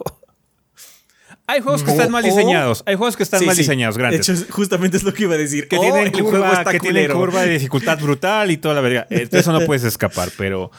Hay 1.46 1.60
juegos 1.62 1.82
que 1.82 1.92
están 1.92 2.10
mal 2.10 2.22
diseñados. 2.22 2.82
Hay 2.84 2.96
juegos 2.96 3.16
que 3.16 3.22
están 3.22 3.40
Sí, 3.40 3.46
mal 3.46 3.54
sí. 3.54 3.62
diseñados, 3.62 3.96
grandes. 3.96 4.26
De 4.26 4.34
hecho, 4.34 4.46
justamente 4.52 4.98
es 4.98 5.02
lo 5.02 5.14
que 5.14 5.22
iba 5.22 5.34
a 5.34 5.38
decir. 5.38 5.66
que 5.66 5.78
Oh, 5.78 5.80
tienen, 5.80 6.06
el 6.08 6.12
juego 6.12 6.30
curva, 6.30 6.52
está 6.52 6.72
que 6.72 6.80
tienen 6.80 7.10
curva 7.10 7.42
de 7.42 7.52
dificultad 7.52 7.98
brutal 7.98 8.50
y 8.50 8.58
toda 8.58 8.74
la 8.74 8.80
verga. 8.82 9.06
De 9.08 9.28
eso 9.32 9.52
no 9.52 9.64
puedes 9.64 9.84
escapar, 9.84 10.28
pero 10.36 10.70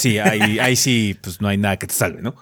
sí, 0.00 0.18
ahí, 0.18 0.58
ahí 0.58 0.76
sí, 0.76 1.16
pues 1.20 1.40
no 1.40 1.48
hay 1.48 1.58
nada 1.58 1.76
que 1.78 1.86
te 1.86 1.94
salve, 1.94 2.22
¿no? 2.22 2.34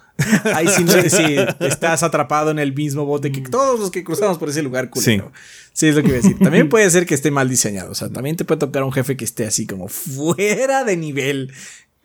Ahí 0.55 0.67
sí, 0.69 0.85
no- 0.85 0.93
sí, 1.09 1.37
estás 1.61 2.03
atrapado 2.03 2.51
en 2.51 2.59
el 2.59 2.73
mismo 2.75 3.05
bote 3.05 3.31
que 3.31 3.41
todos 3.43 3.79
los 3.79 3.91
que 3.91 4.03
cruzamos 4.05 4.39
por 4.39 4.49
ese 4.49 4.63
lugar 4.63 4.91
culero. 4.91 5.33
Sí. 5.73 5.89
es 5.89 5.95
lo 5.95 6.03
que 6.03 6.09
iba 6.09 6.19
a 6.19 6.23
decir. 6.23 6.39
También 6.39 6.69
puede 6.71 6.89
ser 6.91 7.07
que 7.07 7.15
esté 7.15 7.31
mal 7.31 7.49
diseñado. 7.49 7.93
O 7.93 7.95
sea, 7.95 8.09
también 8.09 8.37
te 8.37 8.45
puede 8.45 8.59
tocar 8.59 8.83
un 8.83 8.93
jefe 8.93 9.17
que 9.17 9.25
esté 9.25 9.47
así 9.47 9.67
como 9.67 9.89
fuera 9.89 10.85
de 10.85 10.97
nivel. 10.97 11.53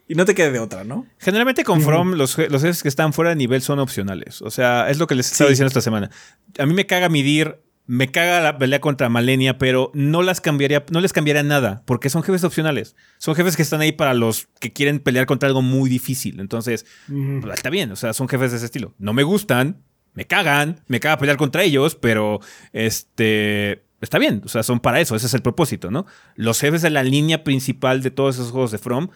Y 0.07 0.15
no 0.15 0.25
te 0.25 0.35
quede 0.35 0.51
de 0.51 0.59
otra, 0.59 0.83
¿no? 0.83 1.07
Generalmente 1.17 1.63
con 1.63 1.81
From, 1.81 2.13
los, 2.13 2.37
los 2.37 2.61
jefes 2.61 2.83
que 2.83 2.89
están 2.89 3.13
fuera 3.13 3.29
de 3.29 3.35
nivel 3.37 3.61
son 3.61 3.79
opcionales. 3.79 4.41
O 4.41 4.51
sea, 4.51 4.89
es 4.89 4.97
lo 4.99 5.07
que 5.07 5.15
les 5.15 5.31
estaba 5.31 5.49
diciendo 5.49 5.69
esta 5.69 5.81
semana. 5.81 6.11
A 6.59 6.65
mí 6.65 6.73
me 6.73 6.85
caga 6.85 7.07
medir, 7.09 7.57
me 7.85 8.09
caga 8.11 8.39
la 8.41 8.57
pelea 8.57 8.79
contra 8.79 9.09
Malenia, 9.09 9.57
pero 9.57 9.91
no 9.93 10.21
las 10.21 10.41
cambiaría, 10.41 10.85
no 10.91 11.01
les 11.01 11.13
cambiaría 11.13 11.43
nada, 11.43 11.83
porque 11.85 12.09
son 12.09 12.23
jefes 12.23 12.43
opcionales. 12.43 12.95
Son 13.17 13.35
jefes 13.35 13.55
que 13.55 13.61
están 13.61 13.81
ahí 13.81 13.91
para 13.91 14.13
los 14.13 14.47
que 14.59 14.71
quieren 14.71 14.99
pelear 14.99 15.25
contra 15.25 15.47
algo 15.47 15.61
muy 15.61 15.89
difícil. 15.89 16.39
Entonces, 16.39 16.85
pues, 17.07 17.53
está 17.53 17.69
bien, 17.69 17.91
o 17.91 17.95
sea, 17.95 18.13
son 18.13 18.27
jefes 18.27 18.51
de 18.51 18.57
ese 18.57 18.65
estilo. 18.65 18.93
No 18.97 19.13
me 19.13 19.23
gustan, 19.23 19.83
me 20.13 20.25
cagan, 20.25 20.81
me 20.87 20.99
caga 20.99 21.17
pelear 21.17 21.37
contra 21.37 21.63
ellos, 21.63 21.95
pero 21.95 22.39
este. 22.71 23.85
Está 24.01 24.19
bien, 24.19 24.41
o 24.43 24.49
sea, 24.49 24.63
son 24.63 24.81
para 24.81 24.99
eso, 24.99 25.15
ese 25.15 25.27
es 25.27 25.33
el 25.33 25.41
propósito, 25.41 25.89
¿no? 25.89 26.05
Los 26.35 26.59
jefes 26.59 26.81
de 26.81 26.89
la 26.89 27.03
línea 27.03 27.45
principal 27.45 28.03
de 28.03 28.11
todos 28.11 28.35
esos 28.35 28.51
juegos 28.51 28.71
de 28.71 28.77
From 28.77 29.07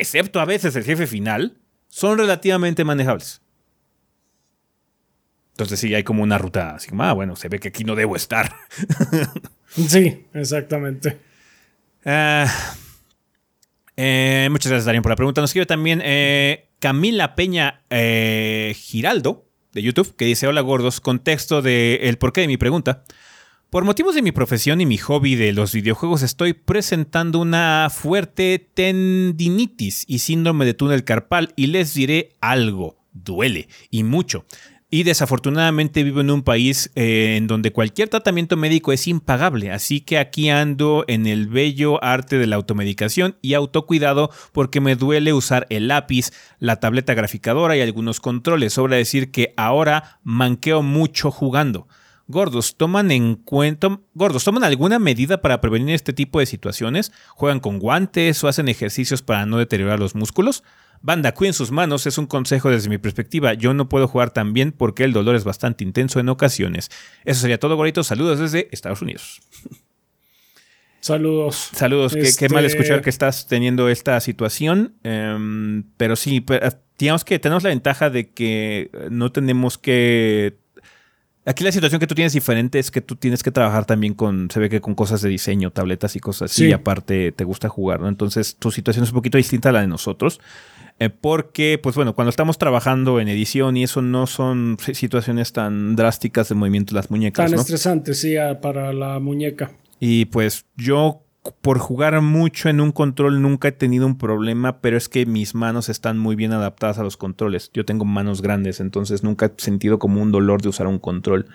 excepto 0.00 0.40
a 0.40 0.44
veces 0.44 0.76
el 0.76 0.84
jefe 0.84 1.06
final, 1.06 1.58
son 1.88 2.18
relativamente 2.18 2.84
manejables. 2.84 3.42
Entonces 5.52 5.80
sí, 5.80 5.94
hay 5.94 6.02
como 6.02 6.22
una 6.22 6.38
ruta 6.38 6.74
así 6.74 6.88
como, 6.88 7.04
ah, 7.04 7.12
bueno, 7.12 7.36
se 7.36 7.48
ve 7.48 7.58
que 7.58 7.68
aquí 7.68 7.84
no 7.84 7.94
debo 7.94 8.16
estar. 8.16 8.54
Sí, 9.74 10.26
exactamente. 10.34 11.18
Ah, 12.04 12.46
eh, 13.96 14.48
muchas 14.50 14.70
gracias, 14.70 14.84
Darío, 14.84 15.02
por 15.02 15.12
la 15.12 15.16
pregunta. 15.16 15.40
Nos 15.40 15.50
escribe 15.50 15.66
también 15.66 16.02
eh, 16.04 16.68
Camila 16.78 17.34
Peña 17.34 17.82
eh, 17.88 18.74
Giraldo, 18.76 19.46
de 19.72 19.82
YouTube, 19.82 20.14
que 20.16 20.24
dice, 20.24 20.46
hola 20.46 20.60
gordos, 20.60 21.00
contexto 21.00 21.62
del 21.62 22.00
el 22.02 22.18
porqué 22.18 22.42
de 22.42 22.48
mi 22.48 22.56
pregunta. 22.58 23.04
Por 23.70 23.84
motivos 23.84 24.14
de 24.14 24.20
mi 24.20 24.32
profesión 24.32 24.82
y 24.82 24.86
mi 24.86 24.98
hobby 24.98 25.34
de 25.34 25.52
los 25.52 25.72
videojuegos 25.72 26.20
estoy 26.22 26.52
presentando 26.52 27.38
una 27.38 27.88
fuerte 27.90 28.68
tendinitis 28.74 30.04
y 30.06 30.18
síndrome 30.18 30.66
de 30.66 30.74
túnel 30.74 31.04
carpal 31.04 31.54
y 31.56 31.68
les 31.68 31.94
diré 31.94 32.36
algo, 32.42 32.98
duele 33.12 33.68
y 33.90 34.04
mucho. 34.04 34.44
Y 34.94 35.04
desafortunadamente 35.04 36.02
vivo 36.02 36.20
en 36.20 36.30
un 36.30 36.42
país 36.42 36.90
eh, 36.96 37.36
en 37.38 37.46
donde 37.46 37.72
cualquier 37.72 38.10
tratamiento 38.10 38.58
médico 38.58 38.92
es 38.92 39.08
impagable, 39.08 39.72
así 39.72 40.02
que 40.02 40.18
aquí 40.18 40.50
ando 40.50 41.06
en 41.08 41.26
el 41.26 41.48
bello 41.48 42.04
arte 42.04 42.36
de 42.36 42.46
la 42.46 42.56
automedicación 42.56 43.38
y 43.40 43.54
autocuidado 43.54 44.30
porque 44.52 44.82
me 44.82 44.94
duele 44.94 45.32
usar 45.32 45.66
el 45.70 45.88
lápiz, 45.88 46.30
la 46.58 46.76
tableta 46.76 47.14
graficadora 47.14 47.74
y 47.74 47.80
algunos 47.80 48.20
controles. 48.20 48.74
Sobra 48.74 48.98
decir 48.98 49.30
que 49.30 49.54
ahora 49.56 50.20
manqueo 50.24 50.82
mucho 50.82 51.30
jugando. 51.30 51.88
Gordos, 52.26 52.76
¿toman 52.76 53.10
en 53.12 53.36
cuenta, 53.36 53.98
gordos, 54.12 54.44
¿toman 54.44 54.62
alguna 54.62 54.98
medida 54.98 55.40
para 55.40 55.62
prevenir 55.62 55.94
este 55.94 56.12
tipo 56.12 56.38
de 56.38 56.44
situaciones? 56.44 57.12
¿Juegan 57.30 57.60
con 57.60 57.78
guantes 57.78 58.44
o 58.44 58.48
hacen 58.48 58.68
ejercicios 58.68 59.22
para 59.22 59.46
no 59.46 59.56
deteriorar 59.56 59.98
los 59.98 60.14
músculos? 60.14 60.62
Banda, 61.02 61.34
cuiden 61.34 61.52
sus 61.52 61.72
manos, 61.72 62.06
es 62.06 62.16
un 62.16 62.26
consejo 62.26 62.70
desde 62.70 62.88
mi 62.88 62.96
perspectiva. 62.98 63.54
Yo 63.54 63.74
no 63.74 63.88
puedo 63.88 64.06
jugar 64.06 64.30
tan 64.30 64.52
bien 64.52 64.70
porque 64.72 65.02
el 65.04 65.12
dolor 65.12 65.34
es 65.34 65.42
bastante 65.44 65.82
intenso 65.84 66.20
en 66.20 66.28
ocasiones. 66.28 66.90
Eso 67.24 67.40
sería 67.40 67.58
todo, 67.58 67.76
goritos. 67.76 68.06
Saludos 68.06 68.38
desde 68.38 68.68
Estados 68.70 69.02
Unidos. 69.02 69.40
Saludos. 71.00 71.70
Saludos, 71.74 72.12
qué- 72.14 72.20
qué, 72.20 72.28
Este- 72.28 72.48
mal 72.48 72.64
escuchar 72.64 73.02
que 73.02 73.10
estás 73.10 73.48
teniendo 73.48 73.88
esta 73.88 74.20
situación. 74.20 74.94
em, 75.02 75.82
pero 75.96 76.14
sí, 76.14 76.40
pe- 76.40 76.60
digamos 76.98 77.24
que 77.24 77.40
tenemos 77.40 77.64
la 77.64 77.70
ventaja 77.70 78.08
de 78.08 78.30
que 78.30 78.90
eh, 78.92 79.08
no 79.10 79.32
tenemos 79.32 79.78
que. 79.78 80.56
Aquí 81.44 81.64
la 81.64 81.72
situación 81.72 81.98
que 81.98 82.06
tú 82.06 82.14
tienes 82.14 82.32
diferente 82.34 82.78
es 82.78 82.92
que 82.92 83.00
tú 83.00 83.16
tienes 83.16 83.42
que 83.42 83.50
trabajar 83.50 83.84
también 83.84 84.14
con, 84.14 84.48
se 84.48 84.60
ve 84.60 84.68
que 84.70 84.80
con 84.80 84.94
cosas 84.94 85.20
de 85.22 85.28
diseño, 85.28 85.72
tabletas 85.72 86.14
y 86.14 86.20
cosas 86.20 86.52
así, 86.52 86.62
Sí. 86.62 86.68
y 86.68 86.72
aparte 86.72 87.32
te 87.32 87.42
gusta 87.42 87.68
jugar, 87.68 87.98
¿no? 87.98 88.06
Entonces 88.08 88.54
tu 88.54 88.70
situación 88.70 89.02
es 89.02 89.10
un 89.10 89.16
poquito 89.16 89.38
distinta 89.38 89.70
a 89.70 89.72
la 89.72 89.80
de 89.80 89.88
nosotros. 89.88 90.40
Eh, 90.98 91.10
porque, 91.10 91.78
pues 91.82 91.96
bueno, 91.96 92.14
cuando 92.14 92.30
estamos 92.30 92.58
trabajando 92.58 93.20
en 93.20 93.28
edición 93.28 93.76
y 93.76 93.84
eso 93.84 94.02
no 94.02 94.26
son 94.26 94.76
situaciones 94.92 95.52
tan 95.52 95.96
drásticas 95.96 96.48
de 96.48 96.54
movimiento 96.54 96.94
de 96.94 96.96
las 96.96 97.10
muñecas, 97.10 97.46
Tan 97.46 97.54
¿no? 97.54 97.60
estresante, 97.60 98.14
sí, 98.14 98.34
para 98.60 98.92
la 98.92 99.18
muñeca. 99.18 99.72
Y 99.98 100.26
pues 100.26 100.66
yo 100.76 101.22
por 101.60 101.78
jugar 101.78 102.20
mucho 102.20 102.68
en 102.68 102.80
un 102.80 102.92
control 102.92 103.42
nunca 103.42 103.68
he 103.68 103.72
tenido 103.72 104.06
un 104.06 104.16
problema, 104.16 104.80
pero 104.80 104.96
es 104.96 105.08
que 105.08 105.26
mis 105.26 105.54
manos 105.54 105.88
están 105.88 106.18
muy 106.18 106.36
bien 106.36 106.52
adaptadas 106.52 106.98
a 106.98 107.02
los 107.02 107.16
controles. 107.16 107.70
Yo 107.74 107.84
tengo 107.84 108.04
manos 108.04 108.42
grandes, 108.42 108.80
entonces 108.80 109.24
nunca 109.24 109.46
he 109.46 109.52
sentido 109.56 109.98
como 109.98 110.22
un 110.22 110.30
dolor 110.30 110.62
de 110.62 110.68
usar 110.68 110.86
un 110.86 110.98
control. 110.98 111.46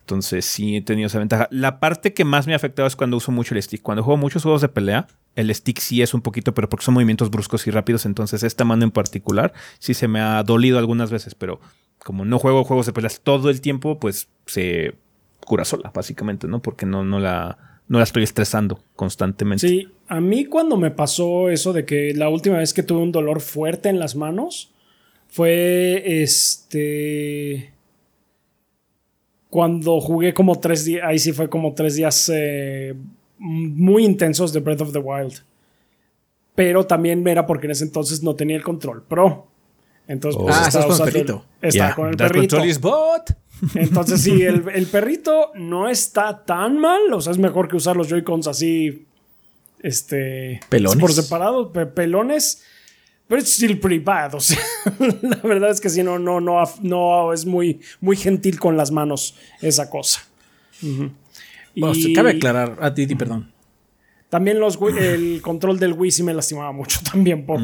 Entonces 0.00 0.46
sí 0.46 0.76
he 0.76 0.82
tenido 0.82 1.08
esa 1.08 1.18
ventaja. 1.18 1.48
La 1.50 1.80
parte 1.80 2.14
que 2.14 2.24
más 2.24 2.46
me 2.46 2.52
ha 2.52 2.56
afectado 2.56 2.86
es 2.86 2.96
cuando 2.96 3.16
uso 3.16 3.32
mucho 3.32 3.54
el 3.54 3.62
stick. 3.62 3.82
Cuando 3.82 4.02
juego 4.02 4.16
muchos 4.16 4.42
juegos 4.42 4.62
de 4.62 4.68
pelea, 4.68 5.06
el 5.38 5.54
stick 5.54 5.78
sí 5.78 6.02
es 6.02 6.14
un 6.14 6.20
poquito, 6.20 6.52
pero 6.52 6.68
porque 6.68 6.84
son 6.84 6.94
movimientos 6.94 7.30
bruscos 7.30 7.64
y 7.68 7.70
rápidos. 7.70 8.06
Entonces 8.06 8.42
esta 8.42 8.64
mano 8.64 8.82
en 8.82 8.90
particular 8.90 9.52
sí 9.78 9.94
se 9.94 10.08
me 10.08 10.20
ha 10.20 10.42
dolido 10.42 10.80
algunas 10.80 11.12
veces, 11.12 11.36
pero 11.36 11.60
como 11.98 12.24
no 12.24 12.40
juego 12.40 12.64
juegos 12.64 12.86
de 12.86 12.92
peleas 12.92 13.20
todo 13.20 13.48
el 13.48 13.60
tiempo, 13.60 14.00
pues 14.00 14.28
se 14.46 14.94
cura 15.46 15.64
sola, 15.64 15.92
básicamente, 15.94 16.48
¿no? 16.48 16.60
Porque 16.60 16.86
no, 16.86 17.04
no, 17.04 17.20
la, 17.20 17.80
no 17.86 17.98
la 17.98 18.04
estoy 18.04 18.24
estresando 18.24 18.80
constantemente. 18.96 19.68
Sí, 19.68 19.88
a 20.08 20.20
mí 20.20 20.44
cuando 20.44 20.76
me 20.76 20.90
pasó 20.90 21.50
eso 21.50 21.72
de 21.72 21.84
que 21.84 22.14
la 22.14 22.28
última 22.28 22.58
vez 22.58 22.74
que 22.74 22.82
tuve 22.82 23.00
un 23.00 23.12
dolor 23.12 23.40
fuerte 23.40 23.88
en 23.88 24.00
las 24.00 24.16
manos 24.16 24.72
fue 25.28 26.20
este 26.20 27.72
cuando 29.50 30.00
jugué 30.00 30.34
como 30.34 30.56
tres 30.56 30.84
días, 30.84 31.04
ahí 31.06 31.20
sí 31.20 31.32
fue 31.32 31.48
como 31.48 31.74
tres 31.74 31.94
días 31.94 32.28
eh, 32.34 32.94
muy 33.38 34.04
intensos 34.04 34.52
de 34.52 34.60
Breath 34.60 34.80
of 34.82 34.92
the 34.92 34.98
Wild. 34.98 35.34
Pero 36.54 36.86
también 36.86 37.26
era 37.28 37.46
porque 37.46 37.66
en 37.66 37.70
ese 37.72 37.84
entonces 37.84 38.22
no 38.22 38.34
tenía 38.34 38.56
el 38.56 38.62
control 38.62 39.02
Pro. 39.04 39.46
Entonces, 40.08 40.40
pues, 40.42 40.56
Ah, 40.56 40.66
estaba 40.66 40.84
estás 40.86 40.98
con 40.98 41.06
el 41.08 41.12
perrito. 41.12 41.44
Yeah, 41.70 41.94
con 41.94 42.08
el 42.08 42.16
that 42.16 42.28
perrito. 42.28 42.56
control 42.56 42.68
is 42.70 42.80
bot. 42.80 43.36
Entonces, 43.74 44.22
sí, 44.22 44.42
el, 44.42 44.64
el 44.74 44.86
perrito 44.86 45.52
no 45.54 45.88
está 45.88 46.44
tan 46.44 46.78
mal. 46.78 47.12
O 47.12 47.20
sea, 47.20 47.32
es 47.32 47.38
mejor 47.38 47.68
que 47.68 47.76
usar 47.76 47.96
los 47.96 48.08
Joy-Cons 48.08 48.46
así. 48.46 49.06
Este. 49.82 50.60
Pelones. 50.68 50.98
Por 51.00 51.12
separado, 51.12 51.72
pe- 51.72 51.86
pelones. 51.86 52.62
Pero 53.28 53.40
it's 53.42 53.52
still 53.52 53.78
pretty 53.78 54.02
bad. 54.02 54.34
O 54.34 54.40
sea, 54.40 54.58
la 55.20 55.36
verdad 55.44 55.70
es 55.70 55.80
que 55.80 55.90
sí, 55.90 56.02
no, 56.02 56.18
no, 56.18 56.40
no, 56.40 56.56
no 56.82 57.32
es 57.34 57.44
muy, 57.44 57.80
muy 58.00 58.16
gentil 58.16 58.58
con 58.58 58.76
las 58.76 58.90
manos 58.90 59.36
esa 59.60 59.90
cosa. 59.90 60.22
Ujú. 60.82 61.10
Bueno, 61.78 61.94
Y 61.96 62.12
cabe 62.12 62.30
aclarar 62.32 62.78
a 62.80 62.94
ti, 62.94 63.06
perdón. 63.14 63.52
También 64.28 64.60
los, 64.60 64.78
el 64.98 65.40
control 65.42 65.78
del 65.78 65.94
Wii 65.94 66.10
sí 66.10 66.22
me 66.22 66.34
lastimaba 66.34 66.72
mucho 66.72 67.00
también 67.10 67.46
por. 67.46 67.60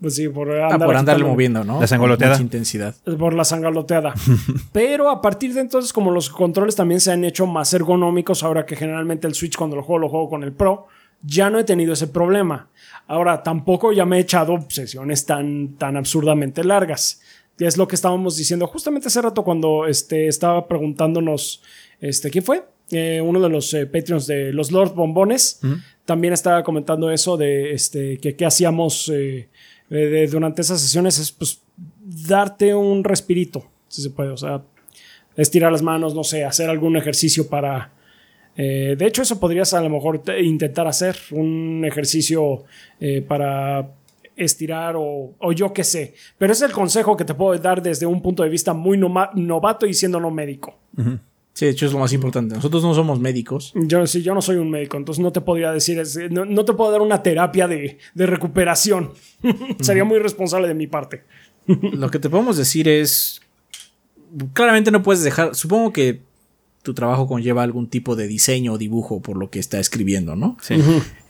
Pues 0.00 0.14
sí, 0.14 0.28
por 0.28 0.48
andar, 0.52 0.80
Ah, 0.80 0.86
por 0.86 0.96
andarle 0.96 1.24
moviendo, 1.24 1.64
¿no? 1.64 1.80
La 1.80 1.86
sangoloteada. 1.88 2.34
Mucha 2.34 2.42
intensidad. 2.42 2.94
por 3.18 3.34
la 3.34 3.44
sangaloteada. 3.44 4.14
Pero 4.72 5.10
a 5.10 5.20
partir 5.20 5.52
de 5.54 5.60
entonces, 5.60 5.92
como 5.92 6.12
los 6.12 6.30
controles 6.30 6.76
también 6.76 7.00
se 7.00 7.10
han 7.10 7.24
hecho 7.24 7.46
más 7.46 7.74
ergonómicos, 7.74 8.44
ahora 8.44 8.64
que 8.64 8.76
generalmente 8.76 9.26
el 9.26 9.34
Switch 9.34 9.56
cuando 9.56 9.74
lo 9.74 9.82
juego 9.82 9.98
lo 9.98 10.08
juego 10.08 10.30
con 10.30 10.44
el 10.44 10.52
Pro, 10.52 10.86
ya 11.22 11.50
no 11.50 11.58
he 11.58 11.64
tenido 11.64 11.94
ese 11.94 12.06
problema. 12.06 12.68
Ahora, 13.08 13.42
tampoco 13.42 13.92
ya 13.92 14.04
me 14.04 14.18
he 14.18 14.20
echado 14.20 14.64
sesiones 14.68 15.26
tan, 15.26 15.74
tan 15.76 15.96
absurdamente 15.96 16.62
largas. 16.62 17.20
Y 17.58 17.64
es 17.64 17.76
lo 17.76 17.88
que 17.88 17.96
estábamos 17.96 18.36
diciendo 18.36 18.68
justamente 18.68 19.08
hace 19.08 19.20
rato 19.20 19.42
cuando 19.42 19.86
este, 19.86 20.28
estaba 20.28 20.68
preguntándonos, 20.68 21.60
este, 22.00 22.30
¿quién 22.30 22.44
fue? 22.44 22.64
Eh, 22.90 23.20
uno 23.20 23.38
de 23.40 23.48
los 23.50 23.72
eh, 23.74 23.86
Patreons 23.86 24.26
de 24.26 24.52
los 24.52 24.70
Lord 24.72 24.94
Bombones 24.94 25.60
también 26.06 26.32
estaba 26.32 26.62
comentando 26.62 27.10
eso 27.10 27.36
de 27.36 27.72
este, 27.72 28.16
que 28.18 28.34
qué 28.34 28.46
hacíamos 28.46 29.10
eh, 29.14 29.48
de- 29.90 30.26
durante 30.26 30.62
esas 30.62 30.80
sesiones 30.80 31.18
es 31.18 31.30
pues 31.32 31.60
darte 32.26 32.74
un 32.74 33.04
respirito, 33.04 33.66
si 33.88 34.00
se 34.02 34.10
puede, 34.10 34.30
o 34.30 34.36
sea, 34.38 34.62
estirar 35.36 35.70
las 35.70 35.82
manos, 35.82 36.14
no 36.14 36.24
sé, 36.24 36.44
hacer 36.44 36.70
algún 36.70 36.96
ejercicio 36.96 37.46
para... 37.48 37.92
eh, 38.56 38.96
de 38.98 39.06
hecho, 39.06 39.20
eso 39.22 39.38
podrías 39.38 39.74
a 39.74 39.80
lo 39.82 39.90
mejor 39.90 40.20
te- 40.22 40.42
intentar 40.42 40.86
hacer, 40.88 41.16
un 41.32 41.84
ejercicio 41.86 42.64
para 43.28 43.90
estirar 44.34 44.94
o, 44.96 45.34
o 45.38 45.52
yo 45.52 45.72
qué 45.72 45.84
sé. 45.84 46.14
Pero 46.38 46.52
es 46.52 46.62
el 46.62 46.72
consejo 46.72 47.16
que 47.16 47.24
te 47.24 47.34
puedo 47.34 47.58
dar 47.60 47.82
desde 47.82 48.06
un 48.06 48.22
punto 48.22 48.42
de 48.44 48.48
vista 48.48 48.72
muy 48.72 48.96
novato 48.98 49.84
y 49.86 49.92
siendo 49.94 50.18
no 50.20 50.30
médico. 50.30 50.78
Sí, 51.58 51.64
de 51.64 51.72
hecho 51.72 51.86
es 51.86 51.92
lo 51.92 51.98
más 51.98 52.12
importante. 52.12 52.54
Nosotros 52.54 52.84
no 52.84 52.94
somos 52.94 53.18
médicos. 53.18 53.72
Yo, 53.74 54.06
sí, 54.06 54.22
yo 54.22 54.32
no 54.32 54.40
soy 54.40 54.56
un 54.58 54.70
médico, 54.70 54.96
entonces 54.96 55.20
no 55.20 55.32
te 55.32 55.40
podría 55.40 55.72
decir, 55.72 55.98
es- 55.98 56.16
no, 56.30 56.44
no 56.44 56.64
te 56.64 56.72
puedo 56.72 56.92
dar 56.92 57.00
una 57.00 57.20
terapia 57.20 57.66
de, 57.66 57.98
de 58.14 58.26
recuperación. 58.26 59.10
Sería 59.80 60.04
muy 60.04 60.20
responsable 60.20 60.68
de 60.68 60.74
mi 60.74 60.86
parte. 60.86 61.24
Lo 61.66 62.10
que 62.10 62.20
te 62.20 62.30
podemos 62.30 62.56
decir 62.56 62.86
es. 62.88 63.40
Claramente 64.52 64.92
no 64.92 65.02
puedes 65.02 65.24
dejar. 65.24 65.56
Supongo 65.56 65.92
que 65.92 66.20
tu 66.84 66.94
trabajo 66.94 67.26
conlleva 67.26 67.64
algún 67.64 67.88
tipo 67.88 68.14
de 68.14 68.28
diseño 68.28 68.74
o 68.74 68.78
dibujo 68.78 69.20
por 69.20 69.36
lo 69.36 69.50
que 69.50 69.58
está 69.58 69.80
escribiendo, 69.80 70.36
¿no? 70.36 70.56
Sí. 70.60 70.76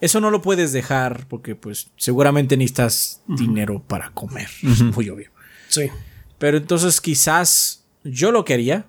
Eso 0.02 0.20
no 0.20 0.30
lo 0.30 0.42
puedes 0.42 0.72
dejar 0.72 1.26
porque, 1.26 1.55
pues, 1.55 1.88
seguramente 1.96 2.56
necesitas 2.59 3.22
dinero 3.26 3.82
para 3.86 4.10
comer. 4.10 4.48
Es 4.62 4.82
muy 4.82 5.09
obvio. 5.09 5.30
Sí. 5.68 5.86
Pero 6.38 6.59
entonces, 6.59 7.00
quizás 7.00 7.84
yo 8.05 8.30
lo 8.30 8.44
que 8.44 8.52
haría 8.55 8.86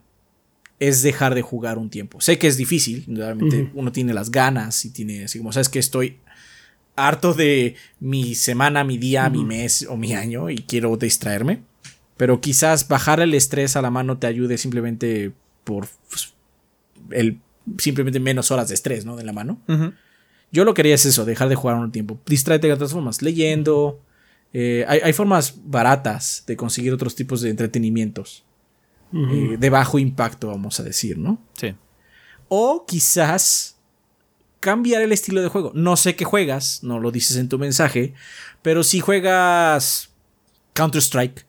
es 0.80 1.01
dejar 1.01 1.35
de 1.35 1.41
jugar 1.41 1.77
un 1.77 1.89
tiempo. 1.89 2.22
Sé 2.22 2.38
que 2.39 2.47
es 2.47 2.57
difícil, 2.57 3.06
realmente 3.07 3.69
uno 3.73 3.91
tiene 3.91 4.14
las 4.14 4.31
ganas 4.31 4.85
y 4.85 4.91
tiene 4.91 5.26
así 5.26 5.38
como, 5.38 5.51
sabes 5.51 5.69
que 5.69 5.80
estoy 5.80 6.18
harto 6.95 7.34
de 7.34 7.76
mi 7.99 8.35
semana, 8.35 8.84
mi 8.84 8.97
día, 8.97 9.30
mi 9.30 9.43
mes 9.43 9.85
o 9.89 9.97
mi 9.97 10.14
año 10.14 10.49
y 10.49 10.57
quiero 10.57 10.95
distraerme. 10.97 11.64
Pero 12.18 12.41
quizás 12.41 12.88
bajar 12.88 13.19
el 13.22 13.34
estrés 13.34 13.76
a 13.76 13.81
la 13.81 13.91
mano 13.91 14.18
te 14.18 14.27
ayude 14.27 14.57
simplemente 14.57 15.31
por 15.64 15.88
pues, 16.10 16.34
el 17.11 17.39
simplemente 17.77 18.19
menos 18.19 18.51
horas 18.51 18.68
de 18.69 18.76
estrés, 18.76 19.06
¿no? 19.06 19.15
De 19.15 19.23
la 19.23 19.34
mano. 19.34 19.61
Yo 20.51 20.65
lo 20.65 20.73
que 20.73 20.81
haría 20.81 20.95
es 20.95 21.06
eso, 21.06 21.26
dejar 21.26 21.49
de 21.49 21.56
jugar 21.56 21.77
un 21.77 21.91
tiempo. 21.91 22.19
Distráete 22.26 22.68
de 22.68 22.73
otras 22.73 22.91
formas, 22.91 23.22
leyendo. 23.22 24.01
eh, 24.51 24.84
hay, 24.88 24.99
hay 25.03 25.14
formas 25.14 25.56
baratas 25.65 26.43
de 26.47 26.56
conseguir 26.56 26.91
otros 26.91 27.15
tipos 27.15 27.41
de 27.41 27.51
entretenimientos. 27.51 28.43
Eh, 29.14 29.57
de 29.60 29.69
bajo 29.69 29.99
impacto, 29.99 30.48
vamos 30.48 30.80
a 30.80 30.84
decir, 30.84 31.18
¿no? 31.18 31.41
Sí. 31.53 31.73
O 32.48 32.86
quizás 32.88 33.77
cambiar 34.60 35.02
el 35.02 35.11
estilo 35.11 35.41
de 35.41 35.48
juego. 35.49 35.72
No 35.76 35.95
sé 35.95 36.15
qué 36.15 36.26
juegas, 36.26 36.84
no 36.84 36.99
lo 36.99 37.11
dices 37.11 37.38
en 37.38 37.48
tu 37.49 37.57
mensaje, 37.60 38.14
pero 38.61 38.84
si 38.84 38.99
juegas 38.99 40.10
Counter-Strike, 40.73 41.45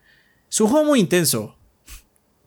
es 0.50 0.60
un 0.60 0.68
juego 0.68 0.86
muy 0.86 1.00
intenso. 1.00 1.56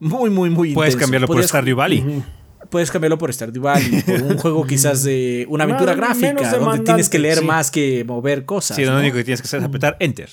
Muy, 0.00 0.30
muy, 0.30 0.50
muy 0.50 0.74
Puedes 0.74 0.94
intenso. 0.94 1.04
cambiarlo 1.06 1.26
por 1.26 1.36
Podrías- 1.36 1.48
Stardew 1.48 1.76
Valley. 1.76 2.22
Puedes 2.70 2.90
cambiarlo 2.90 3.18
por 3.18 3.32
Stardew 3.32 3.62
Valley, 3.62 4.02
por 4.02 4.22
un 4.22 4.38
juego 4.38 4.66
quizás 4.66 5.04
de 5.04 5.46
una 5.48 5.64
aventura 5.64 5.94
gráfica, 5.94 6.50
donde 6.58 6.80
tienes 6.80 7.08
que 7.08 7.18
leer 7.18 7.38
sí. 7.38 7.44
más 7.44 7.70
que 7.70 8.04
mover 8.04 8.44
cosas. 8.44 8.76
Sí, 8.76 8.84
lo 8.84 8.92
¿no? 8.92 8.98
único 8.98 9.16
que 9.16 9.24
tienes 9.24 9.40
que 9.40 9.46
hacer 9.46 9.60
es 9.60 9.66
apretar 9.66 9.96
Enter. 10.00 10.30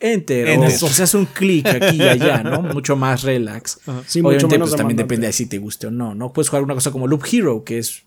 Enter, 0.00 0.58
o 0.58 0.62
quizás 0.62 1.14
un 1.14 1.26
clic 1.26 1.66
aquí 1.66 1.96
y 1.96 2.02
allá, 2.02 2.42
¿no? 2.42 2.62
Mucho 2.74 2.96
más 2.96 3.22
relax. 3.22 3.80
Sí, 4.06 4.20
mucho 4.20 4.28
Obviamente, 4.28 4.46
menos 4.48 4.68
pues 4.70 4.78
también 4.78 4.96
depende 4.96 5.26
de 5.26 5.32
si 5.32 5.46
te 5.46 5.58
guste 5.58 5.86
o 5.86 5.90
no, 5.90 6.14
¿no? 6.14 6.32
Puedes 6.32 6.48
jugar 6.48 6.62
una 6.62 6.74
cosa 6.74 6.90
como 6.90 7.06
Loop 7.06 7.24
Hero, 7.30 7.64
que 7.64 7.78
es 7.78 8.02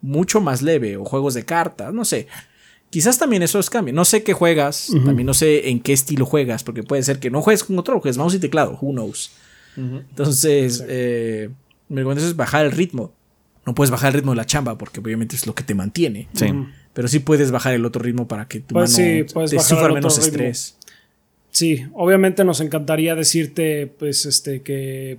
mucho 0.00 0.40
más 0.40 0.62
leve, 0.62 0.96
o 0.96 1.04
juegos 1.04 1.34
de 1.34 1.44
cartas, 1.44 1.92
no 1.92 2.04
sé. 2.04 2.28
Quizás 2.90 3.18
también 3.18 3.42
eso 3.42 3.58
es 3.58 3.68
cambio. 3.68 3.92
No 3.92 4.04
sé 4.04 4.22
qué 4.22 4.32
juegas, 4.32 4.92
también 5.04 5.26
no 5.26 5.34
sé 5.34 5.70
en 5.70 5.80
qué 5.80 5.92
estilo 5.92 6.24
juegas, 6.24 6.62
porque 6.62 6.82
puede 6.82 7.02
ser 7.02 7.18
que 7.18 7.30
no 7.30 7.42
juegues 7.42 7.64
con 7.64 7.76
control, 7.76 8.00
juegues 8.00 8.16
mouse 8.16 8.34
y 8.34 8.38
teclado, 8.38 8.78
who 8.80 8.92
knows. 8.92 9.32
Entonces, 9.76 10.84
eh, 10.88 11.50
me 11.88 12.00
recomiendo 12.00 12.26
es 12.26 12.36
bajar 12.36 12.64
el 12.64 12.72
ritmo. 12.72 13.12
No 13.66 13.74
puedes 13.74 13.90
bajar 13.90 14.08
el 14.08 14.14
ritmo 14.14 14.32
de 14.32 14.36
la 14.36 14.46
chamba, 14.46 14.78
porque 14.78 15.00
obviamente 15.00 15.34
es 15.34 15.46
lo 15.46 15.54
que 15.54 15.64
te 15.64 15.74
mantiene. 15.74 16.28
Sí. 16.32 16.46
Pero 16.96 17.08
sí 17.08 17.18
puedes 17.18 17.50
bajar 17.50 17.74
el 17.74 17.84
otro 17.84 18.00
ritmo 18.02 18.26
para 18.26 18.48
que 18.48 18.60
tu 18.60 18.72
Pues 18.72 18.98
mano 18.98 19.04
sí, 19.04 19.24
puedes 19.34 19.50
te 19.50 19.56
bajar 19.56 19.68
sufra 19.68 19.86
el 19.88 19.92
menos 19.92 20.14
otro 20.18 20.24
ritmo. 20.24 20.48
estrés. 20.48 20.78
Sí, 21.50 21.84
obviamente 21.92 22.42
nos 22.42 22.62
encantaría 22.62 23.14
decirte, 23.14 23.86
pues, 23.86 24.24
este, 24.24 24.62
que, 24.62 25.18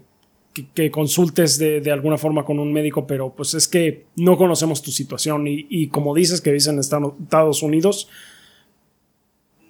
que, 0.54 0.66
que 0.74 0.90
consultes 0.90 1.60
de, 1.60 1.80
de 1.82 1.92
alguna 1.92 2.18
forma 2.18 2.44
con 2.46 2.58
un 2.58 2.74
médico, 2.74 3.06
pero 3.06 3.32
pues 3.36 3.54
es 3.54 3.68
que 3.68 4.06
no 4.16 4.38
conocemos 4.38 4.82
tu 4.82 4.90
situación 4.92 5.46
y, 5.48 5.68
y 5.70 5.90
como 5.90 6.16
dices 6.16 6.42
que 6.42 6.50
vives 6.50 6.66
en 6.66 6.80
Estados 6.80 7.62
Unidos, 7.62 8.10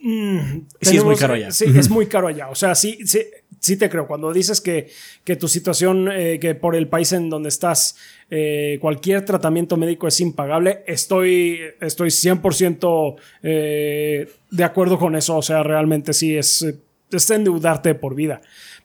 mm, 0.01 0.67
Sí, 0.81 0.97
es 0.97 1.03
muy 1.03 1.15
caro 1.15 1.33
allá. 1.33 1.51
Sí, 1.51 1.65
es 1.75 1.89
muy 1.89 2.07
caro 2.07 2.27
allá. 2.27 2.49
O 2.49 2.55
sea, 2.55 2.75
sí, 2.75 2.99
sí, 3.05 3.19
sí 3.59 3.77
te 3.77 3.89
creo. 3.89 4.07
Cuando 4.07 4.31
dices 4.31 4.61
que, 4.61 4.89
que 5.23 5.35
tu 5.35 5.47
situación, 5.47 6.09
eh, 6.11 6.39
que 6.39 6.55
por 6.55 6.75
el 6.75 6.87
país 6.87 7.11
en 7.13 7.29
donde 7.29 7.49
estás, 7.49 7.97
eh, 8.29 8.77
cualquier 8.81 9.25
tratamiento 9.25 9.77
médico 9.77 10.07
es 10.07 10.19
impagable, 10.19 10.83
estoy, 10.87 11.59
estoy 11.81 12.09
100% 12.09 13.15
eh, 13.43 14.29
de 14.51 14.63
acuerdo 14.63 14.97
con 14.97 15.15
eso. 15.15 15.37
O 15.37 15.41
sea, 15.41 15.63
realmente 15.63 16.13
sí 16.13 16.37
es, 16.37 16.65
es 17.11 17.29
endeudarte 17.29 17.95
por 17.95 18.15
vida. 18.15 18.41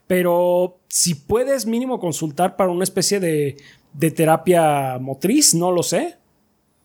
Pero 0.06 0.80
si 0.89 1.14
puedes 1.14 1.66
mínimo 1.66 1.98
consultar 1.98 2.56
para 2.56 2.70
una 2.70 2.84
especie 2.84 3.20
de, 3.20 3.56
de 3.93 4.10
terapia 4.10 4.98
motriz, 4.98 5.55
no 5.55 5.70
lo 5.70 5.82
sé. 5.82 6.16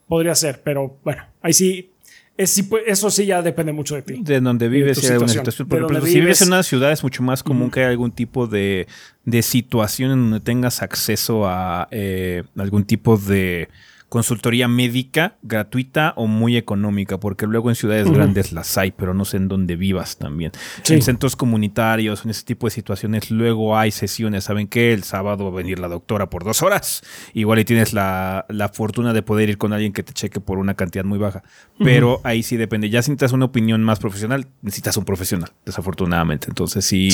Podría 0.08 0.36
ser, 0.36 0.62
pero 0.64 0.98
bueno, 1.04 1.24
ahí 1.42 1.52
sí, 1.52 1.92
es, 2.38 2.52
sí, 2.52 2.64
pu- 2.64 2.82
eso 2.86 3.10
sí 3.10 3.26
ya 3.26 3.42
depende 3.42 3.72
mucho 3.74 3.96
de 3.96 4.02
ti. 4.04 4.20
De 4.22 4.40
donde 4.40 4.68
vives, 4.70 4.96
tu 4.98 5.02
si 5.02 5.08
hay 5.08 5.14
alguna 5.14 5.34
situación. 5.34 5.68
De 5.68 5.78
si 5.78 5.84
vives 5.90 6.14
vives. 6.14 6.42
en 6.44 6.48
una 6.50 6.64
ciudad, 6.64 6.92
es 6.92 7.04
mucho 7.04 7.24
más 7.24 7.44
común 7.44 7.72
que 7.72 7.80
haya 7.82 7.90
algún 7.90 8.12
tipo 8.12 8.48
de, 8.48 8.88
de 9.26 9.42
situación 9.42 10.12
en 10.12 10.22
donde 10.24 10.40
tengas 10.40 10.82
acceso 10.82 11.48
a 11.48 11.88
eh, 11.92 12.44
algún 12.58 12.86
tipo 12.86 13.18
de 13.18 13.70
consultoría 14.10 14.68
médica 14.68 15.38
gratuita 15.42 16.14
o 16.16 16.28
muy 16.28 16.56
económica, 16.56 17.20
porque 17.20 17.46
luego 17.46 17.70
en 17.70 17.76
ciudades 17.76 18.10
grandes 18.10 18.54
las 18.54 18.78
hay, 18.78 18.92
pero 18.92 19.14
no 19.14 19.26
sé 19.26 19.38
en 19.38 19.48
dónde 19.48 19.76
vivas 19.76 20.18
también. 20.18 20.52
En 20.90 21.02
centros 21.02 21.36
comunitarios, 21.36 22.24
en 22.24 22.32
ese 22.32 22.44
tipo 22.44 22.68
de 22.68 22.72
situaciones, 22.72 23.32
luego 23.32 23.78
hay 23.78 23.92
sesiones. 23.92 24.46
¿Saben 24.46 24.68
qué? 24.68 24.94
El 24.94 25.04
sábado 25.04 25.46
va 25.46 25.52
a 25.52 25.56
venir 25.56 25.80
la 25.80 25.90
doctora 25.90 26.30
por 26.30 26.46
dos 26.46 26.64
horas. 26.64 27.04
Igual 27.34 27.60
y 27.60 27.66
tienes 27.66 27.94
la, 27.94 28.46
fortuna 28.74 29.14
de 29.14 29.24
poder 29.24 29.50
ir 29.50 29.58
con 29.58 29.74
alguien 29.74 29.94
que 29.94 30.04
te 30.04 30.14
cheque 30.14 30.40
por 30.40 30.58
una 30.58 30.76
cantidad 30.76 31.04
muy 31.04 31.18
baja. 31.18 31.44
Pero 31.80 32.22
ahí 32.24 32.44
sí 32.44 32.58
depende. 32.58 32.90
Ya 32.90 33.02
si 33.02 33.12
necesitas 33.12 33.34
una 33.34 33.46
opinión 33.46 33.84
más 33.84 34.00
profesional, 34.00 34.48
necesitas 34.62 34.96
un 34.98 35.06
profesional, 35.06 35.52
desafortunadamente. 35.66 36.48
Entonces 36.50 36.86
sí. 36.86 37.10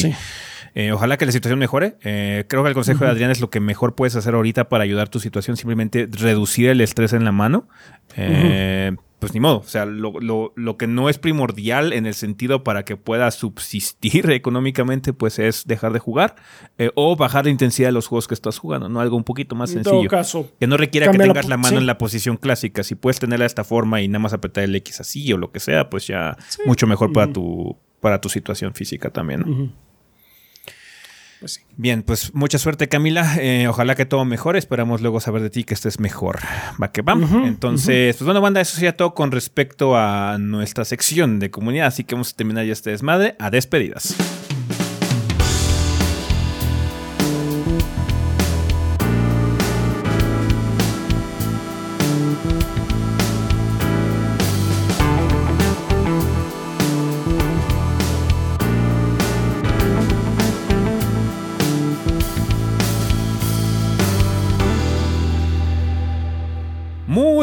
Eh, 0.76 0.92
ojalá 0.92 1.18
que 1.18 1.26
la 1.26 1.32
situación 1.32 1.60
mejore. 1.60 1.98
Eh, 2.04 2.46
creo 2.48 2.64
que 2.64 2.70
el 2.70 2.76
consejo 2.76 3.06
de 3.06 3.12
Adrián 3.12 3.32
es 3.32 3.42
lo 3.42 3.50
que 3.50 3.60
mejor 3.60 3.96
puedes 3.96 4.16
hacer 4.16 4.34
ahorita 4.34 4.70
para 4.70 4.84
ayudar 4.84 5.10
tu 5.10 5.20
situación. 5.20 5.58
Simplemente 5.58 6.08
reducir 6.12 6.70
el 6.70 6.82
estrés 6.82 7.14
en 7.14 7.24
la 7.26 7.32
mano. 7.32 7.68
Eh, 8.18 8.96
pues 9.20 9.34
ni 9.34 9.40
modo. 9.40 9.60
O 9.60 9.64
sea, 9.64 9.86
lo, 9.86 10.78
que 10.78 10.88
no 10.88 11.10
es 11.10 11.18
primordial 11.18 11.94
en 11.94 12.06
el 12.06 12.14
sentido 12.14 12.64
para 12.64 12.84
que 12.84 12.98
puedas 12.98 13.36
subsistir 13.36 14.30
económicamente, 14.32 15.14
pues 15.14 15.40
es 15.40 15.66
dejar 15.66 15.94
de 15.94 16.00
jugar 16.00 16.36
o 16.96 17.16
bajar 17.16 17.46
la 17.46 17.52
intensidad 17.52 17.90
de 17.90 17.94
los 17.94 18.08
juegos 18.08 18.28
que 18.28 18.34
estás 18.34 18.58
jugando, 18.58 18.90
¿no? 18.90 19.00
Algo 19.00 19.16
un 19.16 19.24
poquito 19.24 19.56
más 19.56 19.70
sencillo. 19.70 20.02
En 20.02 20.08
todo 20.08 20.10
caso, 20.10 20.52
que 20.60 20.68
no 20.68 20.76
requiera 20.76 21.12
que 21.12 21.18
tengas 21.18 21.48
la, 21.48 21.58
mano 21.58 21.78
en 21.78 21.86
la 21.86 21.98
posición 21.98 22.36
clásica. 22.36 22.84
Si 22.84 22.96
puedes 22.96 23.20
tenerla 23.20 23.44
de 23.44 23.48
esta 23.48 23.64
forma 23.64 24.02
y 24.02 24.08
nada 24.08 24.20
más 24.20 24.34
apretar 24.34 24.64
el 24.66 24.76
X 24.76 25.00
así 25.00 25.32
o 25.32 25.38
lo 25.38 25.52
que 25.52 25.60
sea, 25.60 25.90
pues 25.90 26.08
ya 26.08 26.36
mucho 26.66 26.88
mejor 26.88 27.14
para 27.14 27.32
tu 27.32 27.78
para 28.02 28.20
tu 28.20 28.28
situación 28.28 28.74
física 28.74 29.10
también. 29.10 29.72
Pues 31.44 31.62
Bien, 31.76 32.04
pues 32.04 32.34
mucha 32.34 32.58
suerte 32.58 32.88
Camila. 32.88 33.36
Eh, 33.38 33.68
ojalá 33.68 33.96
que 33.96 34.06
todo 34.06 34.24
mejore. 34.24 34.58
Esperamos 34.58 35.02
luego 35.02 35.20
saber 35.20 35.42
de 35.42 35.50
ti 35.50 35.66
que 35.66 35.74
estés 35.74 36.00
mejor. 36.00 36.40
Va 36.82 36.94
que 36.94 37.02
va. 37.02 37.18
Entonces, 37.46 38.16
pues 38.16 38.24
bueno, 38.24 38.40
banda, 38.40 38.62
eso 38.62 38.76
sería 38.76 38.96
todo 38.96 39.14
con 39.14 39.30
respecto 39.30 39.98
a 39.98 40.38
nuestra 40.40 40.86
sección 40.86 41.40
de 41.40 41.52
comunidad. 41.52 41.88
Así 41.88 42.06
que 42.06 42.16
vamos 42.16 42.32
a 42.32 42.38
terminar 42.38 42.66
ya 42.66 42.72
este 42.72 42.92
desmadre 42.92 43.36
a 43.40 43.50
despedidas. 43.50 44.16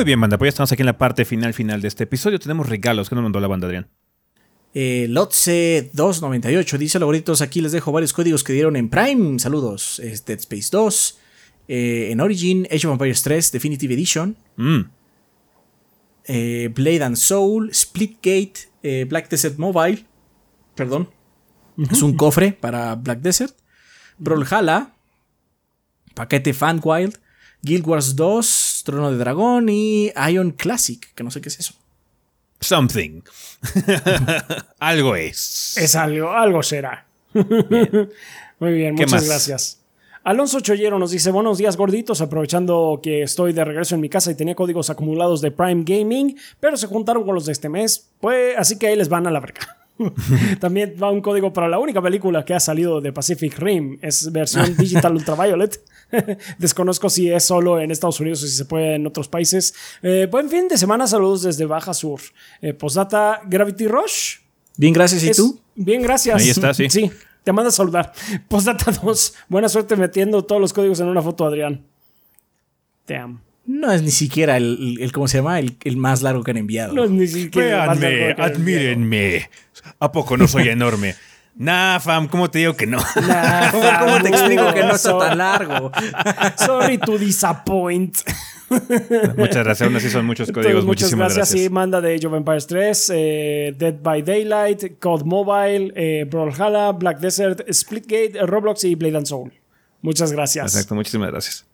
Muy 0.01 0.07
bien, 0.07 0.19
banda. 0.19 0.39
Pues 0.39 0.47
ya 0.47 0.49
estamos 0.49 0.73
aquí 0.73 0.81
en 0.81 0.87
la 0.87 0.97
parte 0.97 1.27
final 1.27 1.53
final 1.53 1.83
de 1.83 1.89
este 1.89 2.05
episodio. 2.05 2.39
Tenemos 2.39 2.67
regalos. 2.71 3.11
¿Qué 3.11 3.15
nos 3.15 3.23
mandó 3.23 3.39
la 3.39 3.49
banda, 3.49 3.67
Adrián? 3.67 3.87
Eh, 4.73 5.07
Lotse298 5.11 6.79
dice: 6.79 6.99
Logritos, 6.99 7.43
aquí 7.43 7.61
les 7.61 7.73
dejo 7.73 7.93
varios 7.93 8.15
códigos 8.15 8.43
que 8.43 8.55
dieron 8.55 8.77
en 8.77 8.89
Prime. 8.89 9.39
Saludos. 9.39 10.01
Dead 10.03 10.39
Space 10.39 10.69
2. 10.73 11.19
Eh, 11.69 12.09
en 12.13 12.21
Origin, 12.23 12.67
Age 12.71 12.87
of 12.87 12.95
Empires 12.95 13.21
3 13.21 13.53
Definitive 13.53 13.93
Edition. 13.93 14.39
Mm. 14.57 14.81
Eh, 16.25 16.71
Blade 16.75 17.03
and 17.03 17.17
Soul. 17.17 17.71
Splitgate. 17.75 18.71
Eh, 18.83 19.05
Black 19.07 19.29
Desert 19.29 19.59
Mobile. 19.59 20.07
Perdón. 20.77 21.11
Es 21.91 22.01
un 22.01 22.17
cofre 22.17 22.53
para 22.53 22.95
Black 22.95 23.21
Desert. 23.21 23.55
Brawlhalla. 24.17 24.95
Paquete 26.15 26.55
Fanwild. 26.55 27.19
Guild 27.63 27.87
Wars 27.87 28.17
2, 28.17 28.47
Trono 28.85 29.11
de 29.11 29.19
Dragón 29.19 29.69
y 29.69 30.13
Ion 30.31 30.53
Classic, 30.53 31.15
que 31.15 31.25
no 31.25 31.31
sé 31.31 31.41
qué 31.41 31.49
es 31.49 31.59
eso. 31.59 31.75
Something. 32.61 33.23
algo 34.79 35.17
es. 35.17 35.77
Es 35.77 35.97
algo, 35.97 36.31
algo 36.31 36.63
será. 36.63 37.07
Muy 37.33 38.73
bien, 38.73 38.95
muchas 38.95 39.27
gracias. 39.27 39.81
Alonso 40.23 40.61
Chollero 40.61 40.99
nos 40.99 41.13
dice, 41.13 41.31
buenos 41.31 41.57
días 41.57 41.79
gorditos, 41.79 42.21
aprovechando 42.21 43.01
que 43.03 43.23
estoy 43.23 43.55
de 43.55 43.65
regreso 43.65 43.95
en 43.95 44.03
mi 44.03 44.11
casa 44.11 44.31
y 44.31 44.35
tenía 44.35 44.55
códigos 44.55 44.91
acumulados 44.91 45.41
de 45.41 45.51
Prime 45.51 45.83
Gaming, 45.85 46.37
pero 46.61 46.77
se 46.77 46.87
juntaron 46.87 47.25
con 47.25 47.35
los 47.35 47.47
de 47.47 47.53
este 47.53 47.71
mes, 47.71 48.11
pues 48.21 48.55
así 48.59 48.79
que 48.79 48.89
ahí 48.89 48.97
les 48.97 49.09
van 49.09 49.27
a 49.27 49.31
la 49.31 49.41
verga. 49.41 49.79
También 50.61 50.95
va 51.03 51.11
un 51.11 51.23
código 51.23 51.55
para 51.55 51.69
la 51.69 51.79
única 51.79 52.03
película 52.03 52.45
que 52.45 52.53
ha 52.53 52.61
salido 52.61 53.01
de 53.01 53.15
Pacific 53.15 53.59
Rim, 53.59 53.99
es 54.03 54.31
versión 54.31 54.77
Digital 54.77 55.15
Ultraviolet. 55.15 55.81
Desconozco 56.59 57.09
si 57.11 57.31
es 57.31 57.45
solo 57.45 57.81
en 57.81 57.91
Estados 57.91 58.21
Unidos 58.21 58.43
o 58.43 58.47
si 58.47 58.53
se 58.53 58.65
puede 58.65 58.97
en 58.97 59.07
otros 59.07 59.29
países. 59.29 59.75
Eh, 60.03 60.29
buen 60.31 60.49
fin 60.49 60.69
de 60.69 60.77
semana, 60.77 61.07
saludos 61.07 61.43
desde 61.43 61.67
Baja 61.67 61.95
Sur. 61.95 62.21
Eh, 62.61 62.73
postdata 62.73 63.43
Gravity 63.47 63.89
Rush. 63.89 64.37
Bien, 64.77 64.93
gracias. 64.93 65.23
¿Y 65.23 65.31
tú? 65.33 65.61
Bien, 65.75 66.03
gracias. 66.03 66.41
Ahí 66.41 66.51
está, 66.51 66.75
sí. 66.75 66.89
Sí, 66.91 67.11
te 67.45 67.53
manda 67.53 67.69
a 67.69 67.73
saludar. 67.73 68.13
Postdata 68.49 68.93
2. 68.93 69.35
Buena 69.49 69.69
suerte 69.69 69.97
metiendo 69.97 70.45
todos 70.45 70.61
los 70.61 70.73
códigos 70.73 71.01
en 71.01 71.09
una 71.09 71.23
foto, 71.23 71.45
Adrián. 71.45 71.85
Te 73.05 73.17
amo. 73.17 73.41
No 73.67 73.93
es 73.93 74.03
ni 74.03 74.11
siquiera 74.11 74.57
el, 74.57 75.11
¿cómo 75.13 75.29
se 75.29 75.39
llama? 75.39 75.61
El, 75.61 75.97
más 75.97 76.23
largo 76.23 76.43
que 76.43 76.51
han 76.51 76.57
enviado. 76.57 76.93
No 76.93 77.05
es 77.05 77.11
ni 77.11 77.29
siquiera. 77.29 77.95
Véanme, 77.95 78.33
admírenme. 78.33 79.51
¿A 79.99 80.11
poco 80.11 80.37
no 80.37 80.49
soy 80.49 80.69
enorme? 80.69 81.15
Nah, 81.55 81.99
fam, 81.99 82.29
¿cómo 82.29 82.51
te 82.51 82.61
digo 82.61 82.77
que 82.77 82.87
no? 82.87 82.99
Nah, 83.27 83.71
¿Cómo 84.01 84.23
te 84.23 84.29
explico 84.29 84.73
que 84.73 84.83
no 84.83 84.95
está 84.95 85.19
tan 85.19 85.39
largo? 85.39 85.93
Sorry 86.57 86.99
to 86.99 87.19
disappoint. 87.19 88.17
Muchas 89.37 89.65
gracias, 89.65 89.83
aún 89.83 89.97
así 89.97 90.09
son 90.11 90.27
muchos 90.27 90.53
códigos. 90.53 90.85
muchas 90.85 91.13
gracias. 91.13 91.49
Sí, 91.49 91.69
manda 91.69 92.01
de 92.01 92.15
Age 92.15 92.27
of 92.29 92.35
Empires 92.35 92.67
3, 92.69 93.13
eh, 93.13 93.75
Dead 93.77 93.97
by 94.01 94.23
Daylight, 94.23 94.99
Code 95.01 95.25
Mobile, 95.25 95.93
eh, 95.97 96.25
Brawlhalla, 96.31 96.93
Black 96.93 97.19
Desert, 97.19 97.63
Splitgate, 97.73 98.47
Roblox 98.47 98.85
y 98.85 98.95
Blade 98.95 99.17
and 99.17 99.27
Soul. 99.27 99.53
Muchas 100.03 100.31
gracias. 100.31 100.73
Exacto, 100.73 100.95
muchísimas 100.95 101.31
gracias. 101.31 101.67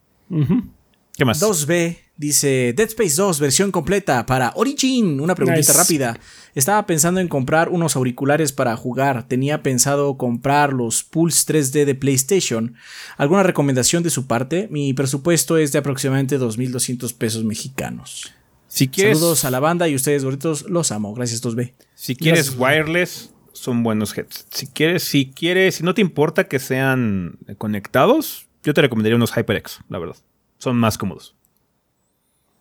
¿Qué 1.17 1.25
más? 1.25 1.41
2B 1.41 1.99
dice 2.17 2.73
Dead 2.75 2.89
Space 2.89 3.15
2 3.17 3.41
versión 3.41 3.71
completa 3.71 4.25
para 4.27 4.53
Origin. 4.57 5.21
Una 5.21 5.35
preguntita 5.35 5.73
rápida. 5.75 6.19
Estaba 6.57 6.85
pensando 6.87 7.21
en 7.21 7.29
comprar 7.29 7.69
unos 7.69 7.95
auriculares 7.95 8.51
para 8.51 8.77
jugar. 8.77 9.29
Tenía 9.29 9.63
pensado 9.63 10.17
comprar 10.17 10.73
los 10.73 11.05
Pulse 11.05 11.47
3D 11.47 11.85
de 11.85 11.95
PlayStation. 11.95 12.75
¿Alguna 13.17 13.45
recomendación 13.45 14.03
de 14.03 14.11
su 14.11 14.27
parte? 14.27 14.67
Mi 14.73 14.93
presupuesto 14.93 15.57
es 15.57 15.71
de 15.71 15.79
aproximadamente 15.79 16.41
2.200 16.41 17.15
pesos 17.15 17.45
mexicanos. 17.45 18.33
Si 18.67 18.89
quieres, 18.89 19.19
Saludos 19.19 19.45
a 19.45 19.53
la 19.53 19.61
banda 19.61 19.87
y 19.87 19.95
ustedes, 19.95 20.25
gorditos, 20.25 20.69
los 20.69 20.91
amo. 20.91 21.15
Gracias, 21.15 21.41
2B. 21.45 21.75
Si 21.95 22.17
quieres 22.17 22.57
wireless, 22.59 23.33
son 23.53 23.85
buenos 23.85 24.19
headsets. 24.19 24.47
Si 24.51 24.67
quieres, 24.67 25.05
si 25.05 25.31
quieres, 25.31 25.77
si 25.77 25.85
no 25.85 25.95
te 25.95 26.01
importa 26.01 26.49
que 26.49 26.59
sean 26.59 27.39
conectados, 27.59 28.49
yo 28.65 28.75
te 28.75 28.81
recomendaría 28.81 29.15
unos 29.15 29.31
HyperX, 29.31 29.79
la 29.89 30.01
verdad 30.01 30.17
son 30.59 30.77
más 30.77 30.99
cómodos. 30.99 31.35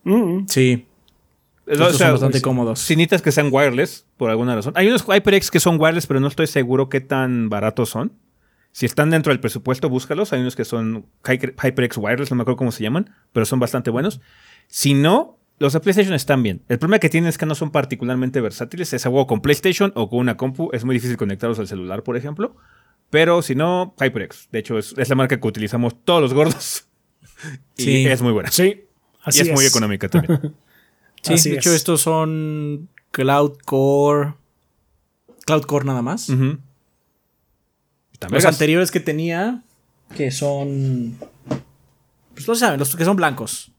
Mm. 0.03 0.45
Sí. 0.47 0.85
Son 1.67 2.11
bastante 2.11 2.41
cómodos. 2.41 2.79
Cinitas 2.79 3.21
que 3.21 3.31
sean 3.31 3.49
wireless, 3.51 4.05
por 4.17 4.29
alguna 4.29 4.55
razón. 4.55 4.73
Hay 4.75 4.87
unos 4.87 5.03
HyperX 5.03 5.51
que 5.51 5.59
son 5.59 5.79
wireless, 5.79 6.07
pero 6.07 6.19
no 6.19 6.27
estoy 6.27 6.47
seguro 6.47 6.89
qué 6.89 7.01
tan 7.01 7.49
baratos 7.49 7.89
son. 7.89 8.13
Si 8.71 8.85
están 8.85 9.09
dentro 9.09 9.31
del 9.31 9.39
presupuesto, 9.39 9.89
búscalos. 9.89 10.33
Hay 10.33 10.41
unos 10.41 10.55
que 10.55 10.65
son 10.65 11.05
HyperX 11.23 11.97
wireless, 11.97 12.29
no 12.29 12.35
me 12.35 12.41
acuerdo 12.41 12.57
cómo 12.57 12.71
se 12.71 12.83
llaman, 12.83 13.09
pero 13.31 13.45
son 13.45 13.59
bastante 13.59 13.89
buenos. 13.89 14.21
Si 14.67 14.93
no, 14.93 15.39
los 15.59 15.73
de 15.73 15.79
PlayStation 15.79 16.13
están 16.13 16.43
bien. 16.43 16.61
El 16.67 16.77
problema 16.77 16.99
que 16.99 17.09
tienen 17.09 17.29
es 17.29 17.37
que 17.37 17.45
no 17.45 17.55
son 17.55 17.71
particularmente 17.71 18.41
versátiles. 18.41 18.91
Es 18.93 19.05
algo 19.05 19.25
con 19.27 19.41
PlayStation 19.41 19.93
o 19.95 20.09
con 20.09 20.19
una 20.19 20.35
compu. 20.35 20.69
Es 20.73 20.83
muy 20.83 20.95
difícil 20.95 21.15
conectarlos 21.15 21.59
al 21.59 21.67
celular, 21.67 22.03
por 22.03 22.17
ejemplo. 22.17 22.55
Pero 23.09 23.41
si 23.41 23.55
no, 23.55 23.95
HyperX. 23.99 24.49
De 24.51 24.59
hecho, 24.59 24.77
es 24.77 25.09
la 25.09 25.15
marca 25.15 25.39
que 25.39 25.47
utilizamos 25.47 25.95
todos 26.03 26.21
los 26.21 26.33
gordos. 26.33 26.87
Sí. 27.75 28.07
es 28.07 28.21
muy 28.21 28.31
buena. 28.31 28.49
Sí. 28.49 28.85
Así 29.21 29.39
y 29.39 29.49
es, 29.49 29.53
muy 29.53 29.65
económica 29.65 30.07
también. 30.07 30.55
sí, 31.25 31.49
de 31.49 31.57
hecho, 31.57 31.73
estos 31.73 32.01
son 32.01 32.89
Cloud 33.11 33.57
Core. 33.65 34.33
Cloud 35.45 35.63
Core 35.63 35.85
nada 35.85 36.01
más. 36.01 36.29
Los 38.29 38.45
anteriores 38.45 38.91
que 38.91 38.99
tenía, 38.99 39.63
que 40.15 40.31
son. 40.31 41.17
Pues 42.33 42.47
no 42.47 42.55
saben, 42.55 42.79
los 42.79 42.95
que 42.95 43.05
son 43.05 43.15
blancos. 43.15 43.71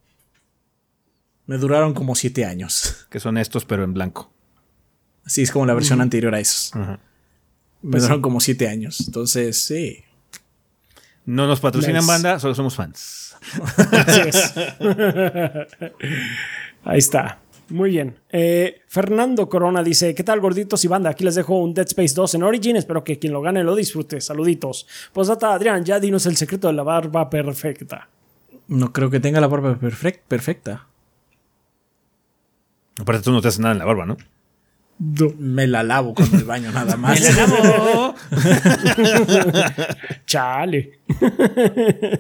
Me 1.47 1.59
duraron 1.59 1.95
como 1.95 2.15
siete 2.15 2.45
años. 2.45 3.07
Que 3.11 3.21
son 3.21 3.39
estos, 3.39 3.65
pero 3.65 3.85
en 3.85 3.95
blanco. 3.95 4.33
Así 5.25 5.43
es 5.43 5.51
como 5.51 5.65
la 5.65 5.75
versión 5.75 6.01
anterior 6.01 6.35
a 6.35 6.41
esos. 6.41 6.73
Me 7.83 7.99
duraron 7.99 8.21
como 8.21 8.41
siete 8.41 8.69
años. 8.69 9.01
Entonces, 9.07 9.59
sí. 9.59 10.05
No 11.25 11.47
nos 11.47 11.61
patrocinan 11.61 12.07
banda, 12.07 12.39
solo 12.39 12.55
somos 12.55 12.75
fans. 12.75 13.37
Ahí 16.87 16.99
está. 16.99 17.41
Muy 17.69 17.91
bien. 17.91 18.17
Eh, 18.31 18.83
Fernando 18.87 19.49
Corona 19.49 19.83
dice: 19.83 20.15
¿Qué 20.15 20.23
tal, 20.23 20.41
gorditos 20.41 20.85
y 20.85 20.89
banda? 20.89 21.11
Aquí 21.11 21.25
les 21.25 21.35
dejo 21.35 21.59
un 21.59 21.75
Dead 21.75 21.87
Space 21.87 22.15
2 22.15 22.37
en 22.37 22.43
Origin. 22.45 22.77
Espero 22.77 23.03
que 23.03 23.19
quien 23.19 23.33
lo 23.33 23.43
gane 23.43 23.65
lo 23.65 23.75
disfrute. 23.75 24.21
Saluditos. 24.21 24.87
Pues 25.13 25.27
data, 25.27 25.53
Adrián, 25.53 25.85
ya 25.85 25.99
dinos 25.99 26.27
el 26.27 26.37
secreto 26.37 26.69
de 26.69 26.75
la 26.75 26.85
barba 26.85 27.29
perfecta. 27.29 28.09
No 28.69 28.93
creo 28.93 29.11
que 29.11 29.19
tenga 29.19 29.41
la 29.41 29.49
barba 29.49 29.77
perfecta. 29.77 30.87
Aparte, 33.01 33.23
tú 33.23 33.33
no 33.33 33.43
te 33.43 33.49
haces 33.49 33.61
nada 33.61 33.73
en 33.73 33.81
la 33.81 33.85
barba, 33.85 34.07
¿no? 34.07 34.17
Me 34.99 35.67
la 35.67 35.83
lavo 35.83 36.15
con 36.15 36.27
el 36.35 36.45
baño 36.45 36.73
nada 36.73 36.97
más. 36.99 37.21
¡Me 37.21 37.33
la 37.33 37.47
lavo! 37.47 38.15
Chale. 40.27 41.01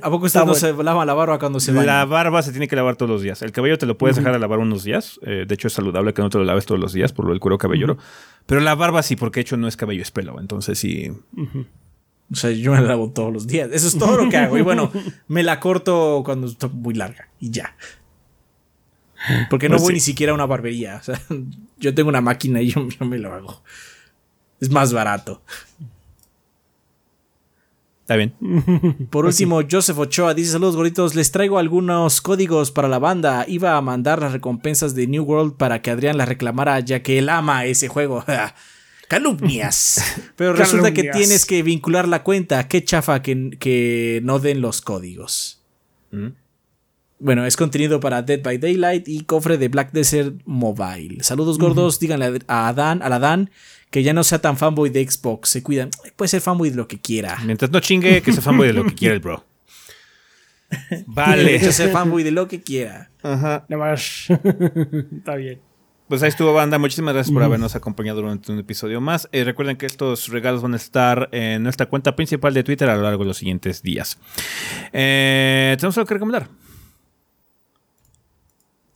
¿A 0.03 0.11
poco 0.11 0.27
usted 0.27 0.40
Está 0.40 0.44
no 0.44 0.55
se 0.55 0.73
lava 0.82 1.05
la 1.05 1.15
barba 1.15 1.39
cuando 1.39 1.59
se 1.61 1.73
La 1.73 1.81
baña? 1.81 2.05
barba 2.05 2.43
se 2.43 2.51
tiene 2.51 2.69
que 2.69 2.77
lavar 2.77 2.97
todos 2.97 3.11
los 3.11 3.23
días. 3.23 3.40
El 3.43 3.53
cabello 3.53 3.78
te 3.78 3.86
lo 3.86 3.97
puedes 3.97 4.16
dejar 4.16 4.32
de 4.32 4.39
lavar 4.39 4.59
unos 4.59 4.85
días. 4.85 5.19
eh, 5.23 5.44
de 5.47 5.55
hecho, 5.55 5.69
es 5.69 5.73
saludable 5.74 6.12
que 6.12 6.23
no 6.23 6.31
te 6.31 6.39
lo 6.39 6.44
laves 6.44 6.66
todos 6.66 6.81
los 6.81 6.93
días 6.93 7.12
por 7.12 7.24
lo 7.24 7.31
del 7.32 7.40
cuero 7.40 7.59
cabelludo. 7.59 7.98
Pero 8.47 8.61
la 8.61 8.74
barba 8.74 9.03
sí, 9.03 9.16
porque 9.16 9.39
de 9.39 9.43
hecho 9.43 9.57
no 9.57 9.69
es 9.69 9.77
cabello, 9.77 10.03
es 10.03 10.11
pelo. 10.11 10.39
Entonces 10.40 10.78
sí. 10.78 11.11
O 12.31 12.35
sea, 12.35 12.51
yo 12.51 12.73
me 12.73 12.81
la 12.81 12.89
lavo 12.89 13.11
todos 13.11 13.32
los 13.32 13.47
días. 13.47 13.70
Eso 13.73 13.89
es 13.89 13.98
todo 13.98 14.23
lo 14.23 14.28
que 14.28 14.36
hago. 14.36 14.59
Y 14.59 14.62
bueno, 14.62 14.93
me 15.28 15.43
la 15.43 15.61
corto 15.61 16.23
cuando 16.24 16.47
está 16.47 16.69
muy 16.69 16.94
larga. 16.94 17.28
Y 17.40 17.51
ya. 17.51 17.74
Porque 19.48 19.69
no 19.69 19.77
Pues 19.77 19.82
voy 19.82 19.90
sí. 19.93 19.94
ni 19.94 20.01
siquiera 20.01 20.32
a 20.32 20.35
una 20.35 20.47
barbería. 20.47 20.97
O 20.97 21.03
sea, 21.03 21.19
yo 21.78 21.94
tengo 21.94 22.09
una 22.09 22.20
máquina 22.20 22.61
y 22.62 22.70
yo, 22.70 22.89
yo 22.89 23.07
me 23.07 23.19
lo 23.19 23.32
hago. 23.32 23.62
Es 24.61 24.70
más 24.70 24.93
barato. 24.93 25.43
Está 28.07 28.15
bien. 28.15 28.35
Por 29.11 29.27
último, 29.27 29.62
Joseph 29.69 29.98
Ochoa 29.98 30.32
dice: 30.32 30.53
Saludos 30.53 30.77
gorditos, 30.77 31.16
les 31.16 31.32
traigo 31.32 31.59
algunos 31.59 32.20
códigos 32.20 32.70
para 32.70 32.86
la 32.86 33.01
banda. 33.01 33.44
Iba 33.48 33.77
a 33.77 33.81
mandar 33.81 34.20
las 34.20 34.31
recompensas 34.32 34.94
de 34.94 35.09
New 35.09 35.24
World 35.24 35.57
para 35.57 35.82
que 35.82 35.90
Adrián 35.90 36.16
las 36.16 36.28
reclamara, 36.28 36.78
ya 36.78 37.03
que 37.03 37.19
él 37.19 37.28
ama 37.28 37.65
ese 37.65 37.89
juego. 37.89 38.24
Calumnias. 39.09 40.23
Pero 40.36 40.53
resulta 40.53 40.94
que 40.94 41.11
tienes 41.11 41.44
que 41.47 41.65
vincular 41.65 42.07
la 42.07 42.23
cuenta. 42.23 42.69
Qué 42.69 42.85
chafa 42.85 43.23
que, 43.23 43.57
que 43.59 44.20
no 44.23 44.39
den 44.39 44.61
los 44.61 44.82
códigos. 44.82 45.65
Mm. 46.12 46.28
Bueno, 47.18 47.47
es 47.47 47.56
contenido 47.56 47.98
para 48.01 48.22
Dead 48.22 48.43
by 48.43 48.59
Daylight 48.59 49.09
y 49.09 49.24
cofre 49.24 49.56
de 49.56 49.68
Black 49.68 49.93
Desert 49.93 50.34
Mobile. 50.44 51.22
Saludos 51.22 51.59
gordos, 51.59 51.98
díganle 51.98 52.40
a 52.47 52.68
Adán, 52.68 53.02
a 53.02 53.09
la 53.09 53.18
Dan 53.18 53.51
que 53.90 54.02
ya 54.02 54.12
no 54.12 54.24
sea 54.24 54.40
tan 54.40 54.56
fanboy 54.56 54.90
de 54.90 55.09
Xbox. 55.09 55.48
Se 55.48 55.62
cuidan. 55.62 55.90
Puede 56.16 56.28
ser 56.28 56.40
fanboy 56.40 56.70
de 56.70 56.76
lo 56.76 56.88
que 56.88 56.98
quiera. 57.01 57.38
Mientras 57.44 57.70
no 57.70 57.80
chingue, 57.80 58.20
que 58.20 58.32
se 58.32 58.40
fanboy 58.40 58.66
de 58.68 58.74
lo 58.74 58.84
que 58.84 58.94
quiera 58.94 59.14
el 59.14 59.20
bro. 59.20 59.44
Vale. 61.06 61.44
derecho 61.44 61.70
a 61.70 61.72
ser 61.72 61.90
fanboy 61.90 62.22
de 62.22 62.32
lo 62.32 62.48
que 62.48 62.60
quiera. 62.60 63.10
Ajá. 63.22 63.64
Nada 63.68 63.84
más. 63.84 64.26
Está 65.16 65.36
bien. 65.36 65.60
Pues 66.09 66.22
ahí 66.22 66.28
estuvo, 66.28 66.52
banda. 66.52 66.78
Muchísimas 66.78 67.14
gracias 67.14 67.32
por 67.32 67.43
habernos 67.43 67.74
acompañado 67.74 68.20
durante 68.20 68.52
un 68.52 68.59
episodio 68.59 69.01
más. 69.01 69.28
Eh, 69.32 69.43
recuerden 69.43 69.76
que 69.76 69.86
estos 69.86 70.28
regalos 70.28 70.62
van 70.62 70.74
a 70.74 70.76
estar 70.76 71.28
en 71.32 71.62
nuestra 71.64 71.86
cuenta 71.86 72.14
principal 72.14 72.55
de 72.55 72.62
Twitter 72.62 72.88
a 72.88 72.97
lo 72.97 73.02
largo 73.02 73.24
de 73.24 73.28
los 73.28 73.38
siguientes 73.38 73.82
días. 73.82 74.18
Eh, 74.93 75.74
¿Tenemos 75.78 75.97
algo 75.98 76.06
que 76.06 76.14
recomendar? 76.14 76.48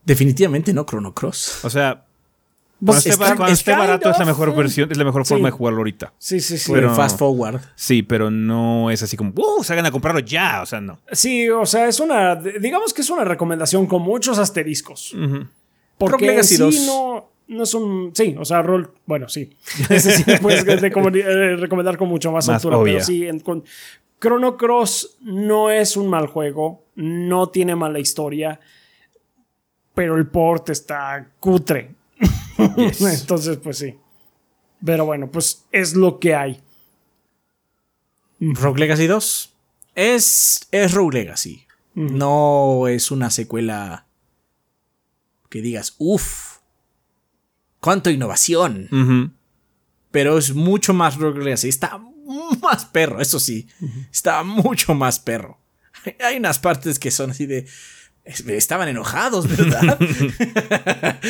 Definitivamente 0.04 0.72
no 0.72 0.84
Chrono 0.84 1.12
Cross. 1.14 1.64
O 1.64 1.70
sea, 1.70 2.04
Pues 2.84 2.84
cuando 2.84 2.98
esté, 2.98 3.10
está- 3.10 3.36
cuando 3.36 3.52
esté 3.52 3.72
barato 3.72 4.10
es 4.10 4.18
la 4.18 4.24
mejor 4.24 4.50
sí. 4.50 4.56
versión, 4.56 4.90
es 4.90 4.96
la 4.96 5.04
mejor 5.04 5.24
Sí. 5.26 5.28
forma 5.34 5.48
de 5.48 5.52
jugarlo 5.52 5.78
ahorita. 5.80 6.12
Sí, 6.18 6.40
sí, 6.40 6.56
sí. 6.58 6.72
Pero 6.72 6.88
Pero- 6.88 6.96
fast 6.96 7.18
forward. 7.18 7.60
Sí, 7.76 8.02
pero 8.02 8.30
no 8.30 8.90
es 8.90 9.02
así 9.02 9.16
como, 9.16 9.32
¡uh! 9.36 9.62
Salgan 9.62 9.84
a 9.86 9.90
comprarlo 9.90 10.20
ya. 10.20 10.62
O 10.62 10.66
sea, 10.66 10.80
no. 10.80 10.98
Sí, 11.12 11.48
o 11.50 11.66
sea, 11.66 11.86
es 11.88 12.00
una. 12.00 12.36
Digamos 12.36 12.94
que 12.94 13.02
es 13.02 13.10
una 13.10 13.24
recomendación 13.24 13.86
con 13.86 14.00
muchos 14.02 14.38
asteriscos. 14.38 15.14
Porque 15.98 16.26
Legacy 16.26 16.56
sí 16.56 16.62
2. 16.62 16.74
no, 16.86 17.30
no 17.48 17.62
es 17.64 17.74
un. 17.74 18.12
Sí, 18.14 18.34
o 18.38 18.44
sea, 18.46 18.62
rol. 18.62 18.94
Bueno, 19.04 19.28
sí. 19.28 19.50
Ese 19.90 20.12
sí 20.12 20.24
puedes 20.40 20.64
recomendar, 20.80 21.20
eh, 21.30 21.56
recomendar 21.56 21.98
con 21.98 22.08
mucho 22.08 22.32
más, 22.32 22.46
Más 22.48 22.56
altura. 22.56 22.78
obvia. 22.78 22.94
Pero 22.94 23.04
sí, 23.04 23.26
en- 23.26 23.40
con 23.40 23.62
Chrono 24.18 24.56
Cross 24.56 25.18
no 25.20 25.70
es 25.70 25.98
un 25.98 26.08
mal 26.08 26.26
juego. 26.26 26.84
No 26.94 27.50
tiene 27.50 27.76
mala 27.76 27.98
historia. 27.98 28.58
Pero 30.00 30.16
el 30.16 30.28
port 30.28 30.70
está 30.70 31.30
cutre. 31.38 31.94
Yes. 32.74 33.02
Entonces, 33.20 33.58
pues 33.58 33.76
sí. 33.76 33.98
Pero 34.82 35.04
bueno, 35.04 35.30
pues 35.30 35.66
es 35.72 35.94
lo 35.94 36.18
que 36.18 36.34
hay. 36.34 36.58
Rogue 38.40 38.80
Legacy 38.80 39.06
2 39.06 39.54
es, 39.94 40.66
es 40.70 40.94
Rogue 40.94 41.18
Legacy. 41.18 41.66
No 41.92 42.88
es 42.88 43.10
una 43.10 43.28
secuela 43.28 44.06
que 45.50 45.60
digas, 45.60 45.96
uff, 45.98 46.60
cuánto 47.80 48.08
innovación. 48.08 49.34
Pero 50.10 50.38
es 50.38 50.54
mucho 50.54 50.94
más 50.94 51.18
Rogue 51.18 51.44
Legacy. 51.44 51.68
Está 51.68 52.00
más 52.62 52.86
perro, 52.86 53.20
eso 53.20 53.38
sí. 53.38 53.68
Está 54.10 54.42
mucho 54.44 54.94
más 54.94 55.20
perro. 55.20 55.60
Hay 56.20 56.38
unas 56.38 56.58
partes 56.58 56.98
que 56.98 57.10
son 57.10 57.32
así 57.32 57.44
de... 57.44 57.66
es- 58.24 58.46
Estaban 58.46 58.88
enojados, 58.88 59.48
¿verdad? 59.48 59.98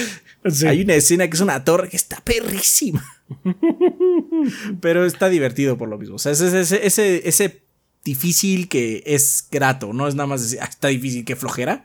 Sí. 0.51 0.67
Hay 0.67 0.81
una 0.83 0.95
escena 0.95 1.29
que 1.29 1.35
es 1.35 1.41
una 1.43 1.65
torre 1.65 1.91
que 1.91 1.99
está 1.99 2.19
perrísima. 2.23 3.05
Pero 4.81 5.05
está 5.05 5.29
divertido 5.29 5.77
por 5.77 5.89
lo 5.89 5.99
mismo. 5.99 6.17
O 6.17 6.19
sea, 6.19 6.33
ese, 6.33 6.47
ese, 6.61 6.87
ese, 6.87 7.29
ese 7.29 7.63
difícil 8.05 8.69
que 8.69 9.03
es 9.05 9.47
grato. 9.51 9.93
No 9.93 10.09
es 10.09 10.15
nada 10.15 10.27
más 10.27 10.43
decir, 10.43 10.59
"Ah, 10.63 10.67
está 10.71 10.89
difícil, 10.89 11.25
que 11.25 11.37
flojera. 11.37 11.85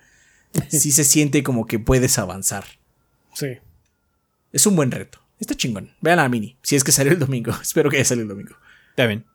Sí 0.69 0.91
se 0.93 1.03
siente 1.03 1.43
como 1.43 1.67
que 1.67 1.79
puedes 1.79 2.17
avanzar. 2.17 2.63
Sí. 3.33 3.57
Es 4.53 4.65
un 4.65 4.77
buen 4.77 4.89
reto. 4.89 5.19
Está 5.37 5.53
chingón. 5.55 5.91
Vean 5.99 6.19
a 6.19 6.29
Mini. 6.29 6.55
Si 6.61 6.77
es 6.77 6.85
que 6.85 6.93
salió 6.93 7.11
el 7.11 7.19
domingo. 7.19 7.51
Espero 7.61 7.89
que 7.89 7.97
haya 7.97 8.05
salido 8.05 8.23
el 8.23 8.29
domingo. 8.29 8.55
Está 8.91 9.05
bien. 9.05 9.25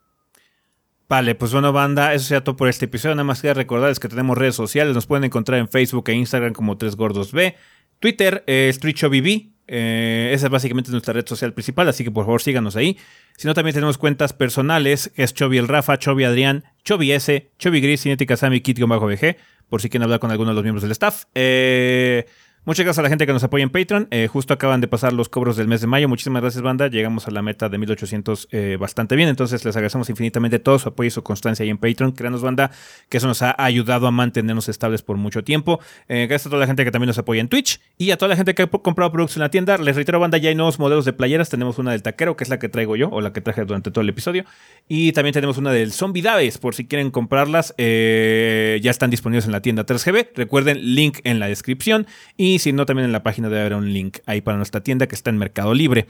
Vale, 1.11 1.35
pues 1.35 1.51
bueno, 1.51 1.73
banda, 1.73 2.13
eso 2.13 2.23
sería 2.27 2.41
todo 2.41 2.55
por 2.55 2.69
este 2.69 2.85
episodio. 2.85 3.15
Nada 3.15 3.25
más 3.25 3.41
queda 3.41 3.53
recordarles 3.53 3.99
que 3.99 4.07
tenemos 4.07 4.37
redes 4.37 4.55
sociales. 4.55 4.95
Nos 4.95 5.07
pueden 5.07 5.25
encontrar 5.25 5.59
en 5.59 5.67
Facebook 5.67 6.05
e 6.07 6.13
Instagram 6.13 6.53
como 6.53 6.77
Tres 6.77 6.95
Gordos 6.95 7.33
B. 7.33 7.53
Twitter, 7.99 8.45
eh, 8.47 8.71
StreetShowBB. 8.73 9.49
Eh, 9.67 10.31
esa 10.33 10.45
es 10.45 10.49
básicamente 10.49 10.89
nuestra 10.89 11.13
red 11.13 11.27
social 11.27 11.51
principal, 11.51 11.89
así 11.89 12.05
que 12.05 12.11
por 12.11 12.23
favor 12.23 12.41
síganos 12.41 12.77
ahí. 12.77 12.97
Si 13.35 13.45
no, 13.45 13.53
también 13.53 13.73
tenemos 13.73 13.97
cuentas 13.97 14.31
personales, 14.31 15.11
que 15.13 15.23
es 15.23 15.33
Chovy 15.33 15.57
el 15.57 15.67
Rafa, 15.67 15.99
Chovy 15.99 16.23
Adrián, 16.23 16.63
Chovy 16.85 17.11
S, 17.11 17.51
Chovy 17.59 17.81
Gris, 17.81 18.03
Cinética 18.03 18.37
Sammy, 18.37 18.61
Kit-BG, 18.61 19.35
por 19.67 19.81
si 19.81 19.89
quieren 19.89 20.03
hablar 20.03 20.21
con 20.21 20.31
alguno 20.31 20.51
de 20.51 20.55
los 20.55 20.63
miembros 20.63 20.83
del 20.83 20.93
staff. 20.93 21.25
Eh, 21.35 22.25
muchas 22.65 22.85
gracias 22.85 22.99
a 22.99 23.01
la 23.03 23.09
gente 23.09 23.25
que 23.25 23.33
nos 23.33 23.43
apoya 23.43 23.63
en 23.63 23.69
Patreon. 23.69 24.07
Eh, 24.11 24.27
justo 24.27 24.53
acaban 24.53 24.81
de 24.81 24.87
pasar 24.87 25.13
los 25.13 25.29
cobros 25.29 25.57
del 25.57 25.67
mes 25.67 25.81
de 25.81 25.87
mayo. 25.87 26.07
Muchísimas 26.07 26.41
gracias, 26.41 26.61
banda. 26.61 26.87
Llegamos 26.87 27.27
a 27.27 27.31
la 27.31 27.41
meta 27.41 27.69
de 27.69 27.77
1800 27.77 28.47
eh, 28.51 28.77
bastante 28.79 29.15
bien. 29.15 29.29
Entonces, 29.29 29.65
les 29.65 29.75
agradecemos 29.75 30.09
infinitamente 30.09 30.59
todo 30.59 30.79
su 30.79 30.89
apoyo 30.89 31.07
y 31.07 31.11
su 31.11 31.23
constancia 31.23 31.63
ahí 31.63 31.69
en 31.69 31.77
Patreon. 31.77 32.11
Créanos, 32.11 32.41
banda, 32.41 32.71
que 33.09 33.17
eso 33.17 33.27
nos 33.27 33.41
ha 33.41 33.55
ayudado 33.57 34.07
a 34.07 34.11
mantenernos 34.11 34.69
estables 34.69 35.01
por 35.01 35.17
mucho 35.17 35.43
tiempo. 35.43 35.79
Eh, 36.07 36.27
gracias 36.27 36.47
a 36.47 36.49
toda 36.49 36.59
la 36.61 36.67
gente 36.67 36.83
que 36.85 36.91
también 36.91 37.07
nos 37.07 37.17
apoya 37.17 37.41
en 37.41 37.49
Twitch 37.49 37.79
y 37.97 38.11
a 38.11 38.17
toda 38.17 38.29
la 38.29 38.35
gente 38.35 38.53
que 38.55 38.63
ha 38.63 38.67
comprado 38.67 39.11
productos 39.11 39.37
en 39.37 39.41
la 39.41 39.49
tienda. 39.49 39.77
Les 39.77 39.95
reitero, 39.95 40.19
banda, 40.19 40.37
ya 40.37 40.49
hay 40.49 40.55
nuevos 40.55 40.79
modelos 40.79 41.05
de 41.05 41.13
playeras. 41.13 41.49
Tenemos 41.49 41.79
una 41.79 41.91
del 41.91 42.03
taquero, 42.03 42.35
que 42.35 42.43
es 42.43 42.49
la 42.49 42.59
que 42.59 42.69
traigo 42.69 42.95
yo, 42.95 43.09
o 43.09 43.21
la 43.21 43.33
que 43.33 43.41
traje 43.41 43.65
durante 43.65 43.91
todo 43.91 44.01
el 44.01 44.09
episodio. 44.09 44.45
Y 44.87 45.11
también 45.13 45.33
tenemos 45.33 45.57
una 45.57 45.71
del 45.71 45.91
Zombie 45.91 46.21
Daves, 46.21 46.57
por 46.57 46.75
si 46.75 46.85
quieren 46.85 47.11
comprarlas. 47.11 47.73
eh, 47.77 48.79
ya 48.81 48.91
están 48.91 49.09
disponibles 49.09 49.45
en 49.45 49.51
la 49.51 49.61
tienda 49.61 49.85
3GB. 49.85 50.29
Recuerden, 50.35 50.95
link 50.95 51.19
en 51.23 51.39
la 51.39 51.47
descripción. 51.47 52.07
Y 52.37 52.50
si 52.59 52.73
no, 52.73 52.85
también 52.85 53.05
en 53.05 53.11
la 53.11 53.23
página 53.23 53.49
debe 53.49 53.61
haber 53.61 53.75
un 53.75 53.93
link 53.93 54.19
ahí 54.25 54.41
para 54.41 54.57
nuestra 54.57 54.81
tienda 54.81 55.07
que 55.07 55.15
está 55.15 55.29
en 55.29 55.37
Mercado 55.37 55.73
Libre. 55.73 56.07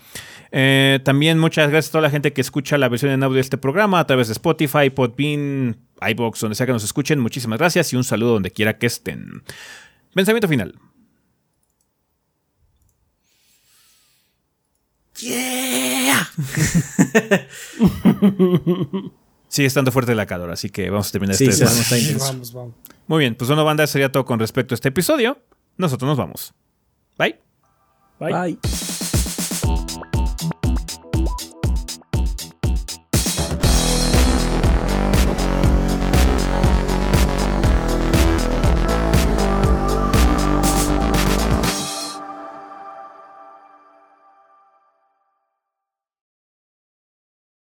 Eh, 0.51 0.99
también 1.03 1.39
muchas 1.39 1.69
gracias 1.69 1.89
a 1.89 1.91
toda 1.93 2.01
la 2.03 2.09
gente 2.09 2.33
que 2.33 2.41
escucha 2.41 2.77
la 2.77 2.89
versión 2.89 3.11
en 3.11 3.23
audio 3.23 3.35
de 3.35 3.41
este 3.41 3.57
programa 3.57 3.99
a 3.99 4.07
través 4.07 4.27
de 4.27 4.33
Spotify, 4.33 4.89
Podbean, 4.89 5.77
iBox, 6.01 6.39
donde 6.39 6.55
sea 6.55 6.65
que 6.65 6.73
nos 6.73 6.83
escuchen. 6.83 7.19
Muchísimas 7.19 7.59
gracias 7.59 7.93
y 7.93 7.95
un 7.95 8.03
saludo 8.03 8.33
donde 8.33 8.51
quiera 8.51 8.77
que 8.77 8.87
estén. 8.87 9.43
Pensamiento 10.13 10.47
final. 10.47 10.75
¡Yeah! 15.19 16.27
Sigue 19.47 19.67
estando 19.67 19.91
fuerte 19.91 20.15
la 20.15 20.25
calor, 20.25 20.49
así 20.49 20.69
que 20.69 20.89
vamos 20.89 21.09
a 21.09 21.11
terminar 21.11 21.35
Sí, 21.35 21.45
este 21.45 21.67
sí. 21.67 22.15
Vamos, 22.17 22.53
vamos. 22.53 22.73
Muy 23.07 23.19
bien, 23.19 23.35
pues 23.35 23.49
bueno, 23.49 23.65
banda, 23.65 23.85
sería 23.85 24.09
todo 24.11 24.23
con 24.23 24.39
respecto 24.39 24.73
a 24.73 24.75
este 24.75 24.87
episodio. 24.87 25.37
Nosotros 25.81 26.07
nos 26.07 26.17
vamos. 26.17 26.53
Bye. 27.17 27.39
Bye. 28.19 28.31
Bye. 28.31 28.90